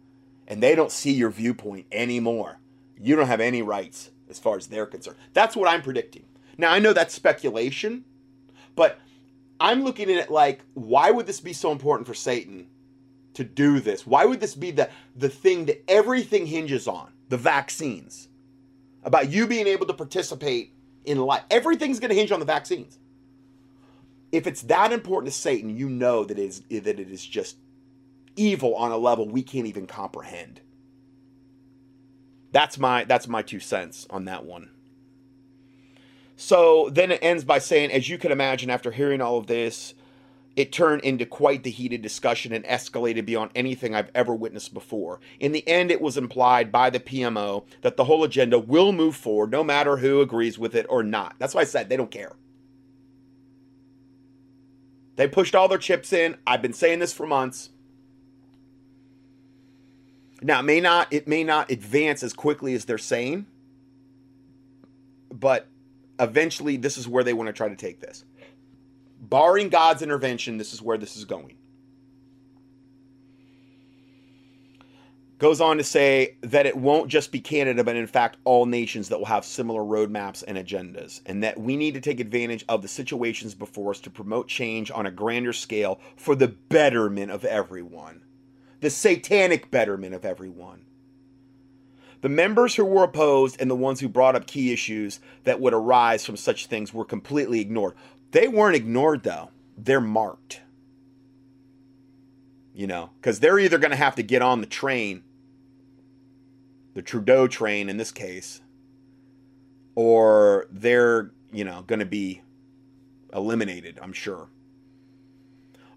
and 0.48 0.64
they 0.64 0.74
don't 0.74 0.92
see 0.92 1.12
your 1.12 1.30
viewpoint 1.30 1.86
anymore. 1.92 2.60
You 3.00 3.16
don't 3.16 3.28
have 3.28 3.40
any 3.40 3.62
rights 3.62 4.10
as 4.30 4.40
far 4.40 4.58
as 4.58 4.68
they're 4.68 4.88
concerned. 4.88 5.18
That's 5.34 5.56
what 5.56 5.70
i'm 5.70 5.82
predicting. 5.84 6.26
Now 6.58 6.72
i 6.72 6.80
know 6.80 6.92
that's 6.92 7.14
speculation 7.14 8.04
but 8.76 9.00
i'm 9.60 9.84
looking 9.84 10.10
at 10.10 10.18
it 10.18 10.32
like 10.32 10.62
why 10.74 11.12
would 11.12 11.28
this 11.28 11.40
be 11.40 11.54
so 11.54 11.72
important 11.72 12.08
for 12.08 12.14
satan 12.14 12.68
to 13.40 13.44
do 13.46 13.80
this? 13.80 14.06
Why 14.06 14.26
would 14.26 14.42
this 14.42 14.56
be 14.56 14.72
the 14.72 14.90
the 15.16 15.30
thing 15.30 15.66
that 15.66 15.84
everything 15.90 16.46
hinges 16.46 16.88
on 16.88 17.10
the 17.30 17.38
vaccines 17.38 18.28
about 19.04 19.30
you 19.30 19.48
being 19.48 19.68
able 19.68 19.86
to 19.86 19.94
participate 19.94 20.74
in 21.06 21.18
life. 21.20 21.44
Everything's 21.50 22.00
going 22.00 22.10
to 22.10 22.16
hinge 22.16 22.32
on 22.32 22.40
the 22.40 22.46
vaccines. 22.46 23.00
If 24.32 24.46
it's 24.46 24.64
that 24.64 24.92
important 24.92 25.34
to 25.34 25.40
Satan, 25.40 25.76
you 25.76 25.90
know 25.90 26.24
that 26.24 26.38
it 26.38 26.44
is 26.44 26.62
that 26.70 27.00
it 27.00 27.10
is 27.10 27.26
just 27.26 27.58
evil 28.36 28.76
on 28.76 28.92
a 28.92 28.98
level 28.98 29.28
we 29.28 29.42
can't 29.42 29.68
even 29.68 29.88
comprehend. 29.88 30.62
That's 32.52 32.78
my 32.78 33.06
that's 33.06 33.28
my 33.28 33.42
two 33.42 33.60
cents 33.60 34.06
on 34.10 34.26
that 34.26 34.46
one. 34.46 34.70
So 36.36 36.90
then 36.92 37.12
it 37.12 37.20
ends 37.22 37.44
by 37.44 37.60
saying, 37.60 37.92
as 37.92 38.08
you 38.08 38.18
can 38.18 38.32
imagine, 38.32 38.70
after 38.70 38.92
hearing 38.92 39.20
all 39.20 39.38
of 39.38 39.48
this, 39.48 39.94
it 40.60 40.74
turned 40.74 41.02
into 41.04 41.26
quite 41.26 41.64
the 41.64 41.72
heated 41.72 42.02
discussion 42.02 42.52
and 42.52 42.66
escalated 42.66 43.26
beyond 43.26 43.50
anything 43.56 43.96
I've 43.96 44.12
ever 44.14 44.36
witnessed 44.36 44.74
before. 44.74 45.22
In 45.40 45.54
the 45.54 45.66
end, 45.66 45.90
it 45.90 46.02
was 46.02 46.18
implied 46.18 46.70
by 46.70 46.90
the 46.90 47.00
PMO 47.00 47.64
that 47.80 47.96
the 47.96 48.04
whole 48.04 48.26
agenda 48.26 48.60
will 48.60 48.92
move 48.92 49.16
forward 49.16 49.52
no 49.52 49.64
matter 49.64 49.96
who 49.96 50.20
agrees 50.20 50.60
with 50.60 50.76
it 50.76 50.86
or 50.90 51.02
not. 51.02 51.36
That's 51.40 51.56
why 51.56 51.62
I 51.62 51.64
said 51.64 51.88
they 51.88 51.96
don't 51.96 52.12
care. 52.12 52.34
They 55.16 55.30
pushed 55.30 55.56
all 55.56 55.70
their 55.70 55.78
chips 55.78 56.12
in. 56.12 56.36
I've 56.46 56.62
been 56.62 56.74
saying 56.74 57.00
this 57.00 57.14
for 57.14 57.26
months. 57.26 57.70
Now, 60.42 60.60
it 60.60 60.64
may 60.64 60.82
not 60.82 61.08
it 61.14 61.26
may 61.26 61.46
not 61.46 61.72
advance 61.72 62.22
as 62.22 62.34
quickly 62.34 62.74
as 62.74 62.84
they're 62.84 62.98
saying, 62.98 63.46
but 65.32 65.68
eventually 66.20 66.76
this 66.76 66.98
is 66.98 67.08
where 67.08 67.24
they 67.24 67.32
want 67.32 67.48
to 67.48 67.54
try 67.54 67.70
to 67.70 67.78
take 67.78 68.02
this 68.02 68.26
barring 69.20 69.70
God's 69.70 70.02
intervention, 70.02 70.58
this 70.58 70.74
is 70.74 70.82
where 70.82 70.98
this 70.98 71.18
is 71.18 71.26
going. 71.26 71.56
Goes 75.40 75.62
on 75.62 75.78
to 75.78 75.86
say 75.86 76.36
that 76.42 76.66
it 76.66 76.76
won't 76.76 77.08
just 77.08 77.32
be 77.32 77.40
Canada, 77.40 77.82
but 77.82 77.96
in 77.96 78.08
fact 78.08 78.36
all 78.44 78.66
nations 78.66 79.08
that 79.08 79.20
will 79.20 79.26
have 79.26 79.46
similar 79.46 79.82
roadmaps 79.82 80.44
and 80.46 80.58
agendas, 80.58 81.22
and 81.26 81.42
that 81.44 81.58
we 81.58 81.78
need 81.78 81.94
to 81.94 82.02
take 82.02 82.20
advantage 82.20 82.66
of 82.68 82.82
the 82.82 82.90
situations 82.90 83.56
before 83.56 83.92
us 83.92 84.02
to 84.02 84.10
promote 84.10 84.50
change 84.50 84.92
on 84.92 85.06
a 85.06 85.12
grander 85.12 85.54
scale 85.54 86.02
for 86.18 86.36
the 86.36 86.50
betterment 86.50 87.32
of 87.32 87.46
everyone. 87.46 88.22
The 88.82 88.90
satanic 88.90 89.72
betterment 89.72 90.14
of 90.14 90.26
everyone. 90.26 90.86
The 92.22 92.28
members 92.28 92.76
who 92.76 92.84
were 92.84 93.06
opposed 93.06 93.62
and 93.62 93.72
the 93.72 93.76
ones 93.76 94.02
who 94.02 94.10
brought 94.10 94.36
up 94.36 94.46
key 94.46 94.74
issues 94.74 95.22
that 95.46 95.62
would 95.62 95.74
arise 95.74 96.26
from 96.26 96.36
such 96.36 96.66
things 96.66 96.94
were 96.94 97.06
completely 97.06 97.62
ignored. 97.62 97.96
They 98.32 98.48
weren't 98.48 98.76
ignored, 98.76 99.24
though, 99.24 99.50
they're 99.78 100.02
marked. 100.02 100.62
You 102.74 102.88
know, 102.88 103.10
because 103.20 103.40
they're 103.40 103.60
either 103.60 103.78
going 103.78 103.92
to 103.92 103.98
have 103.98 104.16
to 104.16 104.24
get 104.24 104.42
on 104.42 104.62
the 104.62 104.68
train 104.68 105.24
the 107.00 107.04
Trudeau 107.04 107.48
train 107.48 107.90
in 107.90 107.96
this 107.96 108.12
case, 108.12 108.60
or 109.96 110.68
they're, 110.70 111.32
you 111.52 111.64
know, 111.64 111.84
going 111.84 112.00
to 112.00 112.06
be 112.06 112.42
eliminated, 113.34 114.00
I'm 114.02 114.12
sure. 114.12 114.50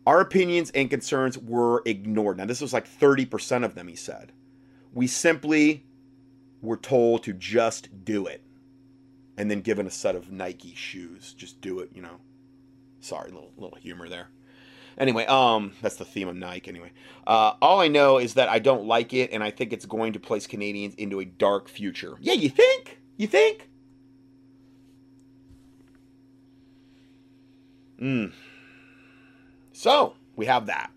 Our 0.07 0.21
opinions 0.21 0.71
and 0.71 0.91
concerns 0.91 1.37
were 1.37 1.83
ignored. 1.87 2.39
Now, 2.39 2.45
this 2.45 2.61
was 2.61 2.73
like 2.73 2.89
30% 2.89 3.65
of 3.65 3.75
them, 3.75 3.89
he 3.89 3.97
said. 3.97 4.31
We 4.93 5.09
simply 5.09 5.87
were 6.61 6.77
told 6.77 7.23
to 7.25 7.33
just 7.33 8.05
do 8.05 8.27
it. 8.27 8.43
And 9.43 9.51
then 9.51 9.61
given 9.61 9.89
a 9.89 9.91
set 9.91 10.15
of 10.15 10.31
Nike 10.31 10.73
shoes. 10.77 11.35
Just 11.35 11.61
do 11.61 11.81
it, 11.81 11.91
you 11.93 12.01
know. 12.01 12.21
Sorry, 13.01 13.33
little 13.33 13.51
little 13.57 13.77
humor 13.77 14.09
there. 14.09 14.29
Anyway, 14.97 15.27
um, 15.27 15.73
that's 15.83 15.97
the 15.97 16.05
theme 16.05 16.29
of 16.29 16.37
Nike. 16.37 16.71
Anyway, 16.71 16.93
uh, 17.27 17.55
all 17.61 17.81
I 17.81 17.89
know 17.89 18.19
is 18.19 18.35
that 18.35 18.49
I 18.49 18.61
don't 18.61 18.87
like 18.87 19.13
it, 19.13 19.33
and 19.33 19.43
I 19.43 19.51
think 19.51 19.73
it's 19.73 19.85
going 19.85 20.13
to 20.13 20.21
place 20.21 20.47
Canadians 20.47 20.95
into 20.95 21.19
a 21.19 21.25
dark 21.25 21.69
future. 21.69 22.15
Yeah, 22.21 22.35
you 22.35 22.51
think? 22.51 23.01
You 23.17 23.27
think? 23.27 23.69
Hmm. 27.99 28.27
So 29.73 30.15
we 30.37 30.47
have 30.47 30.67
that. 30.67 30.93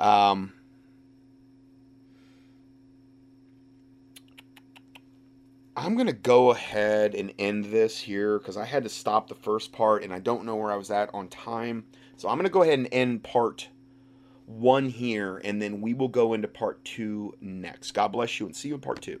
Um. 0.00 0.54
I'm 5.78 5.94
going 5.94 6.08
to 6.08 6.12
go 6.12 6.50
ahead 6.50 7.14
and 7.14 7.32
end 7.38 7.66
this 7.66 8.00
here 8.00 8.40
because 8.40 8.56
I 8.56 8.64
had 8.64 8.82
to 8.82 8.88
stop 8.88 9.28
the 9.28 9.36
first 9.36 9.70
part 9.70 10.02
and 10.02 10.12
I 10.12 10.18
don't 10.18 10.44
know 10.44 10.56
where 10.56 10.72
I 10.72 10.76
was 10.76 10.90
at 10.90 11.08
on 11.14 11.28
time. 11.28 11.84
So 12.16 12.28
I'm 12.28 12.34
going 12.34 12.46
to 12.46 12.50
go 12.50 12.62
ahead 12.62 12.80
and 12.80 12.88
end 12.90 13.22
part 13.22 13.68
one 14.44 14.88
here, 14.88 15.40
and 15.44 15.62
then 15.62 15.80
we 15.80 15.94
will 15.94 16.08
go 16.08 16.32
into 16.32 16.48
part 16.48 16.84
two 16.84 17.32
next. 17.40 17.92
God 17.92 18.08
bless 18.08 18.40
you, 18.40 18.46
and 18.46 18.56
see 18.56 18.68
you 18.68 18.74
in 18.74 18.80
part 18.80 19.02
two. 19.02 19.20